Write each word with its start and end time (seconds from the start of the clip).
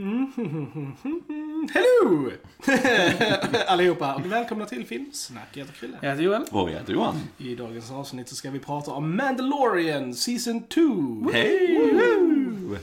Hello! 1.74 2.30
Allihopa 3.66 4.14
och 4.14 4.32
välkomna 4.32 4.66
till 4.66 4.86
Filmsnack. 4.86 5.48
Jag 5.52 5.60
heter 5.60 5.74
Chrille. 5.78 5.98
Jag 6.02 6.10
heter 6.10 6.22
Joel. 6.22 6.42
Och 6.50 6.70
jag 6.70 6.78
heter 6.78 6.92
Johan. 6.92 7.14
I 7.38 7.54
dagens 7.54 7.90
avsnitt 7.90 8.28
så 8.28 8.34
ska 8.34 8.50
vi 8.50 8.58
prata 8.58 8.90
om 8.90 9.16
Mandalorian 9.16 10.14
Season 10.14 10.62
2. 10.62 10.80
Hej! 11.32 11.90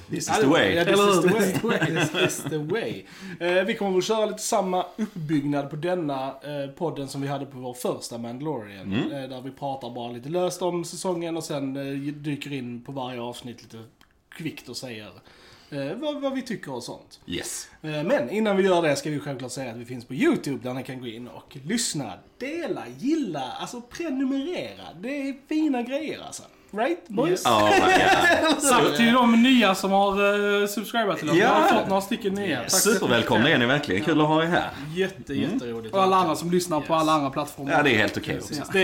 This 0.09 0.29
is 0.29 0.39
the 0.39 0.47
way. 0.47 0.75
Ja, 0.75 0.85
this 0.85 0.99
is 0.99 1.21
the 1.21 1.67
way. 1.67 1.85
This 1.95 2.15
is 2.15 2.43
the 2.43 2.57
way. 2.57 3.05
Eh, 3.39 3.63
vi 3.63 3.75
kommer 3.75 3.97
att 3.97 4.05
köra 4.05 4.25
lite 4.25 4.41
samma 4.41 4.85
uppbyggnad 4.97 5.69
på 5.69 5.75
denna 5.75 6.27
eh, 6.27 6.69
podden 6.75 7.07
som 7.07 7.21
vi 7.21 7.27
hade 7.27 7.45
på 7.45 7.57
vår 7.57 7.73
första 7.73 8.17
Mandalorian. 8.17 8.93
Mm. 8.93 9.11
Eh, 9.11 9.29
där 9.29 9.41
vi 9.41 9.51
pratar 9.51 9.89
bara 9.89 10.11
lite 10.11 10.29
löst 10.29 10.61
om 10.61 10.85
säsongen 10.85 11.37
och 11.37 11.43
sen 11.43 11.73
dyker 12.23 12.53
in 12.53 12.81
på 12.81 12.91
varje 12.91 13.21
avsnitt 13.21 13.61
lite 13.63 13.77
kvickt 14.29 14.69
och 14.69 14.77
säger 14.77 15.11
eh, 15.69 15.95
vad, 15.95 16.21
vad 16.21 16.33
vi 16.33 16.41
tycker 16.41 16.73
och 16.73 16.83
sånt. 16.83 17.19
Yes. 17.27 17.67
Eh, 17.81 18.03
Men 18.03 18.29
innan 18.29 18.57
vi 18.57 18.63
gör 18.63 18.81
det 18.81 18.95
ska 18.95 19.09
vi 19.09 19.19
självklart 19.19 19.51
säga 19.51 19.71
att 19.71 19.77
vi 19.77 19.85
finns 19.85 20.05
på 20.05 20.13
YouTube 20.13 20.63
där 20.63 20.73
ni 20.73 20.83
kan 20.83 20.99
gå 20.99 21.07
in 21.07 21.27
och 21.27 21.57
lyssna, 21.65 22.13
dela, 22.39 22.83
gilla, 22.97 23.51
alltså 23.59 23.81
prenumerera. 23.81 24.83
Det 25.01 25.29
är 25.29 25.35
fina 25.49 25.81
grejer 25.81 26.19
alltså. 26.25 26.43
Right 26.71 27.07
boys? 27.07 27.29
Yes. 27.29 27.41
Ja. 27.45 27.73
Tack 28.69 28.97
till 28.97 29.13
de 29.13 29.43
nya 29.43 29.75
som 29.75 29.91
har 29.91 30.21
uh, 30.21 30.67
subscribat 30.67 31.17
till 31.19 31.29
oss. 31.29 31.35
Ja. 31.37 31.55
Vi 31.57 31.73
har 31.73 31.79
fått 31.79 31.89
några 31.89 32.01
stycken 32.01 32.33
nya. 32.33 32.69
Så 32.69 32.77
Supervälkomna 32.77 33.49
är 33.49 33.57
ni 33.57 33.65
verkligen. 33.65 34.03
Kul 34.03 34.21
att 34.21 34.27
ha 34.27 34.43
er 34.43 34.47
här. 34.47 34.69
Jätte, 34.95 35.33
jätteroligt. 35.33 35.95
Och 35.95 36.03
alla 36.03 36.15
andra 36.15 36.35
som 36.35 36.51
lyssnar 36.51 36.77
på 36.81 36.93
Yes. 36.93 37.01
alla 37.01 37.11
andra 37.11 37.29
plattformar. 37.29 37.71
Ja, 37.71 37.83
det 37.83 37.93
är 37.93 37.97
helt 37.97 38.17
okej 38.17 38.37
också. 38.39 38.53
Ja. 38.53 38.63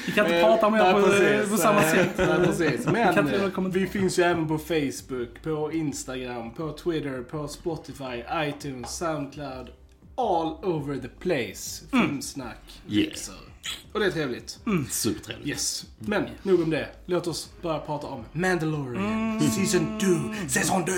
Kan 0.14 0.26
inte 0.26 0.40
prata 0.40 0.70
mer 0.70 0.78
Nej, 0.78 0.92
på, 0.94 1.00
precis. 1.02 1.50
på 1.50 1.56
samma 1.56 1.82
sätt. 1.82 2.10
Nej, 2.16 2.46
precis. 2.46 2.86
Men 2.86 3.18
eh, 3.28 3.60
vi 3.70 3.86
finns 3.86 4.18
ju 4.18 4.22
även 4.22 4.48
på 4.48 4.58
Facebook, 4.58 5.42
på 5.42 5.72
Instagram, 5.72 6.50
på 6.54 6.72
Twitter, 6.72 7.22
på 7.22 7.48
Spotify, 7.48 8.22
iTunes, 8.34 8.96
Soundcloud. 8.96 9.68
All 10.16 10.46
over 10.64 10.96
the 10.98 11.08
place. 11.08 11.84
Filmsnack, 11.90 12.80
Yeah. 12.88 13.08
mixer. 13.08 13.34
Och 13.92 14.00
det 14.00 14.06
är 14.06 14.10
trevligt. 14.10 14.58
Supertrevligt. 14.90 15.48
Yes. 15.48 15.86
Men 15.98 16.24
nog 16.42 16.62
om 16.62 16.70
det. 16.70 16.88
Låt 17.06 17.26
oss 17.26 17.50
börja 17.62 17.78
prata 17.78 18.06
om 18.06 18.24
Mandalorian 18.32 19.40
Season 19.40 19.98
2. 20.00 20.06
Säsong 20.48 20.84
2. 20.84 20.92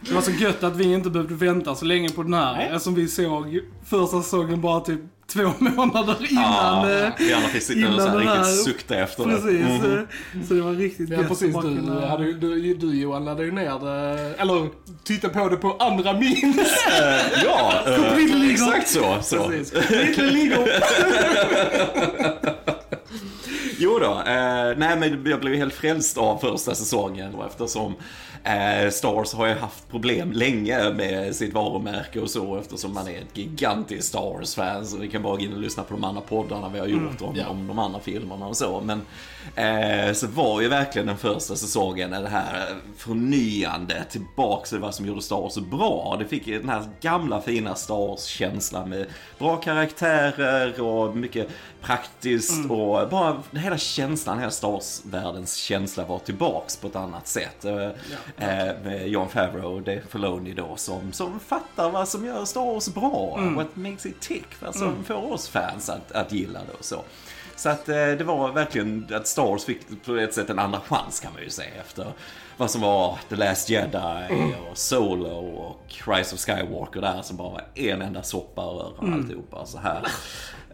Det 0.00 0.14
var 0.14 0.20
så 0.22 0.30
gött 0.30 0.62
att 0.62 0.76
vi 0.76 0.92
inte 0.92 1.10
behövde 1.10 1.34
vänta 1.34 1.74
så 1.74 1.84
länge 1.84 2.08
på 2.08 2.22
den 2.22 2.34
här. 2.34 2.52
Nej. 2.54 2.66
Eftersom 2.66 2.94
vi 2.94 3.08
såg 3.08 3.60
första 3.84 4.22
säsongen 4.22 4.60
bara 4.60 4.80
typ 4.80 5.00
två 5.32 5.52
månader 5.58 6.16
innan. 6.30 6.44
Ja, 6.90 6.90
eh, 7.06 7.12
vi 7.18 7.32
andra 7.32 7.48
fick 7.48 7.62
sitta 7.62 7.94
och 7.94 8.02
så 8.02 8.18
riktigt 8.18 8.64
sukta 8.64 8.94
efter 8.96 9.24
det. 9.26 9.30
Precis. 9.30 9.60
Mm. 9.60 9.92
eh, 9.98 10.46
Så 10.48 10.54
det 10.54 10.62
var 10.62 10.72
riktigt 10.72 11.10
Ja 11.10 11.18
precis, 11.28 11.54
du, 11.54 11.62
kunna- 11.62 12.06
hade, 12.06 12.32
du, 12.32 12.74
du 12.74 13.00
Johan 13.00 13.24
laddade 13.24 13.44
ju 13.44 13.52
ner 13.52 13.78
det, 13.84 14.34
eller 14.38 14.68
tittade 15.04 15.34
på 15.34 15.48
det 15.48 15.56
på 15.56 15.76
andra 15.80 16.12
memes. 16.12 16.86
Eh, 17.00 17.42
Ja, 17.44 17.72
Ridley 18.16 18.52
exakt 18.52 18.88
så. 18.88 19.16
så. 19.22 19.48
Precis. 19.48 19.72
Lego. 20.18 20.66
Jo 23.80 23.98
då, 23.98 24.12
eh, 24.12 24.76
nej 24.76 24.96
men 24.98 25.24
jag 25.26 25.40
blev 25.40 25.54
helt 25.54 25.74
frälst 25.74 26.18
av 26.18 26.38
första 26.38 26.74
säsongen 26.74 27.34
och 27.34 27.46
eftersom 27.46 27.94
eh, 28.48 28.90
Star 28.90 29.14
Wars 29.14 29.34
har 29.34 29.46
ju 29.46 29.54
haft 29.54 29.88
problem 29.90 30.32
länge 30.32 30.90
med 30.90 31.36
sitt 31.36 31.54
varumärke 31.54 32.20
och 32.20 32.30
så 32.30 32.56
eftersom 32.56 32.94
man 32.94 33.08
är 33.08 33.18
ett 33.18 33.36
gigantiskt 33.36 34.08
Star 34.08 34.20
Wars-fan 34.20 34.86
så 34.86 34.96
vi 34.96 35.08
kan 35.08 35.22
bara 35.22 35.36
gå 35.36 35.42
in 35.42 35.52
och 35.52 35.60
lyssna 35.60 35.82
på 35.82 35.94
de 35.94 36.04
andra 36.04 36.20
poddarna 36.20 36.68
vi 36.68 36.78
har 36.78 36.86
gjort 36.86 37.22
om, 37.22 37.36
ja. 37.36 37.48
om 37.48 37.66
de 37.66 37.78
andra 37.78 38.00
filmerna 38.00 38.46
och 38.46 38.56
så. 38.56 38.80
Men 38.80 39.02
eh, 39.54 40.12
så 40.12 40.26
var 40.26 40.60
ju 40.60 40.68
verkligen 40.68 41.06
den 41.06 41.18
första 41.18 41.56
säsongen 41.56 42.10
det 42.10 42.28
här 42.28 42.76
förnyande 42.96 44.04
tillbaks 44.10 44.70
till 44.70 44.78
vad 44.78 44.94
som 44.94 45.06
gjorde 45.06 45.22
Star 45.22 45.40
Wars 45.40 45.52
så 45.52 45.60
bra. 45.60 46.16
Det 46.18 46.24
fick 46.24 46.46
ju 46.46 46.58
den 46.58 46.68
här 46.68 46.84
gamla 47.00 47.40
fina 47.40 47.74
Star 47.74 48.08
Wars-känslan 48.08 48.88
med 48.88 49.06
bra 49.38 49.56
karaktärer 49.56 50.80
och 50.80 51.16
mycket 51.16 51.48
praktiskt 51.82 52.70
och 52.70 53.08
bara 53.08 53.42
hela 53.52 53.78
känslan, 53.78 54.38
hela 54.38 54.50
Star 54.50 54.70
Wars-världens 54.70 55.54
känsla 55.54 56.04
var 56.04 56.18
tillbaks 56.18 56.76
på 56.76 56.86
ett 56.86 56.96
annat 56.96 57.26
sätt. 57.26 57.64
Eh, 57.64 57.74
eh, 57.84 57.92
med 58.84 59.08
John 59.08 59.28
Favreau 59.28 59.74
och 59.74 59.82
Dave 59.82 60.02
Filoni 60.08 60.52
då 60.52 60.76
som, 60.76 61.12
som 61.12 61.40
fattar 61.40 61.90
vad 61.90 62.08
som 62.08 62.24
gör 62.24 62.44
Star 62.44 62.72
Wars 62.72 62.88
bra. 62.88 63.38
What 63.56 63.76
makes 63.76 64.06
it 64.06 64.20
tick, 64.20 64.46
vad 64.60 64.74
som 64.74 65.04
får 65.04 65.32
oss 65.32 65.48
fans 65.48 65.88
att, 65.90 66.12
att 66.12 66.32
gilla 66.32 66.58
det 66.58 66.72
och 66.78 66.84
så. 66.84 67.02
Så 67.56 67.68
att 67.68 67.88
eh, 67.88 67.94
det 67.94 68.24
var 68.24 68.52
verkligen 68.52 69.08
att 69.12 69.26
Star 69.26 69.42
Wars 69.42 69.64
fick 69.64 70.04
på 70.04 70.16
ett 70.16 70.34
sätt 70.34 70.50
en 70.50 70.58
andra 70.58 70.80
chans 70.80 71.20
kan 71.20 71.32
man 71.32 71.42
ju 71.42 71.50
säga 71.50 71.74
efter 71.80 72.12
vad 72.56 72.70
som 72.70 72.80
var 72.80 73.18
The 73.28 73.36
Last 73.36 73.70
Jedi 73.70 74.26
och 74.70 74.78
Solo 74.78 75.28
och 75.56 75.94
Rise 76.06 76.34
of 76.34 76.40
Skywalker 76.40 77.00
där 77.00 77.22
som 77.22 77.36
bara 77.36 77.50
var 77.50 77.62
en 77.74 78.02
enda 78.02 78.22
soppa 78.22 78.62
över 78.62 79.14
alltihopa 79.14 79.66
så 79.66 79.78
här. 79.78 80.02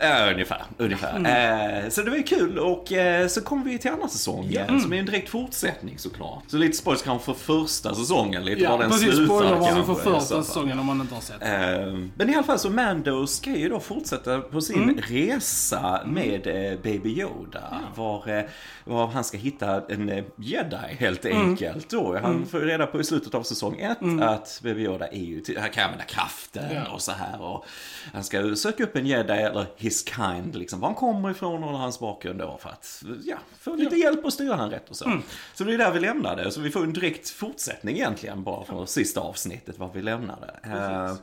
Eh, 0.05 0.33
ungefär, 0.33 0.63
ungefär. 0.79 1.83
Eh, 1.85 1.89
så 1.89 2.03
det 2.03 2.11
var 2.11 2.17
ju 2.17 2.23
kul 2.23 2.59
och 2.59 2.93
eh, 2.93 3.27
så 3.29 3.41
kom 3.41 3.65
vi 3.65 3.79
till 3.79 3.91
andra 3.91 4.09
säsong 4.09 4.53
eh, 4.55 4.79
som 4.79 4.93
är 4.93 4.97
en 4.99 5.07
direkt 5.07 5.29
fortsättning 5.29 5.99
såklart. 5.99 6.43
Så 6.47 6.57
lite 6.57 6.77
spoilers 6.77 7.03
kanske 7.03 7.25
för 7.35 7.41
första 7.41 7.95
säsongen, 7.95 8.45
lite 8.45 8.61
Ja, 8.63 8.71
var 8.71 8.79
den 8.79 8.91
Precis, 8.91 9.15
slutar 9.15 9.39
för 9.39 9.67
kanske, 9.67 9.85
så 9.87 9.95
första 9.95 10.43
säsongen 10.43 10.79
om 10.79 10.87
man 10.87 11.01
inte 11.01 11.15
har 11.15 11.21
sett. 11.23 11.43
Eh, 11.43 12.09
Men 12.17 12.31
i 12.31 12.35
alla 12.35 12.43
fall 12.43 12.59
så 12.59 12.71
Mando 12.71 13.27
ska 13.27 13.51
ju 13.51 13.69
då 13.69 13.81
fortsätta 13.81 14.41
på 14.41 14.61
sin 14.61 15.01
resa 15.09 16.03
med 16.07 16.47
eh, 16.47 16.79
Baby 16.83 17.21
Yoda. 17.21 17.81
Var, 17.95 18.29
eh, 18.39 18.45
var 18.85 19.07
han 19.07 19.25
ska 19.25 19.39
hitta 19.39 19.83
en 19.89 20.25
jedi 20.37 20.77
helt 20.99 21.25
enkelt. 21.27 21.91
Då. 21.91 22.19
Han 22.23 22.47
får 22.47 22.61
ju 22.61 22.67
reda 22.67 22.87
på 22.87 23.01
i 23.01 23.05
slutet 23.05 23.35
av 23.35 23.43
säsong 23.43 23.79
ett 23.79 23.99
att 24.23 24.61
Baby 24.63 24.83
Yoda 24.83 25.07
är 25.07 25.19
ju, 25.19 25.43
han 25.59 25.71
kan 25.71 25.85
använda 25.85 26.05
kraften 26.05 26.65
Ja. 26.75 26.93
och 26.95 27.03
så 27.03 27.13
här. 27.13 27.43
Och 27.43 27.65
han 28.13 28.25
ska 28.25 28.57
söka 28.57 28.85
upp 28.85 28.97
en 28.97 29.07
jedi 29.07 29.33
eller 29.33 29.67
his 29.77 29.94
kind, 30.03 30.57
liksom 30.57 30.81
var 30.81 30.89
han 30.89 30.95
kommer 30.95 31.31
ifrån 31.31 31.65
och 31.65 31.79
hans 31.79 32.01
bakgrund 32.01 32.39
då 32.39 32.59
för 32.61 32.69
att 32.71 33.03
ja, 33.25 33.37
få 33.61 33.75
lite 33.75 33.97
hjälp 33.97 34.25
och 34.25 34.33
styra 34.33 34.57
han 34.57 34.71
rätt 34.71 34.91
och 34.91 34.97
så. 34.97 35.21
Så 35.55 35.65
det 35.65 35.75
är 35.75 35.79
där 35.79 35.93
vi 35.93 36.01
lämnade. 36.01 36.51
Så 36.51 36.61
vi 36.61 36.71
får 36.71 36.85
en 36.85 36.93
direkt 36.93 37.31
fortsättning 37.31 37.97
egentligen 37.97 38.43
bara 38.43 38.65
från 38.65 38.87
sista 38.87 39.21
avsnittet 39.21 39.79
var 39.79 39.91
vi 39.95 40.03
lämnade. 40.03 40.61
Eh, 40.65 41.15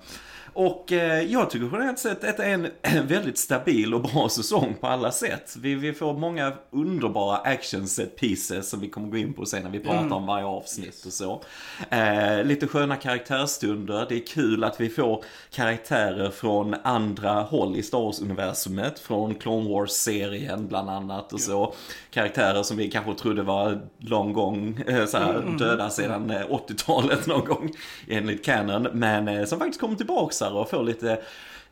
och 0.53 0.91
eh, 0.91 1.22
jag 1.22 1.50
tycker 1.50 1.69
generellt 1.72 2.00
sett 2.00 2.23
att 2.23 2.38
det 2.38 2.45
är 2.45 2.53
en, 2.53 2.67
en 2.81 3.07
väldigt 3.07 3.38
stabil 3.38 3.94
och 3.94 4.01
bra 4.01 4.29
säsong 4.29 4.75
på 4.81 4.88
alla 4.88 5.12
sätt. 5.12 5.56
Vi, 5.62 5.75
vi 5.75 5.94
får 5.94 6.13
många 6.13 6.53
underbara 6.72 7.38
action 7.38 7.88
set 7.88 8.16
pieces 8.16 8.69
som 8.69 8.79
vi 8.79 8.90
kommer 8.90 9.07
gå 9.07 9.17
in 9.17 9.34
på 9.34 9.45
sen 9.45 9.63
när 9.63 9.69
vi 9.69 9.79
pratar 9.79 10.16
om 10.16 10.25
varje 10.25 10.45
avsnitt 10.45 11.03
och 11.06 11.13
så. 11.13 11.44
Eh, 11.90 12.44
lite 12.44 12.67
sköna 12.67 12.95
karaktärstunder. 12.95 14.06
Det 14.09 14.16
är 14.16 14.28
kul 14.28 14.63
att 14.63 14.81
vi 14.81 14.90
får 14.90 15.23
karaktärer 15.50 16.29
från 16.29 16.75
andra 16.84 17.31
håll 17.31 17.75
i 17.75 17.84
Star 17.84 18.00
Wars-universumet. 18.00 19.00
Från 19.00 19.35
Clone 19.35 19.69
Wars-serien 19.69 20.67
bland 20.67 20.90
annat 20.90 21.34
och 21.34 21.41
så. 21.41 21.73
Karaktärer 22.11 22.63
som 22.63 22.78
vi 22.78 22.91
kanske 22.91 23.13
trodde 23.13 23.44
var 23.44 23.81
lång 24.00 24.34
gång 24.34 24.81
eh, 24.88 25.06
så 25.06 25.17
här, 25.17 25.56
döda 25.59 25.90
sedan 25.90 26.29
eh, 26.29 26.41
80-talet 26.50 27.28
någon 27.28 27.45
gång 27.45 27.72
enligt 28.07 28.45
canon. 28.45 28.88
Men 28.94 29.28
eh, 29.28 29.45
som 29.45 29.59
faktiskt 29.59 29.79
kommer 29.79 29.95
tillbaka 29.95 30.34
här 30.41 30.53
och 30.53 30.69
får 30.69 30.84
lite 30.84 31.19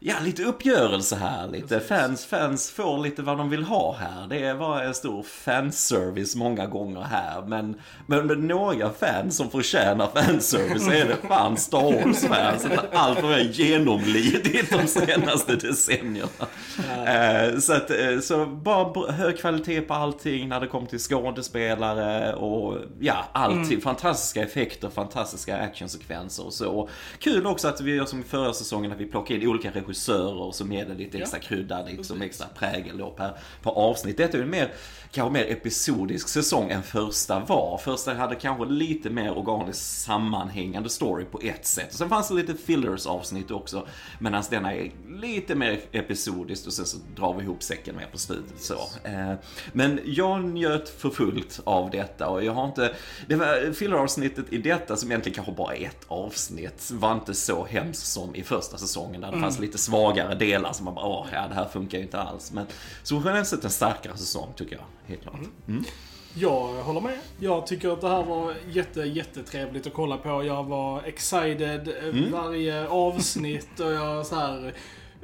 Ja, 0.01 0.15
lite 0.23 0.43
uppgörelse 0.43 1.15
här. 1.15 1.47
Lite 1.47 1.79
fans, 1.79 2.25
fans 2.25 2.71
får 2.71 2.97
lite 2.97 3.21
vad 3.21 3.37
de 3.37 3.49
vill 3.49 3.63
ha 3.63 3.95
här. 3.99 4.27
Det 4.27 4.53
var 4.53 4.81
en 4.81 4.93
stor 4.93 5.23
fanservice 5.23 6.35
många 6.35 6.65
gånger 6.65 7.01
här. 7.01 7.41
Men, 7.41 7.75
men 8.05 8.27
med 8.27 8.39
några 8.39 8.89
fans 8.89 9.37
som 9.37 9.49
förtjänar 9.49 10.07
fanservice 10.07 10.87
är 10.87 11.07
det 11.07 11.27
fan 11.27 11.57
Star 11.57 11.81
Wars-fans. 11.81 12.67
Allt 12.93 13.21
vad 13.21 13.31
jag 13.31 13.43
genomlidit 13.43 14.69
de 14.69 14.87
senaste 14.87 15.55
decennierna. 15.55 16.27
Eh, 17.05 17.59
så, 17.59 17.73
att, 17.73 17.91
eh, 17.91 18.19
så 18.21 18.45
bara 18.45 19.11
hög 19.11 19.39
kvalitet 19.39 19.81
på 19.81 19.93
allting 19.93 20.49
när 20.49 20.59
det 20.59 20.67
kommer 20.67 20.87
till 20.87 20.99
skådespelare 20.99 22.33
och 22.33 22.77
ja, 22.99 23.25
allting. 23.31 23.81
Fantastiska 23.81 24.43
effekter, 24.43 24.89
fantastiska 24.89 25.57
actionsekvenser 25.57 26.45
och 26.45 26.53
så. 26.53 26.89
Kul 27.19 27.45
också 27.45 27.67
att 27.67 27.81
vi 27.81 27.95
gör 27.95 28.05
som 28.05 28.23
förra 28.23 28.53
säsongen 28.53 28.91
att 28.91 28.99
vi 28.99 29.05
plockar 29.05 29.35
in 29.35 29.47
olika 29.47 29.69
regissörer 29.69 29.88
som 29.93 30.71
ger 30.71 30.85
det 30.85 30.93
lite 30.93 31.17
extra 31.17 31.39
krydda, 31.39 31.85
liksom 31.85 32.21
extra 32.21 32.47
prägel 32.47 32.97
då 32.97 33.09
per, 33.09 33.37
per 33.63 33.71
avsnitt. 33.71 34.17
Detta 34.17 34.37
är 34.37 34.41
ju 34.41 34.47
mer, 34.47 34.71
kanske 35.11 35.33
mer 35.33 35.51
episodisk 35.51 36.27
säsong 36.27 36.71
än 36.71 36.83
första 36.83 37.39
var. 37.39 37.77
Första 37.77 38.13
hade 38.13 38.35
kanske 38.35 38.65
lite 38.65 39.09
mer 39.09 39.37
organiskt 39.37 40.01
sammanhängande 40.01 40.89
story 40.89 41.25
på 41.25 41.39
ett 41.43 41.65
sätt. 41.65 41.93
Sen 41.93 42.09
fanns 42.09 42.27
det 42.27 42.33
lite 42.33 42.53
fillers 42.55 43.05
avsnitt 43.05 43.51
också. 43.51 43.87
Medan 44.19 44.43
denna 44.49 44.73
är 44.73 44.91
lite 45.21 45.55
mer 45.55 45.79
episodiskt 45.91 46.67
och 46.67 46.73
sen 46.73 46.85
så 46.85 46.97
drar 47.15 47.33
vi 47.33 47.43
ihop 47.43 47.63
säcken 47.63 47.95
mer 47.95 48.07
på 48.11 48.17
slutet 48.17 48.61
så. 48.61 48.73
Eh, 49.03 49.33
Men 49.73 49.99
jag 50.05 50.43
njöt 50.43 50.89
för 50.89 51.09
fullt 51.09 51.59
av 51.63 51.89
detta 51.89 52.29
och 52.29 52.43
jag 52.43 52.53
har 52.53 52.65
inte, 52.65 52.93
det 53.27 53.35
var 53.35 53.73
filler-avsnittet 53.73 54.53
i 54.53 54.57
detta 54.57 54.95
som 54.95 55.11
egentligen 55.11 55.35
kanske 55.35 55.51
bara 55.53 55.75
är 55.75 55.85
ett 55.85 56.05
avsnitt 56.07 56.91
var 56.93 57.13
inte 57.13 57.33
så 57.33 57.65
hemskt 57.65 58.07
som 58.07 58.35
i 58.35 58.43
första 58.43 58.77
säsongen 58.77 59.21
där 59.21 59.31
det 59.31 59.39
fanns 59.39 59.59
lite 59.59 59.77
svagare 59.79 60.35
delar 60.35 60.73
som 60.73 60.85
man 60.85 60.95
bara 60.95 61.05
åh, 61.05 61.27
ja 61.33 61.47
det 61.47 61.55
här 61.55 61.65
funkar 61.65 61.97
ju 61.97 62.03
inte 62.03 62.19
alls. 62.21 62.51
Men 62.51 62.65
så 63.03 63.21
generellt 63.25 63.47
sett 63.47 63.63
en 63.63 63.69
starkare 63.69 64.17
säsong 64.17 64.53
tycker 64.55 64.75
jag, 64.75 64.85
helt 65.07 65.21
klart. 65.21 65.35
Mm. 65.67 65.83
Jag 66.33 66.83
håller 66.83 67.01
med. 67.01 67.19
Jag 67.39 67.67
tycker 67.67 67.89
att 67.89 68.01
det 68.01 68.09
här 68.09 68.23
var 68.23 68.53
jätte, 68.69 69.01
jättetrevligt 69.01 69.87
att 69.87 69.93
kolla 69.93 70.17
på. 70.17 70.43
Jag 70.43 70.63
var 70.63 71.03
excited 71.03 71.87
eh, 71.87 72.31
varje 72.31 72.87
avsnitt 72.87 73.79
och 73.79 73.91
jag 73.91 74.25
så 74.25 74.35
här... 74.35 74.73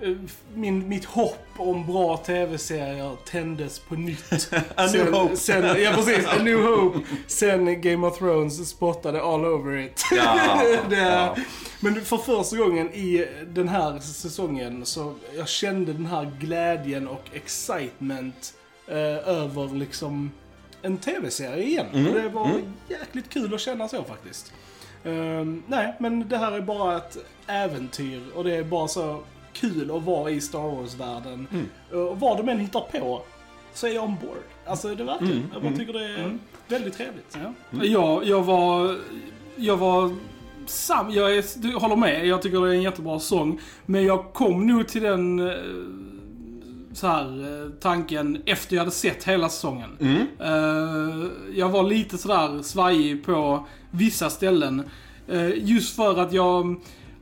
eh, 0.01 0.11
Min, 0.53 0.89
mitt 0.89 1.05
hopp 1.05 1.45
om 1.57 1.85
bra 1.85 2.17
tv-serier 2.17 3.15
tändes 3.25 3.79
på 3.79 3.95
nytt. 3.95 4.53
A 4.75 4.87
new 4.93 5.13
hope. 5.13 5.37
Sen, 5.37 5.81
ja, 5.81 5.93
precis. 5.95 6.27
A 6.27 6.43
new 6.43 6.61
hope. 6.61 6.99
Sen 7.27 7.81
Game 7.81 8.07
of 8.07 8.17
Thrones 8.17 8.69
spottade 8.69 9.21
all 9.21 9.45
over 9.45 9.77
it. 9.77 10.05
Ja, 10.11 10.61
det, 10.89 10.97
ja. 10.97 11.35
Men 11.79 12.05
för 12.05 12.17
första 12.17 12.57
gången 12.57 12.93
i 12.93 13.27
den 13.47 13.67
här 13.67 13.99
säsongen 13.99 14.85
så 14.85 15.13
jag 15.37 15.47
kände 15.47 15.93
den 15.93 16.05
här 16.05 16.31
glädjen 16.39 17.07
och 17.07 17.23
excitement 17.33 18.53
eh, 18.87 19.29
över 19.29 19.75
liksom 19.75 20.31
en 20.81 20.97
tv-serie 20.97 21.63
igen. 21.63 21.85
Mm, 21.93 22.13
det 22.13 22.29
var 22.29 22.61
jäkligt 22.89 23.29
kul 23.29 23.53
att 23.53 23.61
känna 23.61 23.87
så 23.87 24.03
faktiskt. 24.03 24.53
Ehm, 25.03 25.63
nej, 25.67 25.93
men 25.99 26.29
det 26.29 26.37
här 26.37 26.51
är 26.51 26.61
bara 26.61 26.97
ett 26.97 27.17
äventyr 27.47 28.21
och 28.35 28.43
det 28.43 28.55
är 28.55 28.63
bara 28.63 28.87
så 28.87 29.23
kul 29.55 29.91
att 29.95 30.03
vara 30.03 30.29
i 30.29 30.41
Star 30.41 30.75
Wars-världen. 30.75 31.47
Mm. 31.51 32.09
Och 32.09 32.19
vad 32.19 32.37
de 32.37 32.49
än 32.49 32.59
hittar 32.59 32.99
på 32.99 33.21
så 33.73 33.87
är 33.87 33.91
jag 33.91 34.03
on 34.03 34.15
board. 34.21 34.37
Alltså 34.65 34.95
det 34.95 35.03
verkligen. 35.03 35.33
Mm, 35.33 35.49
jag 35.53 35.61
bara 35.63 35.73
tycker 35.73 35.93
det 35.93 36.05
är 36.05 36.37
väldigt 36.67 36.93
trevligt. 36.93 37.37
Ja. 37.43 37.83
Jag, 37.85 38.25
jag 38.25 38.43
var... 38.43 38.97
Jag 39.55 39.77
var... 39.77 40.15
Sam, 40.65 41.11
jag 41.11 41.37
är, 41.37 41.61
du 41.61 41.75
håller 41.75 41.95
med, 41.95 42.27
jag 42.27 42.41
tycker 42.41 42.61
det 42.61 42.67
är 42.69 42.73
en 42.73 42.81
jättebra 42.81 43.19
sång. 43.19 43.59
Men 43.85 44.03
jag 44.03 44.33
kom 44.33 44.67
nog 44.67 44.87
till 44.87 45.01
den 45.01 45.49
eh, 45.49 45.55
så 46.93 47.07
här, 47.07 47.63
eh, 47.63 47.69
tanken 47.79 48.41
efter 48.45 48.75
jag 48.75 48.81
hade 48.81 48.91
sett 48.91 49.23
hela 49.23 49.49
säsongen. 49.49 49.89
Mm. 49.99 50.27
Eh, 50.39 51.27
jag 51.55 51.69
var 51.69 51.83
lite 51.83 52.17
sådär 52.17 52.61
svajig 52.61 53.25
på 53.25 53.67
vissa 53.91 54.29
ställen. 54.29 54.83
Eh, 55.27 55.49
just 55.57 55.95
för 55.95 56.19
att 56.19 56.33
jag, 56.33 56.75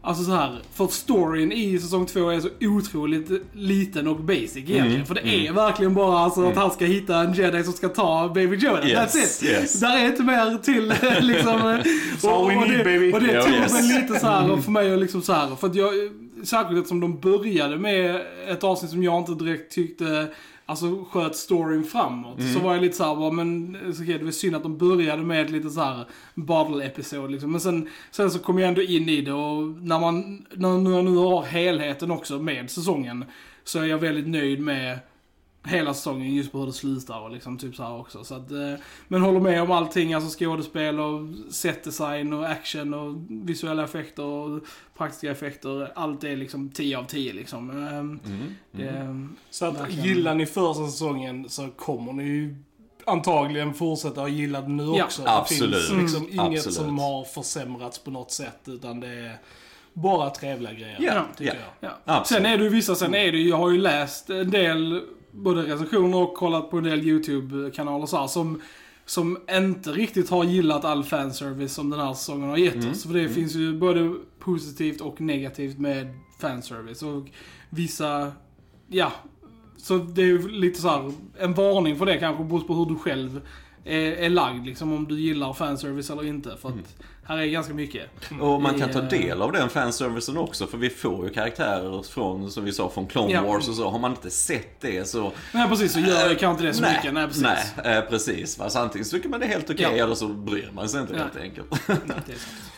alltså 0.04 0.24
så 0.24 0.32
här, 0.32 0.60
för 0.74 0.86
att 0.86 0.92
storyn 0.92 1.52
i 1.52 1.80
säsong 1.80 2.06
två 2.06 2.30
är 2.30 2.40
så 2.40 2.50
otroligt 2.62 3.32
liten 3.54 4.08
och 4.08 4.20
basic 4.20 4.56
egentligen. 4.56 4.92
Mm, 4.94 5.06
För 5.06 5.16
det 5.16 5.48
är 5.48 5.54
verkligen 5.54 5.94
bara 5.94 6.20
alltså 6.20 6.46
att 6.46 6.56
han 6.56 6.72
ska 6.72 6.86
hitta 6.86 7.18
en 7.18 7.34
jedi 7.34 7.64
som 7.64 7.74
ska 7.74 7.90
ta 7.90 8.32
Baby 8.36 8.56
Yoda. 8.56 8.88
Yes, 8.88 9.16
That's 9.16 9.44
it. 9.44 9.50
yes. 9.50 9.80
Där 9.80 9.98
är 9.98 10.06
inte 10.06 10.24
mer 10.24 10.58
till 10.58 10.88
liksom. 11.22 11.56
eh, 11.56 12.34
all 12.34 12.48
we 12.48 12.56
need, 12.56 12.78
det, 12.78 12.84
baby. 12.84 13.14
Och 13.14 13.22
det 13.22 13.44
tog 13.44 13.54
yes. 13.54 13.74
mig 13.74 14.02
lite 14.02 14.20
så 14.20 14.28
här 14.28 14.58
för 14.58 14.72
mig 14.72 14.94
att 14.94 15.00
liksom 15.00 15.22
så 15.22 15.34
här, 15.34 15.56
för 15.56 15.68
att 15.68 15.76
jag, 15.76 15.94
särskilt 16.44 16.80
eftersom 16.80 17.00
de 17.00 17.20
började 17.20 17.78
med 17.78 18.22
ett 18.48 18.64
avsnitt 18.64 18.92
som 18.92 19.04
jag 19.04 19.20
inte 19.20 19.44
direkt 19.46 19.72
tyckte 19.72 20.28
Alltså 20.66 21.06
sköt 21.12 21.36
storyn 21.36 21.84
framåt. 21.84 22.40
Så 22.54 22.60
var 22.60 22.74
jag 22.74 22.82
lite 22.82 22.96
såhär, 22.96 23.16
bara, 23.16 23.32
men 23.32 23.78
så 23.94 24.04
okej, 24.04 24.18
det 24.18 24.26
var 24.26 24.32
synd 24.32 24.56
att 24.56 24.64
de 24.64 24.78
började 24.78 25.24
med 25.24 25.52
lite 25.52 25.70
så 25.70 25.82
här 25.82 26.06
battle-episod 26.36 27.32
liksom. 27.32 27.52
Men 27.52 27.62
sen, 27.62 27.90
sen 28.12 28.32
så 28.32 28.40
kom 28.40 28.60
jag 28.60 28.68
ändå 28.68 28.82
in 28.82 29.10
i 29.10 29.22
det 29.22 29.34
och 29.34 29.68
när 29.68 30.00
man, 30.00 30.46
när 30.54 30.92
jag 30.92 31.06
nu 31.06 31.16
har 31.16 31.44
helheten 31.44 32.12
också 32.12 32.40
med 32.40 32.70
säsongen. 32.72 33.26
Så 33.64 33.80
är 33.80 33.86
jag 33.86 33.98
väldigt 33.98 34.28
nöjd 34.28 34.60
med 34.60 35.00
hela 35.66 35.94
säsongen 35.94 36.36
just 36.36 36.52
på 36.52 36.58
hur 36.60 36.66
det 36.66 36.74
slutar 36.74 37.20
och 37.20 37.32
liksom 37.32 37.58
typ 37.58 37.76
så 37.76 37.84
här 37.84 37.96
också. 38.00 38.24
Så 38.24 38.36
att, 38.36 38.52
eh, 38.52 38.74
men 39.08 39.22
håller 39.22 39.40
med 39.40 39.62
om 39.62 39.72
allting, 39.72 40.14
alltså 40.14 40.40
skådespel 40.40 41.00
och 41.00 41.30
setdesign 41.52 42.34
och 42.34 42.50
action 42.50 42.94
och 42.94 43.16
visuella 43.30 43.84
effekter 43.84 44.24
och 44.24 44.62
praktiska 44.98 45.32
effekter. 45.32 45.92
Allt 45.96 46.24
är 46.24 46.36
liksom 46.38 46.70
10 46.70 46.98
av 46.98 47.04
10 47.04 47.34
liksom. 47.34 47.70
Ehm, 47.88 48.20
Det, 48.72 49.28
Så 49.50 49.66
att 49.66 49.80
Verkligen. 49.80 50.06
gillar 50.06 50.36
ni 50.36 50.46
första 50.46 50.86
säsongen 50.86 51.50
så 51.50 51.68
kommer 51.76 52.14
ni 52.14 52.24
ju 52.24 52.56
antagligen 53.06 53.74
fortsätta 53.74 54.24
att 54.24 54.32
gilla 54.32 54.62
den 54.62 54.78
nu 54.78 54.84
Ja, 54.98 55.04
också. 55.06 55.22
absolut. 55.26 55.72
Det 55.90 55.96
finns 55.96 56.02
liksom 56.14 56.24
Mm. 56.32 56.46
inget 56.46 56.60
Absolut. 56.60 56.76
som 56.88 57.00
har 57.00 57.24
försämrats 57.24 58.00
på 58.00 58.12
något 58.12 58.32
sätt 58.32 58.60
utan 58.66 59.00
det 59.00 59.08
är 59.08 59.38
bara 59.94 60.30
trevliga 60.30 60.74
grejer. 60.74 60.98
Ja, 61.00 61.26
tycker 61.38 61.54
ja. 61.54 61.60
jag. 61.80 61.90
ja. 61.90 61.98
Absolut. 62.20 62.44
Sen 62.44 62.52
är 62.54 62.58
det 62.58 62.64
ju 62.64 62.70
vissa, 62.70 62.96
sen 62.96 63.16
är 63.16 63.32
det 63.32 63.38
ju, 63.38 63.50
jag 63.50 63.58
har 63.58 63.70
ju 63.70 63.78
läst 63.78 64.30
en 64.30 64.52
del 64.52 65.02
både 65.34 65.62
recensioner 65.62 66.18
och 66.18 66.34
kollat 66.34 66.70
på 66.70 66.78
en 66.78 66.84
del 66.84 67.04
YouTube-kanaler 67.04 68.06
så 68.06 68.18
här, 68.18 68.28
som 68.28 68.62
som 69.06 69.38
inte 69.52 69.92
riktigt 69.92 70.30
har 70.30 70.44
gillat 70.44 70.86
all 70.86 71.04
fanservice 71.04 71.74
som 71.74 71.90
den 71.90 72.00
här 72.00 72.14
säsongen 72.14 72.50
har 72.50 72.58
gett 72.58 72.92
oss. 72.92 73.04
För 73.04 73.14
det 73.14 73.30
finns 73.30 73.56
ju 73.56 73.80
både 73.80 74.16
positivt 74.40 75.02
och 75.02 75.22
negativt 75.22 75.80
med 75.80 76.20
fanservice. 76.40 77.04
Och 77.04 77.28
vissa, 77.70 78.32
ja. 78.88 79.12
Så 79.78 79.98
det 79.98 80.22
är 80.22 80.26
ju 80.26 80.50
lite 80.50 80.82
så 80.82 80.88
här, 80.88 81.12
en 81.40 81.54
varning 81.54 81.96
för 81.96 82.06
det 82.06 82.18
kanske 82.18 82.44
beror 82.44 82.60
på 82.60 82.74
hur 82.74 82.86
du 82.86 82.96
själv 82.96 83.42
är, 83.84 84.12
är 84.12 84.30
lagd. 84.30 84.66
Liksom 84.66 84.94
om 84.94 85.06
du 85.06 85.20
gillar 85.20 85.54
fanservice 85.54 86.10
eller 86.10 86.26
inte. 86.26 86.58
För 86.58 86.70
att 86.70 86.96
här 87.26 87.38
är 87.38 87.46
ganska 87.46 87.74
mycket. 87.74 88.10
Och 88.42 88.62
man 88.62 88.80
kan 88.80 88.90
ta 88.92 89.00
Eh, 89.00 89.08
del 89.10 89.42
av 89.42 89.52
den 89.52 89.70
fanservicen 89.70 90.38
också 90.38 90.68
för 90.68 90.78
vi 90.78 90.90
får 90.90 91.28
ju 91.28 91.34
karaktärer 91.34 92.04
från, 92.04 92.52
som 92.52 92.64
vi 92.66 92.72
sa, 92.72 92.90
från 92.90 93.08
Clone 93.08 93.32
Ja. 93.34 93.42
Wars 93.42 93.70
och 93.70 93.76
så. 93.76 93.90
Har 93.90 94.00
man 94.00 94.12
inte 94.12 94.30
sett 94.30 94.82
det 94.82 95.08
så... 95.10 95.32
Nej 95.52 95.70
precis, 95.70 95.94
så 95.94 96.00
gör 96.00 96.30
det 96.30 96.36
kanske 96.36 96.48
inte 96.52 96.64
det 96.64 96.74
så 96.74 96.82
nej, 96.82 96.96
mycket. 96.98 97.14
Nej 97.14 97.28
precis. 97.28 97.44
Nej, 97.84 97.98
eh, 97.98 98.02
precis. 98.10 98.56
Fast 98.58 98.76
antingen 98.76 99.06
så 99.06 99.16
tycker 99.18 99.30
man 99.30 99.40
det 99.40 99.46
är 99.46 99.50
helt 99.50 99.70
okej 99.70 99.88
Ja. 99.98 100.04
eller 100.04 100.16
så 100.16 100.28
bryr 100.28 100.72
man 100.76 100.90
sig 100.90 101.02
inte 101.02 101.14
Ja. 101.14 101.20
helt 101.20 101.38
enkelt. 101.38 101.68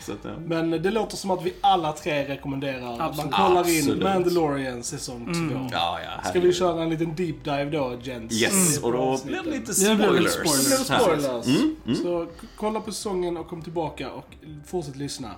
Så 0.00 0.12
att, 0.12 0.18
ja. 0.22 0.30
Men 0.46 0.70
det 0.70 0.90
låter 0.90 1.16
som 1.16 1.30
att 1.30 1.42
vi 1.44 1.54
alla 1.60 1.92
tre 1.92 2.28
rekommenderar 2.28 2.92
att 2.92 2.98
man 2.98 3.00
Absolut. 3.08 3.32
kollar 3.34 3.68
in 3.68 3.78
Absolut. 3.78 4.02
Mandalorian 4.02 4.82
säsong 4.82 5.24
2. 5.52 5.68
Ja, 5.72 5.98
ja, 6.04 6.30
Ska 6.30 6.40
vi 6.40 6.52
köra 6.52 6.82
en 6.82 6.90
liten 6.90 7.14
deep 7.14 7.44
dive 7.44 7.64
då, 7.64 7.98
gents? 8.02 8.34
Yes, 8.42 8.82
och 8.82 8.92
då 8.92 9.18
blir 9.24 9.42
det 9.44 9.50
lite 9.50 9.72
Ja, 9.82 9.88
det 9.90 9.96
blir 9.96 10.20
lite 10.20 10.30
spoilers. 10.30 10.64
Det 10.64 10.86
blir 10.86 10.98
spoilers. 10.98 11.24
spoilers. 11.44 11.46
Mm, 11.86 11.96
Så 12.02 12.26
k- 12.40 12.46
kolla 12.56 12.80
på 12.80 12.92
säsongen 12.92 13.36
och 13.36 13.48
kom 13.48 13.62
tillbaka 13.62 14.10
och 14.10 14.26
fortsätt 14.66 14.96
lyssna. 14.96 15.30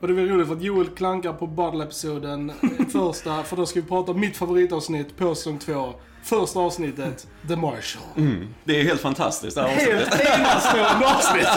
Och 0.00 0.06
det 0.08 0.12
är 0.12 0.14
väl 0.16 0.28
roligt 0.28 0.46
för 0.48 0.54
att 0.54 0.62
Joel 0.62 0.86
klankar 0.88 1.32
på 1.32 1.46
Battle-episoden 1.46 2.50
eh, 2.50 2.86
första, 2.92 3.42
för 3.42 3.56
då 3.56 3.66
ska 3.66 3.80
vi 3.80 3.86
prata 3.86 4.12
om 4.12 4.20
mitt 4.20 4.36
favoritavsnitt 4.36 5.16
på 5.16 5.34
säsong 5.34 5.58
2. 5.58 5.94
Första 6.22 6.60
avsnittet, 6.60 7.26
The 7.48 7.56
Marshall. 7.56 8.02
Mm. 8.16 8.46
Det 8.64 8.80
är 8.80 8.84
helt 8.84 9.00
fantastiskt 9.00 9.56
det 9.56 9.62
här 9.62 9.72
avsnittet. 9.74 10.14
Helt 10.14 10.38
enastående 10.40 11.06
avsnitt! 11.06 11.48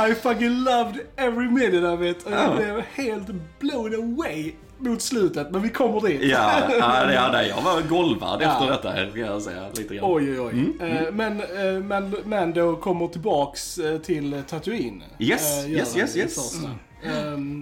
I 0.10 0.14
fucking 0.14 0.64
loved 0.64 1.00
every 1.16 1.48
minute 1.50 1.86
of 1.88 2.02
it. 2.02 2.22
Och 2.26 2.32
jag 2.32 2.44
Ja. 2.44 2.56
blev 2.56 2.80
helt 2.94 3.26
blown 3.58 3.94
away 3.94 4.52
mot 4.80 5.02
slutet, 5.02 5.50
men 5.50 5.62
vi 5.62 5.68
kommer 5.68 6.00
dit. 6.08 6.22
Ja, 6.22 6.62
ja, 6.78 7.06
det- 7.06 7.14
ja, 7.14 7.42
jag 7.42 7.62
var 7.62 7.80
golvad 7.88 8.42
Ja. 8.42 8.52
efter 8.52 8.66
detta 8.70 8.92
kan 9.12 9.20
jag 9.20 9.42
säga. 9.42 9.66
Lite 9.76 9.94
grann. 9.94 10.04
Oj, 10.12 10.30
oj, 10.30 10.40
oj. 10.40 10.52
Mm, 10.52 10.80
Eh, 11.06 11.12
Men, 11.12 11.40
eh, 11.40 11.82
men 11.84 12.14
Mando 12.24 12.76
kommer 12.76 13.08
tillbaks 13.08 13.78
eh, 13.78 13.98
till 13.98 14.42
Tatooine. 14.48 15.02
Yes, 15.18 15.66
yes, 15.66 15.96
yes, 15.96 16.16
yes. 16.16 16.56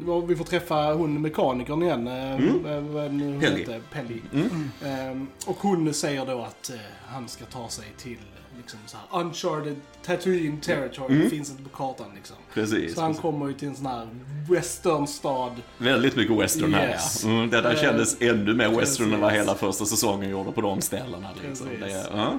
och 0.08 0.30
vi 0.30 0.36
får 0.36 0.44
träffa 0.44 0.92
hon 0.92 1.22
mekanikern 1.22 1.82
igen. 1.82 2.06
Mm. 2.08 2.66
Mm. 2.66 3.40
heter, 3.40 3.80
Pelly. 3.92 4.20
Eh, 4.82 5.22
och 5.46 5.56
hon 5.60 5.94
säger 5.94 6.26
då 6.26 6.42
att 6.42 6.70
han 7.06 7.28
ska 7.28 7.44
ta 7.44 7.68
sig 7.68 7.84
till 7.98 8.16
liksom 8.56 8.78
så 8.86 8.96
här 8.96 9.20
uncharted 9.20 9.76
Tatooine 10.16 10.60
territory. 10.60 11.22
Det 11.22 11.30
finns 11.30 11.50
inte 11.50 11.62
på 11.62 11.68
kartan 11.68 12.06
liksom. 12.14 12.36
Mm. 12.36 12.48
Precis. 12.68 12.94
Så 12.94 13.00
han 13.00 13.14
kommer 13.14 13.46
ju 13.48 13.52
till 13.54 13.68
en 13.68 13.76
sån 13.76 13.86
här 13.86 14.08
westernstad. 14.50 15.52
Väldigt 15.78 16.16
mycket 16.16 16.36
western 16.38 16.74
här 16.74 16.88
Yes. 16.88 17.20
ja. 17.24 17.30
Mm, 17.30 17.50
det 17.50 17.60
där 17.60 17.70
Eh, 17.74 17.80
kändes 17.80 18.16
ännu 18.20 18.54
mer 18.54 18.68
western 18.68 19.12
än 19.14 19.20
vad 19.20 19.30
precis. 19.30 19.42
hela 19.46 19.54
första 19.58 19.84
säsongen 19.84 20.30
gjorde 20.30 20.52
på 20.52 20.60
de 20.60 20.80
ställena. 20.80 21.28
Liksom. 21.42 21.66
Precis. 21.66 21.94
Det, 21.94 22.06
ja. 22.16 22.34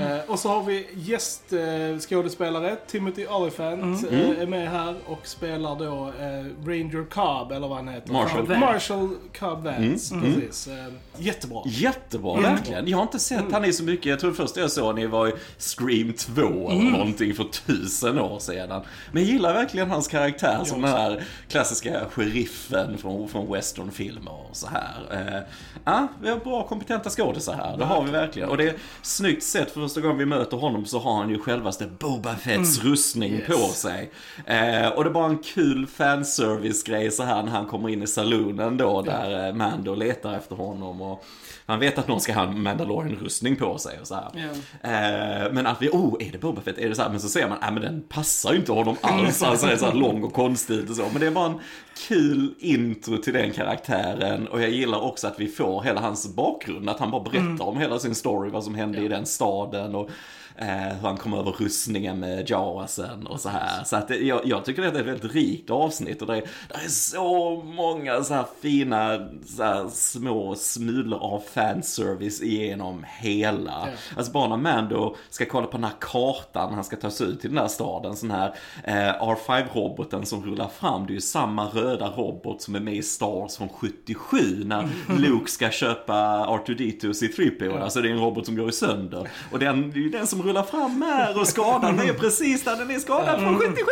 Eh, 0.00 0.30
och 0.30 0.38
så 0.38 0.48
har 0.48 0.62
vi 0.64 0.86
gästskådespelare. 0.94 2.76
Timothy 2.86 3.26
Olyphant 3.26 4.08
Mm. 4.10 4.20
eh, 4.32 4.40
är 4.42 4.46
med 4.46 4.70
här 4.70 4.94
och 5.06 5.26
spelar 5.26 5.78
då 5.78 6.06
eh, 6.20 6.66
Ranger 6.68 7.04
Cobb, 7.10 7.52
eller 7.52 7.68
vad 7.68 7.76
han 7.76 7.88
heter. 7.88 8.12
Marshall. 8.12 8.46
Cobb- 8.46 8.58
Marshall 8.58 9.08
Cobb 9.38 9.64
Vance. 9.64 10.14
Mm. 10.14 10.34
Precis. 10.34 10.68
Eh, 10.68 10.74
jättebra. 11.18 11.62
Jättebra, 11.66 12.40
verkligen. 12.40 12.88
Jag 12.88 12.98
har 12.98 13.02
inte 13.02 13.18
sett 13.18 13.52
han 13.52 13.64
i 13.64 13.72
så 13.72 13.84
mycket. 13.84 14.06
Jag 14.06 14.20
tror 14.20 14.30
det 14.30 14.36
första 14.36 14.60
jag 14.60 14.70
såg 14.70 14.94
ni 14.94 15.06
var 15.06 15.28
i 15.28 15.32
Scream 15.58 16.12
2 16.12 16.70
eller 16.70 17.04
någonting 17.20 17.34
för 17.34 17.74
tusen 17.74 18.18
år 18.18 18.38
sedan. 18.38 18.82
Men 19.12 19.22
jag 19.22 19.32
gillar 19.32 19.52
verkligen 19.54 19.90
hans 19.90 20.08
karaktär 20.08 20.64
som 20.64 20.82
den 20.82 20.90
här 20.90 21.24
klassiska 21.48 22.00
sheriffen 22.10 22.98
från, 22.98 23.28
från 23.28 23.52
westernfilmer 23.52 24.32
och 24.50 24.56
så 24.56 24.66
här. 24.66 25.26
Eh, 25.36 25.40
Ja, 25.86 26.08
vi 26.22 26.28
har 26.30 26.36
bra 26.36 26.66
kompetenta 26.66 27.10
skådisar 27.10 27.54
här. 27.54 27.76
Det 27.76 27.84
har 27.84 28.02
vi 28.02 28.10
verkligen. 28.10 28.48
Och 28.48 28.56
det 28.56 28.68
är 28.68 28.74
snyggt 29.02 29.42
sett. 29.42 29.70
För 29.70 29.80
första 29.80 30.00
gången 30.00 30.18
vi 30.18 30.26
möter 30.26 30.56
honom 30.56 30.84
så 30.86 30.98
har 30.98 31.14
han 31.16 31.30
ju 31.30 31.38
självaste 31.38 31.86
Boba 31.86 32.36
Fetts 32.36 32.84
rustning 32.84 33.32
Yes. 33.32 33.46
på 33.46 33.56
sig. 33.68 34.10
Eh, 34.46 34.88
och 34.88 35.04
det 35.04 35.10
är 35.10 35.12
bara 35.12 35.26
en 35.26 35.38
kul 35.38 35.86
fanservice-grej 35.86 37.10
så 37.10 37.22
här 37.22 37.42
när 37.42 37.50
han 37.52 37.66
kommer 37.66 37.88
in 37.88 38.02
i 38.02 38.06
salonen 38.06 38.76
då 38.76 39.02
där 39.02 39.48
eh, 39.48 39.54
Mando 39.54 39.94
letar 39.94 40.34
efter 40.34 40.56
honom. 40.56 41.02
Och 41.02 41.24
han 41.66 41.80
vet 41.80 41.98
att 41.98 42.08
någon 42.08 42.20
ska 42.20 42.32
ha 42.34 42.42
en 42.42 42.62
Mandalorian-rustning 42.62 43.56
på 43.56 43.78
sig 43.78 44.00
och 44.00 44.06
så 44.06 44.14
här. 44.14 44.28
Ja. 44.34 44.88
Eh, 44.90 45.52
men 45.52 45.66
att 45.66 45.82
vi, 45.82 45.88
oh, 45.88 46.16
är 46.20 46.32
det 46.32 46.38
Boba 46.38 46.60
Fett? 46.60 46.78
Är 46.78 46.88
det 46.88 46.94
så 46.94 47.02
här? 47.04 47.10
Men 47.10 47.20
så 47.20 47.28
ser 47.28 47.48
man, 47.48 47.58
nej 47.60 47.72
men 47.72 47.82
den 47.82 48.02
passar 48.08 48.52
ju 48.52 48.58
inte 48.58 48.72
honom 48.72 48.96
alls. 49.00 49.42
Alltså 49.42 49.66
är 49.66 49.76
så 49.76 49.86
här 49.86 49.94
lång 49.94 50.22
och 50.22 50.32
konstig 50.32 50.90
och 50.90 50.96
så. 50.96 51.04
Men 51.12 51.20
det 51.20 51.26
är 51.26 51.30
bara 51.30 51.46
en 51.46 51.60
kul 52.08 52.54
intro 52.58 53.18
till 53.18 53.32
den 53.32 53.52
karaktären. 53.52 54.48
Och 54.48 54.62
jag 54.62 54.70
gillar 54.70 55.00
också 55.00 55.26
att 55.26 55.40
vi 55.40 55.48
får 55.48 55.82
hela 55.82 56.00
hans 56.00 56.34
bakgrund. 56.34 56.90
Att 56.90 57.00
han 57.00 57.10
bara 57.10 57.22
berättar 57.22 57.64
om 57.64 57.78
hela 57.78 57.98
sin 57.98 58.14
story, 58.14 58.50
vad 58.50 58.64
som 58.64 58.74
hände 58.74 58.98
i 58.98 59.08
den 59.08 59.26
staden. 59.26 59.94
Och 59.94 60.10
hur 60.56 61.08
han 61.08 61.16
kommer 61.16 61.38
över 61.38 61.50
rustningen 61.50 62.20
med 62.20 62.50
Jawasen 62.50 63.26
och 63.26 63.40
så 63.40 63.48
här. 63.48 63.84
Så 63.84 63.96
att 63.96 64.08
det, 64.08 64.16
jag, 64.16 64.40
jag 64.44 64.64
tycker 64.64 64.82
att 64.82 64.94
det 64.94 64.98
är 64.98 65.02
ett 65.02 65.08
väldigt 65.08 65.34
rikt 65.34 65.70
avsnitt 65.70 66.22
och 66.22 66.28
det 66.28 66.36
är, 66.36 66.40
det 66.68 66.84
är 66.84 66.88
så 66.88 67.62
många 67.64 68.22
så 68.22 68.34
här 68.34 68.46
fina 68.60 69.28
så 69.46 69.62
här 69.62 69.88
små 69.88 70.54
smulor 70.54 71.18
av 71.22 71.42
fanservice 71.54 72.42
igenom 72.42 73.04
hela. 73.08 73.72
Ja. 73.86 73.92
Alltså 74.16 74.32
bara 74.32 74.48
när 74.48 74.56
Mando 74.56 75.16
ska 75.30 75.44
kolla 75.44 75.66
på 75.66 75.76
den 75.76 75.84
här 75.84 75.94
kartan, 76.00 76.74
han 76.74 76.84
ska 76.84 76.96
ta 76.96 77.10
sig 77.10 77.26
ut 77.26 77.40
till 77.40 77.50
den 77.50 77.58
här 77.58 77.68
staden, 77.68 78.16
sån 78.16 78.30
här 78.30 78.54
eh, 78.84 79.22
R5-roboten 79.22 80.24
som 80.24 80.44
rullar 80.44 80.68
fram, 80.68 81.06
det 81.06 81.12
är 81.12 81.14
ju 81.14 81.20
samma 81.20 81.66
röda 81.66 82.06
robot 82.06 82.62
som 82.62 82.74
är 82.74 82.80
med 82.80 82.94
i 82.94 83.02
Star 83.02 83.40
Wars 83.40 83.56
från 83.56 83.68
77 83.68 84.64
när 84.64 84.88
Luke 85.18 85.50
ska 85.50 85.70
köpa 85.70 86.14
R2D2 86.46 87.08
och 87.08 87.14
C3PO, 87.14 87.82
alltså 87.82 88.00
det 88.00 88.08
är 88.08 88.12
en 88.12 88.20
robot 88.20 88.46
som 88.46 88.56
går 88.56 88.68
i 88.68 88.72
sönder. 88.72 89.28
Och 89.52 89.58
den, 89.58 89.90
det 89.90 89.98
är 89.98 90.02
ju 90.02 90.10
den 90.10 90.26
som 90.26 90.43
rullar 90.44 90.62
fram 90.62 91.02
här 91.02 91.40
och 91.40 91.48
skadan 91.48 92.00
är 92.00 92.12
precis 92.12 92.64
där 92.64 92.76
den 92.76 92.90
är 92.90 92.98
skadad 92.98 93.40
från 93.40 93.58
77! 93.58 93.76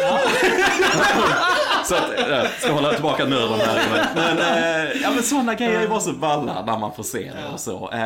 Så 1.84 1.94
att, 1.94 2.30
äh, 2.30 2.44
ska 2.58 2.72
hålla 2.72 2.92
tillbaka 2.92 3.24
nörden 3.24 3.60
här. 3.60 4.06
Men, 4.14 4.38
äh, 4.38 5.02
ja, 5.02 5.10
men 5.14 5.22
sådana 5.22 5.54
grejer 5.54 5.80
är 5.80 5.88
bara 5.88 6.00
så 6.00 6.12
balla 6.12 6.64
när 6.66 6.78
man 6.78 6.94
får 6.94 7.02
se 7.02 7.18
det 7.18 7.52
och 7.52 7.60
så. 7.60 7.90
Äh, 7.92 8.00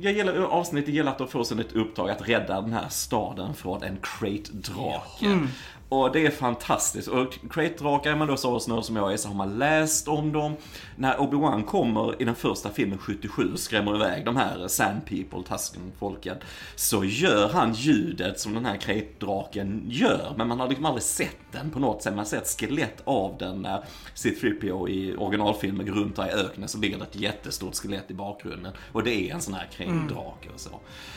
jag 0.00 0.12
gillar 0.12 0.42
avsnittet, 0.42 0.94
gillar 0.94 1.12
att 1.12 1.18
de 1.18 1.28
får 1.28 1.44
som 1.44 1.58
ett 1.58 1.72
uppdrag 1.72 2.10
att 2.10 2.28
rädda 2.28 2.60
den 2.60 2.72
här 2.72 2.86
staden 2.88 3.54
från 3.54 3.82
en 3.82 3.98
crate-drake. 4.02 5.48
Och 5.88 6.12
det 6.12 6.26
är 6.26 6.30
fantastiskt. 6.30 7.08
Och 7.08 7.38
Crate-drakar, 7.50 8.10
är 8.10 8.16
man 8.16 8.28
då 8.28 8.36
så 8.36 8.60
snö 8.60 8.82
som 8.82 8.96
jag 8.96 9.12
är, 9.12 9.16
så 9.16 9.28
har 9.28 9.34
man 9.34 9.58
läst 9.58 10.08
om 10.08 10.32
dem. 10.32 10.56
När 10.96 11.16
Obi-Wan 11.16 11.64
kommer 11.64 12.22
i 12.22 12.24
den 12.24 12.34
första 12.34 12.70
filmen 12.70 12.98
77 12.98 13.52
och 13.52 13.58
skrämmer 13.58 13.94
iväg 13.94 14.24
de 14.24 14.36
här 14.36 14.68
Sand 14.68 15.00
People, 15.06 15.42
Tusken-folken, 15.48 16.36
så 16.76 17.04
gör 17.04 17.48
han 17.48 17.72
ljudet 17.72 18.40
som 18.40 18.54
den 18.54 18.66
här 18.66 18.76
Crate-draken 18.76 19.82
gör. 19.88 20.34
Men 20.36 20.48
man 20.48 20.60
har 20.60 20.68
liksom 20.68 20.86
aldrig 20.86 21.02
sett 21.02 21.36
den 21.52 21.70
på 21.70 21.78
något 21.78 22.02
sätt. 22.02 22.12
Man 22.12 22.18
har 22.18 22.24
sett 22.24 22.60
skelett 22.60 23.02
av 23.04 23.36
den 23.38 23.62
när 23.62 23.84
C-3PO 24.14 24.88
i 24.88 25.16
originalfilmen 25.16 25.86
går 25.86 25.92
runt 25.92 26.16
där 26.16 26.28
i 26.28 26.30
öknen 26.30 26.68
så 26.68 26.78
ligger 26.78 26.98
det 26.98 27.04
ett 27.04 27.16
jättestort 27.16 27.74
skelett 27.74 28.10
i 28.10 28.14
bakgrunden. 28.14 28.72
Och 28.92 29.02
det 29.02 29.30
är 29.30 29.34
en 29.34 29.40
sån 29.40 29.54
här 29.54 29.68
Crate-drake 29.76 30.54
och 30.54 30.60
så. 30.60 30.70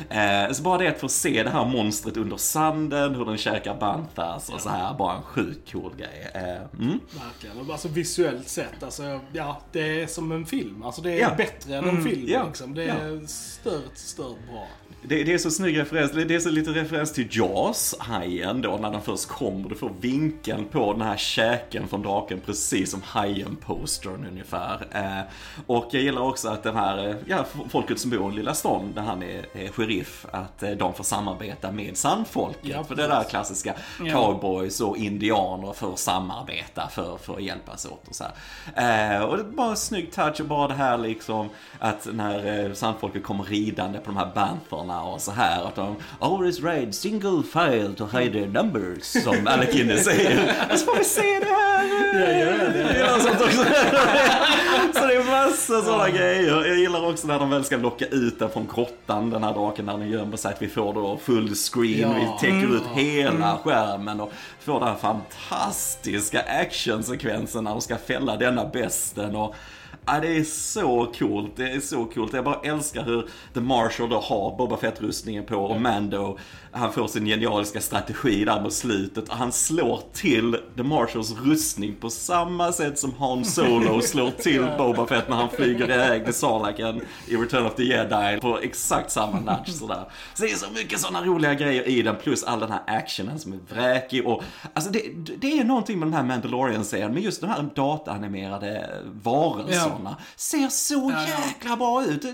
Eh, 0.10 0.52
så 0.52 0.64
bara 0.64 0.78
det 0.78 0.88
att 0.88 1.00
få 1.00 1.10
se 1.10 1.44
det 1.44 1.50
här 1.50 1.66
monstret 1.66 2.18
under 2.18 2.38
sanden, 2.38 3.16
hur 3.16 3.26
den 3.26 3.38
käkar 3.38 3.76
banthas 3.76 4.50
så 4.62 4.70
här, 4.70 4.94
bara 4.94 5.18
en 5.18 5.24
sjukt 5.24 5.72
cool 5.72 5.96
grej. 5.98 6.32
Eh, 6.34 6.82
mm. 6.86 7.00
Verkligen. 7.24 7.72
Alltså 7.72 7.88
visuellt 7.88 8.48
sett, 8.48 8.84
alltså, 8.84 9.20
ja, 9.34 9.62
det 9.72 10.02
är 10.02 10.08
som 10.08 10.32
en 10.32 10.46
film. 10.46 10.84
Alltså 10.84 11.02
det 11.02 11.12
är 11.12 11.20
Ja. 11.20 11.34
bättre 11.38 11.76
än 11.76 11.90
en 11.90 12.04
film 12.04 12.26
ja. 12.28 12.46
liksom. 12.48 12.74
Det 12.74 12.84
är 12.84 13.28
stört, 13.28 13.98
stört 13.98 14.48
bra. 14.52 14.68
Det, 15.04 15.24
det 15.24 15.34
är 15.34 15.38
så 15.38 15.52
snygg 15.52 15.80
referens, 15.80 16.12
det 16.12 16.36
är 16.36 16.40
så 16.40 16.50
lite 16.50 16.70
referens 16.72 17.14
till 17.14 17.28
Jaws, 17.32 17.96
hajen 18.00 18.62
då, 18.62 18.78
när 18.82 18.92
den 18.92 19.02
först 19.02 19.28
kommer. 19.28 19.70
Du 19.70 19.76
får 19.76 19.92
vinkeln 20.00 20.66
på 20.66 20.94
den 20.94 21.02
här 21.02 21.18
käken 21.18 21.88
från 21.88 22.02
draken, 22.02 22.40
precis 22.46 22.92
som 22.92 23.02
hajen-postern 23.02 24.26
ungefär. 24.32 24.88
Eh, 24.92 25.32
och 25.68 25.88
jag 25.92 26.04
gillar 26.04 26.22
också 26.22 26.50
att 26.50 26.64
den 26.64 26.76
här, 26.76 27.08
eh, 27.10 27.16
ja, 27.26 27.46
folket 27.70 28.00
som 28.00 28.12
bor 28.12 28.32
i 28.32 28.36
lilla 28.36 28.54
stan, 28.54 28.92
där 28.96 29.02
han 29.02 29.24
är, 29.24 29.46
är 29.54 29.68
sheriff, 29.72 30.26
att 30.32 30.64
eh, 30.64 30.72
de 30.72 30.94
får 30.94 31.04
samarbeta 31.04 31.72
med 31.72 31.98
sandfolket. 31.98 32.60
Ja, 32.72 32.84
för 32.84 32.96
det 32.96 33.08
där 33.08 33.24
klassiska, 33.24 33.74
Ja. 34.06 34.14
cowboys 34.14 34.82
och 34.82 34.98
indianer 34.98 35.70
att 35.94 36.00
samarbeta, 36.00 36.88
för, 36.92 37.18
för 37.18 37.36
att 37.36 37.44
hjälpas 37.44 37.86
åt 37.86 38.08
och 38.08 38.16
så 38.16 38.24
här. 38.76 39.16
Eh, 39.16 39.24
och 39.24 39.38
det 39.38 39.44
är 39.44 39.48
bara 39.48 39.70
en 39.70 39.78
snygg 39.78 40.12
touch 40.12 40.40
och 40.42 40.48
bara 40.48 40.68
det 40.68 40.74
här 40.74 40.98
liksom, 40.98 41.50
att 41.80 42.08
när 42.14 42.66
eh, 42.66 42.74
sandfolket 42.74 43.24
kommer 43.24 43.44
ridande 43.44 44.00
på 44.00 44.06
de 44.06 44.18
här 44.18 44.32
bantherna 44.92 45.04
och 45.04 45.22
så 45.22 45.32
här, 45.32 45.64
att 45.64 45.76
de 45.76 45.96
always 46.20 46.60
raid 46.64 46.96
single 46.96 47.44
file 47.54 47.94
to 47.98 48.06
hide 48.18 48.32
their 48.34 48.48
numbers, 48.48 49.24
som 49.24 49.48
Alec 49.48 49.74
Guinness 49.74 50.06
säger. 50.06 50.54
Och 50.72 50.80
så 50.80 50.86
får 50.86 50.98
vi 50.98 51.04
se 51.04 51.22
det 51.22 51.46
här! 51.46 51.72
Ja, 52.14 52.32
ja, 52.32 52.72
ja. 52.76 52.98
Ja, 53.00 53.20
sånt 53.20 53.42
också. 53.42 53.64
så 54.94 55.08
det 55.08 55.16
är 55.16 55.24
massa 55.48 55.82
sådana 55.82 56.10
grejer. 56.10 56.66
Jag 56.66 56.78
gillar 56.80 57.10
också 57.10 57.28
när 57.28 57.40
de 57.40 57.50
väl 57.50 57.64
ska 57.64 57.78
locka 57.78 58.06
ut 58.06 58.40
den 58.40 58.50
från 58.50 58.68
grottan, 58.76 59.30
den 59.30 59.44
här 59.44 59.54
draken, 59.54 59.86
när 59.86 59.98
den 59.98 60.10
gömmer 60.10 60.38
sig, 60.38 60.54
att 60.54 60.62
vi 60.62 60.68
får 60.68 60.94
då 60.94 61.18
full 61.24 61.56
screen, 61.56 62.00
Ja. 62.00 62.14
vi 62.14 62.40
täcker 62.48 62.76
ut 62.76 62.82
Mm. 62.82 62.96
hela 63.06 63.58
skärmen 63.64 64.20
och 64.22 64.32
får 64.60 64.80
den 64.80 64.88
här 64.90 64.96
fantastiska 64.96 66.42
actionsekvensen 66.42 67.64
när 67.64 67.72
de 67.72 67.82
ska 67.82 67.98
fälla 67.98 68.38
denna 68.38 68.66
besten 68.66 69.36
och 69.36 69.56
Ja, 70.06 70.20
det 70.20 70.38
är 70.38 70.44
så 70.44 71.12
coolt, 71.18 71.52
det 71.56 71.72
är 71.72 71.80
så 71.80 72.06
coolt. 72.06 72.34
Jag 72.34 72.44
bara 72.44 72.60
älskar 72.64 73.04
hur 73.04 73.28
The 73.54 73.60
Marshall 73.60 74.10
då 74.10 74.20
har 74.20 74.58
Boba 74.58 74.78
Fett-rustningen 74.78 75.46
på 75.46 75.56
och 75.56 75.82
Mando, 75.82 76.38
han 76.72 76.94
får 76.94 77.08
sin 77.08 77.26
genialiska 77.26 77.82
strategi 77.82 78.46
där 78.46 78.62
mot 78.62 78.74
slutet. 78.74 79.30
Han 79.30 79.52
slår 79.52 80.00
till 80.14 80.58
The 80.78 80.84
Marshalls 80.84 81.32
rustning 81.32 81.96
på 81.96 82.10
samma 82.10 82.72
sätt 82.72 83.00
som 83.00 83.14
Han 83.20 83.46
Solo 83.46 84.02
slår 84.02 84.32
till 84.32 84.68
Boba 84.78 85.08
Fett 85.08 85.30
när 85.30 85.36
han 85.36 85.50
flyger 85.50 85.84
iväg 85.84 86.26
till 86.26 86.34
Sarlaken 86.34 87.02
i 87.28 87.36
Return 87.36 87.66
of 87.66 87.76
the 87.76 87.84
Jedi 87.84 88.40
på 88.42 88.60
exakt 88.60 89.12
samma 89.12 89.40
nudge 89.40 89.70
sådär. 89.80 90.04
Så 90.34 90.44
det 90.44 90.52
är 90.52 90.56
så 90.56 90.72
mycket 90.72 91.00
sådana 91.00 91.26
roliga 91.26 91.54
grejer 91.54 91.88
i 91.88 92.02
den, 92.02 92.16
plus 92.16 92.44
all 92.44 92.60
den 92.60 92.72
här 92.72 92.82
actionen 92.86 93.40
som 93.40 93.54
är 93.54 93.60
vräkig 93.70 94.28
och 94.28 94.44
alltså 94.74 94.92
det, 94.92 95.02
det 95.38 95.60
är 95.60 95.64
någonting 95.64 96.00
med 96.00 96.08
den 96.08 96.14
här 96.14 96.24
Mandalorian-serien, 96.24 97.14
men 97.14 97.24
just 97.24 97.42
de 97.42 97.48
här 97.48 97.70
dataanimerade 97.76 98.90
varelserna 99.92 100.18
ser 100.36 100.68
så 100.70 101.12
Ja, 101.16 101.46
jäkla 101.48 101.76
bra 101.76 102.04
ut. 102.06 102.26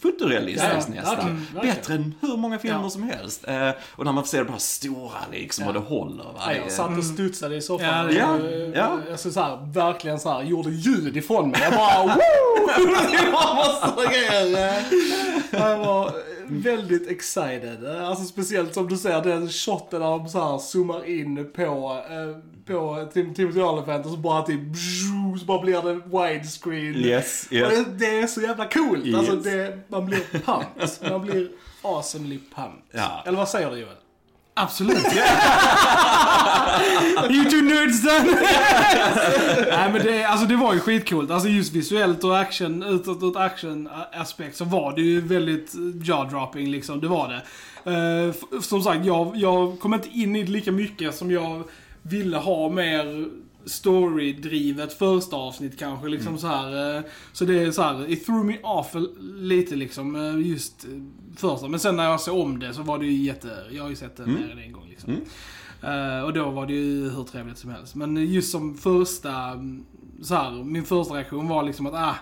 Fotorealistiskt 0.00 0.88
Ja, 0.88 0.94
ja. 0.94 1.02
nästan. 1.02 1.46
Bättre 1.62 1.94
än 1.94 2.14
hur 2.20 2.36
många 2.36 2.58
filmer 2.58 2.82
Ja. 2.82 2.90
som 2.90 3.02
helst. 3.02 3.44
Eh, 3.48 3.70
och 3.96 4.04
när 4.04 4.12
man 4.12 4.24
får 4.24 4.28
se 4.28 4.38
det 4.38 4.44
bara 4.44 4.58
stora 4.58 5.18
liksom 5.32 5.66
och 5.66 5.72
det 5.72 5.78
håller. 5.78 6.24
Va? 6.24 6.54
Jag 6.64 6.72
satt 6.72 6.98
och 6.98 7.04
studsade 7.04 7.56
i 7.56 7.62
soffan. 7.62 7.88
Ja, 7.88 8.10
ja, 8.12 8.38
ja. 8.74 8.98
Alltså 9.12 9.30
så 9.32 9.40
här, 9.40 9.72
verkligen 9.72 10.20
så 10.20 10.32
här, 10.32 10.42
gjorde 10.42 10.70
ljud 10.70 11.16
ifrån 11.16 11.50
mig. 11.50 11.60
Jag 11.62 11.72
bara 11.72 12.02
woo! 12.04 12.14
Det 13.24 13.30
var 13.30 13.54
massa 13.54 13.94
grejer. 14.10 14.84
Jag 15.50 15.78
var 15.78 16.12
väldigt 16.48 17.10
excited. 17.10 17.86
Alltså 17.86 18.24
speciellt 18.24 18.74
som 18.74 18.88
du 18.88 18.96
säger, 18.96 19.22
den 19.22 19.48
shoten 19.48 20.00
där 20.00 20.08
de 20.08 20.28
så 20.28 20.38
här 20.50 20.58
zoomar 20.58 21.04
in 21.10 21.50
på, 21.56 22.02
eh, 22.10 22.36
på 22.66 23.08
Tim 23.12 23.34
Timothy 23.34 23.60
Olyphant 23.60 24.06
och 24.06 24.12
så 24.12 24.18
bara 24.18 24.42
typ 24.42 24.60
så 25.40 25.44
bara 25.46 25.60
blir 25.62 25.82
det 25.82 25.94
widescreen. 25.94 26.94
Yes, 26.96 27.48
yes. 27.50 27.68
det, 27.70 27.84
det 27.98 28.18
är 28.20 28.26
så 28.26 28.40
jävla 28.40 28.68
coolt. 28.68 29.14
Alltså 29.16 29.34
Yes. 29.34 29.44
det, 29.44 29.78
man 29.88 30.06
blir 30.06 30.20
pumped. 30.44 31.10
Man 31.10 31.20
blir 31.26 31.48
awesomely 31.82 32.38
pumped. 32.54 32.82
Ja. 32.92 33.22
Eller 33.26 33.38
vad 33.38 33.48
säger 33.48 33.70
du 33.70 33.76
Joel? 33.76 33.94
Absolut. 34.56 34.96
you 37.30 37.44
two 37.50 37.62
nerds 37.62 38.02
then! 38.02 38.26
Nej 39.70 39.92
men 39.92 40.02
det, 40.06 40.24
alltså 40.24 40.46
det 40.46 40.56
var 40.56 40.74
ju 40.74 40.80
skitcoolt. 40.80 41.30
Alltså 41.30 41.48
just 41.48 41.72
visuellt 41.72 42.24
och 42.24 42.38
action, 42.38 42.82
utåt 42.82 43.22
och 43.22 43.44
action 43.44 43.88
aspekt 44.12 44.56
så 44.56 44.64
var 44.64 44.92
det 44.96 45.02
ju 45.02 45.20
väldigt 45.20 45.74
jaw-dropping 46.02 46.70
liksom. 46.70 47.00
Det 47.00 47.08
var 47.08 47.28
det. 47.28 47.42
Uh, 47.90 48.60
som 48.60 48.82
sagt, 48.82 49.04
jag, 49.06 49.36
jag 49.36 49.80
kom 49.80 49.94
inte 49.94 50.08
in 50.08 50.36
i 50.36 50.42
det 50.42 50.52
lika 50.52 50.72
mycket 50.72 51.14
som 51.14 51.30
jag 51.30 51.62
ville 52.02 52.36
ha 52.36 52.68
mer 52.68 53.28
story-drivet 53.66 54.92
första 54.98 55.36
avsnitt 55.36 55.78
kanske. 55.78 56.08
Liksom 56.08 56.38
så 56.38 56.46
här. 56.46 56.96
eh, 56.96 57.02
Så 57.32 57.44
det 57.44 57.58
är 57.62 57.70
så 57.70 57.82
här, 57.82 58.10
it 58.10 58.26
threw 58.26 58.44
me 58.46 58.58
off 58.62 58.94
lite 59.38 59.76
liksom 59.76 60.16
eh, 60.16 60.46
just 60.48 60.84
eh, 60.84 60.90
första. 61.36 61.68
Men 61.68 61.80
sen 61.80 61.96
när 61.96 62.04
jag 62.04 62.20
såg 62.20 62.38
om 62.40 62.58
det 62.58 62.74
så 62.74 62.82
var 62.82 62.98
det 62.98 63.06
ju 63.06 63.12
jätte, 63.24 63.48
jag 63.70 63.82
har 63.82 63.90
ju 63.90 63.96
sett 63.96 64.16
det 64.16 64.26
mer 64.26 64.50
än 64.52 64.58
en 64.58 64.72
gång 64.72 64.86
liksom. 64.88 65.12
Eh, 65.82 66.24
och 66.24 66.32
då 66.32 66.50
var 66.50 66.66
det 66.66 66.72
ju 66.72 67.10
hur 67.10 67.24
trevligt 67.24 67.58
som 67.58 67.70
helst. 67.70 67.94
Men 67.94 68.16
just 68.16 68.50
som 68.52 68.74
första, 68.74 69.32
mm, 69.34 69.84
så 70.22 70.34
här, 70.34 70.64
min 70.64 70.84
första 70.84 71.14
reaktion 71.14 71.48
var 71.48 71.62
liksom 71.62 71.86
att 71.86 71.94
ah, 71.94 72.16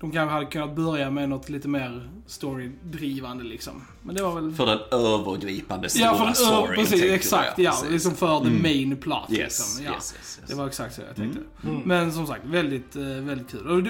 de 0.00 0.10
kanske 0.10 0.32
hade 0.34 0.46
kunnat 0.46 0.76
börja 0.76 1.10
med 1.10 1.28
något 1.28 1.48
lite 1.48 1.68
mer 1.68 2.08
story-drivande 2.26 3.44
liksom. 3.44 3.82
Men 4.08 4.16
det 4.16 4.22
var 4.22 4.34
väl... 4.40 4.52
För 4.52 4.66
den 4.66 4.78
övergripande 4.90 5.88
stora 5.88 6.04
Ja, 6.06 6.14
för 6.18 6.24
den, 6.24 6.34
storyn. 6.34 6.74
precis, 6.76 7.02
exakt. 7.02 7.58
Ja, 7.58 7.70
Precis. 7.70 7.90
liksom 7.90 8.14
för 8.14 8.40
the 8.40 8.50
main 8.50 8.96
plot. 8.96 9.30
Yes, 9.30 9.38
liksom. 9.40 9.84
ja. 9.84 9.92
yes, 9.92 10.14
yes, 10.18 10.38
yes. 10.40 10.50
Det 10.50 10.54
var 10.54 10.66
exakt 10.66 10.94
så 10.94 11.00
jag 11.08 11.16
tänkte. 11.16 11.40
Men 11.84 12.12
som 12.12 12.26
sagt, 12.26 12.40
väldigt, 12.44 12.96
eh, 12.96 13.02
väldigt 13.02 13.50
kul. 13.50 13.70
Och 13.70 13.82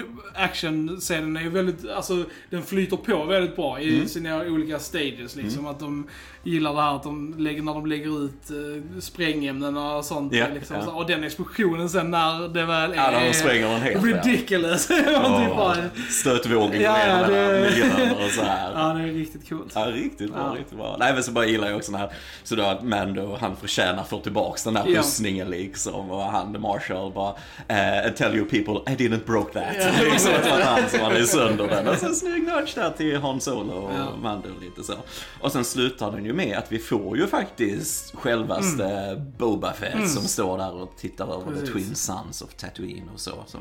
actionscenen 0.43 1.37
är 1.37 1.41
ju 1.41 1.49
väldigt, 1.49 1.89
alltså 1.89 2.23
den 2.49 2.63
flyter 2.63 2.97
på 2.97 3.23
väldigt 3.23 3.55
bra 3.55 3.79
i 3.81 4.07
sina 4.07 4.41
olika 4.41 4.79
stages 4.79 5.35
liksom. 5.35 5.67
Att 5.67 5.79
de 5.79 6.07
gillar 6.43 6.73
det 6.73 6.81
här 6.81 6.95
att 6.95 7.03
de 7.03 7.35
lägger, 7.37 7.61
när 7.61 7.73
de 7.73 7.85
lägger 7.85 8.25
ut 8.25 8.51
uh, 8.51 8.99
sprängämnen 8.99 9.77
och 9.77 10.05
sånt. 10.05 10.33
Ja, 10.33 10.45
liksom, 10.53 10.75
så, 10.85 10.91
och 10.91 11.07
den 11.07 11.23
explosionen 11.23 11.89
sen 11.89 12.11
när 12.11 12.47
det 12.47 12.65
väl 12.65 12.91
är... 12.91 12.95
Ja, 12.95 13.11
när 13.11 13.25
de 13.27 13.33
spränger 13.33 13.67
den 13.69 13.81
helt. 13.81 14.03
Ridiculous. 14.05 14.89
Ja. 14.89 15.39
typ 15.45 15.57
bara, 15.57 15.75
stötvågen 16.09 16.81
Ja, 16.81 16.91
går 17.27 17.35
ja, 17.35 17.67
igenom 17.67 17.97
det- 17.97 18.25
och 18.25 18.31
så 18.31 18.41
här. 18.41 18.71
Ja, 18.75 18.93
det 18.93 19.01
är 19.03 19.13
riktigt 19.13 19.49
coolt. 19.49 19.71
Ja, 19.75 19.85
riktigt 20.09 20.31
bra, 20.33 20.51
Ja. 20.53 20.59
riktigt 20.59 20.77
bra. 20.77 20.95
Nej 20.99 21.13
men 21.13 21.23
så 21.23 21.31
bara 21.31 21.45
gillar 21.45 21.67
jag 21.67 21.77
också 21.77 21.91
den 21.91 22.01
här, 22.01 22.11
så 22.43 22.55
då 22.55 22.63
att 22.63 22.83
Mando, 22.83 23.37
han 23.41 23.55
förtjänar 23.55 24.03
få 24.03 24.19
tillbaks 24.19 24.63
den 24.63 24.73
där 24.73 24.83
Ja. 24.87 24.99
rustningen 24.99 25.49
liksom. 25.49 26.11
Och 26.11 26.21
han, 26.23 26.61
Marshall 26.61 27.11
bara, 27.13 27.35
eh, 27.67 28.11
tell 28.13 28.35
your 28.35 28.47
people 28.49 28.93
I 28.93 28.95
didn't 28.95 29.25
broke 29.25 29.53
that. 29.53 29.75
Ja. 29.79 30.03
liksom 30.11 30.31
att 30.33 30.49
var 30.49 30.61
han 30.61 30.89
som 30.89 30.99
hade 30.99 31.25
sönder 31.27 31.67
den. 31.67 31.87
Och 31.87 31.95
sen 31.97 32.15
snygg 32.15 32.43
nudge 32.43 32.75
där 32.75 32.89
till 32.97 33.17
Han 33.21 33.41
Solo 33.41 33.71
och 33.73 33.91
Ja. 33.93 34.15
Mando 34.21 34.49
lite 34.61 34.83
så. 34.83 34.93
Och 35.41 35.51
sen 35.51 35.65
slutar 35.65 36.11
den 36.11 36.25
ju 36.25 36.33
med 36.33 36.57
att 36.57 36.71
vi 36.71 36.79
får 36.79 37.17
ju 37.17 37.27
faktiskt 37.27 38.15
självaste 38.15 39.15
Boba 39.37 39.73
Fett 39.73 40.09
som 40.09 40.23
står 40.23 40.57
där 40.57 40.73
och 40.73 40.93
tittar 40.97 41.25
över 41.25 41.43
The 41.43 41.49
Mm. 41.49 41.59
Precis. 41.59 41.75
Mm. 41.75 41.83
Twin 41.85 41.95
Sons 41.95 42.41
of 42.41 42.53
Tatooine 42.53 43.09
och 43.13 43.19
så. 43.19 43.31
Så, 43.47 43.57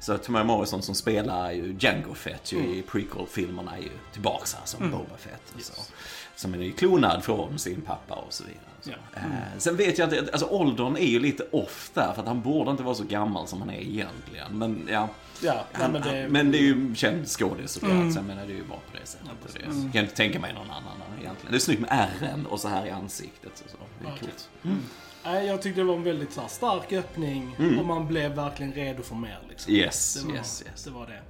så 0.00 0.18
Tamara 0.18 0.44
Morrison 0.44 0.82
som 0.82 0.94
spelar 0.94 1.52
ju 1.52 1.76
Django 1.80 2.14
Fett 2.14 2.52
ju 2.52 2.58
Mm. 2.58 2.70
i 2.72 2.82
prequel-filmerna 2.82 3.76
är 3.76 3.82
ju 3.82 3.90
tillbaks 4.12 4.54
här 4.54 4.62
som 4.64 4.90
Boba 4.90 5.16
Fett. 5.18 5.42
Och 5.56 5.60
så. 5.62 5.79
Som 6.36 6.54
är 6.54 6.70
klonad 6.70 7.24
från 7.24 7.58
sin 7.58 7.80
pappa 7.80 8.14
och 8.14 8.32
så 8.32 8.44
vidare. 8.44 8.60
Så. 8.80 8.90
Ja. 8.90 9.20
Eh, 9.20 9.58
sen 9.58 9.76
vet 9.76 9.98
jag 9.98 10.12
inte, 10.12 10.32
alltså 10.32 10.46
åldern 10.46 10.96
är 10.96 11.06
ju 11.06 11.18
lite 11.20 11.42
off 11.52 11.90
där 11.94 12.12
för 12.12 12.22
att 12.22 12.28
han 12.28 12.42
borde 12.42 12.70
inte 12.70 12.82
vara 12.82 12.94
så 12.94 13.04
gammal 13.04 13.48
som 13.48 13.60
han 13.60 13.70
är 13.70 13.80
egentligen. 13.80 14.58
Men 14.58 14.88
ja, 14.90 15.08
Ja, 15.42 15.64
han, 15.72 15.92
men 15.92 16.02
det... 16.02 16.28
men 16.28 16.52
det 16.52 16.58
är 16.58 16.62
ju 16.62 16.94
känd 16.94 17.28
skådis 17.28 17.72
såklart. 17.72 17.92
Mm. 17.92 18.12
Så 18.12 18.18
jag 18.18 18.24
menar 18.24 18.46
det 18.46 18.52
är 18.52 18.56
ju 18.56 18.64
bra 18.64 18.76
på 18.90 18.96
det 19.00 19.06
sättet. 19.06 19.26
Ja, 19.28 19.50
det, 19.54 19.60
jag 19.84 19.92
kan 19.92 20.02
inte 20.02 20.16
tänka 20.16 20.40
mig 20.40 20.52
någon 20.52 20.70
annan 20.70 20.96
egentligen. 21.20 21.52
Det 21.52 21.56
är 21.56 21.60
snyggt 21.60 21.80
med 21.80 21.90
ärren 21.92 22.46
och 22.46 22.60
så 22.60 22.68
här 22.68 22.86
i 22.86 22.90
ansiktet. 22.90 23.62
Och 23.64 23.70
så. 23.70 23.76
Det 24.00 24.08
är 24.08 24.12
Okej. 24.12 24.28
coolt. 24.62 24.78
Nej, 25.24 25.46
jag 25.46 25.62
tyckte 25.62 25.80
det 25.80 25.84
var 25.84 25.94
en 25.94 26.02
väldigt 26.04 26.32
så 26.32 26.40
här, 26.40 26.48
stark 26.48 26.92
öppning 26.92 27.56
och 27.78 27.84
man 27.86 28.06
blev 28.08 28.34
verkligen 28.34 28.72
redo 28.72 29.02
för 29.02 29.14
mer. 29.14 29.38
Liksom. 29.48 29.72
Mm. 29.72 29.84
Yes, 29.84 30.14
Det 30.22 30.28
var, 30.28 30.34
yes, 30.34 30.64
yes. 30.66 30.84
Det 30.84 30.90
var 30.90 31.06
det. 31.06 31.20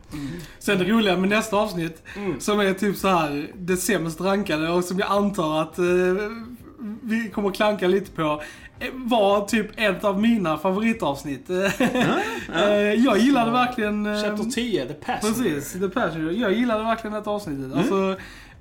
Sen 0.58 0.78
det 0.78 0.84
roliga 0.84 1.16
med 1.16 1.28
nästa 1.30 1.56
avsnitt, 1.56 2.02
Mm. 2.16 2.40
som 2.40 2.60
är 2.60 2.74
typ 2.74 2.96
så 2.96 3.08
här 3.08 3.50
det 3.54 3.76
sämst 3.76 4.20
rankade 4.20 4.68
och 4.68 4.84
som 4.84 4.98
jag 4.98 5.10
antar 5.10 5.60
att 5.62 5.78
eh, 5.78 5.84
vi 7.02 7.30
kommer 7.34 7.50
klanka 7.50 7.86
lite 7.88 8.10
på, 8.10 8.42
eh, 8.80 8.88
var 8.94 9.46
typ 9.46 9.66
ett 9.76 10.04
av 10.04 10.20
mina 10.20 10.58
favoritavsnitt. 10.58 11.50
Eh, 12.54 12.72
jag 12.94 13.18
gillade 13.18 13.50
verkligen... 13.50 14.06
eh, 14.06 14.22
Chapter 14.22 14.44
10, 14.50 14.86
The 14.86 14.94
Passenger. 14.94 15.34
Precis, 15.34 15.72
The 15.72 15.88
Passenger. 15.88 16.30
Jag 16.30 16.52
gillade 16.52 16.84
verkligen 16.84 17.22
det 17.22 17.30
avsnittet. 17.30 17.76
Alltså, 17.78 18.16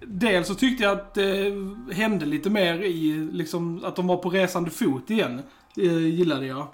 dels 0.06 0.48
så 0.48 0.56
tyckte 0.56 0.84
jag 0.84 0.92
att 0.92 1.14
det 1.14 1.54
hände 1.92 2.26
lite 2.26 2.50
mer 2.50 2.82
i, 2.82 3.30
liksom, 3.32 3.84
att 3.84 3.96
de 3.96 4.08
var 4.08 4.18
på 4.18 4.30
resande 4.30 4.72
fot 4.72 5.10
igen. 5.10 5.42
Det 5.76 5.84
gillade 5.86 6.46
jag. 6.46 6.68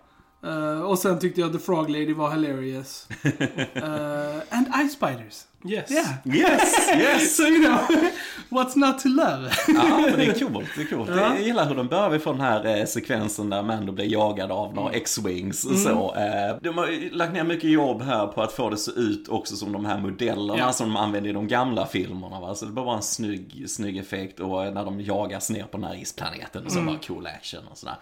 Eh, 0.44 0.82
och 0.82 1.00
sen 1.00 1.20
tyckte 1.20 1.42
jag 1.42 1.54
The 1.54 1.60
Frog 1.60 1.90
Lady 1.90 2.14
var 2.14 2.32
hilarious. 2.32 3.08
Eh, 3.74 4.58
and 4.58 4.68
Ice 4.88 4.94
Spiders. 4.94 5.44
Yes. 5.68 5.92
Yeah. 5.92 6.08
Yes, 6.26 6.90
yes! 6.96 7.36
So 7.38 7.44
you 7.44 7.64
know, 7.64 7.78
what's 8.50 8.76
not 8.76 9.00
to 9.00 9.08
love? 9.10 9.50
Ja, 9.68 10.00
men 10.02 10.20
det 10.20 10.26
är 10.26 10.40
coolt. 10.40 10.68
Det 10.76 10.82
är 10.82 10.86
coolt. 10.98 11.10
Ja. 11.10 11.16
Jag 11.36 11.42
gillar 11.42 11.66
hur 11.68 11.76
de 11.76 11.88
börjar 11.88 12.20
från 12.20 12.38
den 12.38 12.46
här 12.46 12.78
eh, 12.80 12.86
sekvensen 12.86 13.50
där 13.50 13.64
Mando 13.64 13.92
blir 13.92 14.06
jagad 14.06 14.52
av 14.52 14.76
några 14.76 14.92
X-Wings 14.94 15.66
och 15.66 15.78
så. 15.78 16.16
Eh, 16.16 16.56
de 16.62 16.78
har 16.78 17.16
lagt 17.16 17.34
ner 17.34 17.44
mycket 17.44 17.70
jobb 17.70 18.02
här 18.02 18.28
på 18.28 18.42
att 18.42 18.52
få 18.54 18.70
det 18.70 18.78
se 18.78 18.92
ut 18.92 19.28
också 19.30 19.56
som 19.56 19.72
de 19.72 19.86
här 19.86 19.98
modellerna 19.98 20.60
Ja. 20.60 20.72
som 20.72 20.88
de 20.88 20.96
använde 20.98 21.30
i 21.30 21.34
de 21.34 21.48
gamla 21.48 21.86
filmerna. 21.86 22.40
Va? 22.40 22.56
Så 22.56 22.66
det 22.66 22.72
bara 22.72 22.86
var 22.86 22.96
en 22.96 23.02
snygg, 23.02 23.64
snygg 23.68 23.98
effekt 23.98 24.40
och 24.40 24.66
eh, 24.66 24.74
när 24.74 24.86
de 24.86 25.02
jagas 25.02 25.50
ner 25.50 25.64
på 25.64 25.78
den 25.78 25.84
här 25.84 25.96
isplaneten 26.02 26.66
och 26.66 26.72
så 26.72 26.82
bara 26.82 26.98
cool 27.08 27.28
action 27.28 27.62
och 27.72 27.78
sådär. 27.78 27.96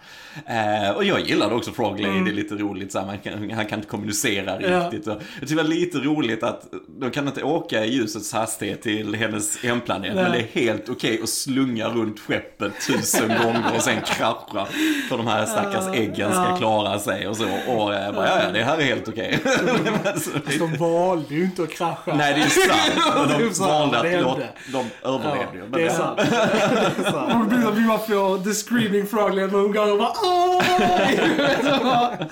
Eh, 0.46 0.90
och 0.96 1.04
jag 1.04 1.20
gillade 1.20 1.54
också 1.54 1.70
Frog 1.72 2.00
Lady, 2.00 2.20
det 2.24 2.30
är 2.30 2.34
lite 2.34 2.54
roligt 2.54 2.92
så 2.92 2.98
här, 2.98 3.06
man 3.06 3.18
kan, 3.18 3.50
han 3.50 3.66
kan 3.66 3.78
inte 3.78 3.88
kommunicera 3.90 4.62
Ja. 4.62 4.80
riktigt. 4.84 5.06
Och 5.06 5.12
jag 5.40 5.48
tycker 5.48 5.56
det 5.56 5.62
var 5.62 5.68
lite 5.70 5.98
roligt 5.98 6.42
att 6.42 6.66
de 7.00 7.10
kan 7.10 7.26
inte 7.28 7.42
åka 7.54 7.84
i 7.84 7.94
ljusets 7.94 8.32
hastighet 8.32 8.82
till 8.82 9.14
hennes 9.14 9.62
hemplanet, 9.62 10.14
men 10.14 10.32
det 10.32 10.38
är 10.38 10.46
helt 10.52 10.88
okej 10.88 11.20
att 11.22 11.28
slunga 11.28 11.88
runt 11.88 12.20
skeppet 12.20 12.72
tusen 12.86 13.28
gånger 13.42 13.72
och 13.76 13.82
sen 13.82 14.00
krascha. 14.00 14.66
För 15.08 15.16
de 15.16 15.26
här 15.26 15.46
stackars 15.46 15.94
äggen 15.94 16.32
ska 16.32 16.56
klara 16.56 16.98
sig 16.98 17.28
och 17.28 17.36
så. 17.36 17.44
Och 17.66 17.94
eh, 17.94 18.12
bara, 18.14 18.26
ja, 18.28 18.40
ja, 18.44 18.50
det 18.52 18.62
här 18.62 18.78
är 18.78 18.82
helt 18.82 19.08
okej. 19.08 19.38
Så 20.16 20.30
det- 20.46 20.58
De 20.58 20.76
valde 20.76 21.34
ju 21.34 21.44
inte 21.44 21.62
att 21.62 21.70
krascha. 21.70 22.14
Nej, 22.14 22.34
det 22.34 22.40
är 22.40 22.48
sant. 22.48 23.30
Är 23.30 23.38
de 23.38 23.50
valde 23.68 24.02
det 24.08 24.16
att 24.16 24.22
låta, 24.22 24.42
de 24.72 24.86
överlevde 25.08 25.56
ju. 25.58 25.60
Men 25.62 25.70
det 25.70 25.86
är 25.86 25.90
sant. 25.90 26.20
vi 27.76 27.86
bara 27.86 27.98
får 27.98 28.44
The 28.44 28.52
Screaming 28.54 29.06
Frog 29.06 29.34
Lady 29.34 29.54
och 29.56 29.72
går 29.74 29.92
och 29.92 29.98
bara 29.98 30.12
åh! 30.24 30.62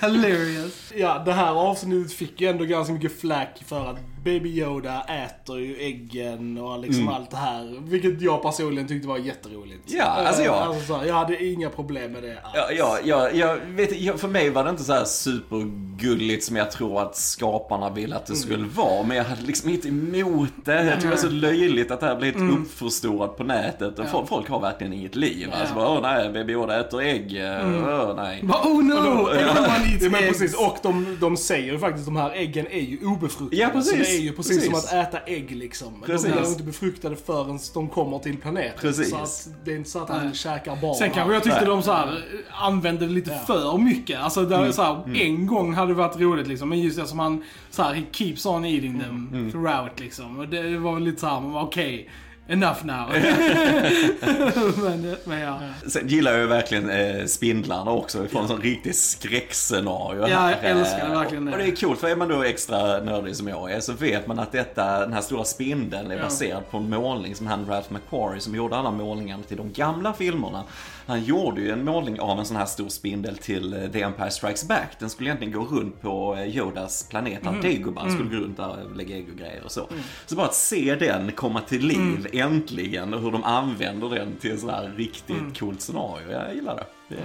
Hilarious. 0.00 0.91
Ja, 0.96 1.22
det 1.24 1.32
här 1.32 1.52
avsnittet 1.52 2.12
fick 2.12 2.40
ju 2.40 2.48
ändå 2.48 2.64
ganska 2.64 2.92
mycket 2.94 3.20
flack 3.20 3.62
för 3.66 3.86
att 3.90 3.96
Baby 4.24 4.48
Yoda 4.60 5.02
äter 5.02 5.60
ju 5.60 5.76
äggen 5.76 6.58
och 6.58 6.78
liksom 6.78 7.08
allt 7.08 7.30
det 7.30 7.36
här. 7.36 7.76
Vilket 7.82 8.20
jag 8.22 8.42
personligen 8.42 8.88
tyckte 8.88 9.08
var 9.08 9.18
jätteroligt. 9.18 9.82
Ja, 9.86 10.04
alltså 10.04 10.42
jag- 10.42 10.52
Eh, 10.62 10.62
Alltså, 10.68 10.86
så 10.86 10.96
här, 10.96 11.06
jag 11.06 11.14
hade 11.14 11.44
inga 11.44 11.68
problem 11.70 12.12
med 12.12 12.22
det 12.22 12.38
alls. 12.42 12.54
Ja, 12.54 12.66
ja, 12.78 12.98
ja, 13.04 13.30
jag 13.30 13.56
vet, 13.56 14.00
jag, 14.00 14.20
för 14.20 14.28
mig 14.28 14.50
var 14.50 14.64
det 14.64 14.70
inte 14.70 14.84
så 14.84 14.92
här 14.92 15.04
supergulligt 15.04 16.44
som 16.44 16.56
jag 16.56 16.70
tror 16.70 17.02
att 17.02 17.16
skaparna 17.16 17.90
ville 17.90 18.16
att 18.16 18.26
det 18.26 18.36
skulle 18.36 18.64
vara. 18.74 19.02
Men 19.02 19.16
jag 19.16 19.24
hade 19.24 19.42
liksom 19.42 19.70
inte 19.70 19.88
emot 19.88 20.48
det. 20.64 20.84
Jag 20.84 20.94
tycker 20.94 21.04
det 21.08 21.10
var 21.10 21.16
så 21.22 21.28
löjligt 21.28 21.90
att 21.90 22.00
det 22.00 22.06
här 22.06 22.16
blev 22.16 22.36
mm. 22.36 22.62
uppförstorat 22.62 23.36
på 23.36 23.44
nätet. 23.44 23.98
Och 23.98 24.08
folk, 24.08 24.28
folk 24.28 24.48
har 24.48 24.60
verkligen 24.60 24.92
inget 24.92 25.16
liv. 25.16 25.48
Alltså 25.60 25.74
bara, 25.74 25.88
åh 25.88 26.02
nej, 26.02 26.32
Baby 26.32 26.52
Yoda 26.52 26.80
äter 26.80 27.00
ägg. 27.02 27.40
Åh 27.86 28.12
nej. 28.16 28.40
Bara, 28.42 28.62
oh 28.62 28.84
no! 28.84 29.28
Everyone 29.28 29.92
eats 29.92 30.04
Ja, 30.04 30.10
men 30.10 30.24
eggs. 30.24 30.38
precis, 30.38 30.54
och 30.56 30.81
de, 30.82 31.16
de 31.20 31.36
säger 31.36 31.72
ju 31.72 31.78
faktiskt 31.78 32.08
att 32.08 32.14
de 32.14 32.20
här 32.20 32.30
äggen 32.30 32.66
är 32.66 32.80
ju 32.80 33.06
obefruktade. 33.06 33.62
Ja, 33.62 33.68
precis. 33.68 33.90
Så 33.90 33.96
det 33.96 34.16
är 34.16 34.20
ju 34.20 34.32
precis, 34.32 34.56
Precis. 34.56 34.64
som 34.66 34.98
att 35.00 35.08
äta 35.08 35.18
ägg 35.26 35.50
liksom. 35.50 36.02
Precis. 36.06 36.30
De 36.30 36.38
blir 36.40 36.48
inte 36.50 36.62
befruktade 36.62 37.16
förrän 37.16 37.58
de 37.74 37.88
kommer 37.88 38.18
till 38.18 38.36
planeten. 38.36 38.78
Precis. 38.80 39.10
Så 39.10 39.16
att 39.16 39.48
det 39.64 39.72
är 39.72 39.76
inte 39.76 39.90
så 39.90 39.98
att 40.02 40.08
han 40.08 40.24
Nej. 40.26 40.34
käkar 40.34 40.76
barn. 40.76 40.94
Sen 40.94 41.10
kanske 41.10 41.34
jag 41.34 41.42
tyckte 41.42 41.58
Nej. 41.60 41.68
de 41.68 41.82
så 41.82 41.92
här, 41.92 42.24
använde 42.50 43.06
lite 43.06 43.30
Ja. 43.30 43.38
för 43.54 43.78
mycket. 43.78 44.20
Alltså 44.20 44.42
där, 44.44 44.72
så 44.72 44.82
här, 44.82 45.16
en 45.20 45.46
gång 45.46 45.74
hade 45.74 45.88
det 45.88 45.94
varit 45.94 46.20
roligt 46.20 46.46
liksom. 46.46 46.68
Men 46.68 46.80
just 46.80 46.96
det 46.98 47.06
som 47.06 47.18
han, 47.18 47.44
så 47.70 47.82
här, 47.82 47.94
he 47.94 48.02
keeps 48.12 48.46
on 48.46 48.64
eating 48.64 49.00
them 49.00 49.50
throughout 49.52 50.00
liksom. 50.00 50.38
Och 50.38 50.48
det 50.48 50.78
var 50.78 50.94
väl 50.94 51.02
lite 51.04 51.20
så 51.20 51.26
här, 51.26 51.40
man 51.40 51.52
var, 51.52 51.62
okej, 51.62 52.08
enough 52.48 52.84
now. 52.84 53.08
men, 54.82 55.16
men 55.24 55.40
ja. 55.40 55.60
Sen 55.88 56.08
gillar 56.08 56.32
jag 56.32 56.40
ju 56.40 56.46
verkligen 56.46 56.90
eh, 56.90 57.26
Spindlarna 57.26 57.90
också, 57.90 58.26
från 58.28 58.42
en 58.42 58.48
sån 58.48 58.60
riktig 58.60 58.94
skräckscenario. 58.94 60.28
Ja, 60.28 60.50
jag 60.50 60.64
älskar 60.70 61.06
Eh, 61.10 61.18
verkligen 61.18 61.44
det. 61.44 61.52
Och 61.52 61.58
det 61.58 61.64
är 61.64 61.76
coolt, 61.76 62.00
för 62.00 62.08
är 62.08 62.16
man 62.16 62.28
då 62.28 62.42
extra 62.42 62.98
nördig 63.00 63.36
som 63.36 63.48
jag 63.48 63.72
är 63.72 63.80
så 63.80 63.92
vet 63.92 64.26
man 64.26 64.38
att 64.38 64.52
detta, 64.52 65.00
den 65.00 65.12
här 65.12 65.20
stora 65.20 65.44
spindeln 65.44 66.10
är 66.10 66.16
Ja. 66.16 66.22
baserad 66.22 66.70
på 66.70 66.76
en 66.76 66.90
målning 66.90 67.34
som 67.34 67.46
han 67.46 67.66
Ralph 67.68 67.92
McQuarrie 67.92 68.40
som 68.40 68.54
gjorde 68.54 68.76
alla 68.76 68.90
målningarna 68.90 69.42
till 69.42 69.56
de 69.56 69.72
gamla 69.72 70.12
filmerna. 70.12 70.62
Han 71.06 71.24
gjorde 71.24 71.60
ju 71.60 71.70
en 71.70 71.84
målning 71.84 72.20
av 72.20 72.38
en 72.38 72.44
sån 72.44 72.56
här 72.56 72.66
stor 72.66 72.88
spindel 72.88 73.36
till 73.36 73.72
eh, 73.74 73.90
The 73.90 74.02
Empire 74.02 74.30
Strikes 74.30 74.68
Back. 74.68 74.88
Den 74.98 75.10
skulle 75.10 75.28
egentligen 75.28 75.52
gå 75.52 75.64
runt 75.64 76.00
på 76.02 76.36
eh, 76.38 76.56
Yodas 76.56 77.06
planet, 77.10 77.46
Mm. 77.46 77.60
Dagobah 77.62 78.08
skulle 78.14 78.28
gå 78.30 78.36
runt 78.44 78.56
där 78.56 78.86
och 78.90 78.96
lägga 78.96 79.16
ägg 79.16 79.26
och 79.32 79.38
grejer 79.38 79.62
och 79.64 79.72
så. 79.72 79.88
Så 80.26 80.34
bara 80.36 80.46
att 80.46 80.54
se 80.54 80.94
den 80.94 81.32
komma 81.32 81.60
till 81.60 81.86
liv 81.86 82.26
Mm. 82.32 82.52
äntligen 82.52 83.14
och 83.14 83.20
hur 83.20 83.30
de 83.30 83.44
använder 83.44 84.10
den 84.10 84.28
till 84.40 84.52
ett 84.52 84.62
här 84.62 84.92
riktigt 84.96 85.36
Mm. 85.38 85.54
coolt 85.54 85.80
scenario. 85.80 86.30
Jag 86.30 86.54
gillar 86.54 86.74
det. 86.76 86.84
Är, 87.14 87.18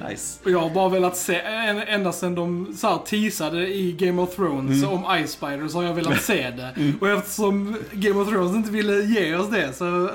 det 0.00 0.08
nice. 0.08 0.40
Jag 0.50 0.58
har 0.60 0.70
bara 0.70 0.88
velat 0.88 1.16
se, 1.16 1.40
ända 1.88 2.12
sedan 2.12 2.34
de 2.34 2.74
så 2.76 2.88
här, 2.88 2.98
teasade 2.98 3.68
i 3.74 3.92
Game 3.92 4.22
of 4.22 4.36
Thrones 4.36 4.82
Mm. 4.84 4.94
om 4.94 5.24
Ice 5.26 5.30
Spider 5.32 5.68
så 5.68 5.78
har 5.78 5.84
jag 5.84 5.94
velat 5.94 6.22
se 6.22 6.50
det. 6.50 6.92
Och 7.00 7.08
eftersom 7.08 7.76
Game 7.92 8.20
of 8.20 8.28
Thrones 8.28 8.56
inte 8.56 8.70
ville 8.70 8.94
ge 9.00 9.34
oss 9.36 9.50
det 9.50 9.72
så 9.72 10.10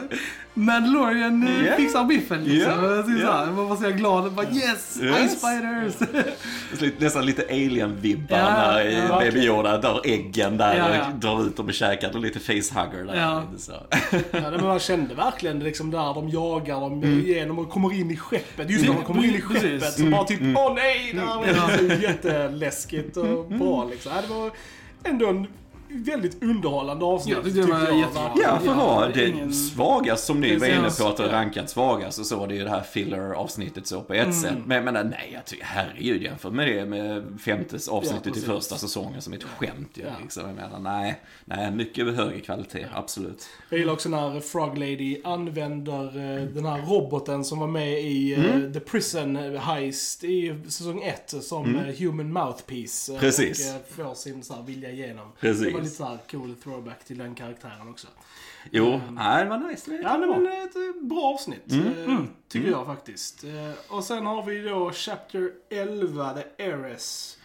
Mandalorian 0.53 1.47
eh, 1.47 1.63
Yeah. 1.63 1.77
fixar 1.77 2.03
biffen 2.03 2.43
liksom. 2.43 2.71
Yeah. 2.71 3.05
Så 3.05 3.11
Yeah. 3.11 3.21
jag 3.47 3.51
var 3.53 3.75
så 3.75 3.89
glad. 3.91 4.31
Bara, 4.31 4.45
yes! 4.45 4.99
Yes. 5.01 5.31
Ice 5.31 5.37
Spiders! 5.39 6.93
Nästan 6.99 7.25
lite 7.25 7.43
alien-vibbar 7.49 8.37
Ja, 8.37 8.45
när 8.51 8.81
ja, 9.09 9.19
Baby. 9.19 9.39
Yoda 9.39 9.77
drar 9.77 10.01
äggen 10.05 10.57
där 10.57 10.77
Ja, 10.77 10.95
ja. 10.95 11.07
och 11.13 11.19
drar 11.19 11.47
ut 11.47 11.57
dem 11.57 11.69
i 11.69 11.73
käkat 11.73 12.15
och 12.15 12.21
lite 12.21 12.39
facehugger 12.39 13.03
där. 13.05 13.15
Ja. 13.15 13.43
Så. 13.57 13.71
Ja, 14.31 14.51
men 14.51 14.63
man 14.65 14.79
kände 14.79 15.15
verkligen 15.15 15.59
det 15.59 15.65
liksom 15.65 15.91
där 15.91 16.13
de 16.13 16.29
jagar 16.29 16.79
dem 16.79 16.93
Mm. 17.03 17.19
igenom 17.19 17.59
och 17.59 17.69
kommer 17.69 17.93
in 17.93 18.11
i 18.11 18.17
skeppet. 18.17 18.69
Just 18.69 18.85
när 18.85 18.93
de 18.93 19.03
kommer 19.03 19.23
in 19.23 19.35
i 19.35 19.41
Precis. 19.41 19.61
skeppet 19.61 19.93
så 19.93 19.99
Mm. 20.01 20.11
bara 20.11 20.23
typ 20.23 20.41
åh 20.41 20.73
nej! 20.75 21.11
Det 21.13 21.19
här 21.21 21.67
var 21.87 21.95
jätteläskigt 22.03 23.17
och 23.17 23.45
bra 23.45 23.87
liksom. 23.91 24.11
Det 24.27 24.33
var 24.33 24.51
ändå 25.03 25.27
en 25.27 25.47
väldigt 25.93 26.43
underhållande 26.43 27.05
avsnitt. 27.05 27.43
Tyckte 27.43 27.61
det 27.61 27.67
var 27.67 27.79
tycker 27.79 27.91
jag. 27.93 27.99
Ja, 28.43 28.59
för 28.59 28.65
Ja, 28.67 28.73
vad? 28.75 29.13
det 29.13 29.27
ingen- 29.29 29.53
svagast 29.53 30.25
som 30.25 30.39
ni 30.41 30.49
Det 30.49 30.57
var 30.57 30.67
inne 30.67 30.89
på 30.99 31.07
att 31.07 31.17
det 31.17 31.23
ja. 31.25 31.31
rankat 31.31 31.69
svagast 31.69 32.19
och 32.19 32.25
så, 32.25 32.45
det 32.45 32.53
är 32.53 32.57
ju 32.57 32.63
det 32.63 32.69
här 32.69 32.81
filler-avsnittet 32.83 33.87
så 33.87 34.01
på 34.01 34.13
ett 34.13 34.21
Mm. 34.23 34.33
sätt. 34.41 34.53
Men 34.65 34.75
jag 34.75 34.85
menar, 34.85 35.03
nej, 35.03 35.29
jag 35.33 35.45
tycker 35.45 35.63
herregud 35.65 36.21
jämfört 36.23 36.53
med 36.53 36.67
det 36.67 36.85
med 36.85 37.23
femte 37.41 37.77
avsnittet 37.91 38.27
i 38.27 38.29
precis. 38.29 38.45
första 38.45 38.75
säsongen 38.77 39.21
som 39.21 39.33
ett 39.33 39.43
skämt 39.43 39.89
ju. 39.93 40.03
Ja. 40.03 40.09
Liksom. 40.21 40.43
Jag 40.45 40.55
menar, 40.55 40.79
nej, 40.79 41.21
nej, 41.45 41.71
mycket 41.71 42.15
högre 42.15 42.39
kvalitet, 42.39 42.85
absolut. 42.93 43.45
Jag 43.69 43.79
gillar 43.79 43.93
också 43.93 44.09
när 44.09 44.39
Frog 44.39 44.77
Lady 44.77 45.21
använder 45.23 46.05
eh, 46.05 46.43
den 46.45 46.65
här 46.65 46.81
roboten 46.81 47.43
som 47.45 47.59
var 47.59 47.67
med 47.67 48.01
i 48.01 48.33
eh, 48.33 48.71
The 48.73 48.79
Prison 48.79 49.35
Heist 49.57 50.23
i 50.23 50.55
säsong 50.67 51.01
1 51.03 51.33
som 51.41 51.75
eh, 51.75 51.95
Human 51.99 52.33
Mouthpiece. 52.33 53.09
eh, 53.09 53.19
Precis. 53.19 53.69
Och 53.69 53.75
eh, 54.03 54.07
får 54.09 54.13
sin 54.15 54.43
så 54.43 54.53
här 54.53 54.61
vilja 54.63 54.91
igenom. 54.91 55.27
Precis. 55.39 55.73
Det 55.81 55.83
var 55.83 55.89
lite 55.89 55.95
så 55.95 56.05
här 56.05 56.17
cool 56.31 56.55
throwback 56.55 57.03
till 57.05 57.17
den 57.17 57.35
karaktären 57.35 57.89
också. 57.89 58.07
Jo, 58.71 59.01
nej, 59.11 59.43
det 59.43 59.49
var 59.49 59.57
nice. 59.57 59.91
Det 59.91 59.97
Ja, 60.01 60.17
var 60.17 60.27
bra. 60.27 60.37
men 60.37 60.61
ett 60.67 60.75
eh, 60.75 61.01
bra 61.01 61.21
avsnitt. 61.33 61.71
Mm. 61.71 62.09
eh, 62.17 62.19
Tycker 62.47 62.69
jag 62.71 62.85
faktiskt. 62.85 63.43
Eh, 63.43 63.71
Och 63.95 64.03
sen 64.03 64.25
har 64.25 64.43
vi 64.43 64.61
då 64.61 64.91
Chapter 64.91 65.51
11, 65.69 66.33
The 66.33 66.63
Heiress. 66.63 67.37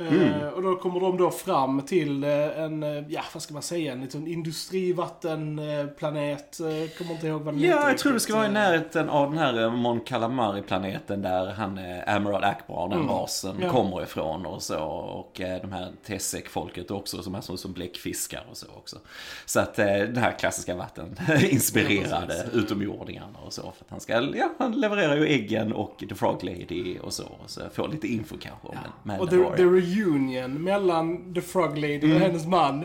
Eh, 0.00 0.12
Mm. 0.12 0.48
Och 0.54 0.62
då 0.62 0.76
kommer 0.76 1.00
de 1.00 1.16
då 1.16 1.30
fram 1.30 1.82
till 1.82 2.24
eh, 2.24 2.30
en, 2.60 2.82
eh, 2.82 3.04
ja 3.08 3.22
vad 3.34 3.42
ska 3.42 3.52
man 3.52 3.62
säga, 3.62 3.92
en 3.92 4.00
liten 4.00 4.26
industrivattenplanet. 4.26 6.60
Eh, 6.60 6.66
Kommer 6.98 7.12
inte 7.12 7.26
ihåg 7.26 7.42
vad 7.42 7.54
den 7.54 7.62
Ja, 7.62 7.76
heter 7.76 7.88
jag 7.88 7.98
tror 7.98 8.12
det 8.12 8.20
ska 8.20 8.32
vara 8.34 8.44
i 8.44 8.48
Eh, 8.48 8.52
närheten 8.52 9.08
av 9.08 9.30
den 9.30 9.38
här 9.38 9.62
eh, 9.62 9.72
Mon 9.72 10.00
Calamari-planeten 10.00 11.22
där 11.22 11.46
han, 11.46 11.78
eh, 11.78 12.14
Admiral 12.14 12.44
Akbar, 12.44 12.88
den 12.88 12.98
Mm. 12.98 13.10
rasen, 13.10 13.56
Ja. 13.60 13.70
kommer 13.70 14.02
ifrån 14.02 14.46
och 14.46 14.62
så. 14.62 14.78
Och 14.84 15.40
eh, 15.40 15.60
de 15.62 15.72
här 15.72 15.92
Tessek-folket 16.06 16.90
också, 16.90 17.22
som 17.22 17.34
är 17.34 17.40
som, 17.40 17.58
som 17.58 17.72
bläckfiskar 17.72 18.46
och 18.50 18.56
så 18.56 18.66
också. 18.76 18.96
Så 19.46 19.60
att 19.60 19.78
eh, 19.78 19.86
den 19.86 20.16
här 20.16 20.38
klassiska 20.38 20.74
vatten 20.76 21.16
inspirerade 21.50 22.44
Ja, 22.52 22.58
utomjordingarna 22.58 23.38
och 23.46 23.52
så. 23.52 23.62
För 23.62 23.68
att 23.84 23.90
han 23.90 24.00
ska, 24.00 24.12
ja, 24.36 24.50
han 24.58 24.72
levererar 24.80 25.16
ju 25.16 25.26
äggen 25.26 25.72
och 25.72 26.04
The 26.08 26.14
Frog 26.14 26.44
Lady 26.44 26.98
och 26.98 27.12
så. 27.12 27.24
Och 27.24 27.50
så 27.50 27.60
får 27.72 27.88
lite 27.88 28.06
info 28.06 28.36
kanske 28.40 28.68
om 28.68 28.76
ja. 29.18 29.26
The 29.56 29.62
reunion 29.96 30.62
mellan 30.64 31.34
The 31.34 31.40
Frog 31.40 31.78
Lady 31.78 32.14
och 32.14 32.20
hennes 32.20 32.46
man. 32.46 32.84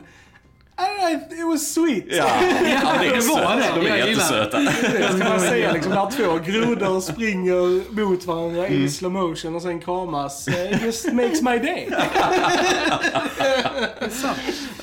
I, 0.80 1.14
it 1.40 1.46
was 1.48 1.74
sweet. 1.74 2.04
Ja, 2.08 2.16
ja, 2.18 2.94
det 3.00 3.08
är 3.08 3.44
var 3.46 3.56
det. 3.56 3.82
De 3.82 3.88
är 3.92 3.98
Jag 3.98 4.10
jättesöta. 4.10 4.60
Det 4.60 5.08
ska 5.20 5.30
man 5.30 5.40
säga 5.40 5.72
liksom 5.72 5.92
när 5.94 6.12
två 6.12 6.40
grodor 6.52 7.02
springer 7.02 7.92
mot 8.06 8.26
varandra 8.26 8.68
Mm. 8.68 8.86
i 8.86 8.90
slow 8.90 9.12
motion 9.12 9.56
och 9.56 9.62
sen 9.62 9.80
kramas. 9.80 10.48
eh, 10.48 10.72
It 10.76 10.82
just 10.84 11.14
makes 11.14 11.42
my 11.42 11.58
day. 11.60 11.90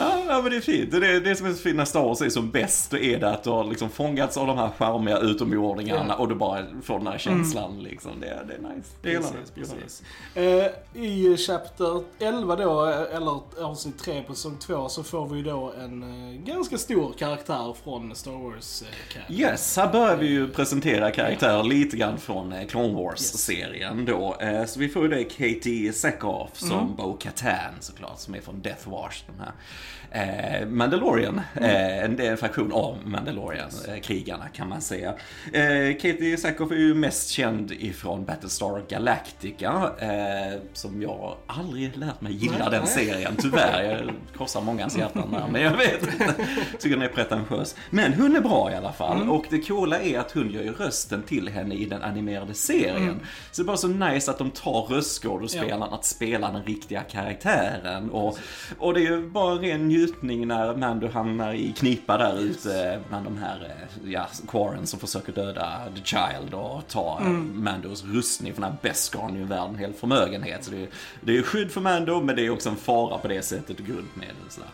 Ja, 0.00 0.22
ja, 0.28 0.42
men 0.42 0.50
det 0.50 0.56
är 0.56 0.60
fint. 0.60 0.90
Det 0.90 0.96
är 1.06 1.20
det 1.20 1.36
som 1.36 1.46
är 1.46 1.52
så 1.52 1.62
fint 1.62 1.76
när 1.76 1.84
Star 1.84 2.02
Wars 2.02 2.20
är 2.20 2.28
som 2.28 2.50
bäst. 2.50 2.90
Då 2.90 2.98
är 2.98 3.18
det 3.20 3.30
att 3.30 3.42
du 3.44 3.50
har 3.50 3.64
liksom 3.64 3.90
fångats 3.90 4.36
av 4.36 4.46
de 4.46 4.58
här 4.58 4.70
charmiga 4.78 5.18
utomjordingarna 5.18 6.14
och 6.14 6.28
du 6.28 6.34
bara 6.34 6.64
får 6.82 6.98
den 6.98 7.06
här 7.06 7.18
känslan 7.18 7.82
liksom. 7.82 8.10
Det, 8.20 8.26
är- 8.26 8.44
det 8.44 8.54
är 8.54 8.58
nice. 8.58 8.88
Det 9.02 9.08
gillar 9.10 9.22
jag. 9.54 9.68
precis. 9.78 10.02
Eh, 10.34 11.02
I 11.02 11.36
Chapter 11.36 12.02
11 12.18 12.56
då, 12.56 12.84
eller 12.86 13.40
avsnitt 13.64 13.98
3 13.98 14.22
på 14.22 14.34
säsong 14.34 14.56
2, 14.58 14.88
så 14.88 15.02
får 15.02 15.28
vi 15.28 15.42
då 15.42 15.72
en 15.80 16.02
eh, 16.02 16.40
ganska 16.40 16.78
stor 16.78 17.12
karaktär 17.18 17.74
från 17.84 18.14
Star 18.14 18.30
Wars 18.32 18.82
canon. 19.12 19.40
Yes, 19.40 19.76
här 19.76 19.92
börjar 19.92 20.16
vi 20.16 20.26
ju 20.26 20.48
presentera 20.48 21.10
karaktärer 21.10 21.62
lite 21.62 21.96
grann 21.96 22.18
från 22.18 22.54
Clone 22.68 22.94
Wars-serien 22.94 24.04
då. 24.04 24.36
Eh, 24.40 24.64
Så 24.64 24.80
vi 24.80 24.88
får 24.88 25.02
ju 25.02 25.08
det 25.08 25.24
Katie 25.24 25.92
Sackhoff 25.92 26.50
som 26.54 26.94
Bo-Katan 26.96 27.74
såklart, 27.80 28.18
som 28.18 28.34
är 28.34 28.40
från 28.40 28.60
Death 28.62 28.88
Wars. 28.90 29.24
De 29.26 29.42
här. 29.44 29.52
Eh, 30.12 30.66
Mandalorian, 30.66 31.40
eh, 31.54 32.04
en 32.04 32.36
fraktion 32.36 32.72
av 32.72 32.98
Mandalorian-krigarna 33.04 34.48
kan 34.48 34.68
man 34.68 34.80
säga. 34.80 35.14
Eh, 35.52 35.96
Katie 35.96 36.36
Sackhoff 36.36 36.70
är 36.70 36.76
ju 36.76 36.94
mest 36.94 37.28
känd 37.28 37.72
ifrån 37.72 38.24
Battlestar 38.24 38.82
Galactica, 38.88 39.92
eh, 39.98 40.60
som 40.72 41.02
jag 41.02 41.36
aldrig 41.46 41.96
lärt 41.96 42.20
mig 42.20 42.32
gilla 42.32 42.58
Nej, 42.58 42.70
den 42.70 42.82
nej. 42.84 43.06
serien, 43.06 43.36
tyvärr. 43.38 43.82
Jag 43.82 44.14
korsar 44.36 44.60
mångas 44.60 44.96
hjärtan 44.96 45.32
där, 45.32 45.46
men 45.52 45.62
jag 45.62 45.76
vet 45.76 46.02
inte. 46.02 46.34
Tycker 46.78 46.96
den 46.96 47.02
är 47.02 47.08
pretentiös. 47.08 47.76
Men 47.90 48.12
hon 48.12 48.36
är 48.36 48.40
bra 48.40 48.72
i 48.72 48.74
alla 48.74 48.92
fall. 48.92 49.16
Mm. 49.16 49.30
Och 49.30 49.44
det 49.50 49.58
coola 49.58 50.00
är 50.00 50.18
att 50.18 50.32
hon 50.32 50.50
gör 50.50 50.62
ju 50.62 50.72
rösten 50.72 51.22
till 51.22 51.48
henne 51.48 51.74
i 51.74 51.84
den 51.84 52.02
animerade 52.02 52.54
serien. 52.54 52.96
Mm. 52.96 53.20
Så 53.50 53.62
det 53.62 53.64
är 53.64 53.66
bara 53.66 53.76
så 53.76 53.88
nice 53.88 54.30
att 54.30 54.38
de 54.38 54.50
tar 54.50 54.82
röstskådespelaren 54.82 55.82
att 55.82 56.04
spela 56.04 56.52
den 56.52 56.62
riktiga 56.62 57.00
karaktären. 57.00 58.10
Och, 58.10 58.38
och 58.78 58.94
det 58.94 59.00
är 59.00 59.10
ju 59.10 59.30
bara 59.30 59.52
en 59.52 59.58
ren 59.58 59.88
njutning 59.88 59.99
när 60.46 60.76
Mando 60.76 61.08
hamnar 61.08 61.52
i 61.54 61.72
knipa 61.72 62.18
där 62.18 62.40
ute 62.40 63.00
bland 63.08 63.24
de 63.24 63.36
här 63.36 63.64
eh, 63.64 64.10
ja, 64.12 64.26
Quarren 64.48 64.86
som 64.86 65.00
försöker 65.00 65.32
döda 65.32 65.80
The 65.96 66.02
Child 66.04 66.54
och 66.54 66.88
ta 66.88 67.18
Mm. 67.20 67.64
Mandos 67.64 68.04
rustning 68.04 68.54
för 68.54 68.62
den 68.62 68.70
här 68.70 68.78
Beskar 68.82 69.30
ju 69.30 69.44
värd 69.44 69.68
en 69.68 69.78
hel 69.78 69.92
förmögenhet. 69.92 70.64
Så 70.64 70.70
det 70.70 70.82
är, 70.82 70.88
det 71.20 71.38
är 71.38 71.42
skydd 71.42 71.70
för 71.70 71.80
Mando 71.80 72.20
men 72.20 72.36
det 72.36 72.46
är 72.46 72.50
också 72.50 72.68
en 72.68 72.76
fara 72.76 73.18
på 73.18 73.28
det 73.28 73.42
sättet. 73.42 73.80
Och 74.46 74.52
sådär. 74.52 74.68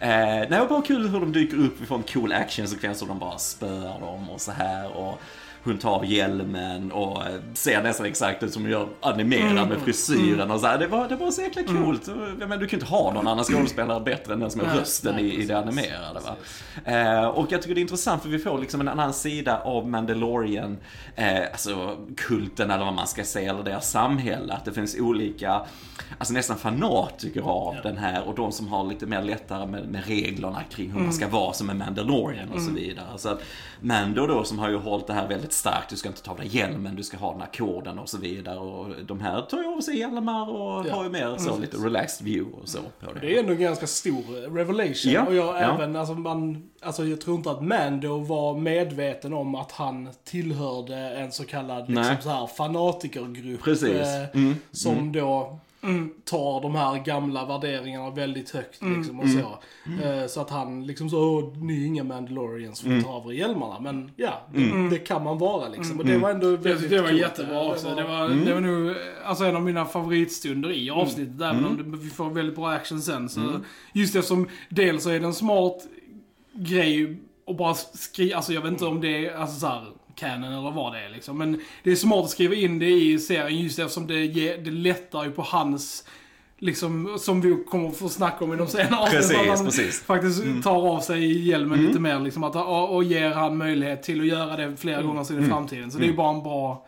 Eh, 0.00 0.48
nej, 0.50 0.66
bara 0.68 0.82
kul 0.82 1.08
hur 1.08 1.20
de 1.20 1.32
dyker 1.32 1.56
upp. 1.56 1.80
Vi 1.80 1.86
får 1.86 1.96
en 1.96 2.02
cool 2.02 2.32
actionsekvens 2.32 3.02
och 3.02 3.08
de 3.08 3.18
bara 3.18 3.38
spöar 3.38 4.00
dem 4.00 4.30
och 4.30 4.40
så 4.40 4.52
här. 4.52 4.96
Och 4.96 5.20
hon 5.64 5.78
tar 5.78 6.04
hjälmen 6.04 6.92
och 6.92 7.26
eh, 7.26 7.32
ser 7.54 7.82
nästan 7.82 8.06
exakt 8.06 8.42
ut 8.42 8.52
som 8.52 8.62
hon 8.62 8.70
gör 8.70 8.88
animerad 9.00 9.68
med 9.68 9.78
frisyren 9.78 10.50
och 10.50 10.60
så 10.60 10.66
här. 10.66 10.78
Det 10.78 10.86
var, 10.86 11.08
det 11.08 11.16
var 11.16 11.30
så 11.30 11.42
jäkla 11.42 11.62
coolt. 11.62 12.06
Jag 12.06 12.38
menar, 12.38 12.56
du 12.56 12.66
kan 12.66 12.80
inte 12.80 12.92
ha 12.92 13.12
någon 13.12 13.28
annan 13.28 13.44
skådespelare 13.44 14.00
bättre 14.00 14.32
än 14.32 14.40
den 14.40 14.50
som 14.50 14.60
är 14.60 14.64
rösten 14.64 15.18
i, 15.18 15.34
i 15.34 15.46
det 15.46 15.58
animerade. 15.58 16.20
Va? 16.20 16.36
Eh, 16.84 17.24
och 17.24 17.52
jag 17.52 17.62
tycker 17.62 17.74
det 17.74 17.80
är 17.80 17.82
intressant 17.82 18.22
för 18.22 18.28
vi 18.28 18.38
får 18.38 18.58
liksom 18.58 18.80
en 18.80 18.88
annan 18.88 19.12
sida 19.12 19.60
av 19.64 19.88
Mandalorian, 19.88 20.78
eh, 21.16 21.42
alltså 21.52 21.96
kulten 22.16 22.70
eller 22.70 22.84
vad 22.84 22.94
man 22.94 23.06
ska 23.06 23.24
säga, 23.24 23.50
eller 23.50 23.62
deras 23.62 23.90
samhälle. 23.90 24.54
Att 24.54 24.64
det 24.64 24.72
finns 24.72 24.96
olika, 25.00 25.62
alltså 26.18 26.34
nästan 26.34 26.56
fanatiker 26.56 27.42
av 27.42 27.76
den 27.82 27.96
här 27.96 28.28
och 28.28 28.34
de 28.34 28.52
som 28.52 28.68
har 28.68 28.84
lite 28.84 29.06
mer 29.06 29.22
lättare 29.22 29.66
med, 29.66 29.88
med 29.88 30.06
reglerna 30.06 30.62
kring 30.70 30.90
hur 30.92 31.00
man 31.00 31.12
ska 31.12 31.28
vara 31.28 31.52
som 31.52 31.70
en 31.70 31.78
Mandalorian 31.78 32.48
och 32.52 32.60
så 32.60 32.70
vidare. 32.70 33.06
Så 33.16 33.28
att 33.28 33.42
Mando 33.80 34.26
då 34.26 34.44
som 34.44 34.58
har 34.58 34.68
ju 34.68 34.76
hållit 34.76 35.06
det 35.06 35.12
här 35.12 35.28
väldigt 35.28 35.51
starkt, 35.52 35.90
du 35.90 35.96
ska 35.96 36.08
inte 36.08 36.22
ta 36.22 36.30
av 36.30 36.36
dig 36.36 36.56
hjälmen, 36.56 36.96
du 36.96 37.02
ska 37.02 37.16
ha 37.16 37.32
den 37.32 37.40
här 37.40 37.48
koden 37.56 37.98
och 37.98 38.08
så 38.08 38.18
vidare. 38.18 38.58
Och 38.58 39.04
de 39.06 39.20
här 39.20 39.42
tar 39.42 39.58
ju 39.58 39.64
av 39.76 39.80
sig 39.80 39.98
hjälmar 39.98 40.50
och 40.50 40.86
Ja. 40.86 40.94
har 40.94 41.04
ju 41.04 41.10
mer 41.10 41.36
så 41.38 41.58
lite 41.58 41.76
relaxed 41.76 42.24
view 42.26 42.56
och 42.62 42.68
så 42.68 42.78
på 43.00 43.12
det. 43.12 43.20
Det 43.20 43.34
är 43.36 43.40
ändå 43.40 43.52
en 43.52 43.60
ganska 43.60 43.86
stor 43.86 44.50
revelation. 44.56 45.12
Ja, 45.12 45.22
och 45.26 45.34
jag 45.34 45.46
ja. 45.46 45.74
även, 45.74 45.96
alltså 45.96 46.14
man, 46.14 46.70
alltså 46.80 47.04
jag 47.04 47.20
tror 47.20 47.36
inte 47.36 47.50
att 47.50 47.62
Mando 47.64 48.18
var 48.18 48.54
medveten 48.58 49.32
om 49.32 49.54
att 49.54 49.72
han 49.72 50.08
tillhörde 50.24 50.96
en 50.96 51.32
så 51.32 51.44
kallad 51.44 51.78
liksom 51.88 51.94
Nej. 52.04 52.16
så 52.22 52.28
här, 52.28 52.46
fanatikergrupp. 52.46 53.62
Precis. 53.62 53.90
eh, 54.06 54.24
Mm, 54.34 54.54
Som 54.70 55.12
då 55.82 55.88
tar 56.24 56.60
de 56.62 56.74
här 56.74 57.04
gamla 57.04 57.46
värderingarna 57.46 58.10
väldigt 58.10 58.50
högt 58.50 58.82
Mm, 58.82 58.98
liksom 58.98 59.20
och 59.20 59.28
så. 59.28 59.38
Eh, 60.04 60.26
så 60.26 60.40
att 60.40 60.50
han 60.50 60.86
liksom 60.86 61.10
så, 61.10 61.18
"Åh, 61.38 61.56
ni 61.56 61.82
är 61.82 61.86
inga 61.86 62.04
Mandalorians 62.04 62.80
för 62.80 62.86
Mm. 62.86 62.98
att 62.98 63.04
ta 63.04 63.10
av 63.12 63.28
er 63.30 63.32
hjälmarna. 63.36 63.80
Men 63.80 64.10
ja, 64.16 64.42
det, 64.54 64.88
det 64.90 64.98
kan 64.98 65.24
man 65.24 65.38
vara 65.38 65.68
liksom. 65.68 65.98
Och 66.00 66.06
det 66.06 66.18
var 66.18 66.30
ändå 66.30 66.50
Det, 66.50 66.56
väldigt 66.56 66.90
det 66.90 67.00
var 67.02 67.08
coolt. 67.08 67.20
jättebra 67.20 67.62
också. 67.72 67.94
Det 67.94 68.04
var, 68.04 68.24
Mm. 68.26 68.44
det 68.44 68.54
var 68.54 68.60
nog 68.60 68.94
alltså, 69.24 69.44
en 69.44 69.56
av 69.56 69.62
mina 69.62 69.84
favoritstunder 69.84 70.70
i 70.72 70.90
avsnittet. 70.90 71.34
Även 71.40 71.58
Mm. 71.58 71.70
om 71.70 71.76
det, 71.92 71.98
vi 71.98 72.10
får 72.10 72.30
väldigt 72.30 72.56
bra 72.56 72.70
action 72.70 73.00
sen. 73.02 73.28
Så 73.28 73.40
Just 73.92 74.16
eftersom 74.16 74.48
dels 74.68 75.02
så 75.02 75.10
är 75.10 75.20
det 75.20 75.26
en 75.26 75.34
smart 75.34 75.76
grej 76.54 77.16
att 77.46 77.56
bara 77.56 77.74
skriva, 77.74 78.36
alltså 78.36 78.52
jag 78.52 78.60
vet 78.60 78.70
inte 78.72 78.84
om 78.86 79.00
det 79.00 79.26
är 79.26 79.34
alltså, 79.36 79.60
så 79.60 79.66
här, 79.66 79.84
canon 80.22 80.52
eller 80.52 80.70
vad 80.70 80.92
det 80.92 80.98
är 80.98 81.08
liksom. 81.08 81.38
Men 81.38 81.60
det 81.82 81.90
är 81.90 81.96
smart 81.96 82.24
att 82.24 82.30
skriva 82.30 82.54
in 82.54 82.78
det 82.78 82.90
i 82.90 83.18
serien 83.18 83.62
just 83.62 83.78
eftersom 83.78 84.06
det, 84.06 84.24
ger, 84.24 84.58
det 84.58 84.70
lättar 84.70 85.24
ju 85.24 85.30
på 85.30 85.42
hans 85.42 86.04
Liksom, 86.58 87.18
som 87.20 87.40
vi 87.40 87.64
kommer 87.70 87.88
att 87.88 87.96
få 87.96 88.08
snacka 88.08 88.44
om 88.44 88.52
i 88.52 88.56
de 88.56 88.66
senare 88.66 89.10
Precis, 89.10 89.30
avsnitten, 89.30 89.56
han 89.56 89.64
precis. 89.64 90.02
Faktiskt 90.02 90.42
tar 90.62 90.88
av 90.88 91.00
sig 91.00 91.48
hjälmen 91.48 91.86
lite 91.86 92.00
mer 92.00 92.20
liksom, 92.20 92.44
att, 92.44 92.56
och, 92.56 92.94
och 92.94 93.04
ger 93.04 93.30
han 93.30 93.56
möjlighet 93.56 94.02
till 94.02 94.20
att 94.20 94.26
göra 94.26 94.56
det 94.56 94.76
flera 94.76 95.02
gånger 95.02 95.24
sen 95.24 95.44
i 95.44 95.48
framtiden. 95.48 95.90
Så 95.90 95.98
det 95.98 96.04
är 96.04 96.08
ju 96.08 96.16
bara 96.16 96.36
en 96.36 96.42
bra, 96.42 96.86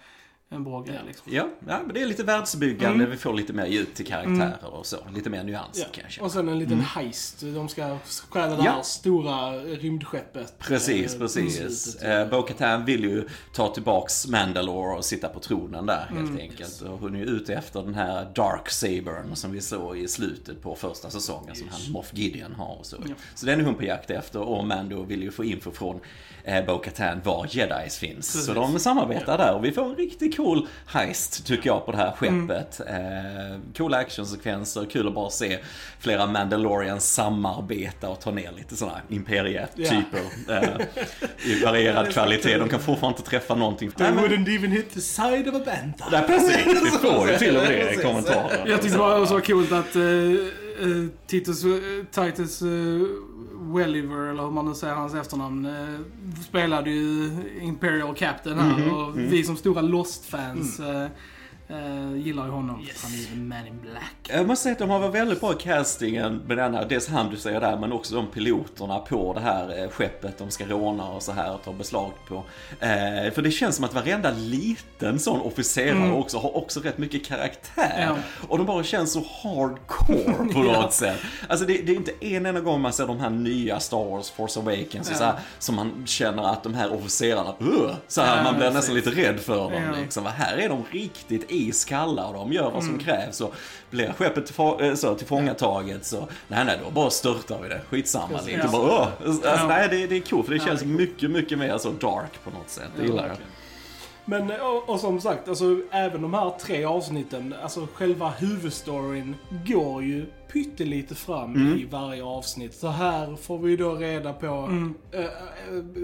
en 0.55 0.65
bra 0.65 0.83
grej 0.83 1.01
liksom. 1.07 1.33
Ja, 1.35 1.49
ja, 1.69 1.79
men 1.87 1.95
det 1.95 2.03
är 2.03 2.07
lite 2.07 2.23
världsbyggande, 2.23 3.07
vi 3.07 3.17
får 3.17 3.35
lite 3.35 3.53
mer 3.53 3.67
djup 3.67 3.95
till 3.95 4.07
karaktärer 4.07 4.75
och 4.75 4.87
så. 4.87 4.97
Lite 5.15 5.31
mer 5.31 5.45
nyanser 5.45 5.83
Ja. 5.93 6.01
kanske. 6.03 6.21
Och 6.21 6.31
sen 6.33 6.49
en 6.49 6.59
liten 6.59 6.81
heist. 6.81 7.41
De 7.41 7.69
ska 7.69 7.99
stjäla 8.29 8.57
det 8.57 8.65
Ja. 8.65 8.71
här 8.71 8.83
stora 8.83 9.53
rymdskeppet. 9.59 10.59
Precis, 10.59 11.11
eh, 11.13 11.17
i 11.17 11.19
precis. 11.19 11.57
slutet. 11.93 12.03
Eh, 12.03 12.29
Bo-Katan 12.31 12.85
vill 12.85 13.05
ju 13.05 13.29
ta 13.55 13.69
tillbaks 13.75 14.27
Mandalore 14.27 14.97
och 14.97 15.05
sitta 15.05 15.29
på 15.29 15.41
tronen 15.41 15.87
där 15.87 16.07
helt 16.09 16.29
Mm, 16.31 16.39
enkelt. 16.39 16.81
Och 16.81 16.99
hon 16.99 17.15
är 17.15 17.19
ju 17.19 17.25
ute 17.25 17.55
efter 17.55 17.83
den 17.83 17.95
här 17.95 18.33
Dark 18.35 18.71
Sabern 18.71 19.37
som 19.37 19.53
vi 19.53 19.61
såg 19.61 19.99
i 19.99 20.09
slutet 20.09 20.63
på 20.63 20.75
första 20.75 21.11
säsongen 21.11 21.55
som 21.57 21.69
han 21.69 21.93
Moff 21.93 22.11
Gideon 22.15 22.53
har 22.55 22.79
och 22.79 22.87
så. 22.87 22.97
Så 23.35 23.47
den 23.47 23.61
är 23.61 23.65
hon 23.65 23.75
på 23.75 23.85
jakt 23.85 24.11
efter 24.11 24.41
och 24.41 24.65
Mando 24.67 25.03
vill 25.03 25.23
ju 25.23 25.31
få 25.31 25.45
info 25.45 25.71
från 25.71 26.01
eh, 26.45 26.65
Bo-Katan 26.67 27.21
var 27.25 27.47
jedis 27.51 27.97
finns. 27.99 28.45
Så 28.47 28.53
de 28.53 28.79
samarbetar 28.79 29.39
där 29.39 29.55
och 29.55 29.65
vi 29.65 29.73
får 29.73 29.85
en 29.85 29.97
riktigt 29.97 30.37
cool 30.37 30.44
heist 30.87 31.47
tycker 31.47 31.67
jag 31.71 31.87
på 31.87 31.93
det 31.93 31.99
här 31.99 32.13
skeppet. 32.13 32.81
Eh, 32.81 33.59
coola 33.77 33.97
actionsekvenser, 33.97 34.87
kul 34.93 35.09
att 35.09 35.15
bara 35.15 35.31
se 35.31 35.59
flera 36.01 36.27
Mandalorians 36.27 37.13
samarbeta 37.15 38.09
och 38.09 38.21
ta 38.21 38.31
ner 38.31 38.51
lite 38.57 38.77
sådana 38.77 39.01
imperietyper 39.09 40.21
eh, 40.51 40.87
i 41.51 41.65
varierad 41.65 42.13
kvalitet. 42.13 42.59
De 42.59 42.69
kan 42.69 42.81
fortfarande 42.81 43.19
inte 43.19 43.31
träffa 43.31 43.55
någonting. 43.55 43.91
They 43.91 44.07
Nej, 44.07 44.15
men, 44.15 44.25
wouldn't 44.25 44.57
even 44.57 44.71
hit 44.71 44.95
the 44.95 45.01
side 45.01 45.49
of 45.49 45.55
a 45.55 45.61
bantha. 45.65 46.09
nej, 46.11 46.23
precis, 46.27 46.67
vi 46.85 46.91
får 47.09 47.31
ju 47.31 47.39
till 47.39 47.57
och 47.57 47.63
med 47.63 47.71
det 47.71 47.81
i 47.83 47.85
Precis. 47.87 48.03
kommentaren. 48.03 48.69
Jag 48.71 48.83
tyckte 48.83 48.99
det 48.99 49.03
var 49.03 49.27
så 49.27 49.41
kul 49.41 49.75
att 49.75 49.97
uh, 50.83 51.09
Titus, 51.27 51.65
uh, 51.65 52.05
Titus 52.11 52.63
uh, 52.63 53.07
Welliver, 53.75 54.31
eller 54.31 54.43
hur 54.43 54.51
man 54.51 54.67
nu 54.67 54.75
säger 54.75 54.95
hans 54.95 55.15
efternamn, 55.15 55.69
spelade 56.49 56.91
ju 56.91 57.31
Imperial 57.61 58.15
Captain 58.15 58.59
här. 58.59 58.95
och 58.95 59.19
vi 59.19 59.45
som 59.45 59.57
stora 59.57 59.81
Lost-fans 59.81 60.81
uh, 60.81 61.07
Uh, 61.75 62.19
gillar 62.19 62.45
ju 62.45 62.51
honom. 62.51 62.85
Yes. 62.87 63.03
Han 63.03 63.13
är 63.13 63.17
ju 63.17 63.25
the 63.25 63.37
man 63.37 63.67
in 63.67 63.81
black. 63.83 64.15
Jag 64.29 64.47
måste 64.47 64.63
säga 64.63 64.73
att 64.73 64.79
de 64.79 64.91
har 64.91 64.99
varit 64.99 65.15
väldigt 65.15 65.41
bra 65.41 65.53
i 65.53 65.57
castingen 65.57 66.37
med 66.47 66.57
denna, 66.57 66.85
dels 66.85 67.09
han 67.09 67.31
du 67.31 67.37
säger 67.37 67.61
där, 67.61 67.77
men 67.77 67.93
också 67.93 68.15
de 68.15 68.27
piloterna 68.27 68.99
på 68.99 69.33
det 69.33 69.41
här 69.41 69.83
eh, 69.83 69.91
skeppet 69.91 70.39
de 70.39 70.51
ska 70.51 70.67
råna 70.67 71.09
och 71.09 71.23
så 71.23 71.33
här 71.33 71.55
och 71.55 71.65
ta 71.65 71.73
beslag 71.73 72.13
på. 72.29 72.35
Eh, 72.81 73.33
för 73.33 73.43
det 73.43 73.51
känns 73.51 73.77
som 73.77 73.85
att 73.85 73.95
varenda 73.95 74.31
liten 74.31 75.19
sån 75.19 75.41
officerare 75.41 75.91
mm. 75.91 76.15
också 76.15 76.39
har 76.39 76.57
också 76.57 76.81
rätt 76.81 76.99
mycket 76.99 77.27
karaktär. 77.27 78.07
Ja. 78.09 78.17
Och 78.49 78.59
de 78.59 78.67
bara 78.67 78.85
känns 78.85 79.13
så 79.13 79.25
hardcore 79.43 80.53
på 80.53 80.59
något 80.63 80.75
ja. 80.75 80.91
sätt. 80.91 81.21
Alltså 81.49 81.67
det, 81.67 81.83
det, 81.83 81.93
är 81.93 81.97
inte 81.97 82.13
en 82.21 82.47
enda 82.47 82.61
gång 82.61 82.81
man 82.81 82.93
ser 82.93 83.07
de 83.07 83.21
här 83.21 83.31
nya 83.31 83.81
Star 83.81 84.05
Wars, 84.11 84.31
Force 84.31 84.61
Awakens, 84.61 85.11
ja. 85.11 85.17
så 85.17 85.25
här, 85.25 85.35
som 85.59 85.75
man 85.75 86.07
känner 86.07 86.43
att 86.43 86.63
de 86.63 86.75
här 86.75 86.93
officerarna, 86.93 87.55
uh, 87.63 87.95
så 88.09 88.21
här, 88.21 88.45
man 88.45 88.57
blir 88.57 88.71
nästan 88.71 88.95
lite 88.95 89.11
rädd 89.11 89.41
för 89.41 89.57
dem. 89.57 89.73
Liksom. 90.01 90.27
Här 90.27 90.57
är 90.57 90.69
de 90.69 90.85
riktigt 90.91 91.51
iskalla 91.69 92.27
och 92.27 92.35
de 92.35 92.53
gör 92.53 92.71
vad 92.71 92.83
som 92.83 92.93
mm. 92.93 93.05
krävs. 93.05 93.41
Och 93.41 93.55
blir 93.91 94.13
skeppet 94.13 94.47
till, 94.47 94.97
så, 94.97 95.15
tillfångataget 95.15 96.07
så, 96.07 96.29
nej 96.49 96.65
nej 96.65 96.79
då 96.85 96.91
bara 96.91 97.11
störtar 97.11 97.59
vi 97.63 97.69
det. 97.69 97.81
Skitsamma. 97.89 98.29
Precis. 98.29 98.55
Inte 98.55 98.69
bara, 98.69 98.83
Åh! 98.83 99.09
Alltså, 99.27 99.49
ja. 99.49 99.67
Nej 99.69 99.89
det, 99.91 100.07
det 100.07 100.17
är 100.17 100.21
coolt 100.21 100.47
för 100.47 100.55
det 100.55 100.61
känns 100.61 100.85
mycket, 100.85 101.31
mycket 101.31 101.59
mer 101.59 101.79
så 101.79 101.91
dark 101.91 102.45
på 102.45 102.51
något 102.51 102.71
sätt. 102.71 102.91
Det 102.97 103.03
gillar 103.03 103.27
jag. 103.27 103.37
Men 104.25 104.51
och, 104.51 104.89
och, 104.89 105.01
som 105.01 105.21
sagt, 105.21 105.49
alltså, 105.49 105.81
även 105.91 106.23
de 106.23 106.35
här 106.35 106.51
tre 106.61 106.85
avsnitten, 106.85 107.55
alltså 107.63 107.89
själva 107.95 108.29
huvudstoryn 108.29 109.35
går 109.67 110.03
ju 110.03 110.27
pyttelite 110.53 111.15
fram 111.15 111.55
mm. 111.55 111.79
i 111.79 111.85
varje 111.85 112.25
avsnitt. 112.25 112.75
Så 112.75 112.89
här 112.89 113.37
får 113.37 113.59
vi 113.59 113.77
då 113.77 113.95
reda 113.95 114.33
på, 114.33 114.47
mm. 114.47 114.95
äh, 115.13 115.21
äh, 115.21 115.27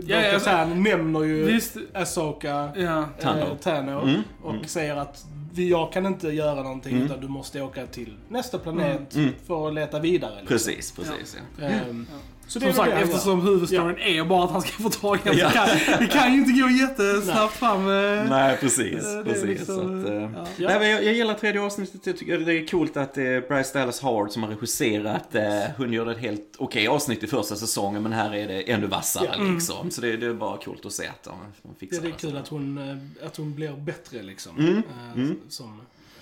ja, 0.07 0.41
ja, 0.47 0.65
nämner 0.65 1.23
ju 1.23 1.45
visst, 1.45 1.77
Asoka 1.95 2.71
ja. 2.77 3.09
Tano, 3.21 3.41
äh, 3.41 3.57
Tano 3.57 4.01
mm. 4.03 4.23
och 4.43 4.55
mm. 4.55 4.65
säger 4.65 4.97
att 4.97 5.25
jag 5.55 5.93
kan 5.93 6.07
inte 6.07 6.29
göra 6.29 6.63
någonting 6.63 6.93
mm. 6.93 7.05
utan 7.05 7.21
du 7.21 7.29
måste 7.29 7.63
åka 7.63 7.87
till 7.87 8.17
nästa 8.29 8.59
planet 8.59 9.15
mm. 9.15 9.33
för 9.47 9.69
att 9.69 9.75
leta 9.75 9.99
vidare. 9.99 10.31
Liksom. 10.31 10.47
Precis, 10.47 10.93
precis. 10.93 11.37
Ja. 11.59 11.67
Ähm, 11.67 12.07
så 12.51 12.61
Som 12.61 12.73
sagt, 12.73 12.93
eftersom 12.93 13.41
huvudstoryn 13.41 13.97
ja. 13.99 14.05
är 14.05 14.25
bara 14.25 14.45
att 14.45 14.51
han 14.51 14.63
ska 14.63 14.83
få 14.83 14.91
tag 14.91 15.17
i 15.17 15.39
ja. 15.39 15.51
kan, 15.51 15.69
Det 15.99 16.07
kan 16.07 16.33
ju 16.33 16.39
inte 16.39 16.53
gå 16.53 16.69
jättesnabbt 16.69 17.55
fram. 17.55 17.81
Eh, 17.81 18.31
nej, 18.31 18.57
precis. 18.61 19.05
precis. 19.25 19.45
Liksom, 19.45 20.01
att, 20.01 20.11
uh, 20.11 20.15
ja. 20.23 20.45
nej, 20.59 20.79
men 20.79 20.91
jag, 20.91 21.05
jag 21.05 21.15
gillar 21.15 21.35
tredje 21.35 21.63
avsnittet. 21.63 22.07
Jag 22.07 22.19
tycker 22.19 22.39
det 22.39 22.55
är 22.55 22.67
coolt 22.67 22.97
att 22.97 23.15
det 23.15 23.23
är 23.23 23.41
Bryce 23.41 23.79
Dallas 23.79 24.01
Howard 24.01 24.31
som 24.31 24.43
har 24.43 24.51
regisserat. 24.51 25.37
Hon 25.77 25.93
gjorde 25.93 26.13
ett 26.13 26.19
helt 26.19 26.41
okej 26.59 26.65
okay 26.65 26.89
avsnitt 26.89 27.23
i 27.23 27.27
första 27.27 27.57
säsongen, 27.57 28.03
men 28.03 28.13
här 28.13 28.35
är 28.35 28.49
det 28.49 28.71
ännu 28.71 28.87
vassare 28.87 29.35
mm. 29.35 29.55
liksom. 29.55 29.91
Så 29.91 30.01
det, 30.01 30.17
det, 30.17 30.27
är 30.27 30.35
bara 30.35 30.59
coolt 30.59 30.87
att 30.87 30.93
se 30.93 31.07
att 31.07 31.23
de, 31.23 31.35
de 31.63 31.75
fixar 31.75 32.03
det. 32.03 32.09
Det 32.09 32.15
är 32.15 32.19
kul 32.19 32.37
att 32.37 32.49
hon, 32.49 32.81
att 33.27 33.37
hon 33.37 33.55
blir 33.55 33.73
bättre 33.73 34.23
liksom. 34.23 34.59
Mm. 34.59 34.83
Mm. 35.15 35.39
Som, 35.49 35.81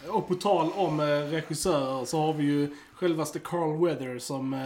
och 0.08 0.28
på 0.28 0.34
tal 0.34 0.72
om 0.74 1.00
regissörer 1.00 2.04
så 2.04 2.20
har 2.20 2.32
vi 2.32 2.44
ju 2.44 2.76
självaste 2.92 3.38
Carl 3.38 3.84
Weather 3.84 4.18
som 4.18 4.56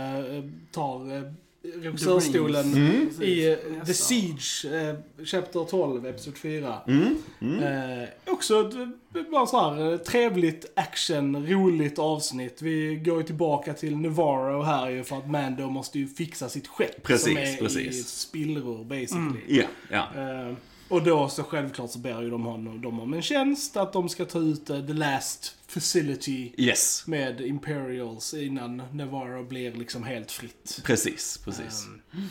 tar 0.73 1.33
regissörstolen 1.63 2.73
mm. 2.73 3.11
i 3.21 3.51
uh, 3.51 3.85
The 3.87 3.95
Siege, 3.95 4.65
uh, 4.65 5.25
Chapter 5.25 5.65
12, 5.65 6.07
Episod 6.07 6.39
4. 6.39 6.81
Mm. 6.89 7.17
Mm. 7.41 7.63
Uh, 7.63 8.09
också 8.27 8.71
bara 9.31 9.47
så 9.47 9.61
här 9.61 9.99
trevligt 9.99 10.73
action, 10.77 11.47
roligt 11.47 11.99
avsnitt. 11.99 12.63
Vi 12.63 12.97
går 12.97 13.19
ju 13.19 13.27
tillbaka 13.27 13.75
till 13.75 13.97
Navarro 13.97 14.63
här 14.63 14.91
ju 14.91 15.05
för 15.05 15.19
att 15.19 15.31
Mando 15.31 15.71
måste 15.71 15.99
ju 15.99 16.09
fixa 16.09 16.49
sitt 16.49 16.69
skepp 16.69 17.03
precis, 17.03 17.25
som 17.25 17.37
är 17.37 17.57
precis. 17.57 17.87
i 17.87 18.03
spillror 18.03 18.85
basically. 18.85 19.21
Mm. 19.21 19.41
Yeah, 19.49 19.69
yeah. 19.91 20.55
Och 20.93 21.03
då 21.03 21.29
så 21.29 21.43
självklart 21.43 21.91
så 21.91 21.99
ber 21.99 22.23
ju 22.23 22.31
de 22.31 22.45
honom 22.45 22.81
de 22.81 23.01
om 23.01 23.15
en 23.15 23.23
tjänst 23.23 23.77
att 23.77 23.93
de 23.93 24.09
ska 24.09 24.25
ta 24.25 24.39
ut 24.39 24.71
uh, 24.71 24.87
the 24.87 24.93
last 24.93 25.57
facility 25.67 26.53
yes. 26.57 27.07
med 27.07 27.41
Imperials 27.41 28.35
innan 28.35 28.83
Navarro 28.93 29.45
blir 29.45 29.73
liksom 29.73 30.05
helt 30.05 30.33
fritt. 30.33 30.81
Precis, 30.85 31.39
precis. 31.45 31.87
Um, 31.87 32.29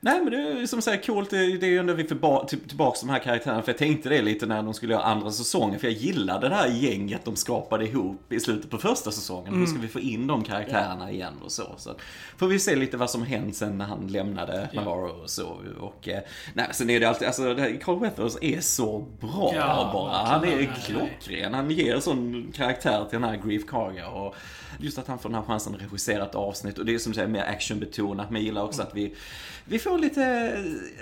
Nej 0.00 0.20
men 0.20 0.32
det 0.32 0.62
är 0.62 0.66
som 0.66 0.82
sagt 0.82 1.06
coolt, 1.06 1.30
det, 1.30 1.36
är 1.36 1.64
ju 1.64 1.78
ändå 1.78 1.92
vi 1.92 2.04
får 2.04 2.46
tillbaka 2.68 2.98
de 3.00 3.08
här 3.10 3.18
karaktärerna. 3.18 3.62
För 3.62 3.72
jag 3.72 3.78
tänkte 3.78 4.08
det 4.08 4.22
lite 4.22 4.46
när 4.46 4.62
de 4.62 4.74
skulle 4.74 4.92
göra 4.92 5.02
andra 5.02 5.30
säsongen. 5.30 5.80
För 5.80 5.86
jag 5.86 5.96
gillade 5.96 6.48
det 6.48 6.54
här 6.54 6.68
gänget 6.68 7.24
de 7.24 7.36
skapade 7.36 7.84
ihop 7.84 8.32
i 8.32 8.40
slutet 8.40 8.70
på 8.70 8.78
första 8.78 9.12
säsongen. 9.12 9.48
Mm. 9.48 9.60
Då 9.60 9.66
ska 9.66 9.78
vi 9.78 9.88
få 9.88 10.00
in 10.00 10.26
de 10.26 10.44
karaktärerna 10.44 11.04
yeah. 11.04 11.14
igen 11.14 11.34
och 11.44 11.52
så. 11.52 11.74
Så 11.76 11.94
får 12.36 12.46
vi 12.46 12.58
se 12.58 12.76
lite 12.76 12.96
vad 12.96 13.10
som 13.10 13.22
hänt 13.22 13.56
sen 13.56 13.78
när 13.78 13.84
han 13.84 14.06
lämnade 14.06 14.52
yeah. 14.52 14.74
Navarro 14.74 15.22
och 15.22 15.30
så. 15.30 15.56
Och 15.80 16.08
eh, 16.08 16.20
nej, 16.54 16.66
sen 16.72 16.90
är 16.90 17.00
det 17.00 17.06
alltid, 17.08 17.26
alltså 17.26 17.56
Carl 17.82 18.00
Weathers 18.00 18.36
är 18.40 18.60
så 18.60 19.06
bra 19.20 19.52
ja, 19.54 19.90
bara. 19.92 20.16
Han 20.16 20.44
är 20.44 20.74
klockren. 20.86 21.54
Han 21.54 21.70
ger 21.70 22.00
sån 22.00 22.52
karaktär 22.54 23.04
till 23.10 23.20
den 23.20 23.30
här 23.30 23.36
Grief 23.36 23.66
Karga. 23.66 24.08
Och 24.08 24.34
just 24.80 24.98
att 24.98 25.06
han 25.06 25.18
får 25.18 25.28
den 25.28 25.38
här 25.38 25.44
chansen 25.44 25.74
att 25.74 25.82
regissera 25.82 26.24
ett 26.24 26.34
avsnitt. 26.34 26.78
Och 26.78 26.84
det 26.84 26.94
är 26.94 26.98
som 26.98 27.14
säger 27.14 27.28
mer 27.28 27.42
actionbetonat. 27.42 28.30
Men 28.30 28.42
jag 28.42 28.46
gillar 28.46 28.62
också 28.62 28.80
mm. 28.80 28.88
att 28.88 28.96
vi 28.96 29.14
vi 29.70 29.78
får 29.78 29.98
lite, 29.98 30.54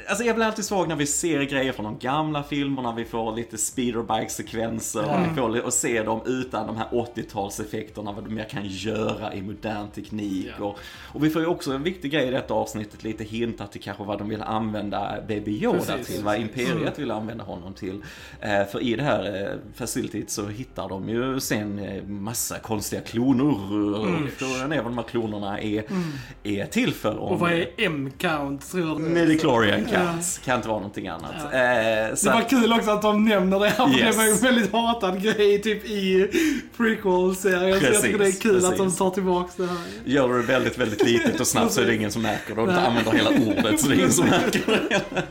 alltså 0.08 0.24
jag 0.24 0.36
blir 0.36 0.46
alltid 0.46 0.64
svag 0.64 0.88
när 0.88 0.96
vi 0.96 1.06
ser 1.06 1.42
grejer 1.42 1.72
från 1.72 1.84
de 1.84 1.98
gamla 1.98 2.42
filmerna, 2.42 2.92
vi 2.92 3.04
får 3.04 3.36
lite 3.36 3.58
speederbike-sekvenser 3.58 5.02
mm. 5.02 5.20
och 5.22 5.30
vi 5.30 5.60
får 5.60 5.66
och 5.66 5.72
se 5.72 6.02
dem 6.02 6.20
utan 6.26 6.66
de 6.66 6.76
här 6.76 6.86
80-talseffekterna, 6.90 8.14
vad 8.14 8.24
de 8.24 8.34
mer 8.34 8.44
kan 8.44 8.66
göra 8.66 9.34
i 9.34 9.42
modern 9.42 9.88
teknik. 9.88 10.44
Yeah. 10.44 10.62
Och, 10.62 10.78
och 11.12 11.24
vi 11.24 11.30
får 11.30 11.42
ju 11.42 11.48
också 11.48 11.72
en 11.72 11.82
viktig 11.82 12.10
grej 12.10 12.28
i 12.28 12.30
detta 12.30 12.54
avsnittet, 12.54 13.04
lite 13.04 13.24
hintar 13.24 13.66
till 13.66 13.80
kanske 13.80 14.04
vad 14.04 14.18
de 14.18 14.28
vill 14.28 14.42
använda 14.42 15.16
Baby 15.28 15.62
Yoda 15.62 15.78
precis, 15.78 16.06
till, 16.06 16.24
vad 16.24 16.40
Imperiet 16.40 16.80
mm. 16.80 16.92
vill 16.96 17.10
använda 17.10 17.44
honom 17.44 17.74
till. 17.74 18.02
Eh, 18.40 18.64
för 18.64 18.82
i 18.82 18.96
det 18.96 19.02
här 19.02 19.42
eh, 19.42 19.74
facilityt 19.74 20.30
så 20.30 20.46
hittar 20.46 20.88
de 20.88 21.08
ju 21.08 21.40
sen 21.40 21.78
eh, 21.78 22.04
massa 22.04 22.58
konstiga 22.58 23.02
kloner. 23.02 24.06
Mm. 24.08 24.28
Frågan 24.36 24.72
är 24.72 24.76
vad 24.76 24.92
de 24.92 24.98
här 24.98 25.04
klonerna 25.04 25.60
är, 25.60 25.90
mm. 25.90 26.02
är 26.42 26.66
till 26.66 26.94
för. 26.94 27.18
Om, 27.18 27.32
och 27.32 27.40
vad 27.40 27.52
är 27.52 27.66
M-count? 27.76 28.55
Cant 28.56 28.70
tror 28.70 28.86
jag. 28.86 29.00
Midichlorian 29.00 29.84
Cant. 29.84 30.40
Kan 30.44 30.56
inte 30.56 30.68
vara 30.68 30.78
någonting 30.78 31.08
annat. 31.08 31.34
Ja. 31.52 31.58
Eh, 31.58 32.14
det 32.22 32.30
var 32.30 32.48
kul 32.48 32.72
också 32.72 32.90
att 32.90 33.02
de 33.02 33.24
nämner 33.24 33.60
det 33.60 33.68
här. 33.68 33.88
Yes. 33.88 34.00
Det 34.10 34.16
var 34.16 34.24
ju 34.24 34.30
en 34.30 34.38
väldigt 34.38 34.72
hatad 34.72 35.22
grej 35.22 35.62
typ 35.62 35.84
i 35.84 36.30
prequel-serien. 36.76 37.80
Så 37.80 37.86
jag 37.86 38.02
tycker 38.02 38.18
det 38.18 38.26
är 38.26 38.40
kul 38.40 38.54
precis. 38.54 38.68
att 38.68 38.76
de 38.76 38.92
tar 38.92 39.10
tillbaka 39.10 39.52
det 39.56 39.66
här. 39.66 39.76
Gör 40.04 40.34
det 40.34 40.42
väldigt, 40.42 40.78
väldigt 40.78 41.04
litet 41.04 41.40
och 41.40 41.46
snabbt 41.46 41.72
så 41.72 41.80
är 41.80 41.86
det 41.86 41.94
ingen 41.94 42.12
som 42.12 42.22
märker 42.22 42.54
det. 42.54 42.60
Och 42.60 42.68
inte 42.68 42.80
använder 42.80 43.12
hela 43.12 43.30
ordet 43.30 43.80
så 43.80 43.88
det 43.88 43.94
är 43.94 43.98
ingen 43.98 44.12
som 44.12 44.26
märker 44.26 44.60
det. 44.66 45.02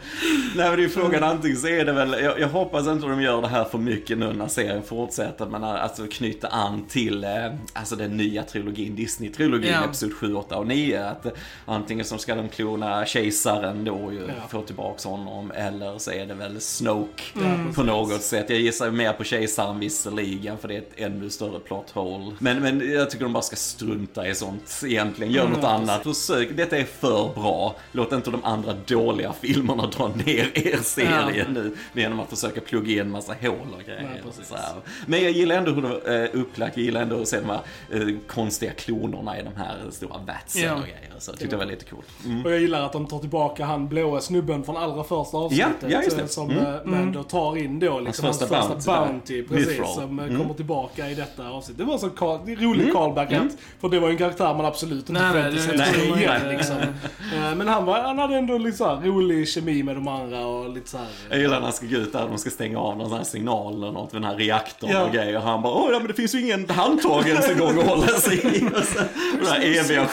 Nej 0.55 0.69
men 0.69 0.77
det 0.77 0.83
är 0.83 0.89
frågan 0.89 1.23
antingen 1.23 1.57
så 1.57 1.67
är 1.67 1.85
det 1.85 1.93
väl, 1.93 2.15
jag, 2.23 2.39
jag 2.39 2.47
hoppas 2.47 2.87
inte 2.87 3.07
de 3.07 3.21
gör 3.21 3.41
det 3.41 3.47
här 3.47 3.63
för 3.63 3.77
mycket 3.77 4.17
nu 4.17 4.33
när 4.33 4.47
serien 4.47 4.83
fortsätter. 4.83 5.45
Men 5.45 5.63
alltså 5.63 6.07
knyta 6.11 6.47
an 6.47 6.85
till 6.89 7.23
eh, 7.23 7.29
alltså 7.73 7.95
den 7.95 8.17
nya 8.17 8.43
trilogin, 8.43 8.95
Disney-trilogin, 8.95 9.65
yeah. 9.65 9.83
Episod 9.83 10.13
7, 10.13 10.35
8 10.35 10.57
och 10.57 10.67
9. 10.67 11.05
Att 11.05 11.25
antingen 11.65 12.05
så 12.05 12.17
ska 12.17 12.35
de 12.35 12.49
klona 12.49 13.05
kejsaren 13.15 13.85
då 13.85 14.11
ju 14.13 14.27
ja. 14.27 14.47
får 14.49 14.61
tillbaks 14.61 15.05
honom. 15.05 15.51
Eller 15.51 15.97
så 15.97 16.11
är 16.11 16.25
det 16.25 16.33
väl 16.33 16.61
Snoke 16.61 17.23
mm. 17.35 17.73
på 17.73 17.83
något 17.83 18.21
sätt. 18.21 18.49
Jag 18.49 18.59
gissar 18.59 18.91
mer 18.91 19.13
på 19.13 19.23
kejsaren 19.23 19.79
visserligen 19.79 20.57
för 20.57 20.67
det 20.67 20.73
är 20.73 20.77
ett 20.77 20.93
ännu 20.95 21.29
större 21.29 21.59
plot 21.59 21.91
hole. 21.91 22.35
Men, 22.39 22.61
men 22.61 22.91
jag 22.91 23.09
tycker 23.09 23.25
de 23.25 23.33
bara 23.33 23.43
ska 23.43 23.55
strunta 23.55 24.27
i 24.27 24.35
sånt 24.35 24.81
egentligen. 24.85 25.33
Gör 25.33 25.45
mm, 25.45 25.53
något 25.53 25.65
annat. 25.65 26.03
Försök, 26.03 26.49
detta 26.57 26.77
är 26.77 26.83
för 26.83 27.33
bra. 27.33 27.75
Låt 27.91 28.11
inte 28.11 28.31
de 28.31 28.45
andra 28.45 28.73
dåliga 28.85 29.33
filmerna 29.33 29.87
dra 29.87 30.07
ner 30.07 30.51
er 30.53 30.77
serie 30.83 31.37
ja. 31.37 31.45
nu. 31.53 31.75
Genom 31.93 32.19
att 32.19 32.29
försöka 32.29 32.61
plugga 32.61 33.01
in 33.01 33.11
massa 33.11 33.35
hål 33.41 33.75
och 33.77 33.85
grejer. 33.85 34.21
Ja, 34.49 34.75
Men 35.05 35.23
jag 35.23 35.31
gillar 35.31 35.55
ändå 35.55 35.71
hur 35.71 35.81
det 35.81 36.13
är 36.13 36.23
eh, 36.23 36.41
upplagt. 36.41 36.77
Jag 36.77 36.85
gillar 36.85 37.01
ändå 37.01 37.21
att 37.21 37.27
se 37.27 37.39
de 37.39 37.49
här 37.49 37.61
eh, 37.91 38.15
konstiga 38.27 38.71
klonerna 38.71 39.39
i 39.39 39.43
de 39.43 39.55
här 39.55 39.77
stora 39.91 40.17
vatsen 40.17 40.71
och 40.73 40.81
grejer. 40.81 41.15
Så 41.19 41.31
jag 41.31 41.39
tyckte 41.39 41.55
det 41.55 41.59
var 41.59 41.71
lite 41.71 41.85
coolt. 41.85 42.07
Mm. 42.25 42.45
Och 42.45 42.51
jag 42.51 42.59
gillar 42.59 42.85
att 42.85 42.93
de 42.93 43.04
tar 43.07 43.19
tillbaka 43.19 43.65
han 43.65 43.87
blåa 43.87 44.21
snubben 44.21 44.63
från 44.63 44.77
allra 44.77 45.03
första 45.03 45.37
avsnittet. 45.37 45.75
Ja, 45.81 45.87
ja 45.89 46.03
just 46.03 46.17
det. 46.17 46.27
Som 46.27 46.49
mm. 46.49 46.65
Eh, 46.65 46.85
Mando 46.85 47.23
tar 47.23 47.57
in 47.57 47.79
då. 47.79 47.99
Liksom, 47.99 48.25
hans 48.25 48.39
första, 48.39 48.55
hans 48.55 48.73
första 48.75 49.05
bounty. 49.05 49.41
bounty 49.41 49.65
precis, 49.65 49.93
som 49.93 50.19
eh, 50.19 50.25
mm. 50.25 50.41
kommer 50.41 50.53
tillbaka 50.53 51.09
i 51.09 51.15
detta 51.15 51.49
avsnitt. 51.49 51.77
Det 51.77 51.83
var 51.83 51.97
så 51.97 52.09
call, 52.09 52.39
rolig 52.39 52.81
mm. 52.81 52.93
callback. 52.93 53.31
Mm. 53.31 53.49
För 53.81 53.89
det 53.89 53.99
var 53.99 54.09
en 54.09 54.17
karaktär 54.17 54.53
man 54.53 54.65
absolut 54.65 55.09
inte 55.09 55.21
förväntade 55.21 55.61
sig 55.61 55.81
att 55.81 56.17
igen. 56.17 56.49
Liksom. 56.49 56.77
Eh, 56.77 57.55
men 57.55 57.67
han, 57.67 57.85
var, 57.85 57.99
han 57.99 58.19
hade 58.19 58.35
ändå 58.35 58.57
lite 58.57 58.77
så 58.77 58.99
rolig 59.03 59.47
kemi 59.49 59.83
med 59.83 59.95
de 59.95 60.07
andra 60.07 60.45
och 60.45 60.69
lite 60.69 60.89
så 60.89 60.97
här, 60.97 61.07
Jag 61.29 61.39
gillar 61.39 61.55
när 61.55 61.63
han 61.63 61.73
ska 61.73 61.85
gå 61.85 61.95
ut 61.95 62.13
där 62.13 62.23
och 62.23 62.29
de 62.29 62.37
ska 62.37 62.49
stänga 62.49 62.79
av 62.79 62.97
någon 62.97 63.09
sån 63.09 63.17
här 63.17 63.25
signal 63.25 63.73
eller 63.73 63.91
något 63.91 64.13
vid 64.13 64.21
den 64.21 64.29
här 64.29 64.37
reaktorn 64.37 64.89
ja. 64.91 65.05
och 65.05 65.11
grejer. 65.11 65.37
Och 65.37 65.43
han 65.43 65.61
bara, 65.61 65.73
åh 65.73 65.89
ja 65.91 65.99
men 65.99 66.07
det 66.07 66.13
finns 66.13 66.35
ju 66.35 66.41
ingen 66.41 66.69
handtag 66.69 67.27
ens 67.27 67.49
en 67.49 67.59
gång 67.59 67.79
att 67.79 67.87
hålla 67.87 68.07
sig 68.07 68.37
i. 68.37 68.65
Och 68.65 68.83
så, 68.83 68.99
den 69.39 69.47
här 69.47 69.61
eviga 69.61 70.07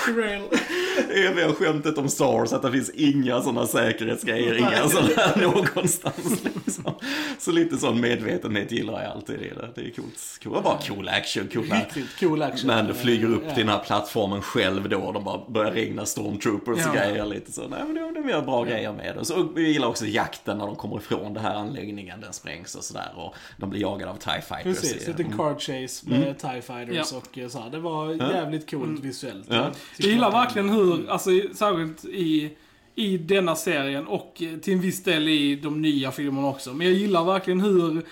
eviga 1.14 1.52
skämtet 1.52 1.98
om 1.98 2.08
Star 2.08 2.32
Wars, 2.32 2.52
att 2.52 2.62
det 2.62 2.70
finns 2.72 2.90
inga 2.90 3.40
sådana 3.42 3.66
säkerhetsgrejer, 3.66 4.54
inga 4.58 4.88
sådana 4.88 5.36
någonstans 5.36 6.44
liksom. 6.44 6.94
Så 7.38 7.50
lite 7.52 7.76
sån 7.76 8.00
medvetenhet 8.00 8.72
gillar 8.72 9.02
jag 9.02 9.12
alltid. 9.12 9.38
Det, 9.40 9.68
det 9.74 9.80
är 9.86 9.90
coolt. 9.90 10.38
Cool. 10.42 10.62
Bara 10.62 10.78
cool 10.88 11.08
action, 11.08 11.48
cool 11.52 11.62
Riktigt 11.70 12.20
cool 12.20 12.42
action. 12.42 12.66
Men 12.66 12.86
det 12.86 12.94
flyger 12.94 13.30
upp 13.30 13.42
Ja. 13.48 13.54
till 13.54 13.66
den 13.66 13.74
här 13.74 13.84
plattformen 13.84 14.42
själv 14.42 14.88
då 14.88 14.98
och 14.98 15.12
de 15.12 15.24
bara 15.24 15.40
börjar 15.48 15.72
regna 15.72 16.06
stormtroopers 16.06 16.86
och 16.86 16.96
Ja. 16.96 17.04
grejer 17.04 17.26
lite 17.26 17.52
så. 17.52 17.68
Nej 17.68 17.80
men 17.86 17.94
de, 17.94 18.22
de 18.22 18.28
gör 18.28 18.42
bra 18.42 18.64
grejer 18.64 18.92
med 18.92 19.14
det. 19.14 19.20
Och 19.20 19.26
så 19.26 19.48
vi 19.54 19.72
gillar 19.72 19.88
också 19.88 20.06
jakten 20.06 20.58
när 20.58 20.66
de 20.66 20.76
kommer 20.76 20.96
ifrån 20.96 21.34
den 21.34 21.44
här 21.44 21.54
anläggningen, 21.54 22.20
den 22.20 22.32
sprängs 22.32 22.74
och 22.74 22.84
sådär. 22.84 23.12
Och 23.16 23.34
de 23.56 23.70
blir 23.70 23.80
jagade 23.80 24.10
av 24.12 24.16
TIE 24.16 24.40
Fighters. 24.48 24.80
Precis, 24.80 25.08
i- 25.08 25.10
lite 25.10 25.24
card 25.36 25.60
chase 25.60 26.08
med 26.10 26.38
TIE 26.38 26.62
Fighters 26.62 27.12
Ja. 27.12 27.18
och 27.18 27.38
eh, 27.38 27.48
så 27.48 27.58
här. 27.60 27.70
Det 27.70 27.78
var 27.78 28.12
jävligt 28.14 28.70
coolt 28.70 29.00
visuellt. 29.00 29.46
Ja. 29.48 29.70
Jag 29.96 30.08
gillar 30.10 30.30
verkligen 30.30 30.68
hur, 30.70 31.10
alltså 31.10 31.30
särskilt 31.54 32.04
i, 32.04 32.50
i 32.94 33.18
denna 33.18 33.56
serien 33.56 34.06
och 34.06 34.42
till 34.62 34.72
en 34.72 34.80
viss 34.80 35.02
del 35.02 35.28
i 35.28 35.56
de 35.56 35.82
nya 35.82 36.12
filmerna 36.12 36.48
också. 36.48 36.74
Men 36.74 36.86
jag 36.86 36.96
gillar 36.96 37.24
verkligen 37.24 37.60
hur, 37.60 38.02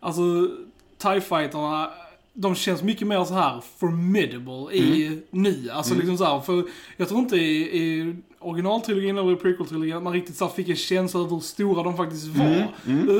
alltså, 0.00 0.48
TIE 0.98 1.20
fighterna 1.20 1.90
de 2.40 2.54
känns 2.54 2.82
mycket 2.82 3.06
mer 3.06 3.24
så 3.24 3.34
här 3.34 3.62
formidable 3.78 4.76
i 4.76 5.20
nu. 5.30 5.68
Alltså 5.72 5.94
liksom 5.94 6.18
så 6.18 6.24
här, 6.24 6.40
för 6.40 6.64
jag 6.96 7.08
tror 7.08 7.20
inte 7.20 7.36
i, 7.36 7.78
i 7.82 8.14
originaltrilogin 8.38 9.18
eller 9.18 9.32
i 9.32 9.36
prequel-trilogin 9.36 9.96
att 9.96 10.02
man 10.02 10.12
riktigt 10.12 10.36
så 10.36 10.48
fick 10.48 10.68
en 10.68 10.76
känsla 10.76 11.20
av 11.20 11.30
hur 11.30 11.40
stora 11.40 11.82
de 11.82 11.96
faktiskt 11.96 12.26
var. 12.26 12.68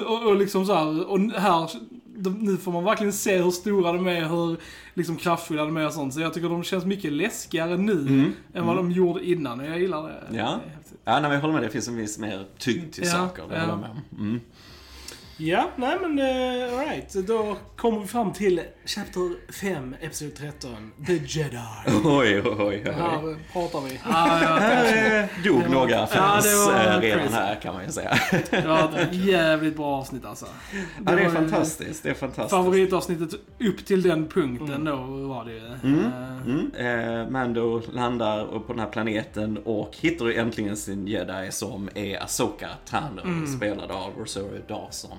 Och, 0.06 0.26
och 0.26 0.36
liksom 0.36 0.66
så 0.66 0.74
här, 0.74 1.10
och 1.10 1.18
här, 1.18 1.70
de, 2.18 2.30
nu 2.38 2.56
får 2.56 2.72
man 2.72 2.84
verkligen 2.84 3.12
se 3.12 3.38
hur 3.42 3.50
stora 3.50 3.92
de 3.92 4.06
är, 4.06 4.28
hur 4.28 4.56
liksom 4.94 5.16
kraftfulla 5.16 5.64
de 5.64 5.76
är 5.76 5.86
och 5.86 5.92
sånt. 5.92 6.14
Så 6.14 6.20
jag 6.20 6.34
tycker 6.34 6.48
de 6.48 6.64
känns 6.64 6.84
mycket 6.84 7.12
läskigare 7.12 7.76
nu 7.76 8.32
än 8.54 8.66
vad 8.66 8.76
de 8.76 8.90
gjorde 8.90 9.24
innan. 9.24 9.60
Och 9.60 9.66
jag 9.66 9.80
gillar 9.80 10.02
det. 10.02 10.36
Ja. 10.36 10.60
Ja, 11.04 11.12
nej, 11.12 11.22
men 11.22 11.32
jag 11.32 11.40
håller 11.40 11.54
med. 11.54 11.62
Det 11.62 11.68
finns 11.70 11.88
en 11.88 11.96
viss 11.96 12.18
mer 12.18 12.46
tyngd 12.58 12.92
till 12.92 13.04
Ja, 13.04 13.10
saker. 13.10 13.42
Det 13.48 13.56
ja. 13.56 13.68
jag 13.68 13.78
med. 13.78 13.90
Mm. 14.18 14.40
Ja, 15.40 15.70
nej 15.76 15.96
men 16.02 16.18
uh, 16.18 16.78
alright. 16.78 17.12
Då 17.26 17.56
kommer 17.76 18.00
vi 18.00 18.06
fram 18.06 18.32
till 18.32 18.60
Chapter 18.86 19.52
5, 19.52 19.94
Episod 20.00 20.34
13. 20.34 20.92
The 21.06 21.12
Jedi. 21.12 21.58
Oj, 22.04 22.40
oj, 22.44 22.56
oj. 22.58 22.82
Här 22.96 23.30
eh, 23.30 23.36
pratar 23.52 23.80
vi. 23.80 24.00
Ja, 24.04 24.42
ja, 24.42 24.58
Här 24.60 25.28
dog 25.44 25.70
några 25.70 26.06
fans 26.06 26.44
det 26.44 26.56
var 26.72 26.94
eh, 26.96 27.00
redan 27.00 27.18
crazy. 27.20 27.34
här 27.34 27.54
kan 27.54 27.74
man 27.74 27.84
ju 27.84 27.90
säga. 27.92 28.18
det 28.50 28.66
var 28.66 28.98
ett 28.98 29.14
jävligt 29.14 29.76
bra 29.76 29.86
avsnitt 29.86 30.24
alltså. 30.24 30.46
Ja, 31.06 31.12
det 31.12 31.22
är 31.22 31.30
fantastiskt. 31.30 32.02
Det 32.02 32.10
är 32.10 32.14
fantastiskt. 32.14 32.50
Favoritavsnittet 32.50 33.34
upp 33.60 33.86
till 33.86 34.02
den 34.02 34.26
punkten 34.26 34.84
då 34.84 34.96
var 35.28 35.44
det 35.44 35.52
ju. 35.52 35.66
Eh, 35.66 36.28
Mm. 36.44 36.70
Eh, 36.76 37.30
Mando 37.30 37.82
landar 37.92 38.46
på 38.46 38.72
den 38.72 38.78
här 38.78 38.88
planeten 38.88 39.58
och 39.64 39.96
hittar 40.00 40.26
ju 40.26 40.34
äntligen 40.34 40.76
sin 40.76 41.06
jedi 41.06 41.48
som 41.50 41.88
är 41.94 42.22
Asoka 42.22 42.68
Tano, 42.90 43.20
Mm. 43.24 43.46
spelad 43.56 43.90
av 43.90 44.12
Rosario 44.18 44.62
Dawson. 44.68 45.10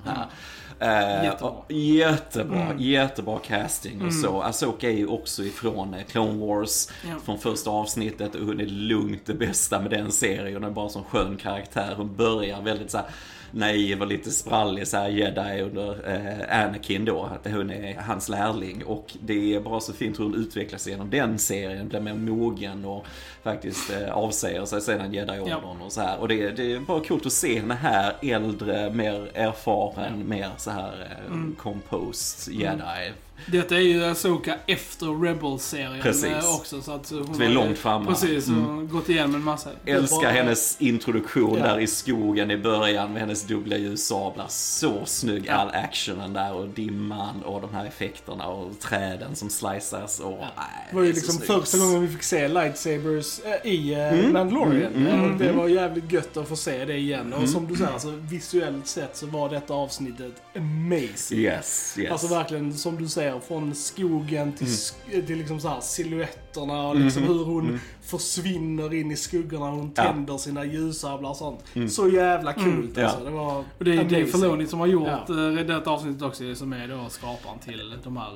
Eh, 0.82 1.24
Jättebra. 1.24 1.54
Jättebra, 1.70 2.62
Mm. 2.62 2.80
jättebra 2.80 3.40
casting 3.40 4.02
och 4.06 4.14
så. 4.14 4.42
Asoka 4.42 4.90
är 4.90 4.94
ju 4.98 5.08
också 5.08 5.44
ifrån 5.44 5.94
eh, 5.94 6.04
Clone 6.12 6.46
Wars, 6.46 6.88
Ja. 7.08 7.16
från 7.26 7.40
första 7.40 7.70
avsnittet 7.70 8.36
och 8.36 8.46
hon 8.46 8.60
är 8.60 8.66
lugnt 8.66 9.22
det 9.26 9.34
bästa 9.34 9.80
med 9.82 9.92
den 9.92 10.12
serien. 10.12 10.54
Hon 10.54 10.64
är 10.64 10.70
bara 10.70 10.90
sån 10.90 11.04
skön 11.04 11.38
karaktär. 11.38 11.94
Hon 11.98 12.16
börjar 12.16 12.62
väldigt 12.62 12.92
så 12.92 12.98
här 12.98 13.06
naiv 13.52 14.02
och 14.02 14.08
lite 14.08 14.32
sprallig 14.32 14.88
så 14.88 14.98
här 14.98 15.10
jedi 15.10 15.62
under 15.62 16.10
eh, 16.10 16.66
Anakin 16.66 17.06
då. 17.06 17.24
Att 17.24 17.52
hon 17.52 17.72
är 17.72 17.96
hans 17.96 18.30
lärling. 18.30 18.86
Och 18.86 19.18
det 19.22 19.56
är 19.56 19.60
bara 19.60 19.80
så 19.80 19.94
fint 19.94 20.20
hur 20.20 20.24
hon 20.24 20.36
utvecklas 20.36 20.88
genom 20.88 21.10
den 21.10 21.40
serien. 21.40 21.88
Blir 21.88 22.00
mer 22.00 22.14
mogen 22.14 22.86
och 22.86 23.06
faktiskt 23.44 23.92
eh, 23.92 24.12
avsäger 24.12 24.66
sig 24.66 24.82
sedan 24.82 25.14
jedi-ordern 25.14 25.82
och 25.82 25.92
så 25.92 26.02
här. 26.02 26.20
Och 26.20 26.28
det, 26.28 26.50
det 26.50 26.74
är 26.74 26.80
bara 26.80 27.04
coolt 27.04 27.26
att 27.26 27.34
se 27.34 27.60
henne 27.60 27.74
här 27.74 28.16
äldre, 28.22 28.90
mer 28.90 29.32
erfaren, 29.34 30.30
mer 30.30 30.50
så 30.58 30.72
här 30.72 31.18
eh, 31.30 31.36
composed 31.58 32.54
jedi. 32.54 33.12
Detta 33.46 33.76
är 33.76 33.80
ju 33.80 34.06
Asoka 34.06 34.56
efter 34.68 35.22
Rebels-serien 35.26 36.02
Precis. 36.02 36.24
eh, 36.26 36.56
också. 36.56 36.82
Så 36.82 36.92
att 36.92 37.10
hon 37.10 37.26
Så 37.28 37.34
vi 37.34 37.44
är 37.46 37.48
har- 37.48 37.56
långt 37.56 37.78
framme. 37.78 38.06
Precis, 38.08 38.48
har 38.50 38.84
gått 38.84 39.10
igenom 39.10 39.36
en 39.36 39.44
massa. 39.44 39.70
Älskar 39.86 40.32
hennes 40.32 40.82
introduktion 40.82 41.58
Ja. 41.60 41.66
där 41.66 41.80
i 41.80 41.88
skogen 41.88 42.52
i 42.52 42.58
början 42.58 43.12
med 43.14 43.22
hennes 43.22 43.44
dubbla 43.44 43.78
ljussablar. 43.78 44.46
Så 44.50 45.06
snygg 45.06 45.50
all 45.50 45.70
actionen 45.70 46.34
där 46.34 46.54
och 46.54 46.68
dimman 46.68 47.44
och 47.44 47.62
de 47.62 47.74
här 47.74 47.86
effekterna 47.86 48.48
och 48.48 48.80
träden 48.80 49.36
som 49.36 49.50
sliceas 49.50 50.20
och... 50.20 50.32
nej, 50.40 50.88
Det 50.90 50.96
var 50.96 51.04
ju 51.04 51.14
liksom 51.14 51.38
första 51.42 51.78
gången 51.78 52.02
vi 52.02 52.08
fick 52.08 52.24
se 52.24 52.48
lightsabers 52.48 53.40
eh, 53.40 53.72
i 53.72 53.96
uh, 53.96 54.32
Mandalorian. 54.32 54.94
mm, 54.96 55.32
och 55.32 55.38
det 55.38 55.52
var 55.52 55.68
jävligt 55.68 56.12
gött 56.12 56.38
att 56.38 56.48
få 56.48 56.56
se 56.56 56.86
det 56.86 56.98
igen. 56.98 57.34
Och 57.34 57.50
som 57.50 57.68
du 57.68 57.76
säger, 57.76 57.92
alltså, 57.92 58.12
visuellt 58.12 58.88
sett 58.88 59.18
så 59.18 59.26
var 59.26 59.50
detta 59.50 59.74
avsnittet 59.74 60.34
amazing. 60.56 61.40
Yes, 61.40 61.96
yes. 61.98 62.12
Alltså 62.12 62.28
verkligen 62.28 62.74
som 62.74 62.98
du 63.04 63.08
säger, 63.08 63.29
från 63.48 63.76
skogen 63.76 64.54
till, 64.54 64.68
sk- 64.68 65.26
till 65.28 65.38
liksom 65.38 65.60
så 65.60 65.68
här 65.68 65.80
silhuetterna 65.82 66.88
och 66.88 66.96
liksom 66.96 67.24
hur 67.24 67.46
hon 67.46 67.80
försvinner 68.04 68.94
in 68.94 69.12
i 69.12 69.16
skuggorna. 69.16 69.66
Hon 69.72 69.92
Ja. 69.96 70.04
tänder 70.04 70.38
sina 70.38 70.66
ljussablar 70.66 71.30
och 71.30 71.36
sånt. 71.36 71.64
Så 71.90 72.08
jävla 72.10 72.54
coolt 72.54 72.92
Ja. 72.98 73.04
alltså. 73.06 73.24
Det 73.26 73.32
var 73.32 73.58
Och 73.78 73.86
det 73.86 73.92
är 73.94 74.04
Dave. 74.04 74.26
Filoni 74.26 74.68
som 74.68 74.80
har 74.80 74.88
gjort 74.88 75.08
Ja. 75.08 75.24
ja. 75.28 75.64
det 75.64 75.88
avsnittet 75.88 76.22
också, 76.22 76.56
som 76.56 76.74
är 76.74 76.88
då 76.88 77.06
skaparen 77.10 77.60
till 77.66 77.94
de 78.04 78.18
här 78.18 78.30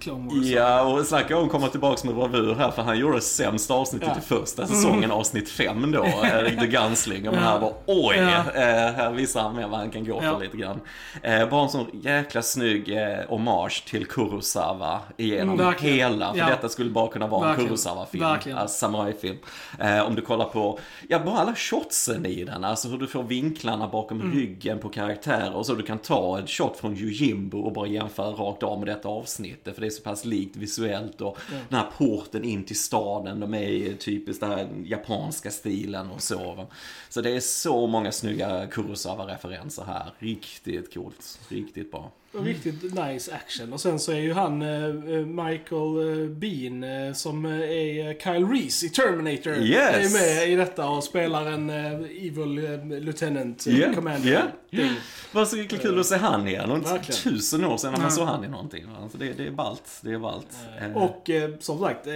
Clone 0.00 0.24
Wars. 0.34 0.46
Ja, 0.46 0.82
och 0.82 1.06
snacka 1.06 1.36
om 1.38 1.44
att 1.44 1.50
komma 1.50 1.68
tillbaka 1.68 2.06
med 2.06 2.14
bravur 2.16 2.54
här, 2.54 2.70
för 2.70 2.82
han 2.82 2.98
gjorde 2.98 3.16
det 3.16 3.20
sämsta 3.20 3.74
avsnittet 3.74 4.08
Ja. 4.14 4.18
i 4.18 4.40
första 4.40 4.66
säsongen, 4.66 5.10
avsnitt 5.10 5.48
5 5.48 5.92
då, 5.92 6.04
eh, 6.04 6.10
The 6.60 6.66
Gunslinger. 6.66 7.30
Men 7.30 7.40
Ja. 7.40 7.46
här 7.46 7.58
var 7.58 7.72
oj, 7.86 8.16
Ja. 8.16 8.38
eh, 8.54 8.92
här 8.94 9.12
visar 9.12 9.42
han 9.42 9.56
mer 9.56 9.68
vad 9.68 9.78
han 9.78 9.90
kan 9.90 10.04
gå 10.04 10.20
Ja. 10.22 10.32
för 10.34 10.40
lite 10.40 10.56
grann. 10.56 10.80
Eh, 11.22 11.48
bara 11.48 11.62
en 11.62 11.68
sån 11.68 11.86
jäkla 11.92 12.42
snygg 12.42 12.88
eh, 12.96 13.18
hommage 13.28 13.84
till 13.90 14.06
Kurosawa 14.30 15.00
igenom 15.16 15.54
Mm, 15.54 15.66
verkligen. 15.66 15.94
hela, 15.96 16.32
för 16.32 16.38
Ja. 16.38 16.46
detta 16.48 16.68
skulle 16.68 16.90
bara 16.90 17.08
kunna 17.08 17.26
vara 17.26 17.40
en 17.42 17.46
Verkligen. 17.48 17.68
Kurosawa-film, 17.68 18.24
Verkligen. 18.24 18.58
alltså 18.58 18.78
samurajfilm. 18.78 19.36
Eh, 19.80 20.00
om 20.06 20.14
du 20.14 20.22
kollar 20.22 20.44
på, 20.44 20.78
ja 21.08 21.18
bara 21.18 21.38
alla 21.38 21.54
shotsen 21.54 22.26
i 22.26 22.44
den, 22.44 22.64
alltså 22.64 22.88
hur 22.88 22.98
du 22.98 23.06
får 23.06 23.22
vinklarna 23.22 23.88
bakom 23.88 24.20
Mm. 24.20 24.32
ryggen 24.36 24.78
på 24.78 24.88
karaktärer 24.88 25.54
och 25.54 25.66
så 25.66 25.74
du 25.74 25.82
kan 25.82 25.98
ta 25.98 26.38
en 26.38 26.46
shot 26.46 26.76
från 26.76 26.96
Yojimbo 26.96 27.58
och 27.60 27.72
bara 27.72 27.86
jämföra 27.86 28.30
rakt 28.30 28.62
av 28.62 28.78
med 28.78 28.88
detta 28.88 29.08
avsnittet 29.08 29.74
för 29.74 29.80
det 29.80 29.86
är 29.86 29.90
så 29.90 30.02
pass 30.02 30.24
likt 30.24 30.56
visuellt 30.56 31.20
och 31.20 31.38
den 31.68 31.78
här 31.80 31.86
porten 31.98 32.44
in 32.44 32.64
till 32.64 32.78
staden, 32.78 33.40
de 33.40 33.54
är 33.54 33.68
i 33.68 33.96
typiskt 33.96 34.40
den 34.40 34.50
här 34.50 34.68
japanska 34.84 35.50
stilen 35.50 36.10
och 36.10 36.22
så. 36.22 36.66
Så 37.08 37.20
det 37.20 37.30
är 37.36 37.40
så 37.40 37.86
många 37.86 38.12
snygga 38.12 38.66
Kurosawa-referenser 38.66 39.84
här, 39.86 40.12
riktigt 40.18 40.94
coolt, 40.94 41.38
riktigt 41.48 41.90
bra. 41.90 42.10
Och 42.32 42.44
Riktigt 42.44 42.82
nice 42.94 43.34
action. 43.34 43.72
Och 43.72 43.80
sen 43.80 43.98
så 43.98 44.12
är 44.12 44.16
ju 44.18 44.32
han 44.32 44.62
eh, 44.62 44.84
eh, 44.84 45.26
Michael 45.26 46.22
eh, 46.22 46.28
Bean 46.28 46.84
eh, 46.84 47.12
som 47.12 47.44
eh, 47.44 47.52
är 47.60 48.14
Kyle 48.20 48.46
Reese 48.46 48.82
i 48.84 48.88
Terminator. 48.88 49.52
Yes. 49.56 50.14
Är 50.14 50.18
med 50.20 50.48
i 50.52 50.54
detta 50.56 50.88
och 50.88 51.04
spelar 51.04 51.46
en 51.46 51.70
eh, 51.70 51.92
evil 52.26 52.54
lieutenant 53.00 53.66
Yeah, 53.66 53.94
commander. 53.94 54.28
yeah. 54.70 54.92
Vad 55.32 55.48
så 55.48 55.56
jäkla 55.56 55.78
kul 55.78 56.00
att 56.00 56.06
se 56.06 56.16
han 56.16 56.48
igen. 56.48 56.70
Och 56.70 56.76
inte 56.76 56.90
Verkligen. 56.92 57.20
tusen 57.34 57.64
år 57.64 57.76
sedan 57.76 57.92
när 57.92 58.00
man 58.00 58.10
såg 58.12 58.26
han 58.26 58.44
i 58.44 58.48
någonting. 58.48 58.84
Alltså 59.02 59.18
det, 59.18 59.32
det 59.32 59.46
är 59.46 59.50
ballt. 59.50 59.82
Det 60.02 60.10
är 60.12 60.18
ballt. 60.18 60.46
Eh, 60.80 60.96
Och 60.96 61.30
som 61.60 61.78
sagt, 61.80 62.06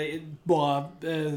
bara 0.43 0.85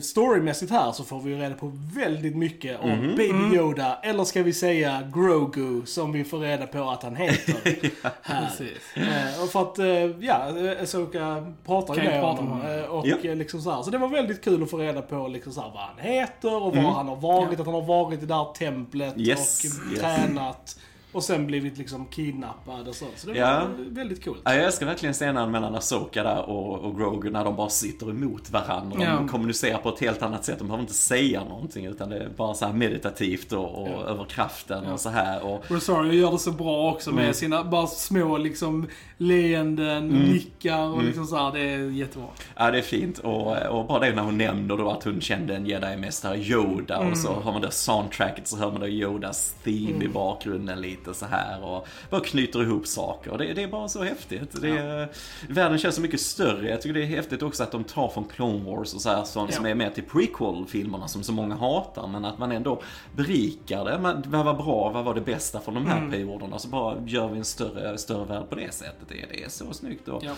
storymässigt 0.02 0.72
här 0.72 0.92
så 0.92 1.04
får 1.04 1.22
vi 1.22 1.30
ju 1.32 1.38
reda 1.38 1.56
på 1.56 1.72
väldigt 1.96 2.36
mycket 2.36 2.80
om 2.80 2.90
Mhm. 2.90 3.08
Baby 3.16 3.56
Yoda. 3.58 4.00
Eller 4.04 4.24
ska 4.24 4.44
vi 4.44 4.54
säga 4.54 5.12
Grogu 5.13 5.86
som 5.86 6.12
vi 6.12 6.24
får 6.24 6.40
reda 6.40 6.68
på 6.68 6.90
att 6.90 7.04
han 7.04 7.16
heter. 7.16 7.92
här. 8.22 8.67
Precis. 8.74 8.98
Eh, 8.98 9.44
och 9.44 9.50
för 9.50 9.62
att, 9.62 9.80
eh, 9.80 10.26
ja, 10.26 10.42
Asoka 10.84 11.54
pratar 11.66 11.96
ju 11.96 12.04
med 12.04 12.22
prata 12.22 12.42
honom. 12.42 12.52
om 12.54 12.62
honom. 12.62 12.80
eh, 12.80 12.86
Och 12.86 13.08
Ja. 13.08 13.34
liksom 13.34 13.62
så 13.62 13.72
här. 13.72 13.82
Så 13.84 13.90
det 13.92 13.98
var 13.98 14.08
väldigt 14.08 14.44
kul 14.44 14.64
att 14.64 14.70
få 14.70 14.78
reda 14.78 15.02
på 15.02 15.28
liksom 15.28 15.54
så 15.54 15.62
här, 15.62 15.70
vad 15.74 15.82
han 15.84 15.98
heter 16.00 16.56
och 16.56 16.62
var 16.76 16.82
Mm. 16.82 16.86
han 16.86 17.08
har 17.08 17.16
varit. 17.16 17.48
Ja. 17.54 17.60
Att 17.60 17.66
han 17.66 17.76
har 17.76 17.82
varit 17.82 18.24
i 18.24 18.26
det 18.26 18.36
här 18.36 18.54
templet 18.54 19.14
Yes, 19.18 19.64
och 19.64 19.92
yes. 19.92 20.02
tränat. 20.02 20.80
Och 21.18 21.24
sen 21.24 21.46
blivit 21.48 21.78
liksom 21.78 22.06
kidnappad 22.06 22.88
och 22.88 22.96
så. 22.96 23.06
Så 23.16 23.28
det 23.30 23.38
Ja. 23.38 23.46
var 23.78 23.86
väldigt 23.90 24.24
coolt. 24.24 24.42
Ja, 24.44 24.54
jag 24.54 24.64
älskar 24.64 24.86
verkligen 24.86 25.14
scenen 25.14 25.52
mellan 25.52 25.76
Asoka 25.76 26.24
där 26.24 26.50
och, 26.50 26.80
och 26.80 26.98
Grogu 26.98 27.30
när 27.30 27.44
de 27.46 27.56
bara 27.56 27.70
sitter 27.70 28.10
emot 28.10 28.50
varandra. 28.52 28.98
De 28.98 29.04
Ja. 29.04 29.28
kommunicerar 29.32 29.78
på 29.78 29.90
ett 29.90 30.00
helt 30.00 30.22
annat 30.22 30.46
sätt. 30.46 30.58
De 30.60 30.68
behöver 30.68 30.82
inte 30.82 30.94
säga 30.94 31.44
någonting 31.44 31.86
utan 31.86 32.10
det 32.10 32.18
är 32.18 32.30
bara 32.38 32.54
så 32.54 32.66
här 32.66 32.74
meditativt 32.74 33.52
och, 33.54 33.82
och 33.82 33.88
Ja. 33.90 34.04
över 34.04 34.26
kraften 34.26 34.86
och 34.86 35.00
så 35.00 35.10
här. 35.10 35.46
Och, 35.46 35.64
Rosario 35.72 36.14
gör 36.14 36.32
det 36.32 36.40
så 36.40 36.52
bra 36.52 36.92
också 36.92 37.12
med 37.12 37.22
Mm. 37.24 37.34
sina 37.34 37.64
bara 37.64 37.88
små 37.88 38.38
liksom 38.38 38.88
leenden, 39.18 40.08
nickar 40.08 40.84
och 40.88 41.04
liksom 41.04 41.26
så 41.26 41.36
här. 41.38 41.52
Det 41.52 41.60
är 41.60 41.90
jättebra. 41.90 42.28
ja, 42.56 42.72
det 42.72 42.78
är 42.78 42.82
fint. 42.82 43.20
Och, 43.20 43.58
och 43.58 43.88
bara 43.88 44.00
det 44.00 44.16
när 44.16 44.24
hon 44.24 44.38
nämner 44.38 44.78
då 44.78 44.90
att 44.90 45.04
hon 45.04 45.22
kände 45.22 45.56
en 45.56 45.66
jedi-mästare 45.66 46.38
Yoda 46.38 47.00
och 47.00 47.18
så 47.18 47.34
hör 47.40 47.52
man 47.52 47.62
det 47.62 47.72
soundtracket 47.72 48.48
så 48.48 48.58
hör 48.58 48.72
man 48.72 48.82
då 48.82 48.88
Yodas 48.88 49.56
theme 49.63 50.04
i 50.06 50.08
bakgrunden 50.08 50.82
lite. 50.82 51.07
Lite 51.08 51.20
så 51.20 51.26
här 51.26 51.64
och 51.64 51.88
bara 52.10 52.22
knyter 52.22 52.64
ihop 52.64 52.88
saker. 52.88 53.38
Det, 53.38 53.54
det 53.54 53.64
är 53.64 53.68
bara 53.68 53.88
så 53.88 54.04
häftigt. 54.04 54.62
Det 54.62 54.70
är, 54.70 55.10
Världen 55.50 55.78
känns 55.78 55.96
så 55.96 56.02
mycket 56.02 56.22
större. 56.22 56.70
Jag 56.70 56.82
tycker 56.82 56.94
det 56.94 57.02
är 57.04 57.06
häftigt 57.08 57.42
också 57.44 57.64
att 57.64 57.72
de 57.72 57.84
tar 57.84 58.10
från 58.10 58.24
Clone 58.36 58.64
Wars 58.72 58.94
och 58.94 59.02
så 59.02 59.10
här, 59.10 59.24
som, 59.24 59.52
som 59.52 59.66
Ja. 59.66 59.72
är 59.72 59.76
med 59.76 59.96
till 59.96 60.04
prequel-filmerna 60.04 61.08
som 61.08 61.24
så 61.24 61.32
många 61.34 61.56
hatar, 61.56 62.08
men 62.08 62.26
att 62.26 62.38
man 62.38 62.52
ändå 62.52 62.82
berikar 63.16 63.86
det. 63.86 64.00
Men 64.00 64.24
vad 64.26 64.46
var 64.46 64.54
bra, 64.54 64.90
vad 64.94 65.06
var 65.06 65.14
det 65.16 65.22
bästa 65.22 65.60
från 65.60 65.74
de 65.74 65.86
här 65.88 65.98
Mm. 65.98 66.12
perioderna? 66.12 66.60
Så 66.60 66.68
bara 66.68 66.98
gör 67.06 67.28
vi 67.28 67.38
en 67.38 67.46
större, 67.46 67.98
större 67.98 68.26
värld 68.26 68.50
på 68.50 68.56
det 68.56 68.74
sättet. 68.74 69.08
Det, 69.10 69.26
det 69.30 69.44
är 69.44 69.50
så 69.50 69.74
snyggt. 69.74 70.08
Och, 70.08 70.24
Ja. 70.24 70.32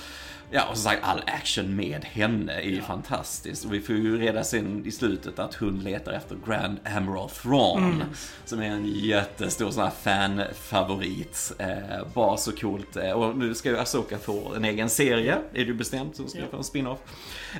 Ja, 0.52 0.62
och 0.72 0.78
som 0.78 0.84
sagt 0.92 1.04
all 1.04 1.22
action 1.26 1.76
med 1.76 2.06
henne 2.06 2.54
är 2.54 2.70
ju 2.70 2.82
fantastiskt. 2.82 3.66
Och 3.66 3.74
vi 3.74 3.82
får 3.82 3.96
ju 3.96 4.18
reda 4.20 4.44
sen 4.44 4.86
i 4.86 4.92
slutet 4.92 5.40
att 5.40 5.54
hon 5.56 5.80
letar 5.80 6.12
efter 6.12 6.38
Grand 6.48 6.78
Admiral 6.96 7.30
Thrawn. 7.30 7.84
Mm. 7.84 8.08
Som 8.46 8.60
är 8.62 8.66
en 8.66 8.86
jättestor 8.86 9.72
sån 9.72 9.84
här 9.84 9.92
fanfavorit. 10.54 11.52
Eh, 11.60 11.68
bara 12.14 12.38
så 12.38 12.52
coolt. 12.52 12.96
Eh, 12.98 13.12
och 13.12 13.38
nu 13.38 13.56
ska 13.56 13.70
ju 13.70 13.78
Asoka 13.78 14.18
få 14.18 14.54
en 14.56 14.66
egen 14.66 14.90
serie, 14.90 15.34
är 15.34 15.40
det 15.54 15.60
ju 15.60 15.74
bestämt. 15.74 16.16
Så 16.16 16.28
ska 16.28 16.40
Ja. 16.40 16.46
få 16.52 16.58
en 16.58 16.64
spin-off. 16.64 17.00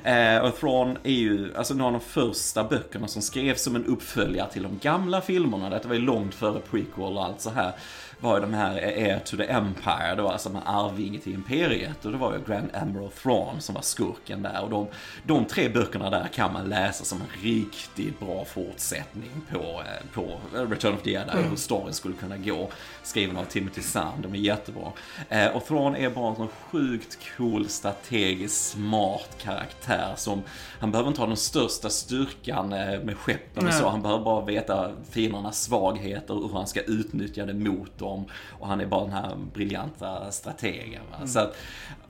Eh, 0.04 0.38
och 0.38 0.56
Thrawn 0.60 0.98
är 1.02 1.10
ju 1.12 1.54
alltså 1.56 1.74
några 1.74 1.86
av 1.86 1.92
de 1.92 2.00
första 2.00 2.64
böckerna 2.64 3.08
som 3.08 3.22
skrevs 3.22 3.62
som 3.62 3.76
en 3.76 3.86
uppföljare 3.86 4.50
till 4.52 4.62
de 4.62 4.78
gamla 4.82 5.20
filmerna. 5.20 5.70
Det 5.70 5.84
var 5.88 5.94
ju 5.94 6.00
långt 6.00 6.34
före 6.34 6.60
prequel 6.70 7.16
och 7.16 7.24
allt 7.24 7.40
så 7.40 7.50
här 7.50 7.72
var 8.20 8.34
ju 8.34 8.40
de 8.40 8.54
här 8.54 8.72
Heir 8.72 9.18
to 9.18 9.36
the 9.36 9.44
Empire, 9.44 10.14
då, 10.16 10.28
alltså 10.28 10.50
med 10.50 10.62
arvinge 10.66 11.18
till 11.18 11.34
Imperiet. 11.34 12.04
Och 12.04 12.12
det 12.12 12.18
var 12.18 12.32
ju 12.32 12.40
Grand 12.46 12.68
Admiral 12.74 13.10
Thrawn 13.10 13.60
som 13.60 13.74
var 13.74 13.82
skurken 13.82 14.42
där. 14.42 14.62
Och 14.62 14.70
de, 14.70 14.86
de 15.26 15.44
tre 15.44 15.68
böckerna 15.68 16.10
där 16.10 16.28
kan 16.34 16.52
man 16.52 16.68
läsa 16.68 17.04
som 17.04 17.20
en 17.20 17.42
riktigt 17.42 18.20
bra 18.20 18.44
fortsättning 18.44 19.30
på, 19.50 19.58
eh, 19.58 20.06
på 20.14 20.40
Return 20.52 20.94
of 20.94 21.02
the 21.02 21.10
Jedi, 21.10 21.42
hur 21.50 21.56
storyn 21.56 21.92
skulle 21.92 22.14
kunna 22.14 22.36
gå. 22.36 22.70
Skriven 23.02 23.36
av 23.36 23.44
Timothy 23.44 23.82
Zahn, 23.82 24.22
de 24.22 24.34
är 24.34 24.38
jättebra. 24.38 24.92
Eh, 25.28 25.46
och 25.46 25.66
Thrawn 25.66 25.96
är 25.96 26.10
bara 26.10 26.28
en 26.28 26.36
sån 26.36 26.48
sjukt 26.48 27.18
cool, 27.36 27.68
strategiskt 27.68 28.70
smart 28.70 29.36
karaktär 29.42 30.12
som, 30.16 30.42
han 30.80 30.92
behöver 30.92 31.08
inte 31.08 31.20
ha 31.20 31.26
den 31.26 31.36
största 31.36 31.90
styrkan 31.90 32.72
eh, 32.72 33.00
med 33.00 33.16
skeppen 33.16 33.66
och 33.66 33.74
så, 33.74 33.88
han 33.88 34.02
behöver 34.02 34.24
bara 34.24 34.44
veta 34.44 34.90
fiendernas 35.10 35.62
svagheter 35.62 36.34
och 36.34 36.50
hur 36.50 36.56
han 36.56 36.66
ska 36.66 36.80
utnyttja 36.80 37.46
det 37.46 37.54
mot 37.54 37.98
dem. 37.98 38.09
Och 38.58 38.66
han 38.66 38.80
är 38.80 38.86
bara 38.86 39.04
den 39.04 39.12
här 39.12 39.36
briljanta 39.52 40.30
strategen. 40.30 41.02
Va? 41.10 41.26
Så 41.26 41.38
att, 41.38 41.56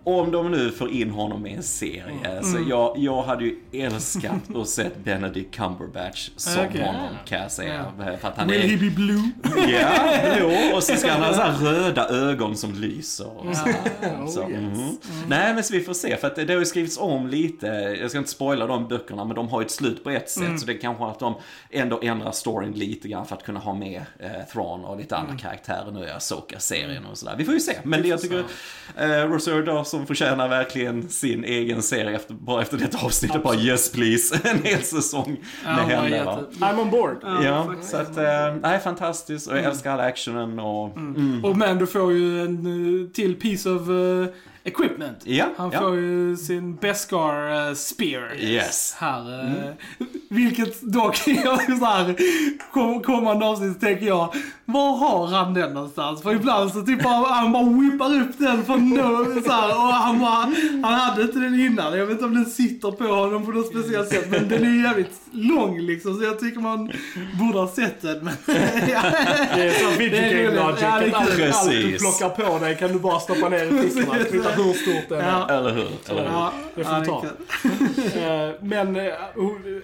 om 0.05 0.31
de 0.31 0.51
nu 0.51 0.71
får 0.71 0.91
in 0.91 1.11
honom 1.11 1.47
i 1.47 1.53
en 1.55 1.63
serie, 1.63 2.43
så 2.43 2.59
jag, 2.69 2.99
jag 2.99 3.23
hade 3.23 3.45
ju 3.45 3.57
älskat 3.73 4.57
att 4.57 4.69
se 4.69 4.91
Benedict 5.05 5.55
Cumberbatch 5.55 6.31
som 6.37 6.65
Okej. 6.69 6.83
honom 6.83 7.09
kan 7.25 7.43
jag 7.43 7.53
säga. 7.53 7.85
För 8.21 8.29
att 8.29 8.37
han 8.37 8.49
Will 8.49 8.61
he 8.61 8.75
är... 8.75 8.79
be 8.79 8.91
blue? 8.91 9.31
Ja, 9.73 10.37
blå 10.39 10.77
och 10.77 10.83
så 10.83 10.97
ska 10.97 11.13
han 11.13 11.23
ha 11.23 11.35
så 11.35 11.41
här 11.41 11.59
röda 11.59 12.09
ögon 12.09 12.57
som 12.57 12.75
lyser. 12.75 13.39
Och 13.39 13.57
så. 13.57 13.65
Så, 14.29 14.43
Oh, 14.43 14.51
yes. 14.51 14.61
mhm. 14.79 14.97
Nej, 15.29 15.55
men 15.55 15.65
så 15.65 15.73
vi 15.73 15.81
får 15.81 15.95
se. 15.95 16.17
För 16.17 16.27
att 16.27 16.37
det, 16.37 16.45
det 16.45 16.53
har 16.53 16.61
ju 16.61 16.67
skrivits 16.67 16.99
om 16.99 17.27
lite. 17.27 17.67
Jag 18.01 18.11
ska 18.11 18.19
inte 18.19 18.31
spoila 18.31 18.67
de 18.67 18.89
böckerna, 18.89 19.25
men 19.25 19.37
de 19.37 19.49
har 19.49 19.61
ju 19.61 19.65
ett 19.65 19.71
slut 19.71 20.05
på 20.05 20.11
ett 20.11 20.31
sätt. 20.31 20.61
Så 20.61 20.67
det 20.67 20.73
är 20.73 20.79
kanske 20.79 21.05
att 21.05 21.19
de 21.19 21.35
ändå 21.71 22.01
ändrar 22.03 22.33
storyn 22.33 22.73
lite 22.73 23.09
grann 23.09 23.27
för 23.27 23.37
att 23.37 23.43
kunna 23.45 23.61
ha 23.61 23.75
med 23.75 24.03
eh, 24.19 24.31
Thrawn 24.53 24.85
och 24.85 24.97
lite 24.99 25.17
andra 25.17 25.37
karaktärer 25.37 25.91
nu 25.93 26.05
i 26.05 26.11
Asoka-serien 26.11 27.07
och 27.07 27.19
sådär. 27.19 27.35
Vi 27.39 27.45
får 27.45 27.55
ju 27.55 27.61
se. 27.61 27.77
Men 27.83 28.03
det 28.03 28.09
jag 28.09 28.21
tycker, 28.21 28.45
eh, 28.97 29.07
Rosario 29.09 29.63
Dawson 29.63 29.90
förtjänar 29.99 30.49
verkligen 30.49 31.09
sin 31.09 31.45
egen 31.45 31.83
serie 31.83 32.17
efter, 32.17 32.35
bara 32.35 32.63
efter 32.63 32.77
detta 32.77 32.99
avsnittet. 33.07 33.43
Bara 33.43 33.55
yes 33.57 33.93
please, 33.93 34.41
en 34.51 34.63
hel 34.63 34.83
säsong 34.83 35.37
Ja, 35.65 35.77
med 35.77 35.85
vad 35.97 36.05
henne. 36.05 36.25
Va? 36.25 36.39
jätte- 36.53 36.65
I'm 36.65 36.81
on 36.81 36.91
board. 36.91 37.17
Ja, 37.45 37.65
faktiskt. 37.67 37.91
så 37.91 37.97
att, 37.97 38.17
eh, 38.17 38.55
nej, 38.63 38.79
fantastiskt. 38.81 39.47
Och 39.51 39.57
jag 39.57 39.65
älskar 39.65 39.93
all 39.93 40.01
actionen 40.01 40.59
och... 40.59 40.97
Mm. 40.97 41.45
Och 41.45 41.57
men 41.57 41.79
du 41.79 41.87
får 41.87 42.13
ju 42.13 42.41
en 42.45 42.67
eh, 43.05 43.11
till 43.13 43.35
piece 43.35 43.71
of 43.71 43.89
eh, 43.89 44.27
equipment. 44.71 45.19
Ja, 45.25 45.47
Han 45.57 45.71
ja. 45.73 45.81
får 45.81 45.97
ju 45.97 46.37
sin 46.37 46.77
Beskar 46.77 47.69
uh, 47.69 47.75
Spear. 47.75 48.35
Yes. 48.41 48.95
Här. 48.99 49.41
eh, 49.45 49.75
Vilket 50.29 50.83
dock, 50.83 51.23
jag 51.27 51.79
så 51.79 51.85
här, 51.85 52.15
kom, 52.73 53.03
kommande 53.03 53.47
avsnitt 53.47 53.81
tänker 53.81 54.07
jag, 54.07 54.35
var 54.65 54.97
har 54.97 55.27
han 55.27 55.55
den 55.55 55.75
någonstans? 55.75 56.23
För 56.23 56.35
ibland 56.35 56.71
så 56.73 56.83
typ 56.83 57.03
bara, 57.03 57.33
han 57.33 57.53
bara 57.53 57.65
whippar 57.65 58.21
upp 58.21 58.39
den 58.39 58.65
från 58.65 58.89
no, 58.91 59.41
så 59.45 59.53
här, 59.53 59.69
och 59.71 59.93
han 59.93 60.19
bara, 60.21 60.53
han 60.83 61.01
hade 61.01 61.23
inte 61.23 61.39
den 61.39 61.61
innan. 61.61 61.99
Jag 61.99 62.07
vet 62.07 62.13
inte 62.13 62.25
om 62.25 62.35
den 62.35 62.47
sitter 62.47 62.91
på 62.91 63.05
honom 63.05 63.45
på 63.47 63.51
något 63.53 63.67
speciellt 63.67 64.09
sätt, 64.09 64.27
men 64.31 64.49
den 64.49 64.65
är 64.65 64.85
jävligt 64.85 65.21
lång 65.33 65.81
liksom, 65.81 66.15
så 66.15 66.25
jag 66.25 66.39
tycker 66.39 66.61
man 66.61 66.93
borde 67.41 67.59
ha 67.59 67.69
sett 67.69 68.03
den. 68.03 68.25
Men, 68.25 68.35
ja. 68.47 69.03
Det 69.55 69.63
är 69.63 69.91
som 69.91 69.99
video 69.99 70.21
Det 70.21 70.27
är 70.27 70.45
game 70.45 70.57
logic. 70.57 70.83
Ja, 70.83 70.97
att 70.97 71.15
allt, 71.15 71.71
du 71.71 71.99
plockar 71.99 72.29
på 72.29 72.59
dig 72.59 72.77
kan 72.77 72.93
du 72.93 72.99
bara 72.99 73.21
stoppa 73.21 73.49
ner 73.49 73.65
i 73.65 73.91
fickorna. 73.91 74.25
Kvittar 74.25 74.57
hur 74.57 74.73
stort 74.73 75.09
det 75.09 75.17
är. 75.17 75.29
Ja. 75.29 75.49
Eller 75.49 75.71
hur? 75.71 75.89
Eller 76.09 76.23
hur? 76.23 76.31
Ja, 76.31 76.53
Det 76.75 76.85
får 76.85 76.93
ja, 76.93 77.01
vi 77.01 77.07
ta. 77.07 77.25
Eh, 78.21 78.55
Men 78.61 78.97
eh, 78.97 79.13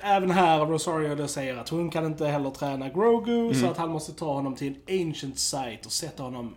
även 0.02 0.30
här, 0.30 0.66
Rosario 0.66 1.14
då 1.14 1.28
säger 1.28 1.56
att 1.56 1.68
hon 1.68 1.90
kan 1.90 2.06
inte 2.06 2.26
heller 2.26 2.50
träna 2.50 2.88
Grogu, 2.88 3.54
så 3.54 3.66
att 3.66 3.76
han 3.76 3.90
måste 3.90 4.12
ta 4.12 4.32
honom 4.32 4.54
till 4.54 4.74
en 4.86 5.08
ancient 5.08 5.38
site 5.38 5.80
och 5.84 5.92
sätta 5.92 6.22
honom 6.22 6.54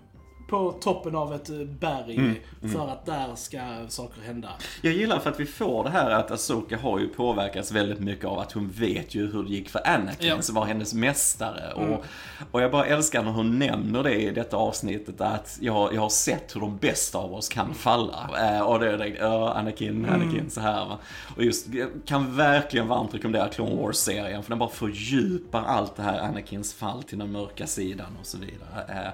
på 0.50 0.72
toppen 0.72 1.16
av 1.16 1.34
ett 1.34 1.50
eh, 1.50 1.56
berg 1.56 2.42
för 2.74 2.88
att 2.88 3.06
där 3.06 3.36
ska 3.36 3.60
saker 3.88 4.22
hända. 4.22 4.50
Jag 4.82 4.94
gillar 4.94 5.20
för 5.20 5.30
att 5.30 5.40
vi 5.40 5.46
får 5.46 5.84
det 5.84 5.90
här 5.90 6.10
att 6.12 6.32
Asoka 6.32 6.78
har 6.78 7.00
ju 7.00 7.08
påverkats 7.08 7.72
väldigt 7.72 8.00
mycket 8.00 8.26
av 8.26 8.40
att 8.40 8.52
hon 8.52 8.70
vet 8.70 9.16
ju 9.16 9.32
hur 9.32 9.44
det 9.44 9.50
gick 9.50 9.70
för 9.70 9.88
Anakin 9.88 10.28
Ja. 10.28 10.42
som 10.42 10.56
var 10.56 10.66
hennes 10.66 10.94
mästare. 10.94 11.74
Och, 11.74 12.06
och 12.52 12.62
jag 12.62 12.72
bara 12.72 12.86
älskar 12.86 13.24
när 13.24 13.32
hon 13.32 13.60
nämner 13.60 14.04
det 14.04 14.16
i 14.16 14.32
detta 14.32 14.58
avsnittet 14.58 15.22
att 15.22 15.58
jag, 15.62 15.94
jag 15.94 16.02
har 16.02 16.10
sett 16.10 16.56
hur 16.56 16.62
de 16.62 16.78
bästa 16.78 17.18
av 17.18 17.34
oss 17.34 17.50
kan 17.50 17.74
falla. 17.74 18.30
Eh, 18.40 18.62
och 18.62 18.80
det 18.80 18.92
är 18.92 18.98
det, 18.98 19.08
ja, 19.08 19.54
Anakin, 19.54 20.06
Anakin 20.06 20.50
så 20.50 20.62
här 20.62 20.86
va. 20.86 20.98
Och 21.36 21.44
just, 21.44 21.68
jag 21.68 21.90
kan 22.06 22.36
verkligen 22.36 22.88
varmt 22.88 23.14
rekommendera 23.14 23.48
Clone 23.50 23.76
Wars-serien 23.76 24.44
för 24.44 24.50
den 24.50 24.60
bara 24.60 24.70
fördjupar 24.70 25.64
allt 25.64 25.96
det 25.96 26.04
här 26.04 26.20
Anakins 26.20 26.74
fall 26.74 27.04
till 27.04 27.20
den 27.20 27.32
mörka 27.32 27.68
sidan 27.68 28.18
och 28.20 28.26
så 28.26 28.38
vidare. 28.38 29.04
Eh, 29.06 29.12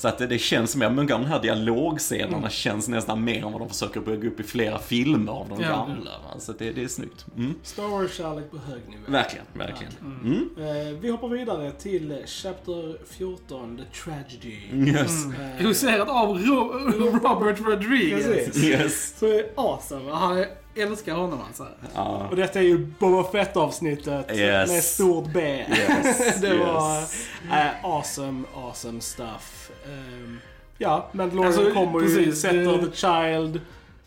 så 0.00 0.08
att 0.08 0.18
det, 0.18 0.26
det 0.26 0.38
känns 0.38 0.76
mer, 0.76 0.90
många 0.90 1.14
av 1.14 1.20
de 1.20 1.26
här 1.26 1.42
dialogscenerna 1.42 2.50
känns 2.50 2.88
nästan 2.88 3.24
mer 3.24 3.46
än 3.46 3.52
vad 3.52 3.60
de 3.60 3.68
försöker 3.68 4.00
bygga 4.00 4.28
upp 4.28 4.40
i 4.40 4.42
flera 4.42 4.78
filmer 4.78 5.32
av 5.32 5.48
de 5.48 5.60
Ja. 5.62 5.68
gamla. 5.68 6.10
Va? 6.10 6.40
Så 6.40 6.52
att 6.52 6.58
det, 6.58 6.72
det 6.72 6.82
är 6.84 6.88
snyggt. 6.88 7.26
Mm. 7.36 7.54
Star 7.62 7.82
Wars-kärlek 7.88 8.50
på 8.50 8.58
hög 8.58 8.80
nivå. 8.88 9.02
Verkligen, 9.06 9.46
verkligen. 9.52 9.92
Mm. 10.24 10.48
Eh, 10.58 10.98
vi 11.00 11.10
hoppar 11.10 11.28
vidare 11.28 11.72
till 11.72 12.22
Chapter 12.26 12.96
14, 13.10 13.76
The 13.78 13.98
Tragedy. 14.00 14.56
Yes. 14.90 15.24
Eh, 15.26 15.62
Regisserat 15.62 16.08
av 16.08 16.38
Ro- 16.38 16.72
Robert 17.12 17.60
Rodriguez. 17.60 18.56
Yes. 18.64 19.18
Så 19.18 19.26
är 19.26 19.44
awesome. 19.56 20.10
Han 20.12 20.44
älskar 20.74 21.14
honom 21.14 21.38
alltså. 21.46 21.66
Ja. 21.94 22.26
Och 22.30 22.36
detta 22.36 22.58
är 22.58 22.62
ju 22.64 22.78
Boba 22.98 23.30
Fett-avsnittet 23.32 24.36
Yes. 24.36 24.70
med 24.70 24.82
stort 24.84 25.32
B. 25.34 25.64
Yes, 25.68 26.40
det 26.40 26.56
var 26.58 26.98
yes. 27.00 27.26
eh, 27.52 27.84
awesome, 27.84 28.42
awesome 28.56 29.00
stuff. 29.00 29.70
Um, 29.86 30.40
ja, 30.78 31.08
Mandalorian 31.12 31.52
Alltså, 31.58 31.74
kommer 31.74 32.00
ju, 32.00 32.06
precis, 32.06 32.40
sätter 32.40 32.78
det- 32.78 32.86
the 32.90 32.96
child. 32.96 33.60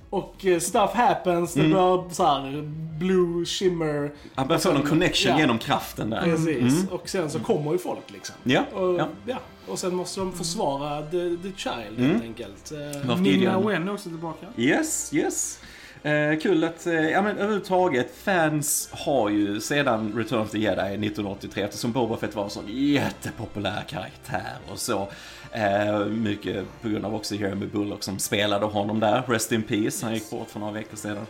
Och 0.10 0.46
eh, 0.46 0.60
stuff 0.60 0.92
happens, 0.94 1.54
det 1.54 1.60
Mm. 1.60 1.72
blir 1.72 2.14
så 2.14 2.26
här 2.26 2.62
blue 3.00 3.46
shimmer. 3.46 4.12
Han 4.36 4.48
börjar 4.48 4.60
få 4.60 4.74
någon 4.74 4.88
connection 4.88 5.32
Ja. 5.32 5.40
genom 5.40 5.58
kraften 5.60 6.10
där. 6.10 6.22
Precis. 6.24 6.90
Och 6.92 7.10
sen 7.10 7.30
så 7.30 7.40
kommer 7.40 7.72
ju 7.72 7.78
folk 7.78 8.12
liksom. 8.12 8.36
Ja, 8.44 8.64
Och, 8.74 9.00
ja. 9.00 9.08
ja. 9.26 9.38
och 9.68 9.80
sen 9.80 9.96
måste 9.96 10.20
de 10.20 10.34
försvara 10.34 11.02
the, 11.02 11.12
the 11.44 11.52
child 11.58 11.98
Mm. 11.98 12.12
helt 12.12 12.24
enkelt. 12.24 12.72
Eh, 13.08 13.18
Nina? 13.22 13.60
Wen 13.60 13.88
är 13.88 13.94
också 13.94 14.10
tillbaka. 14.10 14.46
Yes, 14.58 15.14
yes. 15.14 15.60
Eh, 16.04 16.40
kul 16.40 16.64
att, 16.64 16.88
eh, 16.88 17.10
ja 17.10 17.22
men 17.22 17.38
överhuvudtaget, 17.38 18.16
fans 18.16 18.90
har 18.92 19.30
ju 19.30 19.62
sedan 19.62 20.14
Return 20.16 20.40
of 20.40 20.52
the 20.52 20.60
Jedi 20.60 20.98
1983, 20.98 21.64
eftersom 21.64 21.92
Boba 21.92 22.18
Fett 22.18 22.36
var 22.36 22.44
en 22.44 22.50
sån 22.50 22.66
jättepopulär 22.68 23.84
karaktär 23.88 24.58
och 24.72 24.80
så. 24.80 25.08
Eh, 25.52 26.06
mycket 26.06 26.66
på 26.82 26.90
grund 26.90 27.06
av 27.06 27.16
också 27.16 27.36
Jeremy 27.36 27.66
Bullock 27.66 28.04
som 28.04 28.20
spelade 28.20 28.66
honom 28.66 29.00
där, 29.00 29.24
Rest 29.28 29.52
in 29.52 29.64
Peace, 29.64 30.06
han 30.06 30.14
gick 30.14 30.30
bort 30.30 30.50
för 30.50 30.60
några 30.60 30.74
veckor 30.74 30.98
sedan. 30.98 31.26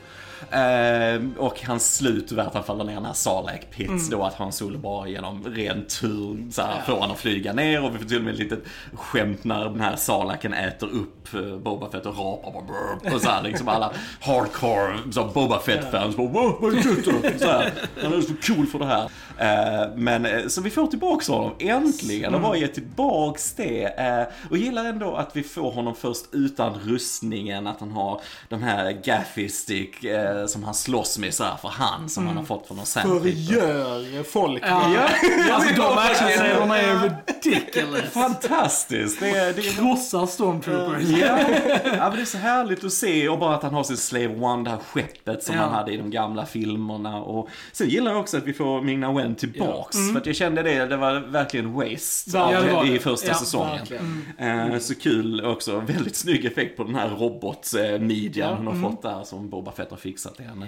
Eh, 0.52 1.22
och 1.38 1.62
hans 1.62 1.96
slut 1.96 2.32
var 2.32 2.44
att 2.44 2.54
han 2.54 2.64
faller 2.64 2.84
ner 2.84 2.92
i 2.92 2.96
den 2.96 3.06
här 3.06 3.14
Sarlacc 3.14 3.62
Pits 3.72 4.10
då, 4.10 4.24
att 4.24 4.34
han 4.34 4.52
Solo 4.52 4.78
bara 4.78 5.08
genom 5.08 5.44
ren 5.44 5.86
tur 5.86 6.52
så 6.52 6.62
här, 6.62 6.82
får 6.86 7.02
han 7.02 7.12
att 7.12 7.20
flyga 7.20 7.54
ner 7.54 7.84
och 7.84 7.96
vi 7.96 8.00
får 8.00 8.06
till 8.06 8.18
och 8.18 8.24
med 8.24 8.34
ett 8.34 8.40
litet 8.40 8.64
skämt 8.94 9.44
när 9.44 9.64
den 9.66 9.82
här 9.82 9.96
Sarlacen 9.96 10.54
äter 10.54 10.88
upp 10.90 11.34
eh, 11.34 11.58
Boba 11.58 11.90
Fett 11.92 12.06
och 12.06 12.18
rapar 12.18 12.52
bara 12.52 12.64
brr, 12.64 13.14
och 13.16 13.22
så 13.22 13.30
här, 13.30 13.44
liksom 13.44 13.68
alla 13.68 13.92
hardcore 14.22 14.98
så 15.12 15.26
Boba 15.26 15.60
Fett-fans. 15.60 16.16
Bara, 16.18 16.28
"Wow, 16.28 16.58
vad 16.62 16.74
är 16.74 17.32
det 17.32 17.40
så 17.40 17.48
här. 17.48 17.72
Han 18.04 18.14
är 18.14 18.22
så 18.22 18.34
cool 18.54 18.68
för 18.68 18.80
det 18.80 18.86
här. 18.86 19.10
Eh, 19.38 19.96
men 19.96 20.26
eh, 20.26 20.48
så 20.48 20.62
vi 20.62 20.70
får 20.70 20.88
tillbaks 20.88 21.28
honom, 21.28 21.52
äntligen. 21.60 22.24
Mm. 22.30 22.36
Och 22.36 22.42
bara 22.42 22.58
ge 22.58 22.68
tillbaks 22.68 23.54
det. 23.54 23.84
Eh, 24.00 24.24
och 24.50 24.58
gillar 24.58 24.86
ändå 24.86 25.16
att 25.16 25.36
vi 25.36 25.44
får 25.44 25.72
honom 25.72 25.96
först 25.96 26.26
utan 26.32 26.74
rustningen. 26.86 27.68
Att 27.68 27.80
han 27.80 27.92
har 27.92 28.22
de 28.50 28.64
här 28.64 28.92
gaffy 28.92 29.50
stick 29.50 30.04
eh, 30.04 30.46
som 30.46 30.64
han 30.64 30.74
slåss 30.74 31.18
med 31.18 31.34
så 31.34 31.44
här 31.44 31.56
för 31.56 31.68
hand. 31.70 32.12
Som 32.12 32.28
han 32.28 32.38
har 32.38 32.44
fått 32.44 32.68
från 32.68 32.78
någon 32.78 32.86
sandpaper. 32.86 33.20
Förgör 33.20 34.24
folk. 34.24 34.64
Ja. 34.66 34.94
Ja, 34.94 35.54
Alltså 35.54 35.76
de 35.76 35.98
actionscenerna 35.98 36.78
är 36.78 37.12
ridiculous. 37.44 38.12
Fantastiskt! 38.12 39.20
Det 39.20 39.30
är, 39.30 39.54
det 39.54 39.62
är 39.68 39.72
Krossar 39.72 40.26
stormtroopers. 40.26 41.04
Ja. 41.10 41.40
ja, 41.86 42.10
men 42.10 42.16
det 42.16 42.22
är 42.22 42.26
så 42.26 42.38
härligt 42.38 42.84
att 42.84 42.94
se 42.94 43.30
och 43.30 43.40
bara 43.40 43.56
att 43.56 43.64
han 43.64 43.74
har 43.74 43.84
sin 43.84 43.98
Slave 43.98 44.36
One, 44.40 44.64
det 44.64 44.70
här 44.70 44.78
skeppet 44.78 45.44
som 45.44 45.56
Ja. 45.56 45.62
han 45.62 45.74
hade 45.74 45.92
i 45.94 45.98
de 45.98 46.10
gamla 46.12 46.46
filmerna. 46.46 47.18
Och 47.24 47.50
sen 47.72 47.90
gillar 47.90 48.12
jag 48.12 48.20
också 48.22 48.38
att 48.38 48.44
vi 48.44 48.54
får 48.54 48.82
Ming-Na 48.82 49.08
Wen 49.24 49.36
tillbaks. 49.36 49.98
För 50.12 50.18
att 50.20 50.26
jag 50.26 50.36
kände 50.36 50.64
det, 50.64 50.86
det 50.86 50.98
var 50.98 51.20
verkligen 51.20 51.74
waste 51.74 52.32
Ja, 52.38 52.44
av 52.58 52.64
det 52.64 52.68
det 52.68 52.74
var 52.74 52.86
i 52.86 52.90
det. 52.90 53.00
första 53.00 53.28
Ja, 53.28 53.34
säsongen. 53.34 53.78
verkligen. 53.78 54.26
Eh, 54.74 54.80
så 54.80 54.96
kul 54.96 55.46
också, 55.46 55.80
väldigt 55.80 56.16
snygg 56.16 56.46
effekt 56.46 56.78
på 56.78 56.84
den 56.84 56.96
här 56.96 57.10
robotmidjan 57.10 58.58
hon 58.58 58.68
har 58.68 58.90
fått 58.90 59.02
där 59.02 59.24
som 59.24 59.50
Boba 59.50 59.72
Fett 59.72 59.90
har 59.90 59.98
fixat 59.98 60.36
till 60.36 60.46
henne. 60.46 60.66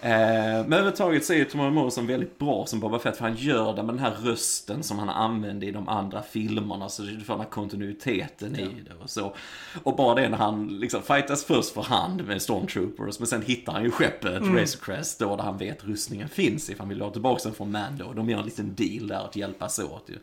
Eh, 0.00 0.10
men 0.66 0.72
överhuvudtaget 0.72 1.24
så 1.24 1.32
är 1.32 1.36
ju 1.36 1.44
Tomorrow 1.44 1.72
Morrison 1.72 2.06
väldigt 2.06 2.38
bra 2.38 2.66
som 2.66 2.80
Boba 2.80 2.98
Fett 2.98 3.16
för 3.16 3.24
han 3.24 3.36
gör 3.36 3.76
det 3.76 3.82
med 3.82 3.94
den 3.94 3.98
här 4.04 4.14
rösten 4.24 4.82
som 4.82 4.98
han 4.98 5.08
använde 5.08 5.66
i 5.66 5.70
de 5.70 5.88
andra 5.88 6.22
filmerna 6.22 6.88
så 6.88 7.02
du 7.02 7.20
får 7.20 7.34
den 7.34 7.40
här 7.40 7.50
kontinuiteten 7.50 8.56
i 8.56 8.64
det 8.88 9.02
och 9.02 9.10
så. 9.10 9.34
Och 9.82 9.96
bara 9.96 10.14
det 10.14 10.28
när 10.28 10.38
han 10.38 10.68
liksom 10.68 11.02
fightas 11.02 11.44
först 11.44 11.70
för 11.74 11.82
hand 11.82 12.24
med 12.26 12.42
Stormtroopers 12.42 13.18
men 13.18 13.26
sen 13.26 13.42
hittar 13.42 13.72
han 13.72 13.84
ju 13.84 13.90
skeppet 13.90 14.42
Razor 14.42 14.78
Crest 14.84 15.18
då 15.18 15.36
där 15.36 15.44
han 15.44 15.58
vet 15.58 15.84
rustningen 15.84 16.28
finns 16.28 16.70
ifall 16.70 16.78
han 16.80 16.88
vill 16.88 17.00
ha 17.00 17.10
tillbaka 17.10 17.40
den 17.44 17.54
från 17.54 17.72
Mando. 17.98 18.12
De 18.14 18.30
gör 18.30 18.38
en 18.38 18.44
liten 18.44 18.74
deal 18.74 19.06
där 19.08 19.24
att 19.24 19.36
hjälpas 19.36 19.78
åt 19.78 20.04
ju. 20.08 20.18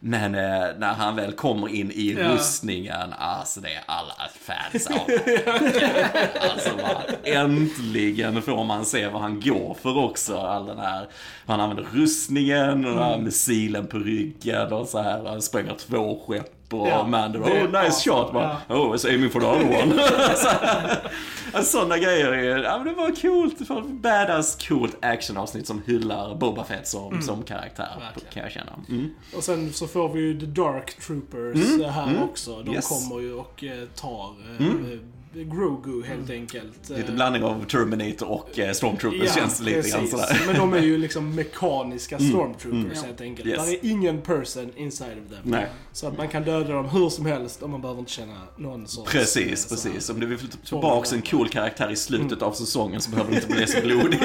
Men 0.00 0.34
eh, 0.34 0.66
när 0.78 0.92
han 0.94 1.16
väl 1.16 1.32
kommer 1.32 1.68
in 1.68 1.90
i 1.90 2.12
Ja. 2.18 2.28
rustningen, 2.34 3.12
alltså 3.18 3.60
det 3.60 3.68
är 3.74 3.82
alla 3.86 4.14
fans 4.40 4.86
av 4.86 4.96
Alltså 6.50 6.70
bara, 6.76 7.02
äntligen 7.24 8.42
får 8.42 8.64
man 8.64 8.84
se 8.84 9.08
vad 9.08 9.22
han 9.22 9.40
går 9.40 9.76
för 9.82 9.98
också. 9.98 10.36
All 10.38 10.66
den 10.66 10.78
här, 10.78 11.08
han 11.46 11.60
använder 11.60 11.86
rustningen 11.92 12.84
och 12.84 13.04
här 13.04 13.18
missilen 13.18 13.86
på 13.86 13.98
ryggen 13.98 14.72
och 14.72 14.88
så 14.88 15.02
här. 15.02 15.24
Han 15.24 15.42
spränger 15.42 15.74
två 15.74 16.22
skepp 16.26 16.53
och 16.72 16.88
Ja, 16.88 17.18
är 17.18 17.28
oh 17.38 17.64
nice 17.66 17.78
awesome, 17.78 17.90
shot. 18.14 18.32
Bara, 18.32 18.56
oh, 18.68 18.94
it's 18.94 19.08
aiming 19.08 19.30
for 19.30 19.40
the 19.40 19.46
other 19.46 19.82
one. 19.82 21.64
Sådana 21.64 21.98
grejer 21.98 22.32
är, 22.32 22.62
ja 22.64 22.78
men 22.78 22.86
det 22.86 22.94
var 22.94 23.10
coolt. 23.22 23.66
För 23.66 23.80
badass, 23.82 24.68
coolt 24.68 24.96
actionavsnitt 25.04 25.66
som 25.66 25.82
hyllar 25.86 26.34
Boba 26.34 26.64
Fett 26.64 26.88
som, 26.88 27.22
som 27.22 27.42
karaktär. 27.42 27.88
Verkligen. 28.00 28.32
Kan 28.32 28.42
jag 28.42 28.52
känna. 28.52 28.72
Mm. 28.88 29.10
Och 29.36 29.44
sen 29.44 29.72
så 29.72 29.86
får 29.86 30.08
vi 30.08 30.20
ju 30.20 30.40
The 30.40 30.46
Dark 30.46 30.94
Troopers 31.00 31.80
eh, 31.80 31.90
här 31.90 32.22
också. 32.30 32.62
De 32.62 32.74
Yes. 32.74 32.88
kommer 32.88 33.20
ju 33.22 33.34
och 33.34 33.64
eh, 33.64 33.84
tar 33.94 34.34
eh, 34.60 34.66
eh, 34.66 34.98
Grogu 35.34 36.02
helt 36.02 36.30
enkelt. 36.30 36.88
Lite 36.88 37.12
blandning 37.12 37.44
av 37.44 37.64
Terminator 37.64 38.28
och 38.28 38.58
eh, 38.58 38.72
Stormtroopers 38.72 39.34
känns 39.34 39.58
det 39.58 39.64
lite 39.64 39.88
grann 39.88 40.06
sådär. 40.08 40.34
Mm. 40.34 40.46
Men 40.46 40.56
de 40.56 40.74
är 40.74 40.82
ju 40.82 40.98
liksom 40.98 41.34
mekaniska 41.34 42.18
stormtroopers 42.18 43.02
helt 43.02 43.20
enkelt. 43.20 43.48
Yes. 43.48 43.66
Där 43.66 43.72
är 43.72 43.78
ingen 43.82 44.22
person 44.22 44.72
inside 44.76 45.18
of 45.26 45.30
them. 45.30 45.40
Nej. 45.42 45.66
Så 45.92 46.06
att 46.06 46.18
man 46.18 46.28
kan 46.28 46.44
döda 46.44 46.72
dem 46.72 46.88
hur 46.88 47.08
som 47.08 47.26
helst 47.26 47.62
och 47.62 47.70
man 47.70 47.80
behöver 47.80 48.00
inte 48.00 48.12
känna 48.12 48.40
någon 48.56 48.86
sorts... 48.86 49.12
Precis, 49.12 49.68
precis. 49.68 50.10
Om 50.10 50.20
du 50.20 50.26
vill 50.26 50.38
få 50.38 50.46
tillbaks 50.46 51.12
en 51.12 51.22
cool 51.22 51.48
karaktär 51.48 51.90
i 51.90 51.96
slutet 51.96 52.42
av 52.42 52.52
säsongen 52.52 53.00
så 53.00 53.10
behöver 53.10 53.30
du 53.30 53.36
inte 53.36 53.48
bli 53.48 53.66
så 53.66 53.80
blodig. 53.80 54.20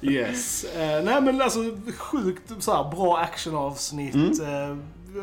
Yes. 0.02 0.64
Eh, 0.64 1.04
nej 1.04 1.20
men 1.20 1.42
alltså 1.42 1.60
sjukt 1.96 2.52
så 2.58 2.74
här, 2.74 2.90
bra 2.90 3.18
actionavsnitt. 3.18 4.14
Mm. 4.14 4.70
Eh, 4.70 4.76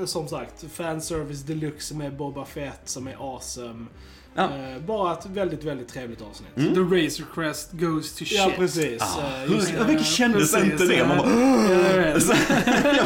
som 0.05 0.27
sagt, 0.27 0.71
fanservice 0.71 1.43
deluxe 1.43 1.95
med 1.95 2.15
Boba 2.15 2.45
Fett 2.45 2.81
som 2.83 3.07
är 3.07 3.35
awesome. 3.35 3.85
Ja. 4.37 4.43
Eh, 4.43 4.81
bara 4.87 5.13
ett 5.13 5.25
väldigt, 5.25 5.63
väldigt 5.63 5.87
trevligt 5.87 6.21
avsnitt. 6.21 6.73
The 6.75 6.79
Razor 6.81 7.25
Crest 7.35 7.71
goes 7.71 8.13
to 8.15 8.25
shit. 8.25 8.37
Ja, 8.37 8.51
precis. 8.57 9.01
Ah, 9.01 9.43
Eh, 9.45 9.51
just 9.51 9.73
hur, 9.79 9.85
mycket 9.85 10.05
kändes 10.05 10.57
inte 10.63 10.85
det? 10.85 10.95
ja. 10.95 11.05
Man 11.07 11.17
bara, 11.17 11.29
Ja. 12.93 13.03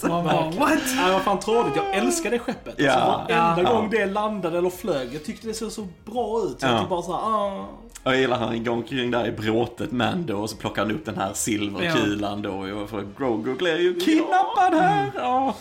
Man 0.08 0.24
bara, 0.24 0.50
what? 0.50 0.78
Nej, 0.96 1.12
vad 1.12 1.22
fan 1.22 1.40
tråkigt. 1.40 1.72
Jag 1.76 1.96
älskar 1.96 2.30
det 2.30 2.38
skeppet. 2.38 2.74
Ja. 2.78 2.92
Alltså, 2.92 3.34
varenda 3.34 3.62
Ja. 3.72 3.76
gång 3.76 3.90
det 3.90 4.06
landade 4.06 4.58
eller 4.58 4.70
flög. 4.70 5.08
Jag 5.14 5.24
tyckte 5.24 5.46
det 5.46 5.54
såg 5.54 5.72
så 5.72 5.88
bra 6.04 6.42
ut. 6.46 6.56
Ja. 6.60 6.68
jag 6.68 6.80
typ 6.80 6.88
bara 6.88 7.02
såhär, 7.02 7.18
ah. 7.20 7.68
Jag 8.04 8.16
gillar 8.20 8.38
han 8.38 8.64
går 8.64 8.72
omkring 8.72 9.10
där 9.10 9.26
i 9.26 9.32
bråtet 9.32 9.92
Mando 9.92 10.34
och 10.34 10.50
så 10.50 10.56
plockar 10.56 10.82
han 10.82 10.90
upp 10.94 11.04
den 11.04 11.16
här 11.16 11.30
silverkulan 11.34 12.42
då. 12.42 12.52
Och 12.52 12.90
för 12.90 13.04
Grogu 13.18 13.54
blir 13.54 13.78
ju 13.80 14.00
kidnappad 14.00 14.74
här. 14.74 15.10
Ja. 15.16 15.54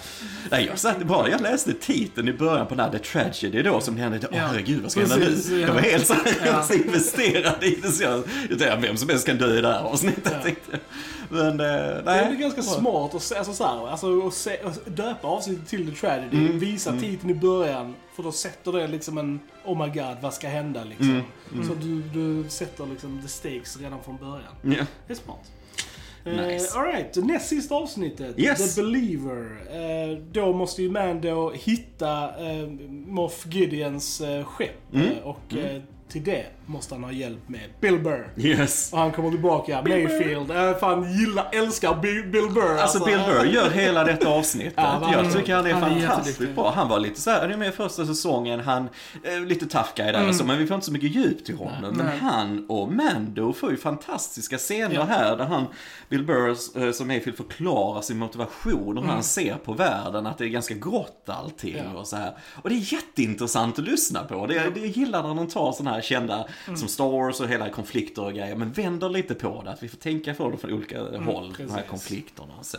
Nej, 0.51 0.65
jag 0.65 0.79
satt 0.79 1.03
bara, 1.03 1.29
jag 1.29 1.41
läste 1.41 1.73
titeln 1.73 2.27
i 2.27 2.33
början 2.33 2.67
på 2.67 2.75
den 2.75 2.85
här 2.85 2.91
The 2.91 2.99
Tragedy 2.99 3.61
då 3.63 3.79
som 3.79 3.97
hände. 3.97 4.19
Åh 4.31 4.37
Ja. 4.37 4.43
herregud, 4.47 4.81
vad 4.81 4.91
ska 4.91 5.00
nu? 5.09 5.25
Precis, 5.25 5.49
ja. 5.51 5.57
Jag 5.57 5.73
var 5.73 5.81
helt 5.81 6.09
var 6.09 6.17
Ja. 6.45 6.63
investerad 6.85 7.63
i 7.63 7.75
det 7.75 7.91
så 7.91 8.03
jag, 8.03 8.23
jag 8.49 8.59
tänkte, 8.59 8.77
vem 8.81 8.97
som 8.97 9.09
helst 9.09 9.25
kan 9.25 9.37
dö 9.37 9.57
i 9.57 9.61
det 9.61 9.67
här 9.67 9.81
avsnittet. 9.83 10.43
tänkte 10.43 10.71
jag. 10.71 10.79
Men 11.29 11.59
eh, 11.59 12.01
nej. 12.05 12.25
Det 12.29 12.35
är 12.35 12.35
ganska 12.35 12.61
smart 12.61 13.15
att, 13.15 13.31
alltså, 13.37 13.53
så 13.53 13.63
här, 13.63 13.87
alltså, 13.87 14.27
att, 14.27 14.33
se, 14.33 14.59
att 14.63 14.85
döpa 14.85 15.27
avsnittet 15.27 15.67
till 15.67 15.91
The 15.91 15.95
Tragedy. 15.95 16.37
Mm. 16.37 16.59
Visa 16.59 16.91
titeln 16.91 17.29
i 17.29 17.33
början. 17.33 17.95
För 18.15 18.23
då 18.23 18.31
sätter 18.31 18.71
det 18.71 18.87
liksom 18.87 19.17
en 19.17 19.39
Oh 19.65 19.85
my 19.85 19.93
god, 20.01 20.17
vad 20.21 20.33
ska 20.33 20.47
hända 20.47 20.83
liksom. 20.83 21.23
Mm. 21.53 21.67
Så 21.67 21.73
du, 21.73 22.01
du 22.01 22.49
sätter 22.49 22.85
liksom 22.85 23.21
the 23.21 23.27
stakes 23.27 23.77
redan 23.77 24.03
från 24.03 24.17
början. 24.17 24.53
Ja. 24.61 24.85
Det 25.07 25.13
är 25.13 25.17
smart. 25.17 25.51
Nice. 26.25 26.75
Uh, 26.75 26.77
Alright, 26.77 27.15
näst 27.15 27.47
sista 27.47 27.75
avsnittet. 27.75 28.39
Yes. 28.39 28.75
The 28.75 28.81
Believer. 28.81 29.57
Eh, 29.71 30.17
då 30.31 30.53
måste 30.53 30.81
ju 30.83 30.91
Mando 30.91 31.51
hitta 31.51 32.25
uh, 32.27 32.69
Moff 32.89 33.45
Gideons 33.49 34.21
uh, 34.21 34.43
skepp. 34.43 34.93
Mm. 34.93 35.11
eh, 35.11 35.17
och 35.23 35.55
eh, 35.57 35.81
till 36.07 36.23
det 36.23 36.45
måste 36.71 36.95
han 36.95 37.03
ha 37.03 37.11
hjälp 37.11 37.49
med 37.49 37.61
Bill 37.81 37.99
Burr. 37.99 38.33
Yes. 38.37 38.93
Och 38.93 38.99
han 38.99 39.11
kommer 39.11 39.29
tillbaka, 39.31 39.81
Mayfield. 39.81 40.49
Jag 40.51 40.79
fan 40.79 41.17
gillar, 41.17 41.49
älskar 41.51 41.95
Bill, 42.01 42.23
Bill 42.31 42.49
Burr. 42.53 42.77
Alltså 42.77 43.05
Bill 43.05 43.19
Burr 43.27 43.45
gör 43.45 43.69
hela 43.69 44.03
detta 44.03 44.29
avsnittet. 44.29 44.73
Ja, 44.77 45.09
jag 45.13 45.33
tycker 45.33 45.55
han 45.55 45.65
är 45.67 45.73
Han 45.73 45.83
är 45.83 45.89
fantastiskt 45.89 46.27
jätteduktig. 46.27 46.55
bra. 46.55 46.71
Han 46.75 46.87
var 46.89 46.99
lite 46.99 47.21
så 47.21 47.29
här, 47.29 47.41
han 47.41 47.51
är 47.51 47.57
med 47.57 47.67
i 47.67 47.71
första 47.71 48.05
säsongen, 48.05 48.59
han 48.59 48.89
är 49.23 49.39
lite 49.45 49.65
tough 49.65 49.89
guy 49.95 50.11
där 50.11 50.27
och 50.29 50.35
så, 50.35 50.45
men 50.45 50.57
vi 50.57 50.67
får 50.67 50.75
inte 50.75 50.85
så 50.85 50.91
mycket 50.93 51.15
djup 51.15 51.45
till 51.45 51.55
honom. 51.57 51.93
Men 51.95 52.05
Nej. 52.05 52.17
han 52.21 52.65
och 52.69 52.91
Mando 52.93 53.53
får 53.53 53.71
ju 53.71 53.77
fantastiska 53.77 54.57
scener 54.57 55.05
här 55.05 55.37
där 55.37 55.45
han, 55.45 55.65
Bill 56.09 56.23
Burr 56.25 56.49
eh, 56.85 56.91
som 56.91 57.07
Mayfield 57.07 57.37
förklarar 57.37 58.01
sin 58.01 58.17
motivation 58.17 58.97
och 58.97 59.03
hur 59.03 59.11
han 59.11 59.23
ser 59.23 59.55
på 59.55 59.73
världen, 59.73 60.27
att 60.27 60.37
det 60.37 60.45
är 60.45 60.49
ganska 60.49 60.73
grått 60.73 61.23
allting 61.25 61.75
Ja. 61.93 61.99
och 61.99 62.07
så 62.07 62.15
här. 62.15 62.33
Och 62.61 62.69
det 62.69 62.75
är 62.75 62.93
jätteintressant 62.93 63.79
att 63.79 63.85
lyssna 63.85 64.23
på. 64.23 64.47
Det, 64.47 64.53
det 64.73 64.79
jag 64.79 64.89
gillar 64.89 65.23
när 65.23 65.35
de 65.35 65.47
tar 65.47 65.71
sådana 65.71 65.95
här 65.95 66.01
kända, 66.01 66.45
som 66.65 66.87
Star 66.87 67.09
Wars 67.11 67.39
och 67.39 67.47
hela 67.47 67.69
konflikter 67.69 68.23
och 68.25 68.33
grejer, 68.33 68.55
men 68.55 68.71
vänder 68.71 69.09
lite 69.09 69.35
på 69.35 69.61
det, 69.65 69.71
att 69.71 69.83
vi 69.83 69.87
får 69.87 69.97
tänka 69.97 70.33
på 70.33 70.49
det 70.49 70.57
från 70.57 70.73
olika 70.73 70.99
håll, 71.01 71.53
de 71.57 71.63
här 71.63 71.67
precis. 71.75 71.89
konflikterna 71.89 72.53
och 72.59 72.65
så. 72.65 72.77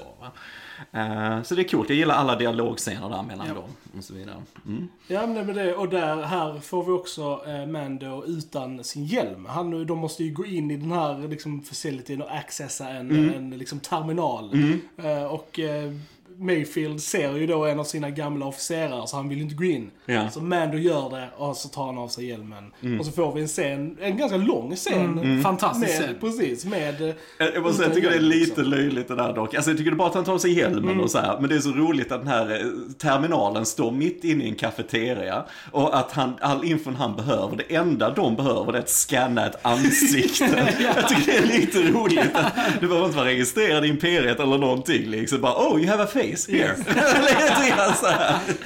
Eh, 0.92 1.42
så 1.42 1.54
det 1.54 1.62
är 1.62 1.68
coolt, 1.68 1.88
jag 1.88 1.98
gillar 1.98 2.14
alla 2.14 2.36
dialogscener 2.36 3.08
där 3.08 3.22
mellan 3.22 3.46
Ja. 3.46 3.54
dem 3.54 3.70
och 3.98 4.04
så 4.04 4.14
vidare. 4.14 4.36
Mm. 4.66 4.88
Ja, 5.06 5.26
men 5.26 5.46
det. 5.46 5.74
Och 5.74 5.88
där, 5.88 6.22
här 6.22 6.60
får 6.60 6.84
vi 6.84 6.90
också 6.92 7.44
eh, 7.46 7.66
Mando 7.66 8.24
utan 8.26 8.84
sin 8.84 9.04
hjälm. 9.04 9.46
Han, 9.46 9.86
de 9.86 9.98
måste 9.98 10.24
ju 10.24 10.32
gå 10.32 10.46
in 10.46 10.70
i 10.70 10.76
den 10.76 10.92
här 10.92 11.28
liksom, 11.28 11.62
facilityn 11.62 12.22
och 12.22 12.34
accessa 12.36 12.88
en, 12.88 13.10
Mm. 13.10 13.34
en 13.34 13.58
liksom, 13.58 13.80
terminal. 13.80 14.50
Eh, 14.96 15.24
och 15.24 15.58
eh, 15.58 15.92
Mayfield 16.38 17.02
ser 17.02 17.36
ju 17.36 17.46
då 17.46 17.64
en 17.64 17.80
av 17.80 17.84
sina 17.84 18.10
gamla 18.10 18.46
officerare 18.46 19.06
så 19.06 19.16
han 19.16 19.28
vill 19.28 19.38
ju 19.38 19.44
inte 19.44 19.54
gå 19.56 19.64
in. 19.64 19.90
Ja. 20.06 20.30
Så 20.30 20.40
Mando 20.40 20.78
gör 20.78 21.10
det 21.10 21.28
och 21.36 21.56
så 21.56 21.68
tar 21.68 21.86
han 21.86 21.98
av 21.98 22.08
sig 22.08 22.26
hjälmen. 22.28 22.72
Och 23.00 23.06
så 23.06 23.12
får 23.12 23.32
vi 23.34 23.40
en 23.40 23.48
scen, 23.48 23.96
en 24.00 24.16
ganska 24.16 24.36
lång 24.36 24.76
scen. 24.76 25.42
Fantastisk 25.42 26.00
Med, 26.00 26.00
scen. 26.08 26.16
precis, 26.20 26.64
med... 26.64 27.02
eh, 27.08 27.14
Jag 27.38 27.54
jag 27.54 27.62
måste 27.62 27.76
säga, 27.76 27.88
jag 27.88 27.94
tycker 27.96 28.10
det 28.10 28.16
är 28.16 28.20
lite 28.20 28.62
löjligt 28.62 29.08
det 29.08 29.14
där 29.16 29.32
dock. 29.32 29.54
Alltså 29.54 29.70
jag 29.70 29.78
tycker 29.78 29.90
det 29.90 29.94
är 29.94 29.98
bara 29.98 30.08
att 30.08 30.14
han 30.14 30.24
tar 30.24 30.32
av 30.32 30.38
sig 30.38 30.52
hjälmen 30.58 31.00
och 31.00 31.10
så 31.10 31.18
här. 31.18 31.38
Men 31.40 31.48
det 31.48 31.54
är 31.56 31.60
så 31.60 31.70
roligt 31.72 32.12
att 32.12 32.20
den 32.20 32.28
här 32.28 32.50
eh, 32.60 32.66
terminalen 32.98 33.66
står 33.66 33.90
mitt 33.90 34.24
inne 34.24 34.44
i 34.44 34.48
en 34.48 34.54
kafeteria. 34.54 35.44
Och 35.70 35.98
att 35.98 36.12
han, 36.12 36.32
all 36.40 36.64
infon 36.64 36.94
han 36.96 37.16
behöver, 37.16 37.56
det 37.56 37.74
enda 37.74 38.10
de 38.10 38.36
behöver 38.36 38.72
det 38.72 38.78
är 38.78 38.82
att 38.82 38.88
scanna 38.90 39.46
ett 39.46 39.66
ansikte. 39.66 40.44
Jag 40.96 41.08
tycker 41.08 41.32
det 41.32 41.38
är 41.38 41.60
lite 41.60 41.78
roligt. 41.82 42.30
att 42.34 42.52
Du 42.80 42.86
behöver 42.88 43.06
inte 43.06 43.16
vara 43.18 43.28
registrerad 43.28 43.84
i 43.84 43.88
Imperiet 43.88 44.40
eller 44.40 44.58
någonting 44.58 45.06
liksom. 45.10 45.40
Bara, 45.40 45.54
oh 45.68 45.80
you 45.80 45.90
have 45.90 46.02
a 46.02 46.06
face, 46.06 46.21
face 46.22 46.52
here. 46.52 46.76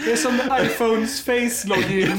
Det 0.04 0.12
är 0.12 0.16
som 0.16 0.40
iPhones 0.64 1.22
face 1.24 1.68
login. 1.68 2.18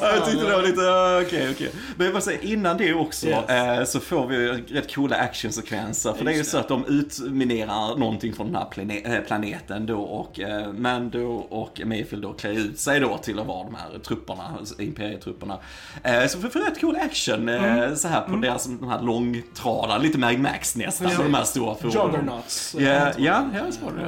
Jag 0.00 0.24
tyckte 0.26 0.44
det 0.44 0.52
var 0.56 0.62
lite, 0.62 1.26
okej 1.26 1.50
okej. 1.50 1.70
Men 1.96 2.04
jag 2.04 2.14
bara 2.14 2.20
säga, 2.22 2.40
innan 2.40 2.76
det 2.76 2.94
också 2.94 3.26
Yes. 3.26 3.48
eh, 3.50 3.84
så 3.84 4.00
får 4.00 4.26
vi 4.26 4.48
rätt 4.48 4.94
coola 4.94 5.16
actionsekvenser. 5.16 6.12
För 6.12 6.24
det 6.24 6.30
är 6.30 6.32
ju 6.32 6.38
Just 6.38 6.50
så 6.50 6.58
att 6.58 6.68
de 6.68 6.84
utminerar 6.86 7.96
någonting 7.98 8.32
från 8.32 8.46
den 8.46 8.56
här 8.56 8.66
plane- 8.70 9.14
eh, 9.16 9.20
planeten 9.20 9.86
då 9.86 10.00
och 10.00 10.40
eh, 10.40 10.72
Mando 10.72 11.24
och 11.50 11.80
Mayfield 11.84 12.22
då 12.22 12.32
klär 12.32 12.50
ut 12.50 12.78
sig 12.78 13.00
då 13.00 13.18
till 13.18 13.38
att 13.38 13.46
vara 13.46 13.64
de 13.64 13.74
här 13.74 13.98
trupperna, 13.98 14.54
imperietrupperna. 14.78 15.58
Eh, 16.02 16.26
så 16.26 16.38
vi 16.38 16.48
får 16.50 16.60
rätt 16.60 16.80
cool 16.80 16.96
action 16.96 17.48
eh, 17.48 17.94
så 17.94 18.08
här 18.08 18.20
på 18.20 18.36
deras, 18.36 18.64
de 18.64 18.88
här 18.88 19.02
långtradarna, 19.02 19.98
lite 19.98 20.18
Mad 20.18 20.38
Max 20.38 20.76
nästan, 20.76 21.08
Ja. 21.12 21.18
de 21.22 21.34
här 21.34 21.44
stora 21.44 21.74
fordonen. 21.74 22.10
Juggernauts. 22.14 22.76
Ja, 22.78 23.03
ja, 23.18 23.48
ja, 23.54 23.72
så 23.72 23.84
var 23.84 23.92
det. 23.92 24.02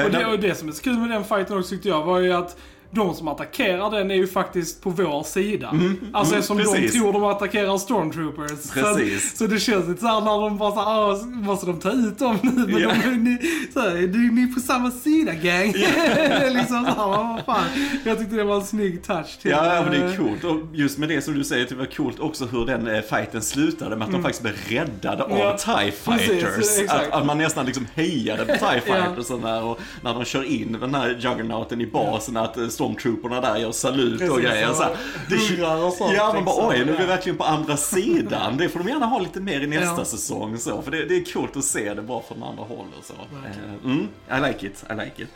Eh, 0.00 0.04
Och 0.04 0.10
det, 0.10 0.26
och 0.26 0.38
det 0.38 0.54
som 0.54 0.68
är 0.68 0.72
så 0.72 0.82
kul 0.82 0.98
med 0.98 1.10
den 1.10 1.24
fighten 1.24 1.58
också 1.58 1.70
tyckte 1.70 1.88
jag 1.88 2.02
var 2.04 2.18
ju 2.20 2.32
att 2.32 2.56
de 2.94 3.14
som 3.14 3.28
attackerar 3.28 3.90
den 3.90 4.10
är 4.10 4.14
ju 4.14 4.26
faktiskt 4.26 4.82
på 4.82 4.90
vår 4.90 5.22
sida. 5.22 5.74
alltså 6.12 6.52
mm, 6.52 6.64
precis. 6.64 6.92
de 6.92 6.98
tror 6.98 7.12
de 7.12 7.24
attackerar 7.24 7.78
stormtroopers. 7.78 8.50
Så, 8.62 8.72
Precis. 8.72 9.38
så 9.38 9.46
det 9.46 9.60
känns 9.60 9.88
lite 9.88 10.00
såhär 10.00 10.20
när 10.20 10.40
de 10.40 10.58
bara 10.58 10.72
såhär, 10.72 11.10
"Ah, 11.12 11.22
måste 11.26 11.66
de 11.66 11.80
ta 11.80 11.90
ut 11.90 12.18
dem 12.18 12.38
nu? 12.42 12.50
Men 12.66 12.78
Ja. 12.82 12.90
de, 13.04 13.10
ni, 13.16 13.38
såhär, 13.72 13.94
ni, 14.32 14.42
är 14.42 14.54
på 14.54 14.60
samma 14.60 14.90
sida 14.90 15.32
gang. 15.32 15.68
är 15.74 16.50
liksom 16.54 16.84
såhär, 16.84 17.06
vad 17.06 17.44
fan. 17.46 17.64
Jag 18.04 18.18
tyckte 18.18 18.36
det 18.36 18.44
var 18.44 18.56
en 18.56 18.64
snygg 18.66 19.04
touch 19.04 19.38
till. 19.42 19.50
Ja, 19.50 19.82
men 19.84 19.90
det 19.92 19.98
är 20.06 20.10
eh, 20.10 20.16
coolt. 20.16 20.44
Och 20.44 20.56
just 20.72 20.98
med 20.98 21.08
det 21.08 21.22
som 21.22 21.34
du 21.34 21.44
säger, 21.44 21.66
det 21.68 21.74
var 21.74 21.86
coolt 21.86 22.20
också 22.20 22.44
hur 22.46 22.66
den 22.66 22.86
eh, 22.86 23.00
fighten 23.02 23.42
slutade 23.42 23.96
med 23.96 24.06
att 24.06 24.12
de 24.12 24.22
faktiskt 24.22 24.42
blev 24.42 24.54
räddade 24.68 25.22
Mm. 25.24 25.38
Ja, 25.38 25.52
av 25.52 25.56
TIE 25.56 25.92
precis, 26.04 26.28
Fighters. 26.28 26.80
exakt. 26.80 26.90
att, 27.06 27.12
att 27.20 27.26
man 27.26 27.38
nästan 27.38 27.66
liksom 27.66 27.86
hejade 27.94 28.44
på 28.44 28.52
TIE 28.52 28.82
Ja. 28.86 28.94
Fighters 28.94 29.30
och 29.30 29.40
där, 29.40 29.62
och 29.64 29.80
när 30.02 30.14
de 30.14 30.24
kör 30.24 30.44
in 30.44 30.76
den 30.80 30.94
här 30.94 31.08
Juggernauten 31.20 31.80
i 31.80 31.86
basen, 31.86 32.36
att 32.36 32.56
eh, 32.56 32.68
stormtrooperna 32.86 33.40
där 33.40 33.56
gör 33.56 33.72
salut 33.72 34.12
och 34.22 34.28
Precis, 34.28 34.44
grejer. 34.50 34.70
och 34.70 34.76
Så 34.76 34.82
här, 34.82 34.96
det, 35.28 35.84
och 35.84 35.92
sånt, 35.92 36.12
Ja, 36.16 36.32
man 36.34 36.44
bara 36.44 36.54
liksom. 36.54 36.68
oj, 36.68 36.84
nu 36.86 36.94
är 36.94 36.98
vi 37.00 37.06
verkligen 37.06 37.38
på 37.38 37.44
andra 37.44 37.76
sidan. 37.76 38.56
Det 38.56 38.68
får 38.68 38.78
de 38.78 38.88
gärna 38.88 39.06
ha 39.06 39.18
lite 39.18 39.40
mer 39.40 39.60
i 39.60 39.66
nästa 39.66 39.94
Ja. 39.98 40.04
säsong. 40.04 40.58
Så, 40.58 40.82
för 40.82 40.90
det, 40.90 41.04
det 41.04 41.16
är 41.16 41.32
coolt 41.32 41.56
att 41.56 41.64
se 41.64 41.94
det 41.94 42.02
bara 42.02 42.22
från 42.22 42.42
andra 42.42 42.64
håll 42.64 42.86
och 42.98 43.04
så. 43.04 43.12
Eh, 43.12 43.84
Mm, 43.84 44.08
I 44.30 44.48
like 44.52 44.66
it, 44.66 44.84
I 44.90 44.94
like 44.94 45.22
it. 45.22 45.28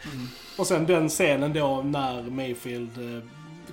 Och 0.56 0.66
sen 0.66 0.86
den 0.86 1.08
scenen 1.08 1.52
då 1.52 1.82
när 1.82 2.22
Mayfield 2.22 2.90
eh, 2.98 3.22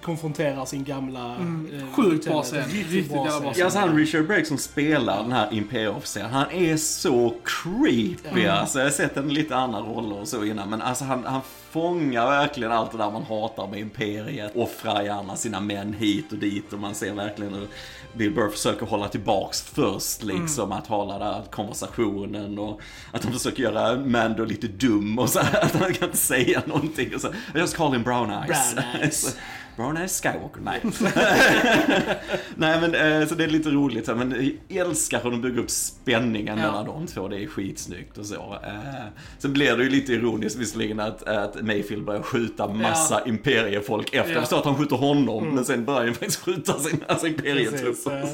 konfronterar 0.04 0.66
sin 0.66 0.84
gamla... 0.84 1.26
eh, 1.32 1.36
Mm. 1.41 1.68
Sjukt 1.93 2.26
bra 2.28 2.43
scen. 2.43 2.70
Riktigt 2.70 3.12
jävla 3.12 3.39
bra 3.39 3.54
Ja, 3.56 3.64
alltså 3.66 3.80
han 3.80 3.95
Richard 3.97 4.28
Brake 4.28 4.45
som 4.45 4.58
spelar 4.58 5.24
den 5.24 5.32
här 5.32 5.54
imperieofficeren, 5.54 6.30
han 6.30 6.51
är 6.51 6.78
så 6.78 7.36
creepy. 7.43 8.47
Alltså, 8.47 8.80
jag 8.80 8.86
har 8.86 8.91
sett 8.91 9.16
den 9.16 9.32
i 9.32 9.34
lite 9.34 9.56
andra 9.56 9.80
roller 9.80 10.20
och 10.22 10.28
så 10.28 10.43
innan, 10.45 10.70
men 10.70 10.82
alltså 10.82 11.04
han, 11.06 11.24
han 11.26 11.41
fångar 11.72 12.26
verkligen 12.26 12.72
allt 12.72 12.91
det 12.91 12.97
där 12.97 13.12
man 13.12 13.24
hatar 13.24 13.68
med 13.68 13.80
imperiet. 13.80 14.56
Offrar 14.56 15.01
gärna 15.01 15.36
sina 15.36 15.60
män 15.60 15.93
hit 15.93 16.32
och 16.32 16.38
dit 16.38 16.74
och 16.74 16.80
man 16.80 16.95
ser 16.95 17.14
verkligen 17.14 17.54
hur 17.54 17.68
Bill 18.14 18.32
Burr 18.34 18.49
försöker 18.49 18.86
hålla 18.86 19.08
tillbaks 19.08 19.62
först 19.62 20.24
liksom, 20.24 20.72
att 20.72 20.88
hålla 20.88 21.20
där 21.20 21.41
konversationen 21.51 22.60
och 22.60 22.82
att 23.12 23.24
han 23.24 23.34
försöker 23.34 23.64
göra 23.64 23.95
Mando 23.97 24.45
lite 24.45 24.68
dum 24.68 25.20
och 25.20 25.30
så 25.30 25.39
här, 25.39 25.60
att 25.64 25.76
han 25.76 25.93
kan 25.93 26.06
inte 26.08 26.18
säga 26.18 26.62
någonting. 26.66 27.16
Och 27.16 27.22
så, 27.22 27.28
just 27.56 27.76
call 27.78 27.93
him 27.93 28.04
brown 28.04 28.30
eyes. 28.32 28.74
Brown 28.76 28.86
eyes. 29.01 29.38
eyes 29.78 30.21
Skywalker, 30.21 30.61
nej. 30.61 30.82
Nej 32.55 32.82
men 32.82 32.95
eh, 33.21 33.28
så 33.28 33.36
det 33.36 33.43
är 33.43 33.47
lite 33.47 33.69
roligt 33.69 34.07
men 34.07 34.51
jag 34.67 34.88
älskar 34.88 35.21
hur 35.24 35.32
de 35.32 35.41
bygger 35.41 35.59
upp 35.59 35.69
spänningen 35.71 36.57
Ja. 36.57 36.65
mellan 36.65 36.86
de 36.86 37.07
två. 37.07 37.28
Det 37.28 37.43
är 37.43 37.47
skitsnyggt 37.47 38.17
och 38.17 38.26
så. 38.26 38.59
Eh, 38.63 39.03
sen 39.38 39.53
blir 39.53 39.78
det 39.78 39.84
ju 39.84 39.89
lite 39.89 40.13
ironiskt 40.13 40.55
visserligen 40.57 40.99
att, 40.99 41.24
att 41.24 41.61
Mayfield 41.61 42.05
börjar 42.05 42.21
skjuta 42.21 42.67
massa 42.67 43.26
imperiefolk 43.26 44.05
efter. 44.13 44.19
Ja. 44.30 44.34
Jag 44.34 44.41
förstår 44.41 44.57
att 44.59 44.65
han 44.65 44.76
skjuter 44.76 44.95
honom, 44.95 45.55
men 45.55 45.65
sen 45.65 45.86
börjar 45.86 46.05
han 46.05 46.13
faktiskt 46.13 46.39
skjuta 46.39 46.80
sina 46.80 47.05
alltså, 47.07 47.28
imperietrupper. 47.28 48.21
eh, 48.24 48.30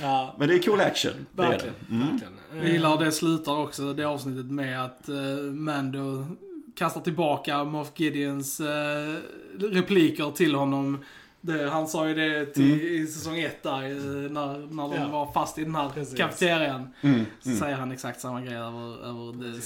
Ja, 0.00 0.34
Men 0.38 0.48
det 0.48 0.54
är 0.54 0.58
cool 0.62 0.80
action. 0.80 1.12
Det 1.32 1.42
är 1.42 1.46
det. 1.46 1.52
verkligen. 1.52 1.74
verkligen. 1.88 2.32
Jag 2.56 2.68
gillar 2.68 3.04
det 3.04 3.12
slutar 3.12 3.52
också, 3.58 3.92
det 3.92 4.04
avsnittet 4.04 4.46
med 4.46 4.84
att 4.84 5.08
uh, 5.08 5.16
Mando 5.52 6.26
kastar 6.74 7.00
tillbaka 7.00 7.64
Moff 7.64 7.92
Gideons 7.94 8.60
eh, 8.60 9.16
repliker 9.58 10.30
till 10.30 10.54
honom. 10.54 11.04
Det, 11.44 11.70
han 11.70 11.88
sa 11.88 12.08
ju 12.08 12.14
det 12.14 12.46
till, 12.46 12.80
i 12.82 13.06
säsong 13.06 13.38
ett 13.40 13.62
där, 13.62 13.80
när, 14.28 14.58
när 14.74 14.88
de 14.88 14.94
Ja. 14.94 15.08
var 15.08 15.32
fast 15.32 15.58
i 15.58 15.64
den 15.64 15.74
här 15.74 15.88
Precis. 15.88 16.18
kafeterian. 16.18 16.88
Mm, 17.00 17.24
Så 17.40 17.50
säger 17.56 17.76
han 17.76 17.92
exakt 17.92 18.20
samma 18.20 18.40
grej 18.40 18.54
över, 18.56 19.04
över 19.06 19.32
det. 19.42 19.60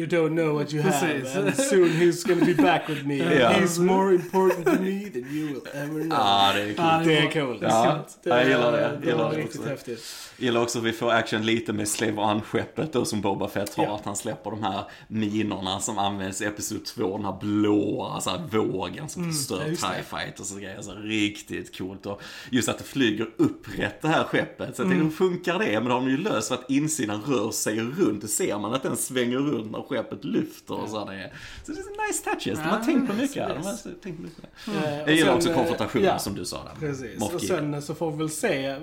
You 0.00 0.06
don't 0.08 0.28
know 0.36 0.54
what 0.54 0.74
you 0.74 0.82
Precis. 0.84 1.34
have 1.34 1.46
and 1.46 1.56
soon 1.56 1.88
he's 1.88 2.28
gonna 2.28 2.44
be 2.44 2.54
back 2.62 2.88
with 2.88 3.06
me. 3.06 3.16
Ja. 3.40 3.50
He's 3.50 3.80
more 3.82 4.14
important 4.14 4.64
to 4.66 4.70
me 4.82 5.00
than 5.10 5.24
you 5.30 5.46
will 5.48 5.60
ever 5.74 6.00
know. 6.02 6.18
Ja, 6.18 6.52
det 6.54 6.60
är 6.62 6.66
coolt. 6.66 6.78
Ja, 6.78 7.00
det 7.04 7.16
är 7.18 7.46
coolt. 7.46 7.62
Ja, 7.62 8.04
jag 8.22 8.48
gillar 8.48 8.72
det. 8.72 8.98
Det 9.00 9.06
Gillar 9.06 9.24
var 9.24 9.30
det 9.30 9.38
riktigt 9.38 9.66
häftigt. 9.66 10.04
gillar 10.38 10.60
också 10.62 10.78
att 10.78 10.84
vi 10.84 10.92
får 10.92 11.10
action 11.10 11.46
lite 11.46 11.72
med 11.72 11.88
Slave 11.88 12.12
One-skeppet 12.12 12.92
då 12.92 13.04
som 13.04 13.20
Boba 13.20 13.48
Fett 13.48 13.74
har. 13.74 13.84
Ja. 13.84 13.94
Att 13.94 14.04
han 14.04 14.16
släpper 14.16 14.50
de 14.50 14.62
här 14.62 14.84
minorna 15.08 15.80
som 15.80 15.98
används 15.98 16.42
i 16.42 16.44
Episod 16.44 16.84
2. 16.84 17.16
Den 17.16 17.24
här 17.26 17.36
blåa 17.40 18.12
alltså, 18.14 18.42
vågen 18.50 19.08
som 19.08 19.32
förstör 19.32 19.54
Mm, 19.56 19.66
ja, 19.66 19.70
just 19.70 19.82
det. 19.82 19.94
TIE 19.94 20.18
Fighters 20.18 20.40
och 20.40 20.46
så 20.46 20.56
grejer. 20.56 20.89
Så 20.94 21.00
riktigt 21.00 21.78
coolt. 21.78 22.06
Och 22.06 22.22
just 22.50 22.68
att 22.68 22.78
det 22.78 22.84
flyger 22.84 23.30
upprätt 23.36 24.02
det 24.02 24.08
här 24.08 24.24
skeppet. 24.24 24.76
Så 24.76 24.82
jag 24.82 24.86
Mm. 24.86 24.98
tänkte, 25.00 25.24
hur 25.24 25.30
funkar 25.30 25.58
det? 25.58 25.72
Men 25.80 25.84
då 25.84 25.90
har 25.90 26.00
de 26.00 26.10
ju 26.10 26.16
löst 26.16 26.48
för 26.48 26.54
att 26.54 26.70
insidan 26.70 27.22
rör 27.22 27.50
sig 27.50 27.80
runt. 27.80 28.20
Det 28.22 28.28
ser 28.28 28.58
man 28.58 28.74
att 28.74 28.82
den 28.82 28.96
svänger 28.96 29.38
runt 29.38 29.70
när 29.72 29.82
skeppet 29.82 30.24
lyfter 30.24 30.74
och 30.82 30.88
så. 30.88 31.04
Det 31.04 31.14
är, 31.14 31.32
så 31.66 31.72
det 31.72 31.78
är 31.78 32.08
nice 32.08 32.24
touches. 32.24 32.58
De 32.58 32.64
har 32.64 32.78
Ja, 32.78 32.84
tänkt 32.84 33.06
på 33.10 33.14
mycket. 33.16 33.36
yes, 33.36 33.48
De 33.48 33.62
har 33.64 33.70
yes. 33.72 33.86
tänkt 34.02 34.20
mycket. 34.20 34.44
Eh, 34.68 34.98
Jag 34.98 35.14
gillar 35.14 35.34
också 35.34 35.48
eh, 35.50 35.54
konfrontationen 35.56 36.04
ja, 36.06 36.18
som 36.18 36.34
du 36.34 36.44
sa 36.44 36.64
där. 36.64 36.86
Precis. 36.88 37.22
Och 37.34 37.40
sen 37.40 37.82
så 37.82 37.94
får 37.94 38.10
vi 38.10 38.18
väl 38.18 38.30
se, 38.30 38.66
eh, 38.66 38.78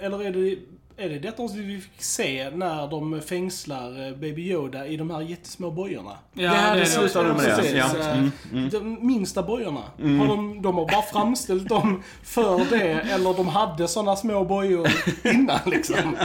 eller 0.00 0.22
är 0.22 0.32
det, 0.32 0.58
är 1.00 1.08
det 1.08 1.18
detta 1.18 1.42
vi 1.54 1.80
fick 1.80 2.02
se 2.02 2.50
när 2.50 2.86
de 2.90 3.20
fängslar 3.22 4.06
eh, 4.08 4.14
Baby 4.14 4.42
Yoda 4.50 4.86
i 4.86 4.96
de 4.96 5.10
här 5.10 5.20
jättesmå 5.20 5.70
bojorna? 5.70 6.10
Ja, 6.32 6.74
det- 6.74 6.80
det 6.80 6.86
slutar 6.86 7.24
de 7.24 7.36
med 7.36 7.58
det. 7.62 7.70
Ja. 7.70 7.86
eh, 7.98 8.18
Mm, 8.18 8.30
mm. 8.52 8.68
De 8.70 9.06
minsta 9.06 9.42
bojorna. 9.42 9.80
Har 9.80 10.26
de, 10.28 10.62
de 10.62 10.74
har 10.74 10.86
bara 10.86 11.02
framställt 11.02 11.68
dem 11.68 12.02
för 12.24 12.64
det, 12.70 12.90
eller 12.92 13.36
de 13.36 13.48
hade 13.48 13.88
sådana 13.88 14.16
små 14.16 14.44
bojor 14.44 14.88
innan 15.24 15.58
liksom. 15.66 16.16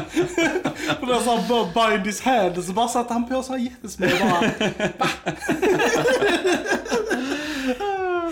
Och 1.01 1.07
då 1.07 1.19
sa 1.19 1.37
han 1.37 1.47
bara 1.73 1.89
bind 1.89 2.05
his 2.07 2.21
hand, 2.21 2.63
så 2.65 2.71
bara 2.73 2.87
satte 2.87 3.13
han 3.13 3.29
på 3.29 3.43
så 3.43 3.51
här 3.53 3.59
jättesmå 3.59 4.07
bara. 4.21 4.51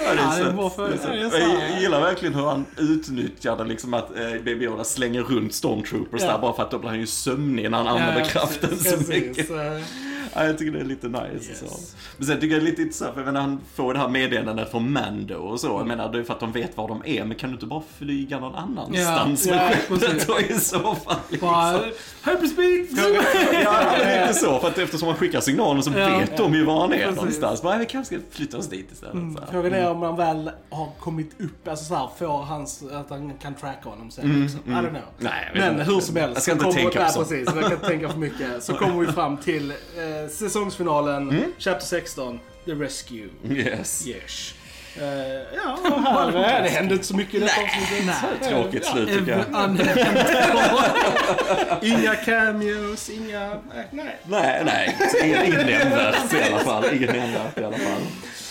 Ja. 0.04 1.70
Jag 1.70 1.82
gillar 1.82 2.02
verkligen 2.02 2.36
hur 2.36 2.44
han 2.46 2.66
utnyttjade 2.78 3.64
liksom 3.64 3.94
att 3.94 4.10
eh, 4.18 4.30
Baby 4.46 4.66
Yoda 4.66 4.84
slänger 4.84 5.22
runt 5.24 5.54
Stormtroopers 5.54 6.22
Ja. 6.22 6.28
där 6.32 6.38
bara 6.38 6.54
för 6.54 6.64
att 6.64 6.72
då 6.72 6.80
blir 6.80 6.90
han 6.90 7.00
ju 7.00 7.08
sömnig 7.08 7.72
när 7.72 7.78
han 7.78 7.88
använder 7.88 8.26
kraften 8.26 8.70
precis, 8.70 9.06
så 9.06 9.12
mycket. 9.12 9.50
eh, 9.50 9.56
Ja, 10.36 10.46
jag 10.46 10.58
tycker 10.58 10.72
det 10.72 10.80
är 10.80 10.84
lite 10.86 11.08
nice. 11.08 11.50
Yes. 11.50 11.60
Så. 11.60 11.66
Men 12.18 12.28
sen 12.28 12.40
tycker 12.40 12.56
jag 12.56 12.64
det 12.64 12.68
är 12.68 12.70
lite 12.70 12.82
intressant, 12.82 13.14
för 13.14 13.22
jag 13.22 13.26
menar, 13.26 13.42
han 13.42 13.60
får 13.76 13.94
det 13.94 14.00
här 14.00 14.08
meddelandet 14.08 14.72
från 14.72 14.92
Mando 14.92 15.36
och 15.36 15.60
så. 15.60 15.68
Jag 15.68 15.88
menar, 15.88 16.12
det 16.12 16.20
är 16.20 16.24
för 16.24 16.34
att 16.34 16.40
de 16.40 16.52
vet 16.52 16.78
var 16.78 16.88
de 16.88 17.02
är, 17.06 17.26
men 17.26 17.38
kan 17.38 17.50
du 17.50 17.54
inte 17.54 17.66
bara 17.66 17.84
flyga 17.98 18.40
någon 18.40 18.56
annanstans 18.56 19.46
Ja, 19.46 19.56
med 19.56 19.72
ja, 19.90 19.98
skeppet 20.00 20.28
då 20.28 20.40
i 20.40 20.60
så 20.60 20.80
fall? 20.96 21.16
Liksom. 21.30 21.50
Bara, 21.50 21.80
hyperspeed! 22.26 22.88
Ja, 23.64 23.96
lite 23.98 24.34
så. 24.34 24.60
För 24.60 24.68
att 24.68 24.78
eftersom 24.78 25.08
man 25.08 25.16
skickar 25.18 25.42
signaler 25.42 25.82
så 25.82 25.92
Ja. 25.98 26.18
vet 26.18 26.38
de 26.38 26.54
ju 26.54 26.66
var 26.66 26.80
han 26.82 26.94
är 26.94 26.98
Precis. 26.98 27.16
någonstans. 27.16 27.62
Bara, 27.62 27.78
vi 27.78 27.86
kanske 27.86 28.16
ska 28.16 28.26
flytta 28.32 28.58
oss 28.58 28.70
dit 28.70 28.92
istället. 28.92 29.14
Så 29.34 29.40
här. 29.40 29.48
Frågan 29.52 29.74
är 29.74 29.90
om 29.92 30.02
han 30.02 30.16
väl 30.16 30.52
har 30.70 30.92
kommit 31.00 31.42
upp, 31.42 31.68
alltså 31.68 31.86
så 31.86 31.96
här, 31.96 32.10
får 32.20 32.28
hans, 32.44 32.84
att 32.92 33.10
han 33.10 33.34
kan 33.42 33.54
tracka 33.56 33.90
honom 33.90 34.12
sen 34.12 34.42
liksom. 34.42 34.60
I 34.68 34.70
don't 34.76 34.90
know. 34.90 35.02
Nej, 35.20 35.52
Men 35.56 35.80
hur 35.80 36.00
som 36.00 36.16
helst. 36.16 36.34
Jag 36.36 36.44
ska 36.44 36.52
så 36.64 36.68
inte 36.68 36.80
tänka 36.82 37.06
på 37.06 37.12
sånt. 37.12 37.30
precis. 37.30 37.46
Jag 37.56 37.64
kan 37.64 37.72
inte 37.74 37.88
tänka 37.88 38.10
för 38.10 38.20
mycket. 38.20 38.64
Så 38.64 38.74
kommer 38.74 39.06
vi 39.06 39.12
fram 39.12 39.38
till 39.38 39.72
eh, 39.72 40.23
säsongsfinalen, 40.30 41.30
Mm. 41.30 41.44
Chapter 41.60 41.86
16, 41.86 42.40
The 42.66 42.72
Rescue. 42.72 43.30
Yes. 43.50 44.08
Yes. 44.08 44.54
Eh, 44.98 45.04
ja, 45.56 45.78
här, 46.06 46.28
eh, 46.28 46.64
det 46.64 46.70
hände 46.70 46.94
inte 46.94 47.06
så 47.08 47.16
mycket 47.16 47.34
i 47.36 47.40
detta 47.40 47.62
avsnittet. 47.62 48.50
Tråkigt 48.50 48.86
slut 48.86 49.10
tycker 49.10 49.32
jag. 49.32 49.46
Inga 51.82 52.16
cameos, 52.16 53.10
inga... 53.10 53.44
eh, 53.52 53.58
nej. 53.92 54.18
Nej, 54.28 54.62
nej. 54.66 54.98
Ingen, 55.24 55.46
ingen 55.46 55.66
nämnvärt 55.68 56.34
i 56.34 56.44
alla 56.54 56.60
fall. 56.60 56.86
Ingen 56.96 57.16
nämnvärt 57.18 57.58
i 57.60 57.64
alla 57.64 57.78
fall. 57.78 58.02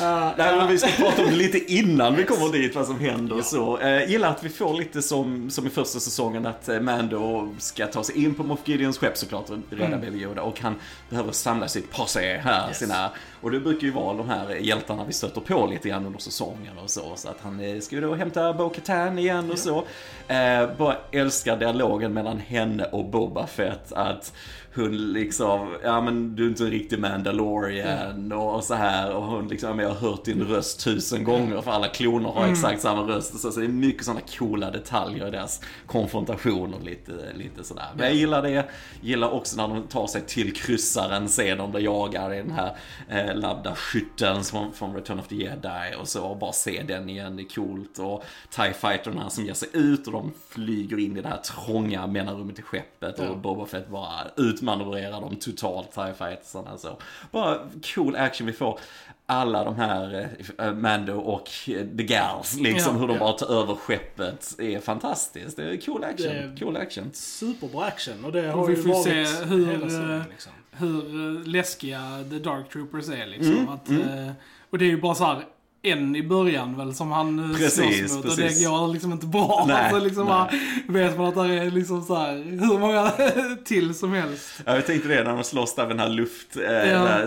Uh, 0.02 0.32
Nej, 0.36 0.56
men 0.56 0.68
vi 0.68 0.78
ska 0.78 0.88
prata 0.88 1.22
om 1.22 1.30
det 1.30 1.36
lite 1.36 1.72
innan 1.72 2.16
vi 2.16 2.24
kommer 2.24 2.52
dit, 2.52 2.74
vad 2.74 2.86
som 2.86 3.00
händer 3.00 3.36
och 3.38 3.44
så. 3.44 3.78
Eh, 3.78 4.10
gillar 4.10 4.30
att 4.30 4.44
vi 4.44 4.48
får 4.48 4.74
lite 4.74 5.02
som, 5.02 5.50
som 5.50 5.66
i 5.66 5.70
första 5.70 6.00
säsongen, 6.00 6.46
att 6.46 6.68
eh, 6.68 6.80
Mando 6.80 7.54
ska 7.58 7.86
ta 7.86 8.04
sig 8.04 8.24
in 8.24 8.34
på 8.34 8.42
Moff 8.42 8.60
Gideons 8.64 8.98
skepp 8.98 9.16
såklart 9.16 9.50
och 9.50 9.58
rädda 9.70 9.98
Baby 9.98 10.18
Yoda. 10.18 10.42
Och 10.42 10.60
han 10.60 10.74
behöver 11.10 11.32
samla 11.32 11.68
sitt 11.68 11.90
posse 11.90 12.40
här, 12.44 12.72
sina 12.72 13.10
Och 13.40 13.50
det 13.50 13.60
brukar 13.60 13.86
ju 13.86 13.92
vara 13.92 14.16
de 14.16 14.28
här 14.28 14.54
hjältarna 14.54 15.04
vi 15.04 15.12
stöter 15.12 15.40
på 15.40 15.66
lite 15.66 15.88
grann 15.88 16.06
under 16.06 16.18
säsongen 16.18 16.78
och 16.78 16.90
så. 16.90 17.16
Så 17.16 17.28
att 17.28 17.38
han 17.42 17.60
eh, 17.60 17.80
ska 17.80 17.94
ju 17.94 18.00
då 18.00 18.14
hämta 18.14 18.52
Bo-Katan 18.52 19.18
igen 19.18 19.50
och 19.50 19.58
så. 19.58 19.84
Eh, 20.28 20.76
bara 20.78 20.96
älskar 21.10 21.56
dialogen 21.56 22.12
mellan 22.12 22.38
henne 22.38 22.84
och 22.84 23.04
Boba 23.04 23.46
Fett. 23.46 23.92
Att 23.92 24.32
hon 24.74 25.12
liksom, 25.12 25.76
ja 25.82 26.00
men 26.00 26.36
du 26.36 26.44
är 26.44 26.48
inte 26.48 26.64
en 26.64 26.70
riktig 26.70 26.98
Mandalorian 26.98 28.32
och 28.32 28.64
så 28.64 28.74
här. 28.74 29.14
Och 29.14 29.22
hon 29.22 29.48
liksom, 29.48 29.78
jag 29.78 29.88
har 29.88 30.08
hört 30.10 30.24
din 30.24 30.42
röst 30.42 30.84
tusen 30.84 31.24
gånger 31.24 31.60
för 31.60 31.70
alla 31.70 31.88
kloner 31.88 32.28
har 32.28 32.48
exakt 32.48 32.80
samma 32.80 33.02
röst. 33.02 33.40
Så, 33.40 33.52
så 33.52 33.60
det 33.60 33.66
är 33.66 33.68
mycket 33.68 34.04
sådana 34.04 34.20
coola 34.38 34.70
detaljer 34.70 35.28
i 35.28 35.30
deras 35.30 35.60
konfrontationer 35.86 36.80
lite, 36.80 37.12
lite 37.34 37.64
sådär. 37.64 37.86
Men 37.96 38.06
jag 38.06 38.14
gillar 38.14 38.42
det, 38.42 38.64
gillar 39.00 39.30
också 39.30 39.56
när 39.56 39.68
de 39.68 39.82
tar 39.82 40.06
sig 40.06 40.22
till 40.26 40.54
kryssaren, 40.54 41.28
ser 41.28 41.56
de 41.56 41.72
där 41.72 41.80
jagar 41.80 42.34
i 42.34 42.36
den 42.36 42.50
här 42.50 42.76
eh, 43.08 43.34
laddda 43.34 43.74
skytten 43.74 44.44
från, 44.44 44.72
från 44.72 44.94
Return 44.94 45.18
of 45.18 45.28
the 45.28 45.34
Jedi 45.34 45.94
och 46.00 46.08
så, 46.08 46.24
och 46.24 46.36
bara 46.36 46.52
se 46.52 46.82
den 46.82 47.08
igen, 47.08 47.36
det 47.36 47.42
är 47.42 47.54
coolt. 47.54 47.98
Och 47.98 48.24
TIE 48.50 48.72
fighterna 48.72 49.30
som 49.30 49.44
ger 49.44 49.54
sig 49.54 49.68
ut 49.72 50.06
och 50.06 50.12
de 50.12 50.32
flyger 50.48 50.98
in 50.98 51.16
i 51.16 51.20
det 51.20 51.28
här 51.28 51.36
trånga 51.36 52.06
mellanrummet 52.06 52.58
i 52.58 52.62
skeppet 52.62 53.18
och 53.18 53.38
Boba 53.38 53.66
Fett 53.66 53.88
bara 53.88 54.20
utmanövrerar 54.62 55.20
dem 55.20 55.36
totalt, 55.36 55.92
TIE 55.92 56.14
fightersarna 56.18 56.78
så. 56.78 56.96
Bara 57.30 57.58
cool 57.94 58.16
action 58.16 58.46
vi 58.46 58.52
får. 58.52 58.78
Alla 59.26 59.64
de 59.64 59.76
här, 59.76 60.28
eh, 60.58 60.72
Mando 60.74 61.12
och 61.14 61.50
eh, 61.68 61.86
The 61.96 62.02
Gals, 62.02 62.58
liksom 62.60 62.94
Ja, 62.94 63.00
hur 63.00 63.08
de 63.08 63.12
ja. 63.14 63.20
bara 63.20 63.32
tar 63.32 63.62
över 63.62 63.74
skeppet 63.74 64.54
är 64.60 64.80
fantastiskt. 64.80 65.56
Det 65.56 65.64
är 65.64 65.76
cool 65.76 66.04
action, 66.04 66.28
Det- 66.28 66.60
cool 66.60 66.76
action. 66.76 67.10
Superbra 67.12 67.84
action 67.84 68.24
och 68.24 68.32
det 68.32 68.52
Och 68.52 68.58
har 68.58 68.66
vi 68.66 68.74
ju 68.76 68.82
får 68.82 68.88
varit 68.88 69.04
se 69.04 69.44
hur, 69.44 69.66
hela 69.66 69.88
serien, 69.90 70.20
eh, 70.20 70.26
liksom. 70.30 70.52
hur 70.70 71.38
eh, 71.40 71.46
läskiga 71.46 72.24
The 72.30 72.38
Dark 72.38 72.68
Troopers 72.72 73.08
är 73.08 73.26
liksom. 73.26 73.52
Mm, 73.56 73.68
Att, 73.68 73.90
eh, 73.90 74.32
och 74.70 74.78
det 74.78 74.84
är 74.84 74.88
ju 74.88 75.00
bara 75.00 75.14
så 75.14 75.24
här 75.24 75.44
en 75.84 76.16
i 76.16 76.22
början 76.22 76.76
väl 76.76 76.94
som 76.94 77.10
han 77.10 77.50
eh, 77.50 77.56
Precis, 77.56 78.14
mot 78.16 78.24
och 78.24 78.30
precis. 78.36 78.58
det 78.58 78.64
går 78.68 78.88
liksom 78.92 79.12
inte 79.12 79.26
bra. 79.26 79.64
Nej, 79.68 79.90
så 79.92 79.98
liksom 79.98 80.26
nej. 80.26 80.60
vet 80.88 81.18
man 81.18 81.26
att 81.26 81.34
det 81.34 81.40
är 81.54 81.70
liksom 81.70 82.02
så 82.02 82.14
här 82.16 82.34
hur 82.60 82.78
många 82.78 83.10
till 83.64 83.94
som 83.94 84.12
helst. 84.12 84.60
Ja, 84.66 84.74
jag 84.74 84.86
tänkte 84.86 85.08
det 85.08 85.24
när 85.24 85.34
de 85.34 85.44
slåss 85.44 85.74
där 85.74 85.86
vid 85.86 85.96
den 85.96 86.00
här 86.00 86.08
luft, 86.14 86.56
eh, 86.56 86.90
Ja. 86.90 87.26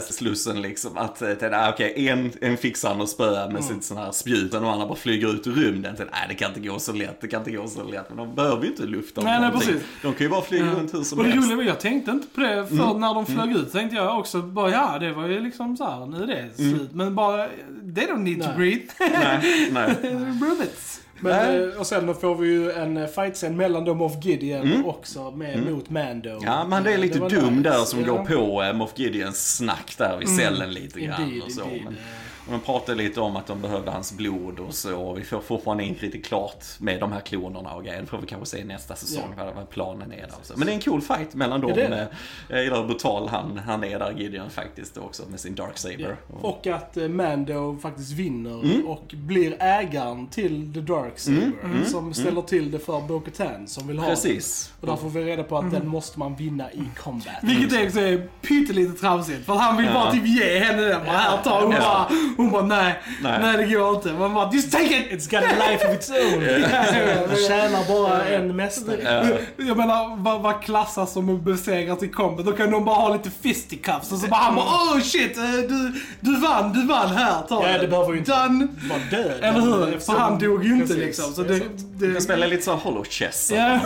liksom. 0.56 0.98
Att, 0.98 1.22
eh, 1.22 1.28
tänkte, 1.28 1.58
ah, 1.58 1.70
okej, 1.70 2.08
en, 2.10 2.32
en 2.42 2.58
fixar 2.58 2.90
han 2.90 3.02
och 3.02 3.10
spöar 3.10 3.50
med 3.52 3.64
sitt 3.64 3.84
sån 3.84 3.98
här 3.98 4.12
spjut 4.12 4.54
och 4.54 4.62
de 4.62 4.70
andra 4.70 4.86
bara 4.88 4.96
flyger 4.98 5.34
ut 5.34 5.48
ur 5.48 5.52
rymden. 5.52 5.96
Tänkte, 5.96 6.16
nej, 6.20 6.26
det 6.30 6.36
kan 6.36 6.48
inte 6.56 6.68
gå 6.68 6.80
så 6.80 6.94
lätt, 6.94 7.22
det 7.22 7.28
kan 7.28 7.40
inte 7.40 7.52
gå 7.52 7.68
så 7.68 7.84
lätt. 7.84 8.06
Men 8.10 8.18
de 8.18 8.36
behöver 8.36 8.64
ju 8.64 8.70
inte 8.70 8.84
lufta 8.86 9.22
Nej, 9.22 9.42
nej, 9.42 9.52
precis. 9.52 9.82
De 10.02 10.14
kan 10.14 10.26
ju 10.26 10.30
bara 10.30 10.42
flyga 10.42 10.66
Ja. 10.66 10.72
runt 10.72 10.94
hur 10.94 11.04
som 11.04 11.18
Och 11.20 11.26
det 11.26 11.32
helst. 11.32 11.52
roliga 11.52 11.68
jag 11.68 11.80
tänkte 11.80 12.12
inte 12.12 12.28
på 12.36 12.42
det 12.42 12.68
för 12.68 12.76
Mm. 12.86 13.00
när 13.00 13.14
de 13.14 13.26
flög 13.26 13.52
ut 13.56 13.72
tänkte 13.72 13.96
jag 13.96 14.20
också 14.20 14.42
bara 14.42 14.70
ja 14.72 14.98
det 15.00 15.14
var 15.14 15.28
ju 15.28 15.40
liksom 15.40 15.78
så 15.78 15.84
här, 15.84 16.06
nu 16.06 16.24
är 16.24 16.28
det 16.28 16.40
Mm. 16.40 16.78
slut. 16.78 16.90
Men 16.94 17.16
bara, 17.16 17.48
they 17.96 18.06
don't 18.08 18.18
need 18.24 18.45
to 18.46 18.58
breathe. 18.58 18.84
Nej, 19.00 19.70
nej. 19.72 19.96
Rubbits. 20.42 21.02
Men, 21.20 21.70
eh, 21.72 21.80
och 21.80 21.88
sen 21.88 22.06
då 22.06 22.14
får 22.14 22.36
vi 22.36 22.48
ju 22.48 22.72
en 22.72 22.98
eh, 22.98 23.08
fightscen 23.08 23.58
mellan 23.58 23.86
dem 23.86 24.02
och 24.02 24.12
Gideon 24.22 24.86
också 24.86 25.32
med, 25.32 25.72
mot 25.72 25.90
Mando. 25.90 26.30
Mm. 26.30 26.44
Ja, 26.44 26.66
men 26.68 26.84
det 26.84 26.90
är 26.90 26.94
Eh, 26.94 27.00
lite 27.00 27.20
var 27.20 27.30
dum 27.30 27.58
nice. 27.58 27.70
där 27.70 27.78
som 27.86 28.00
Ja. 28.02 28.08
går 28.08 28.26
på 28.26 28.74
Moff 28.78 28.92
Gideons 28.96 29.56
snack 29.58 29.96
där 29.98 30.18
vid 30.18 30.30
cellen 30.30 30.74
lite 30.74 31.00
grann 31.00 31.22
Indeed, 31.22 31.44
och 31.44 31.52
så. 31.52 31.62
indeed. 31.64 31.84
Men, 31.84 31.96
de 32.50 32.60
pratar 32.60 32.96
lite 32.96 33.22
om 33.22 33.36
att 33.36 33.48
de 33.48 33.62
behövde 33.62 33.92
hans 33.92 34.14
blod 34.14 34.60
och 34.60 34.74
så. 34.74 35.02
Och 35.02 35.18
vi 35.18 35.24
får 35.24 35.40
fortfarande 35.42 35.84
inte 35.84 36.06
riktigt 36.06 36.26
klart 36.26 36.66
med 36.80 37.00
de 37.00 37.12
här 37.12 37.20
klonerna 37.20 37.74
och 37.74 37.84
grejer. 37.84 38.02
Det 38.02 38.08
får 38.08 38.18
vi 38.18 38.28
kanske 38.28 38.58
se 38.58 38.64
nästa 38.64 38.96
säsong 38.96 39.34
vad, 39.38 39.56
vad 39.56 39.70
planen 39.70 40.12
är 40.12 40.18
där. 40.18 40.56
Men 40.58 40.66
det 40.68 40.72
är 40.74 40.76
en 40.76 40.82
cool 40.82 41.02
fight 41.02 41.34
mellan 41.36 41.62
dem. 41.62 41.70
Ja, 41.70 41.76
det 41.76 41.88
det. 41.88 42.02
Eh, 42.02 42.08
Jag 42.50 42.64
gillar 42.64 42.78
hur 42.78 42.88
brutal 42.88 43.28
han, 43.28 43.58
han 43.58 43.84
är 43.84 44.00
där, 44.00 44.12
Gideon 44.18 44.50
faktiskt 44.50 44.98
också 44.98 45.24
med 45.30 45.40
sin 45.40 45.56
Dark 45.56 45.78
Saber. 45.78 46.18
Ja. 46.30 46.36
Och 46.50 46.68
att 46.68 46.98
eh, 46.98 47.08
Mando 47.08 47.78
faktiskt 47.82 48.12
vinner 48.12 48.88
och 48.88 49.04
blir 49.14 49.56
ägaren 49.60 50.28
till 50.28 50.74
The 50.74 50.80
Dark 50.82 51.20
Saber. 51.20 51.52
Som 51.86 52.14
ställer 52.14 52.42
till 52.42 52.72
det 52.72 52.80
för 52.80 53.02
Bo-Katan 53.02 53.68
som 53.68 53.88
vill 53.88 54.00
ha 54.00 54.08
Precis. 54.10 54.68
den. 54.68 54.75
Och 54.90 54.96
där 54.96 55.04
får 55.04 55.10
vi 55.10 55.24
reda 55.26 55.44
på 55.44 55.58
att 55.58 55.72
den 55.72 55.88
måste 55.88 56.20
man 56.20 56.36
vinna 56.36 56.72
i 56.72 56.84
combat. 57.04 57.34
Vilket 57.42 57.74
är 57.80 57.86
också 57.86 58.00
är 58.00 58.28
pyttelite 58.42 59.00
tramsigt. 59.00 59.46
För 59.46 59.54
han 59.54 59.78
vill 59.78 59.94
bara 59.94 60.12
typ 60.12 60.26
ge 60.28 60.60
henne 60.60 60.82
den. 60.82 61.06
Bara, 61.06 61.18
här, 61.18 61.38
ta. 61.44 61.62
Hon, 61.62 61.72
Ja. 61.72 61.80
bara, 61.80 62.08
hon 62.38 62.52
bara 62.52 62.66
nej, 62.66 63.00
Nej. 63.22 63.40
nej. 63.42 63.58
det 63.58 63.74
går 63.74 63.96
inte. 63.96 64.14
Man 64.14 64.34
bara 64.34 64.52
just 64.54 64.72
take 64.72 64.86
it! 64.98 65.12
It's 65.12 65.32
got 65.32 65.44
a 65.44 65.70
life 65.70 65.88
of 65.88 65.94
its 65.94 66.10
own. 66.10 66.40
Den 67.30 67.38
tjänar 67.48 67.88
bara 67.88 68.26
en 68.26 68.56
mästare. 68.56 68.98
Ja. 69.58 69.66
Jag 69.66 69.78
menar, 69.78 70.16
vad, 70.18 70.42
vad 70.42 70.62
klassas 70.62 71.14
som 71.14 71.36
att 71.36 71.42
besegras 71.42 72.04
i 72.04 72.08
combat? 72.08 72.46
Då 72.46 72.52
kan 72.52 72.72
de 72.72 72.86
bara 72.86 72.96
ha 72.96 73.14
lite 73.14 73.30
fisticuffs 73.42 74.12
och 74.12 74.18
så 74.18 74.28
bara 74.28 74.40
han 74.42 74.56
bara 74.56 74.66
oh 74.66 75.00
shit, 75.02 75.38
eh, 75.38 75.44
du, 75.44 75.94
du 76.20 76.40
vann, 76.40 76.74
du 76.74 76.88
vann 76.88 77.10
här, 77.10 77.42
ta 77.50 77.70
Ja, 77.70 77.78
det 77.78 77.88
behöver 77.88 78.14
ju 78.14 78.20
inte 78.20 78.32
Done! 78.32 78.68
vara 78.90 79.00
död. 79.24 79.40
Eller 79.42 79.60
hur? 79.62 80.00
För 80.00 80.14
han 80.14 80.40
dog 80.40 80.64
ju 80.66 80.74
inte 80.74 80.94
liksom. 80.94 81.34
Så 81.34 81.44
det 81.44 81.54
det, 81.54 81.60
sant. 81.60 81.86
Du 82.00 82.08
det, 82.08 82.14
kan 82.14 82.22
spela 82.22 82.46
lite 82.46 82.64
så 82.64 82.74
hollow 82.76 83.04
chess. 83.04 83.52
Ja, 83.56 83.80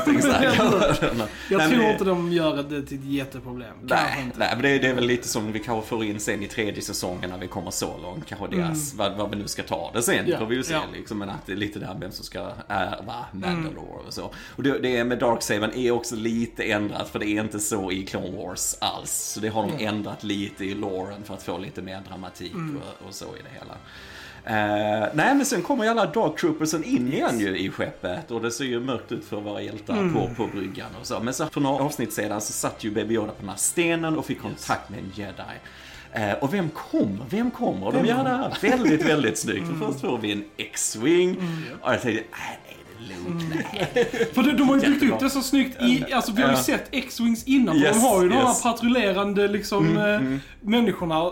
här. 0.94 1.28
jag 1.50 1.58
Nej, 1.58 1.70
tror 1.70 1.80
det- 1.84 1.92
inte 1.92 2.04
de 2.04 2.32
gör 2.34 2.64
det 2.64 2.82
till 2.84 2.98
ett 2.98 3.06
jätteproblem. 3.06 3.74
Nej, 3.82 4.24
inte. 4.24 4.40
nej, 4.40 4.50
men 4.54 4.62
det, 4.62 4.80
det 4.80 4.88
är 4.88 4.94
väl 4.94 5.06
lite 5.06 5.28
som 5.28 5.52
vi 5.52 5.60
kanske 5.60 5.90
får 5.90 6.04
in 6.06 6.20
sen 6.20 6.44
i 6.44 6.48
tredje 6.48 6.82
säsongen 6.82 7.30
när 7.30 7.38
vi 7.38 7.48
kommer 7.48 7.72
så 7.72 7.98
långt. 7.98 8.26
Kanske 8.26 8.48
deras, 8.48 8.94
vad, 8.94 9.18
vad 9.18 9.30
vi 9.30 9.36
nu 9.36 9.48
ska 9.48 9.64
ta 9.64 9.92
det 9.94 10.02
sen. 10.02 10.26
Ja, 10.28 10.40
Får 10.40 10.46
vi 10.46 10.56
ju 10.56 10.64
se 10.64 10.74
ja. 10.74 10.84
liksom. 10.94 11.18
Men 11.20 11.30
att 11.30 11.46
det 11.46 11.52
är 11.52 11.56
lite 11.56 11.80
där 11.80 11.98
vem 12.00 12.12
som 12.12 12.26
ska 12.26 12.52
ärva 12.68 13.26
Mandalore 13.32 14.04
och 14.08 14.14
så. 14.14 14.32
Och 14.56 14.64
det, 14.64 14.80
det 14.80 15.04
med 15.04 15.20
Darksabern 15.20 15.72
är 15.76 15.92
också 15.92 16.16
lite 16.16 16.64
ändrat 16.64 17.10
för 17.10 17.20
det 17.20 17.26
är 17.28 17.42
inte 17.42 17.60
så 17.60 17.92
i 17.92 18.06
Clone 18.06 18.38
Wars 18.38 18.76
alls. 18.82 19.12
Så 19.34 19.40
det 19.40 19.48
har 19.50 19.68
de 19.78 19.86
ändrat 19.86 20.24
lite 20.24 20.66
i 20.66 20.74
loren 20.74 21.24
för 21.24 21.34
att 21.34 21.44
få 21.44 21.58
lite 21.58 21.82
mer 21.82 22.02
dramatik 22.10 22.54
och, 22.56 23.08
och 23.08 23.14
så 23.14 23.26
i 23.26 23.40
det 23.44 23.60
hela. 23.60 23.74
Eh, 24.46 24.54
nej 25.14 25.36
men 25.36 25.46
sen 25.46 25.62
kommer 25.62 25.84
ju 25.84 25.90
alla 25.90 26.06
Dark 26.06 26.40
Troopersen 26.40 26.84
in 26.84 27.14
igen 27.14 27.40
ju 27.40 27.58
i 27.58 27.70
skeppet 27.70 28.32
och 28.32 28.42
det 28.42 28.52
ser 28.52 28.66
ju 28.66 28.80
mörkt 28.80 29.12
ut 29.12 29.26
för 29.26 29.42
våra 29.42 29.62
hjältar 29.62 30.14
på, 30.14 30.30
på 30.38 30.48
bryggan 30.48 30.90
och 31.00 31.08
så. 31.08 31.20
Men 31.20 31.34
så 31.34 31.46
för 31.46 31.62
några 31.62 31.84
avsnitt 31.84 32.14
sedan 32.14 32.42
så 32.42 32.54
satt 32.54 32.84
ju 32.84 32.92
Baby 32.92 33.14
Yoda 33.16 33.32
på 33.32 33.40
den 33.40 33.50
här 33.50 33.58
stenen 33.58 34.18
och 34.18 34.26
fick 34.26 34.42
kontakt 34.42 34.90
med 34.90 35.00
en 35.00 35.12
jedi. 35.16 35.44
Eh, 36.12 36.34
och 36.34 36.54
vem 36.54 36.70
kommer? 36.70 37.26
Vem 37.30 37.52
kommer? 37.52 37.88
Och 37.88 37.94
de 37.94 38.06
gör 38.06 38.24
det 38.24 38.30
här 38.30 38.58
väldigt, 38.62 39.06
väldigt 39.06 39.38
snyggt. 39.38 39.68
För 39.68 39.88
först 39.88 40.02
får 40.02 40.18
vi 40.18 40.32
en 40.32 40.44
X-Wing 40.58 41.38
och 41.82 41.94
jag 41.94 42.02
tänkte, 42.02 42.24
nej, 42.32 42.78
Luke? 43.00 43.46
Nej. 43.74 44.06
För 44.34 44.44
de, 44.44 44.52
de 44.52 44.70
har 44.70 44.76
ju 44.76 44.82
byggt 44.82 45.14
upp 45.14 45.20
det 45.20 45.30
så 45.30 45.42
snyggt 45.42 45.82
i, 45.82 46.14
alltså 46.14 46.32
vi 46.32 46.42
har 46.42 46.50
ju 46.50 46.58
sett 46.58 46.90
X-Wings 46.92 47.44
innan. 47.44 47.78
Yes, 47.78 47.96
de 47.96 48.02
har 48.02 48.24
ju 48.24 48.30
de 48.30 48.36
här 48.36 48.48
yes. 48.48 48.66
Mm, 48.66 48.74
patrullerande 48.74 49.48
liksom 49.48 49.98
eh, 49.98 50.22
människorna. 50.62 51.32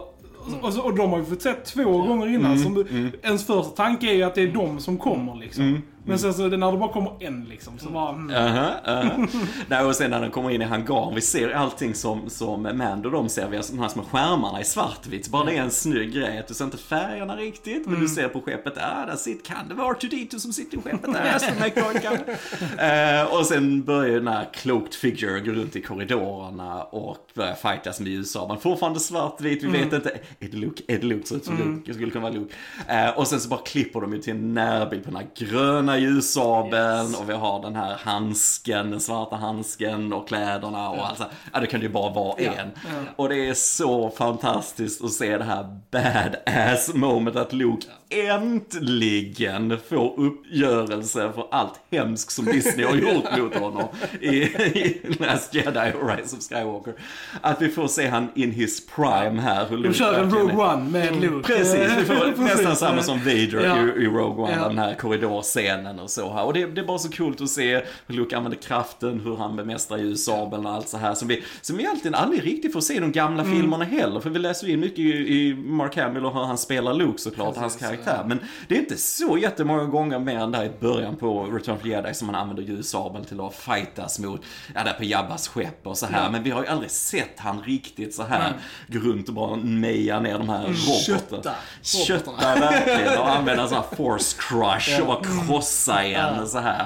Och, 0.62 0.74
så, 0.74 0.82
och 0.82 0.96
de 0.96 1.12
har 1.12 1.20
ju 1.20 1.26
fått 1.26 1.42
sett 1.42 1.66
två 1.66 1.84
gånger 1.84 2.28
innan. 2.28 2.52
Mm, 2.52 2.64
som, 2.64 2.86
Ens 3.24 3.46
första 3.48 3.72
tanke 3.72 4.10
är 4.12 4.14
ju 4.14 4.24
att 4.24 4.36
det 4.36 4.42
är 4.42 4.48
de 4.48 4.80
som 4.80 4.98
kommer 4.98 5.36
liksom. 5.36 5.82
Men 6.08 6.20
sen 6.20 6.34
så 6.34 6.48
när 6.48 6.72
det 6.72 6.78
bara 6.78 6.94
kommer 6.94 7.12
en 7.20 7.46
liksom, 7.50 7.80
så 7.80 7.90
bara... 7.90 8.10
Mm. 8.10 8.36
Aha, 8.36 8.72
aha. 8.86 9.28
Nej, 9.68 9.86
och 9.86 9.96
sen 9.96 10.12
när 10.12 10.22
den 10.22 10.32
kommer 10.32 10.50
in 10.50 10.62
i 10.62 10.66
hangaren, 10.66 11.16
vi 11.16 11.22
ser 11.22 11.50
allting 11.50 11.94
som, 11.94 12.30
som 12.30 12.64
Mando 12.64 13.10
de 13.10 13.30
ser, 13.30 13.48
vi 13.50 13.58
har 13.58 13.66
de 13.72 13.80
här 13.80 13.90
små 13.90 14.04
skärmarna 14.04 14.62
i 14.62 14.64
svartvitt. 14.64 15.30
Bara 15.30 15.46
det 15.46 15.58
är 15.58 15.62
en 15.62 15.72
snygg 15.72 16.14
grej, 16.14 16.40
att 16.40 16.48
du 16.48 16.54
ser 16.54 16.66
inte 16.66 16.78
färgerna 16.78 17.36
riktigt, 17.36 17.88
men 17.88 18.00
du 18.00 18.08
ser 18.08 18.28
på 18.28 18.42
skeppet, 18.42 18.74
ah, 18.78 19.06
där 19.06 19.16
sitter, 19.16 19.46
kan 19.46 19.68
det 19.68 19.76
vara 19.76 19.94
R2D2 19.94 20.38
som 20.38 20.54
sitter 20.54 20.78
i 20.78 20.82
skeppet 20.82 21.14
där, 21.14 21.36
Astromech 21.36 21.78
uh, 21.78 23.40
Och 23.40 23.46
sen 23.46 23.84
börjar 23.84 24.14
den 24.14 24.28
här 24.28 24.48
cloaked 24.54 24.94
figure 24.94 25.40
gå 25.40 25.52
runt 25.52 25.76
i 25.76 25.82
korridorerna 25.82 26.84
och 26.84 27.18
börja 27.34 27.56
fightas 27.56 28.00
med. 28.00 28.26
Man 28.48 28.60
fortfarande 28.60 29.00
svartvitt, 29.00 29.64
vi 29.64 29.68
vet 29.68 29.94
inte, 29.94 30.10
är 30.40 30.48
det 30.48 30.58
Luke? 30.58 30.84
Är 30.88 31.00
det 31.00 31.06
Luke? 31.06 31.28
Ser 31.28 31.36
ut 31.36 31.46
som 31.46 31.58
Luke, 31.58 31.82
det 31.86 31.94
skulle 31.94 32.12
kunna 32.12 32.30
vara 32.30 32.34
Luke. 32.34 32.56
Eh, 32.88 33.10
och 33.10 33.28
sen 33.28 33.40
så 33.40 33.50
bara 33.50 33.62
klipper 33.62 34.02
de 34.02 34.14
ju 34.14 34.22
till 34.22 34.34
en 34.34 34.54
närbild 34.54 35.04
på 35.04 35.12
den 35.12 35.20
här 35.20 35.28
gröna 35.36 35.97
ljussabeln 35.98 37.16
och 37.16 37.30
vi 37.30 37.34
har 37.34 37.62
den 37.62 37.76
här 37.76 37.98
handsken, 38.04 38.92
den 38.92 39.00
svarta 39.00 39.36
handsken 39.36 40.14
och 40.14 40.28
kläderna 40.28 40.90
och 40.90 41.08
allt 41.08 41.18
så 41.18 41.24
här. 41.24 41.32
Ja, 41.54 41.60
det 41.60 41.68
kan 41.68 41.82
ju 41.82 41.90
bara 41.90 42.14
vara 42.14 42.38
en. 42.38 42.68
Och 43.16 43.30
det 43.30 43.50
är 43.50 43.54
så 43.54 44.10
fantastiskt 44.10 45.04
att 45.04 45.12
se 45.12 45.38
det 45.38 45.44
här 45.44 45.80
badass 45.92 46.94
moment 46.94 47.36
att 47.36 47.54
Luke 47.54 47.88
äntligen 48.10 49.78
får 49.90 50.20
uppgörelse 50.20 51.32
för 51.36 51.48
allt 51.52 51.74
hemskt 51.92 52.32
som 52.32 52.46
Disney 52.46 52.86
har 52.86 52.96
gjort 52.96 53.38
mot 53.38 53.56
honom 53.56 53.84
i, 54.22 54.30
i 54.38 55.02
Last 55.20 55.54
Jedi 55.56 55.92
och 56.02 56.10
Rise 56.18 56.36
of 56.38 56.44
Skywalker. 56.50 56.94
Att 57.42 57.62
vi 57.62 57.70
får 57.70 57.88
se 57.88 58.08
han 58.08 58.28
in 58.36 58.52
his 58.52 58.86
prime 58.88 59.42
här. 59.42 59.66
Hur 59.70 59.78
De 59.78 59.84
Luke 59.84 59.98
kör 59.98 60.20
en 60.24 60.32
Rogue 60.32 60.56
One 60.74 60.90
med 60.90 61.22
Luke. 61.22 61.48
Precis, 61.48 61.92
vi 62.00 62.06
får 62.06 62.42
nästan 62.44 62.76
samma 62.76 63.02
som 63.04 63.20
Vader 63.20 63.66
Ja. 63.66 63.78
i, 63.78 64.04
i 64.04 64.08
Rogue 64.08 64.44
One, 64.46 64.56
Ja. 64.62 64.68
den 64.68 64.78
här 64.78 64.94
korridorscenen 64.96 65.87
scenen 65.88 66.00
och 66.04 66.10
så 66.10 66.34
här. 66.34 66.44
Och 66.44 66.54
det, 66.54 66.66
det 66.66 66.82
är 66.82 66.86
bara 66.86 67.00
så 67.00 67.10
coolt 67.12 67.42
att 67.42 67.50
se 67.50 67.82
hur 68.08 68.16
Luke 68.16 68.38
använder 68.38 68.60
kraften, 68.60 69.20
hur 69.20 69.36
han 69.36 69.56
bemästrar 69.56 69.98
ljussabeln 69.98 70.66
och 70.66 70.72
allt 70.74 70.90
så 70.90 70.98
här. 70.98 71.14
Som 71.14 71.28
vi, 71.28 71.44
som 71.62 71.78
vi 71.78 71.84
egentligen 71.84 72.16
aldrig 72.16 72.46
riktigt 72.46 72.74
får 72.74 72.82
se 72.82 72.94
i 72.94 73.00
de 73.00 73.12
gamla 73.12 73.44
Mm. 73.48 73.56
filmerna 73.60 73.84
heller. 73.86 74.20
För 74.20 74.30
vi 74.30 74.40
läser 74.40 74.70
in 74.70 74.80
mycket 74.80 75.00
i, 75.00 75.10
i 75.12 75.54
Mark 75.56 75.98
Hamill 75.98 76.26
och 76.26 76.34
hur 76.34 76.44
han 76.44 76.58
spelar 76.58 76.94
Luke 76.94 77.18
såklart, 77.22 77.48
Precis, 77.48 77.62
hans 77.62 77.76
karaktär. 77.76 78.24
Men 78.28 78.40
det 78.68 78.76
är 78.76 78.80
inte 78.80 78.98
så 78.98 79.38
jättemånga 79.38 79.84
gånger 79.84 80.20
mer 80.20 80.38
än 80.40 80.52
där 80.52 80.64
i 80.66 80.72
början 80.80 81.16
på 81.16 81.44
Return 81.44 81.76
of 81.76 81.82
the 81.82 81.90
Jedi 81.90 82.14
som 82.14 82.26
man 82.28 82.36
använder 82.36 82.64
ljussabeln 82.64 83.26
till 83.26 83.40
att 83.42 83.56
fightas 83.56 84.20
mot, 84.20 84.42
ja 84.76 84.84
där 84.84 84.94
på 84.94 85.04
Jabbas 85.04 85.48
skepp 85.48 85.88
och 85.88 85.98
så 85.98 86.06
här. 86.06 86.30
Men 86.30 86.44
vi 86.44 86.50
har 86.50 86.62
ju 86.64 86.68
aldrig 86.68 86.92
sett 86.92 87.34
han 87.40 87.62
riktigt 87.62 88.16
så 88.16 88.24
här 88.24 88.54
gå 88.88 89.00
runt 89.00 89.28
och 89.28 89.34
bara 89.34 89.56
meja 89.56 90.20
ner 90.20 90.38
de 90.38 90.50
här 90.50 90.62
robotarna. 90.68 91.56
kötta 91.82 92.08
Kötta 92.08 92.32
verkligen 92.60 93.20
och 93.20 93.30
använda 93.30 93.68
sån 93.68 93.78
här 93.78 93.96
force 93.96 94.38
crush 94.40 95.02
och 95.02 95.08
bara 95.08 95.22
krossa 95.48 95.67
igen 96.04 96.40
och 96.44 96.48
så 96.48 96.60
här. 96.60 96.86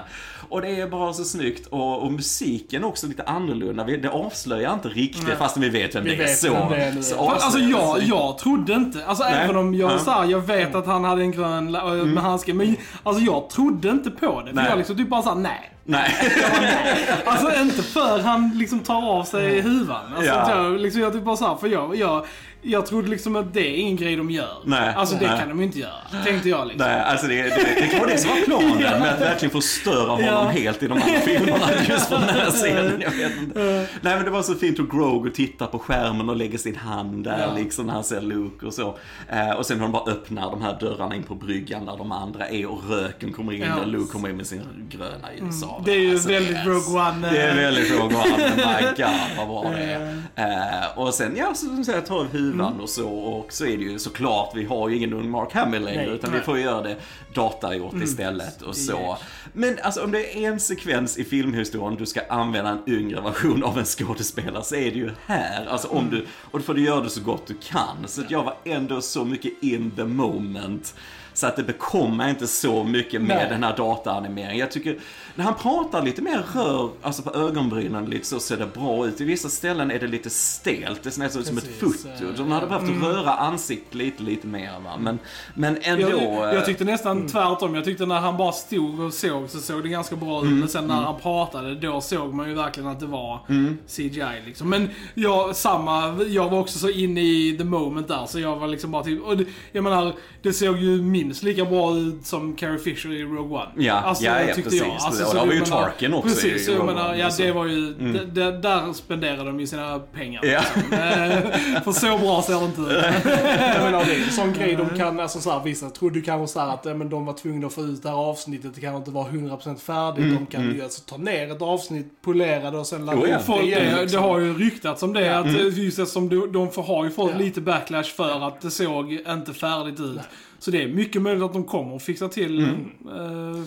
Och 0.49 0.61
det 0.61 0.79
är 0.81 0.87
bara 0.87 1.13
så 1.13 1.23
snyggt 1.23 1.67
och, 1.67 2.03
och 2.03 2.11
musiken 2.11 2.83
också 2.83 3.07
lite 3.07 3.23
annorlunda. 3.23 3.83
Vi- 3.83 3.97
Det 3.97 4.09
avslöjar 4.09 4.73
inte 4.73 4.87
riktigt 4.89 5.37
fastän 5.37 5.61
vi 5.63 5.69
vet 5.69 5.95
vem 5.95 6.03
Vi 6.03 6.09
det 6.09 6.15
är. 6.23 6.27
vet 6.27 6.37
Så, 6.39 6.53
vem 6.53 6.69
det 6.69 6.75
är 6.77 7.01
så 7.01 7.29
Fast, 7.29 7.45
Alltså 7.45 7.59
jag, 7.59 8.01
jag 8.03 8.37
trodde 8.37 8.73
inte, 8.73 9.05
alltså 9.05 9.23
Nej. 9.23 9.33
även 9.43 9.57
om 9.57 9.75
jag, 9.75 9.91
Ja. 9.91 9.99
så 9.99 10.11
här, 10.11 10.25
jag 10.25 10.39
vet 10.39 10.75
att 10.75 10.85
han 10.85 11.03
hade 11.03 11.21
en 11.21 11.31
grön 11.31 11.75
Mm. 11.75 12.09
med 12.13 12.23
handske, 12.23 12.53
men 12.53 12.75
alltså 13.03 13.23
jag 13.23 13.49
trodde 13.49 13.89
inte 13.89 14.11
på 14.11 14.41
det. 14.41 14.47
För 14.47 14.55
Nej. 14.55 14.65
jag 14.69 14.77
liksom 14.77 14.97
typ 14.97 15.09
bara 15.09 15.21
såhär, 15.21 15.35
nej. 15.35 15.71
Nej. 15.91 16.15
Alltså 17.25 17.61
inte 17.61 17.83
för 17.83 18.19
han 18.19 18.51
liksom 18.57 18.79
tar 18.79 19.09
av 19.09 19.23
sig 19.23 19.61
huvan. 19.61 20.13
Alltså, 20.15 20.25
Ja. 20.31 20.63
jag, 20.63 20.79
liksom, 20.79 21.01
jag 21.01 21.13
typ 21.13 21.23
bara 21.23 21.37
såhär, 21.37 21.55
för 21.55 21.67
jag, 21.67 21.95
jag, 21.95 22.25
jag 22.61 22.85
trodde 22.85 23.07
liksom 23.07 23.35
att 23.35 23.53
det 23.53 23.67
är 23.67 23.75
ingen 23.77 23.95
grej 23.95 24.15
de 24.15 24.31
gör. 24.31 24.57
Nej. 24.65 24.93
Alltså 24.95 25.15
det 25.15 25.27
Nej. 25.27 25.39
kan 25.39 25.49
de 25.49 25.61
inte 25.61 25.79
göra, 25.79 26.23
tänkte 26.25 26.49
jag 26.49 26.67
liksom. 26.67 26.87
Nej, 26.87 27.01
alltså 27.01 27.27
det, 27.27 27.35
det, 27.43 27.49
det 27.81 27.87
kan 27.87 27.99
vara 27.99 28.09
det 28.11 28.17
som 28.17 28.29
var 28.29 28.37
planen 28.45 28.77
med 29.01 29.13
att 29.13 29.21
verkligen 29.21 29.51
förstöra 29.51 30.09
honom 30.09 30.25
Ja. 30.25 30.43
helt 30.47 30.83
i 30.83 30.87
de 30.87 30.93
andra 30.93 31.19
filmerna 31.19 31.65
just 31.89 32.09
på 32.09 32.15
den 32.15 32.29
här 32.29 32.51
scenen. 32.51 33.01
Jag 33.01 33.11
vet 33.11 33.37
inte. 33.37 33.87
Nej 34.01 34.15
men 34.15 34.23
det 34.25 34.31
var 34.31 34.41
så 34.41 34.53
fint 34.55 34.79
hur 34.79 34.83
Grogu 34.87 35.29
tittar 35.29 35.67
på 35.67 35.79
skärmen 35.79 36.29
och 36.29 36.35
lägger 36.35 36.57
sin 36.57 36.75
hand 36.75 37.23
där 37.23 37.39
Ja. 37.47 37.53
liksom 37.57 37.85
när 37.87 37.93
han 37.93 38.03
ser 38.03 38.21
Luke 38.21 38.65
och 38.65 38.73
så. 38.73 38.97
Eh, 39.29 39.51
och 39.51 39.65
sen 39.65 39.77
när 39.77 39.83
de 39.83 39.91
bara 39.91 40.11
öppnar 40.11 40.51
de 40.51 40.61
här 40.61 40.77
dörrarna 40.79 41.15
in 41.15 41.23
på 41.23 41.35
bryggan 41.35 41.85
där 41.85 41.97
de 41.97 42.11
andra 42.11 42.47
är 42.47 42.65
och 42.71 42.89
röken 42.89 43.33
kommer 43.33 43.53
in 43.53 43.61
Ja. 43.61 43.75
där 43.79 43.85
Luke 43.85 44.11
kommer 44.11 44.29
in 44.29 44.37
med 44.37 44.47
sin 44.47 44.61
gröna 44.89 45.27
ljussabel. 45.41 45.80
Det 45.85 45.91
är 45.91 45.99
ju 45.99 46.11
Alltså, 46.11 46.29
väldigt 46.29 46.51
yes. 46.51 46.65
Rogue 46.65 47.01
One. 47.01 47.27
eh, 47.27 47.33
Det 47.33 47.41
är 47.41 47.55
väldigt 47.55 47.91
Rogue 47.91 48.17
One, 48.17 48.55
my 48.55 48.87
god 49.03 49.15
vad 49.37 49.47
bra 49.47 49.71
det 49.75 49.83
är. 49.83 50.21
Eh, 50.35 50.97
och 50.99 51.13
sen, 51.13 51.35
ja, 51.37 51.53
så 51.55 51.65
som 51.65 51.83
säger, 51.85 52.01
tar 52.01 52.19
av 52.19 52.27
huvan 52.31 52.79
och 52.79 52.89
så. 52.89 53.09
Och 53.09 53.53
så 53.53 53.65
är 53.65 53.77
det 53.77 53.83
ju 53.83 53.99
såklart, 53.99 54.51
vi 54.55 54.65
har 54.65 54.89
ju 54.89 54.95
ingen 54.97 55.13
ung 55.13 55.29
Mark 55.29 55.53
Hamill 55.53 55.83
längre, 55.83 56.05
Nej. 56.05 56.15
utan 56.15 56.33
vi 56.33 56.39
får 56.39 56.59
göra 56.59 56.81
det 56.81 56.95
datagjort 57.33 57.93
istället 58.03 58.61
och 58.61 58.75
så. 58.75 59.17
Men 59.53 59.77
alltså 59.83 60.03
om 60.03 60.11
det 60.11 60.37
är 60.45 60.47
en 60.51 60.59
sekvens 60.59 61.17
i 61.17 61.23
filmhistorien 61.23 61.95
du 61.99 62.05
ska 62.05 62.21
använda 62.29 62.69
en 62.71 62.81
yngre 62.87 63.21
version 63.21 63.63
av 63.63 63.79
en 63.79 63.85
skådespelare 63.85 64.63
så 64.63 64.75
är 64.75 64.91
det 64.91 64.97
ju 64.97 65.11
här. 65.25 65.65
Alltså 65.65 65.87
om 65.87 66.09
du, 66.09 66.25
och 66.51 66.63
får 66.63 66.73
du 66.73 66.81
göra 66.85 67.01
det 67.01 67.09
så 67.09 67.21
gott 67.21 67.47
du 67.47 67.53
kan. 67.63 67.97
Så 68.07 68.21
jag 68.29 68.43
var 68.43 68.55
ändå 68.65 69.01
så 69.01 69.25
mycket 69.25 69.51
in 69.63 69.91
the 69.95 70.03
moment. 70.03 70.95
Så 71.33 71.47
att 71.47 71.55
det 71.55 71.63
bekommer 71.63 72.29
inte 72.29 72.47
så 72.47 72.83
mycket 72.83 73.21
med 73.21 73.37
Nej. 73.37 73.47
den 73.49 73.63
här 73.63 73.77
dataanimeringen. 73.77 74.57
Jag 74.57 74.71
tycker, 74.71 74.97
när 75.35 75.45
han 75.45 75.53
pratar 75.55 76.01
lite 76.01 76.21
mer 76.21 76.43
rör, 76.53 76.89
alltså 77.01 77.21
på 77.21 77.33
ögonbrynen 77.39 78.05
lite 78.05 78.25
så 78.27 78.39
ser 78.39 78.57
det 78.57 78.65
bra 78.73 79.07
ut. 79.07 79.21
I 79.21 79.23
vissa 79.23 79.49
ställen 79.49 79.91
är 79.91 79.99
det 79.99 80.07
lite 80.07 80.29
stelt, 80.29 81.03
det 81.03 81.11
ser 81.11 81.19
nästan 81.21 81.41
ut 81.41 81.47
som 81.47 81.57
ett 81.57 81.79
foto. 81.79 82.07
eh, 82.07 82.29
De 82.37 82.51
hade 82.51 82.67
behövt 82.67 83.03
röra 83.03 83.31
ansiktet 83.33 83.95
lite, 83.95 84.23
lite 84.23 84.47
mer 84.47 84.71
va. 84.83 84.97
Men, 84.99 85.19
men 85.55 85.77
ändå. 85.81 86.09
Jag, 86.09 86.21
eh, 86.49 86.55
jag 86.55 86.65
tyckte 86.65 86.83
nästan 86.83 87.17
Mm. 87.17 87.27
tvärtom. 87.29 87.75
Jag 87.75 87.85
tyckte 87.85 88.05
när 88.05 88.19
han 88.19 88.37
bara 88.37 88.51
stod 88.51 88.99
och 88.99 89.13
såg 89.13 89.49
så 89.49 89.59
såg 89.59 89.83
det 89.83 89.89
ganska 89.89 90.15
bra 90.15 90.37
ut. 90.39 90.43
Mm. 90.45 90.59
Men 90.59 90.69
sen 90.69 90.87
när 90.87 90.95
han 90.95 91.19
pratade, 91.19 91.75
då 91.75 92.01
såg 92.01 92.33
man 92.33 92.49
ju 92.49 92.55
verkligen 92.55 92.89
att 92.89 92.99
det 92.99 93.05
var 93.05 93.39
Mm. 93.49 93.77
CGI 93.87 94.41
liksom. 94.45 94.69
Men 94.69 94.89
jag, 95.13 95.55
samma, 95.55 96.23
jag 96.23 96.49
var 96.49 96.59
också 96.59 96.79
så 96.79 96.89
inne 96.89 97.21
i 97.21 97.55
the 97.57 97.63
moment 97.63 98.07
där. 98.07 98.25
Så 98.25 98.39
jag 98.39 98.55
var 98.55 98.67
liksom 98.67 98.91
bara 98.91 99.03
typ, 99.03 99.21
och 99.23 99.37
det, 99.37 99.45
jag 99.71 99.83
menar, 99.83 100.13
det 100.41 100.53
såg 100.53 100.77
ju 100.77 101.01
minst 101.25 101.43
lika 101.43 101.65
bra 101.65 101.95
ut 101.97 102.25
som 102.25 102.55
Carrie 102.55 102.79
Fisher 102.79 103.11
i 103.13 103.23
Rogue 103.23 103.57
One. 103.57 103.69
Ja, 103.85 103.93
alltså, 103.93 104.23
ja, 104.23 104.41
ja, 104.41 104.53
precis. 104.55 104.73
jag. 104.79 104.87
Och 104.89 104.93
Alltså, 104.93 105.23
där 105.23 105.29
så 105.29 105.37
var 105.37 105.45
jag 105.45 105.55
ju 105.55 105.61
Tarkin 105.61 106.13
också 106.13 106.29
Precis, 106.29 106.67
i 106.69 106.71
Rogue 106.75 106.85
menar, 106.85 107.09
One, 107.09 107.17
ja. 107.17 107.25
Mm. 107.25 107.37
det 107.37 107.51
var 107.51 107.65
ju, 107.65 107.93
d- 107.93 108.19
d- 108.31 108.51
där 108.51 108.93
spenderade 108.93 109.43
de 109.43 109.59
ju 109.59 109.67
sina 109.67 109.99
pengar. 109.99 110.45
Ja. 110.45 110.61
Liksom. 110.75 110.97
Eh, 111.01 111.81
För 111.83 111.91
så 111.91 112.17
bra 112.17 112.41
ser 112.41 112.59
det 112.59 112.65
inte 112.65 112.81
ut. 112.81 112.89
Jag 113.75 113.83
menar, 113.83 114.05
det 114.05 114.15
är 114.15 114.23
en 114.23 114.31
sån 114.31 114.53
grej 114.53 114.75
de 114.75 114.97
kan, 114.97 115.19
alltså 115.19 115.39
så 115.41 115.51
här, 115.51 115.63
vissa 115.63 115.89
trodde 115.89 116.21
kanske 116.21 116.53
så 116.53 116.59
här 116.59 116.73
att 116.73 116.85
ja, 116.85 116.93
men 116.93 117.09
de 117.09 117.25
var 117.25 117.33
tvungna 117.33 117.67
att 117.67 117.73
få 117.73 117.81
ut 117.81 118.03
det 118.03 118.09
här 118.09 118.15
avsnittet, 118.15 118.75
det 118.75 118.81
kan 118.81 118.95
inte 118.95 119.11
vara 119.11 119.27
100% 119.27 119.79
färdigt. 119.79 120.33
De 120.37 120.45
kan 120.45 120.75
ju 120.75 120.83
alltså 120.83 121.01
ta 121.01 121.17
ner 121.17 121.51
ett 121.51 121.61
avsnitt, 121.61 122.07
polera 122.21 122.71
det 122.71 122.77
och 122.77 122.87
sen 122.87 123.05
ladda 123.05 123.21
upp 123.21 123.45
det 123.47 123.63
igen. 123.63 123.79
det, 123.85 123.95
det 123.95 124.01
liksom. 124.01 124.23
har 124.23 124.39
ju 124.39 124.53
ryktats 124.57 125.03
om 125.03 125.13
det, 125.13 125.37
att 125.39 125.45
Mm. 125.45 125.55
eh, 125.67 125.79
just 125.79 125.99
eftersom 125.99 126.29
de, 126.29 126.51
de 126.51 126.83
har 126.83 127.03
ju 127.05 127.11
fått 127.11 127.37
lite 127.37 127.61
backlash 127.61 128.15
för 128.15 128.47
att 128.47 128.61
det 128.61 128.71
såg 128.71 129.11
inte 129.27 129.53
färdigt 129.53 129.99
ut. 129.99 130.19
Så 130.63 130.71
det 130.71 130.83
är 130.83 130.87
mycket 130.87 131.21
möjligt 131.21 131.43
att 131.43 131.53
de 131.53 131.63
kommer 131.63 131.95
att 131.95 132.03
fixa 132.03 132.27
till, 132.27 132.59
eh, 132.61 132.67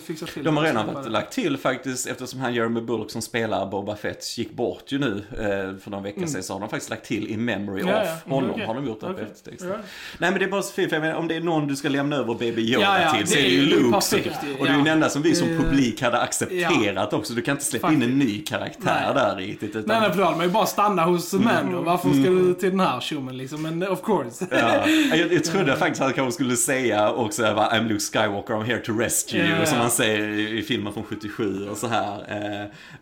fixa 0.07 0.26
till 0.26 0.34
Mm. 0.34 0.45
De 0.45 0.57
har 0.57 0.64
redan 0.64 0.95
varit, 0.95 1.11
lagt 1.11 1.32
till 1.32 1.57
faktiskt, 1.57 2.07
eftersom 2.07 2.40
han 2.40 2.55
Jeremy 2.55 2.80
Bullock 2.80 3.11
som 3.11 3.22
spelar 3.22 3.66
Boba 3.66 3.97
Fett 3.97 4.38
gick 4.38 4.53
bort 4.53 4.82
ju 4.92 4.99
nu 4.99 5.22
eh, 5.32 5.80
för 5.82 5.90
någon 5.90 6.03
vecka 6.03 6.26
sedan, 6.26 6.42
så 6.42 6.53
har 6.53 6.61
de 6.61 6.68
faktiskt 6.68 6.90
lagt 6.90 7.05
till 7.07 7.28
i 7.28 7.36
memory 7.36 7.80
Mm. 7.82 7.95
Ja, 7.95 8.01
of 8.03 8.09
ja. 8.09 8.11
Mm, 8.11 8.30
honom. 8.34 8.51
okej. 8.51 8.66
Har 8.66 8.74
de 8.74 8.86
gjort 8.86 9.01
det 9.01 9.07
Okej. 9.07 9.24
på 9.24 9.30
eftertext. 9.32 9.66
Ja. 9.68 9.76
Nej 10.18 10.30
men 10.30 10.38
det 10.38 10.45
är 10.45 10.51
bara 10.51 10.62
så 10.62 10.72
fint, 10.72 10.88
för 10.88 10.97
jag 10.97 11.03
menar, 11.03 11.16
om 11.18 11.28
det 11.28 11.36
är 11.36 11.40
någon 11.40 11.66
du 11.68 11.76
ska 11.76 11.88
lämna 11.88 12.16
över 12.16 12.34
Baby 12.34 12.62
Yoda 12.74 13.14
till 13.18 13.26
så 13.26 13.38
är 13.38 13.42
det 13.42 13.49
ju 13.49 13.66
Luke. 13.66 13.90
perfekt, 13.92 14.34
så-. 14.40 14.61
Och 14.61 14.66
det 14.66 14.72
är 14.72 14.76
ju 14.76 14.82
den 14.82 14.86
enda 14.92 15.09
som 15.09 15.22
vi 15.22 15.34
som 15.34 15.49
Det- 15.49 15.57
publik 15.59 16.03
hade 16.03 16.20
accepterat 16.20 17.12
också. 17.12 17.34
Du 17.34 17.42
kan 17.42 17.53
inte 17.53 17.64
släppa 17.64 17.92
in 17.92 18.03
en 18.03 18.18
ny 18.18 18.38
karaktär 18.45 19.03
Nej. 19.05 19.14
där 19.14 19.36
riktigt. 19.36 19.70
Utan, 19.76 19.82
Nej, 19.86 20.01
nej, 20.01 20.11
för 20.11 20.18
då 20.18 20.24
hade 20.24 20.36
man 20.36 20.47
ju 20.47 20.53
bara 20.53 20.66
stanna 20.66 21.05
hos 21.05 21.32
Mando. 21.32 21.82
Varför 21.82 22.11
ska 22.11 22.30
du 22.30 22.55
till 22.55 22.70
den 22.70 22.80
här 22.80 23.01
tjommen 23.01 23.36
liksom? 23.36 23.62
Men 23.62 23.88
of 23.88 24.03
course. 24.03 24.47
Ja, 24.51 24.88
jag, 25.16 25.32
jag 25.32 25.45
trodde 25.45 25.76
faktiskt 25.76 26.01
att 26.01 26.07
han 26.07 26.14
kanske 26.14 26.32
skulle 26.32 26.57
säga 26.57 26.84
också 26.93 27.43
va, 27.55 27.68
I'm 27.72 27.89
Luke 27.89 28.01
Skywalker, 28.01 28.55
I'm 28.55 28.64
here 28.64 28.78
to 28.80 28.93
rescue 28.99 29.41
you, 29.41 29.59
Ja. 29.59 29.66
som 29.66 29.78
han 29.78 29.91
säger 29.91 30.28
i, 30.28 30.59
i 30.59 30.62
filmen 30.62 30.93
från 30.93 31.05
77 31.05 31.68
och 31.68 31.76
så 31.76 31.87
här. 31.87 32.24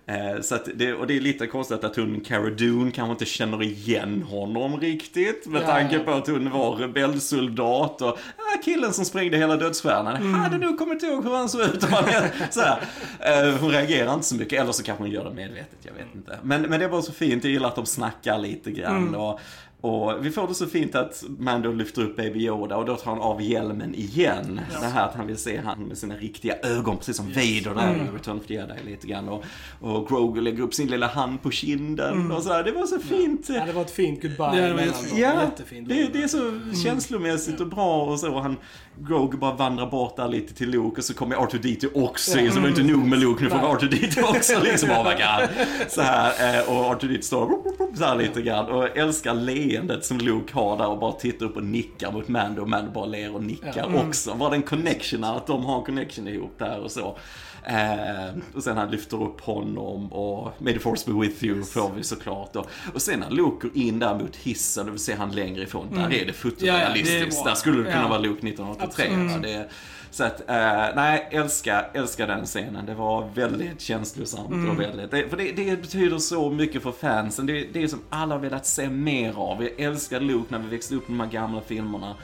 Eh, 0.07 0.16
eh, 0.16 0.41
så 0.41 0.59
det, 0.74 0.93
och 0.93 1.07
det 1.07 1.16
är 1.16 1.20
lite 1.20 1.47
konstigt 1.47 1.85
att 1.85 1.97
hon, 1.97 2.20
Cara 2.20 2.51
Dune, 2.51 2.91
kanske 2.91 3.12
inte 3.12 3.24
känner 3.24 3.62
igen 3.62 4.22
honom 4.22 4.80
riktigt 4.80 5.47
med 5.47 5.66
tanke 5.66 5.99
på 5.99 6.11
att 6.11 6.26
hon 6.26 6.51
var 6.51 6.76
rebellsoldat 6.76 8.03
och 8.03 8.09
ah, 8.09 8.62
killen 8.64 8.93
som 8.93 9.05
sprängde 9.05 9.37
hela 9.37 9.57
dödsstjärnan. 9.57 10.16
Mm. 10.16 10.35
Hade 10.35 10.59
du 10.59 10.76
kommit 10.76 11.03
ihåg 11.03 11.24
hur 11.24 11.35
han 11.37 11.49
såg 11.49 11.61
ut? 11.61 11.83
är- 11.85 12.51
så 12.53 12.61
här. 12.61 12.78
Eh, 13.20 13.55
hon 13.61 13.70
reagerar 13.70 14.14
inte 14.14 14.26
så 14.26 14.35
mycket, 14.35 14.61
eller 14.61 14.72
så 14.72 14.83
kanske 14.83 15.03
hon 15.05 15.11
gör 15.11 15.24
det 15.24 15.30
medvetet, 15.35 15.78
jag 15.83 15.93
vet 15.93 16.14
inte. 16.14 16.39
Men, 16.43 16.62
men 16.62 16.78
det 16.80 16.85
är 16.85 16.89
bara 16.91 17.03
så 17.03 17.12
fint, 17.12 17.45
jag 17.45 17.53
gillar 17.53 17.68
att 17.68 17.76
de 17.76 17.87
snackar 17.87 18.39
lite 18.39 18.70
grann. 18.70 18.97
Mm. 18.97 19.14
Och, 19.14 19.41
och 19.85 20.26
vi 20.26 20.30
får 20.30 20.49
det 20.49 20.55
så 20.55 20.66
fint 20.66 20.95
att 20.95 21.24
Mando 21.39 21.72
lyfter 21.72 22.03
upp 22.03 22.16
Baby 22.16 22.39
Yoda 22.47 22.76
och 22.76 22.85
då 22.85 22.97
tar 22.97 23.11
han 23.11 23.20
av 23.20 23.43
hjälmen 23.43 23.95
igen. 23.95 24.61
Det 24.80 24.87
här 24.87 25.09
att 25.09 25.14
han 25.14 25.26
vill 25.26 25.37
se 25.39 25.61
han 25.64 25.83
med 25.83 25.99
sina 25.99 26.16
riktiga 26.16 26.55
ögon, 26.62 26.97
precis 26.97 27.16
som 27.16 27.26
Vader 27.28 27.74
där 27.74 27.95
Mm. 27.95 28.07
i 28.07 28.11
Return 28.18 28.37
of 28.39 28.47
the 28.47 28.55
Jedi 28.55 28.74
lite 28.87 29.07
grann. 29.07 29.28
Och, 29.28 29.45
och 29.80 30.09
Grogu 30.09 30.41
lägger 30.41 30.62
upp 30.62 30.74
sin 30.74 30.89
lilla 30.89 31.07
hand 31.07 31.43
på 31.43 31.51
kinden 31.51 32.12
Mm. 32.14 32.33
och 32.33 32.43
så 32.43 32.53
här. 32.53 32.64
Det 32.64 32.72
var 32.72 32.87
så 32.87 32.99
fint. 32.99 33.49
Ja, 33.49 33.64
det 33.66 33.72
var 33.72 33.83
ett 33.83 33.91
fint 33.91 34.22
goodbye 34.22 34.47
Ja, 34.61 34.68
det 34.68 34.74
var. 34.74 35.18
Ja, 35.18 35.51
det, 35.87 36.09
det 36.12 36.22
är 36.22 36.28
så 36.28 36.49
Mm. 36.49 36.74
känslomässigt 36.74 37.61
och 37.61 37.66
bra 37.68 38.05
och 38.05 38.20
så. 38.20 38.41
Han, 38.41 38.57
Grogu 38.99 39.36
bara 39.38 39.55
vandrar 39.55 39.86
bort 39.86 40.16
där 40.16 40.28
lite 40.28 40.55
till 40.55 40.70
Luke 40.70 40.97
och 41.01 41.05
så 41.05 41.14
kommer 41.14 41.36
R2D2 41.36 42.05
också 42.05 42.38
in. 42.38 42.49
Så 42.49 42.55
det 42.55 42.61
var 42.61 42.68
inte 42.68 42.82
nog 42.82 43.07
med 43.07 43.18
Luke, 43.18 43.45
nu 43.45 43.51
får 43.51 43.59
vi 43.59 43.86
R2D2 43.86 44.22
också 44.22 44.61
liksom. 44.62 44.90
Oh 44.90 45.05
my 45.05 45.11
god. 45.11 45.66
Så 45.88 46.03
här, 46.03 46.59
eh, 46.59 46.70
och 46.70 47.01
R2D2 47.01 47.20
står 47.20 47.51
så 47.97 48.05
här 48.05 48.16
lite 48.16 48.43
grann. 48.43 48.66
Och 48.66 48.97
älskar 48.97 49.34
leendet 49.34 50.05
som 50.05 50.18
Luke 50.18 50.55
har 50.55 50.78
där 50.78 50.88
och 50.88 50.99
bara 50.99 51.12
tittar 51.12 51.47
upp 51.47 51.57
och 51.57 51.64
nickar 51.64 52.12
mot 52.12 52.28
Mando 52.28 52.62
och 52.62 52.68
Mando 52.68 52.90
bara 52.93 53.07
ler 53.07 53.34
och 53.34 53.43
nickar 53.43 54.07
också. 54.09 54.34
Bara 54.34 54.51
den 54.51 54.62
connectionen, 54.62 55.24
att 55.24 55.47
de 55.47 55.64
har 55.64 55.78
en 55.78 55.84
connection 55.84 56.28
ihop 56.28 56.59
där 56.59 56.80
och 56.80 56.90
så. 56.90 57.18
Eh, 57.64 58.34
och 58.54 58.62
sen 58.62 58.76
han 58.76 58.90
lyfter 58.90 59.22
upp 59.22 59.40
honom 59.40 60.12
och 60.12 60.52
May 60.58 60.72
the 60.72 60.78
force 60.78 61.10
be 61.12 61.20
with 61.20 61.44
you 61.44 61.62
får 61.64 61.90
vi 61.96 62.02
såklart. 62.02 62.56
Och, 62.56 62.66
och 62.94 63.02
sen 63.02 63.20
när 63.20 63.30
Luke 63.30 63.68
går 63.68 63.76
in 63.76 63.98
där 63.98 64.14
mot 64.18 64.36
hissen 64.36 64.88
och 64.88 64.94
vi 64.94 64.98
ser 64.98 65.16
han 65.16 65.32
längre 65.32 65.62
ifrån, 65.62 65.88
där 65.94 66.04
är 66.04 66.08
det 66.08 66.14
Ja, 66.14 66.20
ja, 66.20 66.24
det 66.26 66.32
fotorealistiskt. 66.32 67.42
bra. 67.42 67.50
där 67.50 67.54
skulle 67.56 67.78
det 67.78 67.90
kunna 67.90 68.02
Ja. 68.02 68.08
vara 68.08 68.18
Luke 68.18 68.46
1983. 68.48 69.08
va? 69.16 69.38
Det, 69.42 69.68
så 70.10 70.24
att, 70.24 70.40
eh, 70.50 70.94
nej, 70.96 71.28
älskar, 71.30 71.90
älskar 71.94 72.26
den 72.26 72.44
scenen. 72.46 72.86
Det 72.86 72.94
var 72.94 73.28
väldigt 73.34 73.80
känslosamt 73.80 74.70
och 74.70 74.80
väldigt, 74.80 75.10
det, 75.10 75.28
för 75.28 75.36
det, 75.36 75.52
det 75.52 75.76
betyder 75.82 76.18
så 76.18 76.50
mycket 76.50 76.82
för 76.82 76.92
fansen. 76.92 77.46
Det, 77.46 77.66
det 77.72 77.82
är 77.82 77.86
som 77.88 78.00
alla 78.10 78.34
har 78.34 78.40
velat 78.40 78.66
se 78.66 78.88
mer 78.88 79.32
av. 79.38 79.58
Vi 79.58 79.68
älskar 79.68 80.20
Luke 80.20 80.46
när 80.48 80.58
vi 80.58 80.68
växte 80.68 80.94
upp 80.94 81.08
med 81.08 81.18
de 81.18 81.24
här 81.24 81.30
gamla 81.32 81.60
filmerna. 81.60 82.14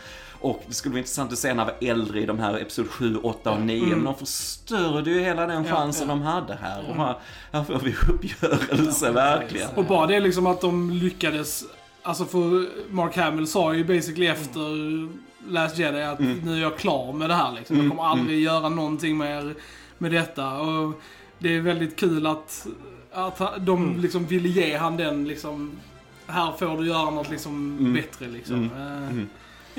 Och 0.40 0.64
det 0.68 0.74
skulle 0.74 0.92
vara 0.92 0.98
intressant 0.98 1.32
att 1.32 1.38
se 1.38 1.54
när 1.54 1.64
vi 1.64 1.70
var 1.88 1.90
äldre 1.94 2.20
i 2.20 2.26
de 2.26 2.38
här 2.38 2.58
Episod 2.58 2.90
7, 2.90 3.16
8 3.22 3.50
och 3.50 3.60
9. 3.60 3.86
Men 3.86 4.04
de 4.04 4.14
förstörde 4.14 5.10
ju 5.10 5.20
hela 5.20 5.46
den 5.46 5.64
chansen 5.64 6.08
de 6.08 6.22
hade 6.22 6.54
här. 6.62 6.84
Och 6.90 6.96
här, 6.96 7.14
här 7.52 7.64
får 7.64 7.78
vi 7.78 7.94
uppgörelse, 8.08 9.10
verkligen. 9.12 9.68
Och 9.74 9.84
bara 9.84 10.06
det 10.06 10.20
liksom 10.20 10.46
att 10.46 10.60
de 10.60 10.90
lyckades, 10.90 11.64
alltså 12.02 12.24
för 12.24 12.66
Mark 12.94 13.16
Hamill 13.16 13.46
sa 13.46 13.74
ju 13.74 13.84
basically 13.84 14.26
efter 14.26 14.58
Last 15.50 15.78
Jedi 15.78 16.02
att 16.02 16.20
Mm. 16.20 16.38
nu 16.44 16.56
är 16.56 16.60
jag 16.62 16.78
klar 16.78 17.12
med 17.12 17.30
det 17.30 17.34
här 17.34 17.52
liksom. 17.52 17.76
Jag 17.76 17.88
kommer 17.90 18.02
aldrig 18.04 18.40
göra 18.42 18.68
någonting 18.68 19.16
mer 19.18 19.54
med 19.98 20.12
detta. 20.12 20.60
Och 20.60 21.00
det 21.38 21.56
är 21.56 21.60
väldigt 21.60 21.96
kul 21.96 22.26
att, 22.26 22.66
att 23.12 23.38
de 23.66 23.82
Mm. 23.88 24.00
liksom 24.00 24.26
ville 24.26 24.48
ge 24.48 24.76
han 24.76 24.96
den 24.96 25.24
liksom, 25.28 25.72
här 26.26 26.52
får 26.58 26.78
du 26.78 26.86
göra 26.88 27.10
något 27.10 27.30
liksom 27.30 27.78
Mm. 27.80 27.92
bättre 27.94 28.28
liksom. 28.28 28.70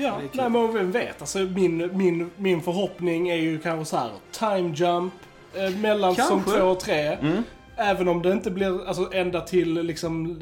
Ja, 0.00 0.20
nej 0.32 0.50
men 0.50 0.74
vem 0.74 0.90
vet. 0.90 1.20
Alltså 1.20 1.38
min, 1.38 1.90
min, 1.98 2.30
min 2.36 2.62
förhoppning 2.62 3.28
är 3.28 3.34
ju 3.36 3.58
kanske 3.58 3.84
så 3.84 3.96
här 3.96 4.10
time 4.32 4.74
jump 4.76 5.12
eh, 5.54 5.70
mellan 5.70 6.14
Kanske. 6.14 6.50
två 6.58 6.64
och 6.64 6.80
tre. 6.80 7.06
Mm. 7.06 7.42
Även 7.80 8.08
om 8.08 8.22
det 8.22 8.32
inte 8.32 8.50
blir 8.50 8.86
alltså, 8.88 9.08
ända 9.12 9.40
till 9.40 9.74
liksom 9.74 10.38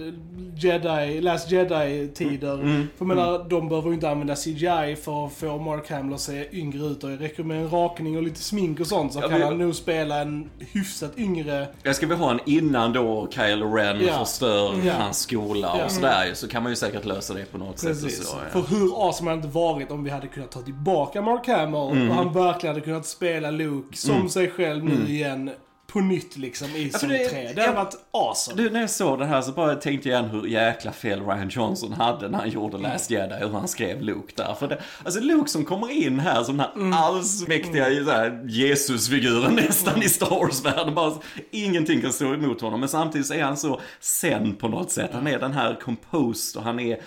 Jedi, 0.56 1.20
Last 1.20 1.50
Jedi-tider. 1.50 2.54
Mm. 2.54 2.82
För 2.98 3.04
jag 3.04 3.06
menar, 3.08 3.46
de 3.48 3.68
behöver 3.68 3.88
ju 3.88 3.94
inte 3.94 4.10
använda 4.10 4.34
CGI 4.36 4.96
för 5.02 5.26
att 5.26 5.32
få 5.32 5.58
Mark 5.58 5.90
Hamill 5.90 6.14
att 6.14 6.20
se 6.20 6.58
yngre 6.58 6.86
ut. 6.86 7.04
Och 7.04 7.10
det 7.10 7.16
räcker 7.16 7.42
med 7.42 7.58
en 7.62 7.70
rakning 7.70 8.16
och 8.16 8.22
lite 8.22 8.40
smink 8.40 8.80
och 8.80 8.86
sånt 8.86 9.12
så 9.12 9.18
Ja, 9.22 9.28
kan 9.28 9.38
vi- 9.38 9.44
han 9.44 9.58
nog 9.58 9.74
spela 9.74 10.20
en 10.20 10.50
hyfsat 10.72 11.12
yngre... 11.18 11.68
Jag 11.82 11.96
ska 11.96 12.06
vi 12.06 12.14
ha 12.14 12.30
en 12.30 12.40
innan 12.46 12.92
då 12.92 13.28
Kylo 13.30 13.74
Ren 13.74 14.00
Ja. 14.00 14.18
förstör 14.18 14.74
Ja. 14.84 14.92
hans 14.92 15.18
skola 15.18 15.72
och 15.72 15.80
Ja. 15.80 15.88
sådär 15.88 16.26
ju, 16.26 16.34
så 16.34 16.48
kan 16.48 16.62
man 16.62 16.72
ju 16.72 16.76
säkert 16.76 17.04
lösa 17.04 17.34
det 17.34 17.44
på 17.52 17.58
något 17.58 17.78
sätt. 17.78 17.96
Och 17.96 18.02
Precis. 18.02 18.26
så, 18.28 18.36
För 18.50 18.58
ja. 18.58 18.64
hur 18.68 19.06
awesome 19.06 19.30
hade 19.30 19.42
det 19.42 19.46
inte 19.46 19.58
varit 19.58 19.90
om 19.90 20.04
vi 20.04 20.10
hade 20.10 20.26
kunnat 20.26 20.50
ta 20.50 20.60
tillbaka 20.60 21.22
Mark 21.22 21.46
Hamill 21.48 21.68
Mm. 21.98 22.10
och 22.10 22.14
han 22.16 22.32
verkligen 22.32 22.74
hade 22.74 22.84
kunnat 22.84 23.06
spela 23.06 23.50
Luke 23.50 23.96
som 23.96 24.28
sig 24.28 24.50
själv 24.50 24.84
nu 24.84 25.08
igen 25.08 25.50
på 25.92 26.00
nytt 26.00 26.36
liksom 26.36 26.68
i 26.76 26.84
för 26.84 26.98
säsong 26.98 27.08
det- 27.08 27.28
tre. 27.28 27.42
Det 27.42 27.52
ja. 27.60 27.62
hade 27.66 27.76
varit 27.76 27.94
awesome. 28.10 28.62
Du, 28.62 28.70
när 28.70 28.80
jag 28.80 28.90
såg 28.90 29.18
det 29.18 29.26
här 29.26 29.42
så 29.42 29.52
bara 29.52 29.74
tänkte 29.74 30.08
jag 30.08 30.18
igen 30.20 30.30
hur 30.30 30.46
jäkla 30.46 30.92
fel 30.92 31.20
Ryan 31.26 31.48
Johnson 31.48 31.92
hade 31.92 32.28
när 32.28 32.38
han 32.38 32.50
gjorde 32.50 32.78
Last 32.78 33.10
Jedi, 33.10 33.34
hur 33.40 33.48
han 33.52 33.68
skrev 33.68 34.02
Luke 34.02 34.32
där. 34.36 34.54
För 34.54 34.68
det, 34.68 34.78
alltså 35.04 35.20
Luke 35.20 35.50
som 35.50 35.64
kommer 35.64 35.90
in 36.06 36.20
här 36.20 36.42
som 36.42 36.56
den 36.56 36.66
här 36.66 36.74
Mm. 36.76 36.92
allsmäktiga 36.92 37.84
här, 37.84 38.44
Jesusfiguren 38.48 39.54
nästan 39.66 40.02
i 40.02 40.08
Star 40.08 40.30
Wars-världen. 40.30 40.94
Bara, 40.94 41.12
ingenting 41.50 42.00
kan 42.00 42.12
stå 42.12 42.34
emot 42.34 42.60
honom. 42.60 42.80
Men 42.80 42.88
samtidigt 42.88 43.26
så 43.26 43.34
är 43.34 43.42
han 43.42 43.56
så 43.56 43.80
sen 44.00 44.56
på 44.56 44.68
något 44.68 44.90
sätt. 44.90 45.10
Han 45.12 45.26
är 45.26 45.38
den 45.38 45.52
här 45.52 45.80
composed 45.80 46.58
och 46.60 46.62
han 46.64 46.80
är 46.80 47.00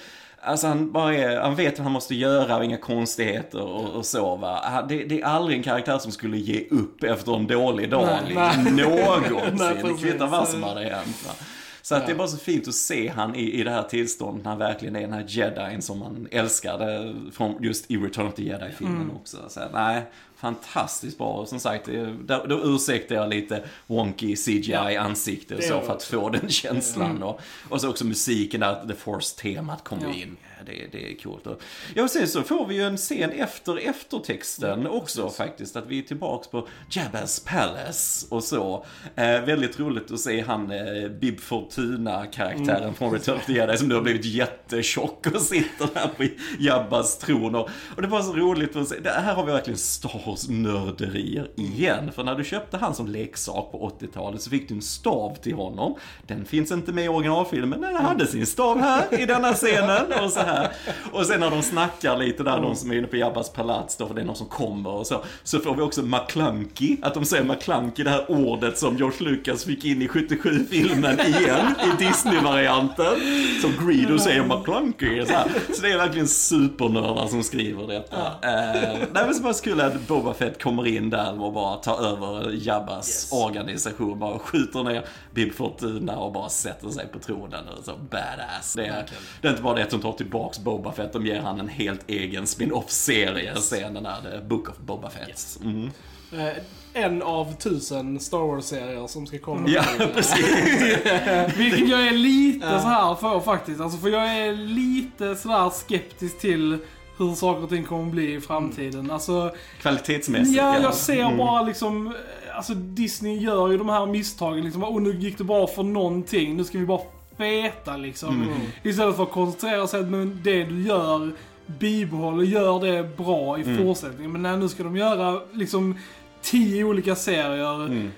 Alltså 0.44 0.68
han 0.68 0.92
bara 0.92 1.16
är, 1.16 1.40
han 1.42 1.56
vet 1.56 1.78
vad 1.78 1.84
han 1.84 1.92
måste 1.92 2.16
göra 2.16 2.58
och 2.58 2.66
inga 2.66 2.78
konstigheter 2.78 3.62
och, 3.62 3.90
och 3.90 4.06
så 4.06 4.36
va. 4.36 4.62
Han- 4.64 4.88
Det, 4.88 5.04
det 5.04 5.22
är 5.22 5.26
aldrig 5.26 5.58
en 5.58 5.64
karaktär 5.64 5.98
som 5.98 6.12
skulle 6.12 6.38
ge 6.38 6.68
upp 6.70 7.04
efter 7.04 7.36
en 7.36 7.48
dålig 7.48 7.90
dag 7.90 8.06
Nej, 8.06 8.20
liksom, 8.26 8.76
nej. 8.76 8.86
någonsin. 8.86 9.58
Nej, 9.60 9.76
det 9.84 9.94
kvittar 10.10 10.28
vad 10.28 10.48
som 10.48 10.64
hade 10.64 10.82
hänt 10.82 11.26
va. 11.28 11.34
Så 11.82 11.96
att 11.96 12.02
Ja. 12.02 12.08
det 12.08 12.14
är 12.14 12.18
bara 12.18 12.28
så 12.28 12.38
fint 12.38 12.68
att 12.68 12.74
se 12.76 13.08
han 13.16 13.36
i, 13.36 13.52
i 13.60 13.64
det 13.64 13.72
här 13.72 13.84
tillståndet 13.84 14.44
när 14.44 14.50
han 14.52 14.60
verkligen 14.60 14.96
är 14.96 15.02
den 15.02 15.14
här 15.14 15.26
jedin 15.28 15.82
som 15.82 16.00
man 16.00 16.28
älskade 16.32 17.14
från 17.34 17.64
just 17.64 17.92
i 17.92 17.98
Return 17.98 18.28
of 18.28 18.34
the 18.34 18.44
Jedi-filmen 18.44 19.02
Mm. 19.02 19.16
också. 19.16 19.38
Så 19.50 19.60
nej, 19.74 20.02
fantastiskt 20.42 21.18
bra. 21.18 21.28
Och 21.28 21.48
som 21.48 21.60
sagt, 21.60 21.86
det, 21.86 22.14
då, 22.26 22.46
då 22.46 22.62
ursäktar 22.64 23.16
jag 23.16 23.30
lite 23.30 23.64
wonky 23.88 24.36
CGI-ansikte 24.36 25.56
och 25.56 25.64
så 25.64 25.82
för 25.82 25.94
att 25.94 26.04
få 26.04 26.30
den 26.30 26.50
känslan. 26.50 27.24
Och, 27.24 27.40
och 27.70 27.82
så 27.82 27.90
också 27.90 28.06
musiken 28.06 28.60
där, 28.60 28.88
The 28.88 28.94
Force-temat 28.96 29.84
kommer 29.84 30.04
Ja. 30.08 30.14
in. 30.14 30.38
Det, 30.66 30.88
det 30.92 31.12
är 31.12 31.16
coolt. 31.16 31.48
Ja, 31.96 32.04
och 32.04 32.10
sen 32.10 32.28
så 32.28 32.44
får 32.44 32.68
vi 32.68 32.76
ju 32.76 32.84
en 32.84 32.98
scen 32.98 33.32
efter 33.32 33.90
eftertexten 33.90 34.88
också 34.88 35.30
faktiskt. 35.30 35.76
Att 35.76 35.88
vi 35.88 36.00
är 36.00 36.04
tillbaks 36.04 36.48
på 36.48 36.68
Jabba's 36.90 37.48
Palace 37.48 38.28
och 38.30 38.44
så. 38.44 38.86
Eh, 39.16 39.42
väldigt 39.42 39.80
roligt 39.80 40.12
att 40.12 40.20
se 40.20 40.42
han 40.42 40.72
eh, 40.72 41.10
Bib 41.10 41.40
Fortuna-karaktären 41.40 42.94
från 42.94 43.14
Return 43.14 43.38
of 43.38 43.46
the 43.46 43.54
Jedi 43.54 43.78
som 43.78 43.88
nu 43.88 43.96
har 43.96 44.02
blivit 44.02 44.26
jättetjock 44.26 45.28
och 45.28 45.42
sitter 45.42 45.88
där 45.94 46.08
på 46.18 46.26
Jabbas 46.60 47.18
tron. 47.18 47.56
Och, 47.56 47.70
och 47.96 48.02
det 48.02 48.08
var 48.08 48.22
så 48.22 48.34
roligt 48.34 48.76
att 48.76 48.88
se. 48.88 49.00
Det 49.00 49.10
här 49.10 49.34
har 49.34 49.46
vi 49.46 49.52
verkligen 49.52 49.78
Star 49.78 50.22
Wars-nörderier 50.26 51.50
igen. 51.56 52.12
För 52.12 52.24
när 52.24 52.36
du 52.36 52.44
köpte 52.44 52.78
han 52.78 52.96
som 52.96 53.08
leksak 53.08 53.72
på 53.72 53.92
80-talet 54.00 54.42
så 54.42 54.50
fick 54.50 54.70
du 54.70 54.76
en 54.76 54.82
stav 54.82 55.36
till 55.36 55.54
honom. 55.54 55.96
Den 56.28 56.46
finns 56.46 56.72
inte 56.72 56.92
med 56.92 57.06
i 57.06 57.08
originalfilmen, 57.08 57.80
men 57.80 57.94
den 57.94 58.06
hade 58.06 58.28
sin 58.28 58.46
stav 58.46 58.80
här 58.80 59.22
i 59.22 59.26
denna 59.26 59.54
scenen. 59.54 60.06
Och 60.24 60.32
så 60.32 60.40
här. 60.40 60.51
Och 61.12 61.26
sen 61.26 61.40
när 61.40 61.52
de 61.52 61.62
snackar 61.62 62.18
lite 62.18 62.44
där, 62.44 62.62
de 62.62 62.76
som 62.76 62.92
är 62.92 62.96
inne 62.96 63.08
på 63.08 63.18
Jabbas 63.18 63.50
palats 63.50 63.98
då, 63.98 64.08
för 64.08 64.16
det 64.16 64.22
är 64.22 64.26
någon 64.26 64.36
som 64.36 64.48
kommer 64.48 64.90
och 64.90 65.08
så. 65.08 65.24
Så 65.44 65.60
får 65.60 65.76
vi 65.76 65.82
också 65.82 66.02
McClunky, 66.02 66.98
att 67.02 67.14
de 67.14 67.26
säger 67.26 67.44
McClunky, 67.44 68.04
det 68.04 68.10
här 68.10 68.32
ordet 68.32 68.78
som 68.78 68.98
George 68.98 69.30
Lucas 69.30 69.64
fick 69.64 69.86
in 69.86 70.02
i 70.02 70.08
77-filmen 70.08 71.20
igen, 71.20 71.76
i 71.84 72.04
Disney-varianten. 72.04 73.16
Som 73.62 73.88
Greedo 73.88 74.20
säger 74.20 74.44
McClunky. 74.44 75.26
Så, 75.26 75.34
här. 75.34 75.48
så 75.76 75.82
det 75.82 75.92
är 75.92 75.98
verkligen 75.98 76.28
supernördar 76.28 77.28
som 77.28 77.44
skriver 77.44 77.88
detta. 77.88 78.18
Eh, 78.18 78.98
nej 79.14 79.26
men 79.26 79.34
så 79.34 79.44
bara 79.44 79.54
så 79.54 79.64
kul 79.64 79.82
att 79.82 80.08
Boba 80.08 80.34
Fett 80.34 80.64
kommer 80.64 80.88
in 80.88 81.10
där 81.10 81.42
och 81.42 81.54
bara 81.54 81.76
tar 81.76 82.06
över 82.06 82.52
Jabbas 82.54 82.92
Yes. 83.12 83.30
organisation. 83.32 84.20
Bara 84.20 84.40
skjuter 84.40 84.84
ner 84.84 85.06
Bib 85.34 85.54
Fortuna 85.56 86.18
och 86.18 86.32
bara 86.32 86.50
sätter 86.50 86.90
sig 86.90 87.08
på 87.08 87.20
tronen. 87.20 87.68
Och 87.78 87.86
så 87.86 87.92
badass. 88.12 88.74
Det 88.76 88.86
är, 88.86 89.06
det 89.42 89.48
är 89.48 89.52
inte 89.52 89.64
bara 89.64 89.76
det 89.76 89.84
att 89.84 89.90
de 89.90 90.02
tar 90.02 90.12
tillbaks 90.50 90.60
Boba 90.60 90.92
Fett, 90.92 91.14
de 91.14 91.26
ger 91.26 91.40
han 91.42 91.60
en 91.60 91.68
helt 91.68 92.10
egen 92.10 92.48
spin-off-serie 92.48 93.56
sen, 93.56 93.94
den 93.94 94.06
här 94.06 94.22
The 94.22 94.48
Book 94.48 94.70
of 94.70 94.78
Boba 94.78 95.10
Fett. 95.10 95.30
Yes. 95.30 95.60
Mm. 95.64 95.90
Eh, 96.34 96.54
en 96.94 97.22
av 97.22 97.54
tusen 97.56 98.20
Star 98.20 98.38
Wars-serier 98.38 99.08
som 99.08 99.28
ska 99.28 99.38
komma. 99.40 99.70
Ja, 99.70 99.84
precis. 100.16 100.46
Vilket 101.58 101.90
jag 101.90 102.08
är 102.08 102.12
lite 102.12 102.80
så 102.80 102.88
här 102.88 103.16
för 103.16 103.40
faktiskt. 103.40 103.82
Alltså 103.82 103.98
för 103.98 104.10
jag 104.10 104.38
är 104.38 104.54
lite 104.54 105.36
sådär 105.36 105.70
skeptisk 105.70 106.40
till 106.40 106.78
hur 107.18 107.34
saker 107.36 107.64
och 107.64 107.70
ting 107.70 107.84
kommer 107.84 108.06
att 108.06 108.12
bli 108.12 108.34
i 108.36 108.42
framtiden. 108.42 109.12
Alltså, 109.12 109.52
Kvalitetsmässigt. 109.82 110.58
ja, 110.58 110.80
jag 110.82 110.94
ser 110.94 111.22
Mm. 111.26 111.38
bara 111.38 111.62
liksom, 111.64 112.08
eh, 112.08 112.58
alltså 112.58 112.74
Disney 112.74 113.38
gör 113.38 113.72
ju 113.72 113.78
de 113.78 113.90
här 113.90 114.06
misstagen 114.06 114.64
liksom. 114.64 114.84
Och 114.84 115.02
nu 115.02 115.16
gick 115.16 115.38
det 115.38 115.44
bra 115.44 115.68
för 115.68 115.84
någonting, 115.84 116.58
nu 116.58 116.64
ska 116.64 116.78
vi 116.78 116.86
bara 116.86 117.02
feta 117.42 117.98
liksom. 117.98 118.42
Mm. 118.42 118.54
Istället 118.84 119.16
för 119.16 119.24
att 119.24 119.32
koncentrera 119.32 119.88
sig 119.88 120.04
på 120.04 120.32
det 120.44 120.64
du 120.64 120.82
gör, 120.88 121.32
bibehåll 121.66 122.38
och 122.38 122.46
gör 122.46 122.80
det 122.80 123.18
bra 123.18 123.60
i 123.60 123.62
Mm. 123.64 123.78
fortsättningen. 123.78 124.32
Men 124.32 124.42
nej, 124.42 124.58
nu 124.58 124.70
ska 124.70 124.84
de 124.84 124.98
göra 124.98 125.42
liksom 125.54 125.96
tio 126.42 126.84
olika 126.84 127.16
serier 127.16 127.86
Mm. 127.86 128.12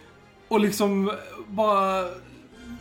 och 0.48 0.60
liksom 0.60 1.12
bara... 1.48 2.06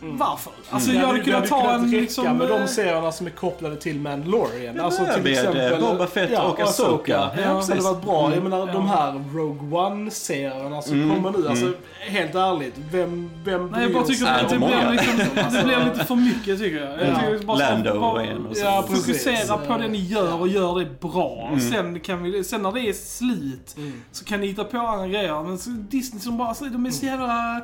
Varför? 0.05 0.53
Alltså 0.69 0.91
Det 0.91 0.97
jag 0.97 1.07
hade 1.07 1.19
det 1.19 1.23
kunnat 1.25 1.47
ta 1.47 1.71
en 1.71 1.85
räcka 1.85 1.97
liksom... 2.01 2.37
med 2.37 2.47
de 2.49 2.61
eh, 2.61 2.65
serierna 2.67 3.11
som 3.11 3.25
är 3.27 3.31
kopplade 3.31 3.75
till 3.75 3.99
Mandalorian. 3.99 4.75
Ja, 4.75 4.83
alltså 4.83 5.05
till 5.13 5.23
med, 5.23 5.31
exempel... 5.31 5.73
eh, 5.73 5.79
Boba 5.91 6.07
Fett 6.07 6.39
och 6.39 6.59
Ahsoka. 6.59 7.11
Ja, 7.11 7.31
Ja, 7.41 7.47
det 7.49 7.53
precis. 7.55 7.69
hade 7.69 7.81
varit 7.81 8.03
bra. 8.05 8.21
Jag 8.23 8.31
Mm. 8.37 8.43
menar 8.49 8.65
de 8.67 8.73
Ja. 8.75 8.81
här 8.81 9.23
Rogue 9.33 9.77
One-serierna 9.79 10.81
som 10.81 10.93
Mm. 11.01 11.15
kommer 11.15 11.39
nu. 11.39 11.47
Alltså 11.49 11.65
Mm. 11.65 11.77
helt 11.99 12.35
ärligt, 12.35 12.73
vem, 12.91 13.29
vem 13.45 13.67
Nej, 13.67 13.81
jag 13.83 13.93
bara 13.93 14.03
bryr 14.03 14.13
tycker 14.15 14.31
att 14.31 14.49
det 14.49 14.57
blir, 14.57 14.67
det? 14.67 14.91
liksom, 14.91 15.19
det 15.53 15.63
blir 15.63 15.85
lite 15.93 16.05
för 16.05 16.15
mycket 16.15 16.59
tycker 16.59 16.77
jag. 16.85 16.91
jag 16.99 17.07
Ja. 17.09 17.15
tycker 17.19 17.31
vi 17.31 17.45
bara 17.45 17.57
Lando 17.57 17.99
bara 17.99 18.13
var 18.13 18.19
en 18.21 18.45
och 18.45 18.57
så. 18.57 18.65
Ja, 18.65 18.83
precis. 18.89 19.05
Fokusera 19.05 19.57
på 19.57 19.77
det 19.77 19.87
ni 19.87 19.97
gör 19.97 20.39
och 20.41 20.47
gör 20.47 20.79
det 20.79 20.99
bra. 20.99 21.47
Mm. 21.47 21.59
Sen, 21.71 21.99
kan 21.99 22.23
vi, 22.23 22.43
sen 22.43 22.61
när 22.61 22.71
det 22.71 22.79
är 22.81 22.93
slut 22.93 23.73
Mm. 23.77 24.01
så 24.11 24.25
kan 24.25 24.39
ni 24.41 24.47
hitta 24.47 24.63
på 24.63 24.77
andra 24.77 25.07
grejer. 25.07 25.43
Men 25.43 25.57
så 25.57 25.69
Disney 25.69 26.21
som 26.21 26.37
bara, 26.37 26.53
så- 26.53 26.65
de 26.65 26.85
är 26.85 26.91
så 26.91 27.05
jävla... 27.05 27.61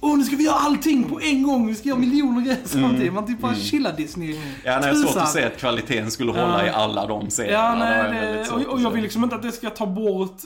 Åh, 0.00 0.18
nu 0.18 0.24
ska 0.24 0.36
vi 0.36 0.44
göra 0.44 0.54
allting 0.56 1.04
på 1.04 1.20
en 1.20 1.42
gång. 1.42 1.66
Vi 1.66 1.74
ska 1.74 1.88
göra 1.88 1.98
miljoner 1.98 2.40
grejer 2.40 2.58
samtidigt. 2.64 3.12
Man 3.12 3.26
typ 3.26 3.40
bara 3.40 3.52
Mm. 3.52 3.64
chilla 3.64 3.92
Disney. 3.92 4.30
Ja, 4.34 4.38
nej, 4.64 4.88
jag 4.88 4.94
har 4.94 4.94
svårt 4.94 5.16
att 5.22 5.28
se 5.32 5.44
att 5.44 5.56
kvaliteten 5.56 6.10
skulle 6.10 6.30
hålla 6.32 6.66
Ja. 6.66 6.66
i 6.66 6.70
alla 6.70 7.06
de 7.06 7.30
serierna. 7.30 7.58
Ja, 7.98 8.10
nej, 8.10 8.44
svårt 8.46 8.66
och, 8.66 8.72
och 8.72 8.80
jag 8.80 8.90
vill 8.90 9.02
liksom 9.02 9.24
inte 9.24 9.36
att 9.36 9.42
det 9.42 9.52
ska 9.52 9.70
ta 9.70 9.86
bort 9.86 10.36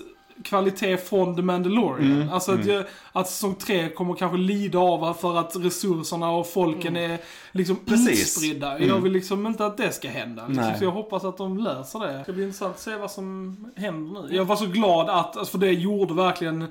kvalitet 0.44 0.96
från 0.96 1.36
The 1.36 1.42
Mandalorian. 1.42 2.12
Mm, 2.12 2.30
Alltså 2.32 2.52
att, 2.52 2.64
mm. 2.64 2.84
att 3.12 3.28
säsong 3.28 3.54
3 3.54 3.88
kommer 3.88 4.14
kanske 4.14 4.38
lida 4.38 4.78
av 4.78 5.14
för 5.14 5.36
att 5.38 5.56
resurserna 5.56 6.30
och 6.30 6.46
folken 6.52 6.96
är 6.96 7.18
liksom 7.52 7.76
Precis. 7.86 8.22
utspridda. 8.22 8.76
Mm. 8.76 8.88
Jag 8.88 9.00
vill 9.00 9.12
liksom 9.12 9.46
inte 9.46 9.66
att 9.66 9.76
det 9.76 9.92
ska 9.94 10.08
hända. 10.08 10.46
Liksom, 10.46 10.64
Nej. 10.66 10.78
så 10.78 10.84
jag 10.84 10.90
hoppas 10.90 11.24
att 11.24 11.36
de 11.38 11.58
löser 11.58 11.98
det. 12.00 12.12
Det 12.12 12.22
ska 12.22 12.32
bli 12.32 12.42
intressant 12.44 12.74
att 12.74 12.80
se 12.80 12.96
vad 12.96 13.10
som 13.10 13.56
händer 13.76 14.22
nu. 14.22 14.36
Jag 14.36 14.44
var 14.44 14.56
så 14.56 14.66
glad 14.66 15.10
att, 15.10 15.36
alltså 15.36 15.50
för 15.58 15.58
det 15.66 15.72
gjorde 15.72 16.14
verkligen 16.14 16.66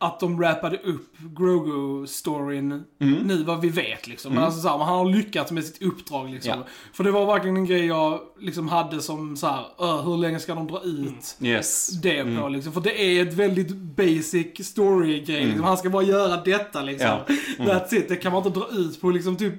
att 0.00 0.20
de 0.20 0.42
rappade 0.42 0.76
upp 0.76 1.16
Grogu-storyn 1.36 2.82
Mm. 3.00 3.14
nu 3.26 3.42
vad 3.42 3.60
vi 3.60 3.68
vet 3.68 4.06
liksom. 4.08 4.28
Men 4.32 4.38
Mm. 4.38 4.46
alltså 4.46 4.60
så 4.60 4.68
här, 4.68 4.78
han 4.78 4.98
har 4.98 5.04
lyckats 5.06 5.52
med 5.52 5.64
sitt 5.64 5.82
uppdrag 5.82 6.30
liksom. 6.30 6.52
Ja. 6.58 6.66
För 6.92 7.04
det 7.04 7.10
var 7.10 7.26
verkligen 7.26 7.56
en 7.56 7.66
grej 7.66 7.86
jag 7.86 8.20
liksom 8.40 8.68
hade 8.68 9.00
som 9.02 9.36
så 9.36 9.46
här, 9.46 9.64
"Ö, 9.78 10.02
hur 10.02 10.16
länge 10.16 10.38
ska 10.38 10.54
de 10.54 10.66
dra 10.66 10.82
ut 10.82 11.36
Yes. 11.40 11.88
det 12.02 12.24
på 12.40 12.48
liksom? 12.48 12.72
För 12.72 12.80
det 12.80 13.02
är 13.02 13.26
ett 13.26 13.34
väldigt 13.34 13.76
basic 13.76 14.66
story-grej. 14.66 15.44
Liksom. 15.46 15.64
Han 15.64 15.76
ska 15.76 15.90
bara 15.90 16.02
göra 16.02 16.36
detta 16.44 16.82
liksom. 16.82 17.08
Mm. 17.08 17.38
Mm. 17.58 17.68
That's 17.76 17.94
it. 17.94 18.08
Det 18.08 18.16
kan 18.16 18.32
man 18.32 18.46
inte 18.46 18.58
dra 18.60 18.68
ut 18.72 19.00
på 19.00 19.10
liksom 19.10 19.36
typ 19.36 19.54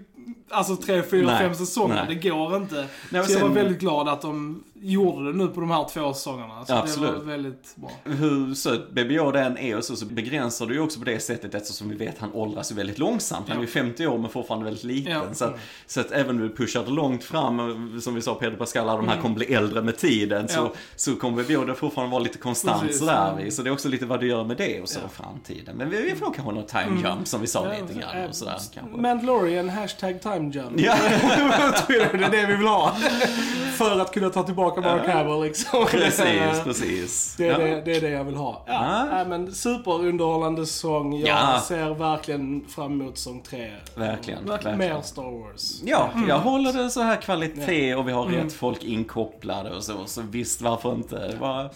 Alltså 0.51 0.75
tre, 0.75 1.03
fyra, 1.03 1.25
Nej. 1.25 1.39
fem 1.39 1.55
säsonger. 1.55 2.05
Nej. 2.07 2.15
Det 2.21 2.29
går 2.29 2.55
inte. 2.57 2.85
men 3.09 3.25
så 3.25 3.31
jag 3.33 3.39
var 3.39 3.47
sen- 3.47 3.55
väldigt 3.55 3.79
glad 3.79 4.07
att 4.09 4.21
de 4.21 4.63
gjorde 4.81 5.31
det 5.31 5.37
nu 5.37 5.47
på 5.47 5.59
de 5.59 5.71
här 5.71 5.85
två 5.89 6.13
säsongerna. 6.13 6.65
Så 6.65 6.73
det 6.73 6.79
Absolut. 6.79 7.11
var 7.13 7.19
väldigt 7.19 7.75
bra. 7.75 7.91
hur 8.03 8.53
söt 8.53 8.81
Yoda 8.97 9.43
än 9.43 9.57
är 9.57 9.77
och 9.77 9.83
så, 9.83 9.95
så 9.95 10.05
begränsar 10.05 10.65
du 10.65 10.73
ju 10.73 10.79
också 10.81 10.99
på 10.99 11.05
det 11.05 11.19
sättet 11.19 11.55
eftersom 11.55 11.89
vi 11.89 11.95
vet 11.95 12.13
att 12.13 12.19
han 12.19 12.33
åldras 12.33 12.71
ju 12.71 12.75
väldigt 12.75 12.97
långsamt. 12.99 13.45
Han 13.49 13.57
är 13.57 13.61
ju 13.61 13.67
50 13.67 14.07
år 14.07 14.17
men 14.17 14.29
fortfarande 14.29 14.65
väldigt 14.65 14.83
liten. 14.83 15.11
Ja. 15.11 15.23
Så, 15.33 15.45
att, 15.45 15.59
så 15.87 16.01
att 16.01 16.11
även 16.11 16.29
om 16.35 16.41
du 16.41 16.55
pushar 16.55 16.83
det 16.83 16.91
långt 16.91 17.23
fram, 17.23 18.01
som 18.01 18.15
vi 18.15 18.21
sa 18.21 18.35
Pedro 18.35 18.57
Pascal, 18.57 18.89
alla 18.89 18.97
de 18.97 19.07
här 19.07 19.21
kommer 19.21 19.35
bli 19.35 19.53
äldre 19.53 19.81
med 19.81 19.97
tiden, 19.97 20.47
så, 20.47 20.59
Mm. 20.59 20.71
Ja. 20.73 20.79
så 20.95 21.15
kommer 21.15 21.37
Baby 21.37 21.53
Yoda 21.53 21.73
fortfarande 21.75 22.11
vara 22.11 22.23
lite 22.23 22.37
konstant 22.37 22.81
Precis. 22.81 22.99
sådär. 22.99 23.49
Så 23.49 23.61
det 23.63 23.69
är 23.69 23.71
också 23.73 23.89
lite 23.89 24.05
vad 24.05 24.19
du 24.19 24.27
gör 24.27 24.43
med 24.43 24.57
det 24.57 24.81
och 24.81 24.89
så 24.89 24.99
i 24.99 25.03
framtiden. 25.13 25.75
Men 25.77 25.89
vi, 25.89 26.01
vi 26.01 26.15
får 26.15 26.33
kanske 26.33 26.53
någon 26.53 26.65
time 26.65 27.01
jump 27.09 27.27
som 27.27 27.41
vi 27.41 27.47
sa 27.47 27.65
Mm. 27.65 27.87
Lite 27.87 27.99
grann 27.99 28.29
och 28.29 28.35
sådär 28.35 28.57
kanske. 28.73 28.97
Mandalorian, 28.97 29.69
hashtag 29.69 30.21
time 30.21 30.51
jump. 30.53 30.71
Ja. 30.79 30.95
Det 31.87 31.93
är 31.95 32.31
det 32.31 32.45
vi 32.45 32.55
vill 32.55 32.67
ha. 32.67 32.91
För 33.77 33.99
att 33.99 34.13
kunna 34.13 34.29
ta 34.29 34.43
tillbaka 34.43 34.68
Mark 34.77 35.07
Hamill 35.07 35.41
liksom. 35.43 35.85
Precis, 35.85 36.61
precis. 36.63 37.35
Det 37.37 37.47
är, 37.47 37.51
Ja. 37.51 37.57
det, 37.57 37.81
det 37.85 37.95
är 37.97 38.01
det 38.01 38.09
jag 38.09 38.23
vill 38.23 38.35
ha. 38.35 38.63
Ja, 38.67 39.07
Ja. 39.11 39.25
men 39.25 39.51
superunderhållande 39.55 40.65
säsong. 40.65 41.19
Jag 41.19 41.29
Ja. 41.29 41.61
ser 41.67 41.89
verkligen 41.93 42.65
fram 42.69 43.01
emot 43.01 43.17
säsong 43.17 43.41
tre. 43.49 43.71
Verkligen, 43.95 44.45
verkligen. 44.45 44.77
Mer 44.77 45.01
Star 45.01 45.39
Wars. 45.39 45.81
Ja, 45.85 46.09
Mm. 46.15 46.29
jag 46.29 46.39
håller 46.39 46.73
det 46.73 46.89
så 46.89 47.01
här 47.01 47.15
kvalitet 47.15 47.95
och 47.95 48.07
vi 48.07 48.11
har 48.11 48.25
rätt 48.25 48.53
folk 48.53 48.83
inkopplade 48.83 49.75
och 49.75 49.83
så. 49.83 50.05
Så 50.05 50.21
visst, 50.31 50.61
varför 50.61 50.93
inte? 50.93 51.35
Var... 51.39 51.69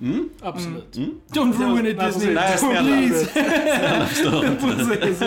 Mm, 0.00 0.28
Absolut. 0.42 0.96
Don't 1.32 1.58
ruin 1.74 1.86
it 1.86 2.00
Disney! 2.00 2.34
Nej, 2.34 2.58
snälla. 2.58 2.80
Please! 2.82 3.26
Precis. 4.60 5.22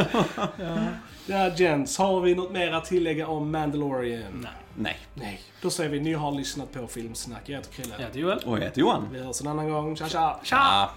Ja, 1.25 1.49
Jens, 1.55 1.97
har 1.97 2.21
vi 2.21 2.35
något 2.35 2.51
mer 2.51 2.71
att 2.71 2.85
tillägga 2.85 3.27
om 3.27 3.51
Mandalorian? 3.51 4.47
nej. 4.75 4.97
Nej. 5.13 5.41
Då 5.61 5.69
säger 5.69 5.89
vi, 5.89 5.99
ni 5.99 6.13
har 6.13 6.31
lyssnat 6.31 6.71
på 6.73 6.87
Filmsnack. 6.87 7.41
Jag 7.45 7.55
heter 7.57 7.71
Krille. 7.71 7.95
Jag 7.97 8.05
heter 8.05 8.19
Joel. 8.19 8.37
Och 8.45 8.57
jag 8.57 8.61
heter 8.63 8.79
Johan. 8.79 9.09
Vi 9.13 9.19
hörs 9.19 9.41
en 9.41 9.47
annan 9.47 9.69
gång. 9.69 9.95
Tja, 9.95 10.07
tja! 10.09 10.39
Ja. 10.51 10.89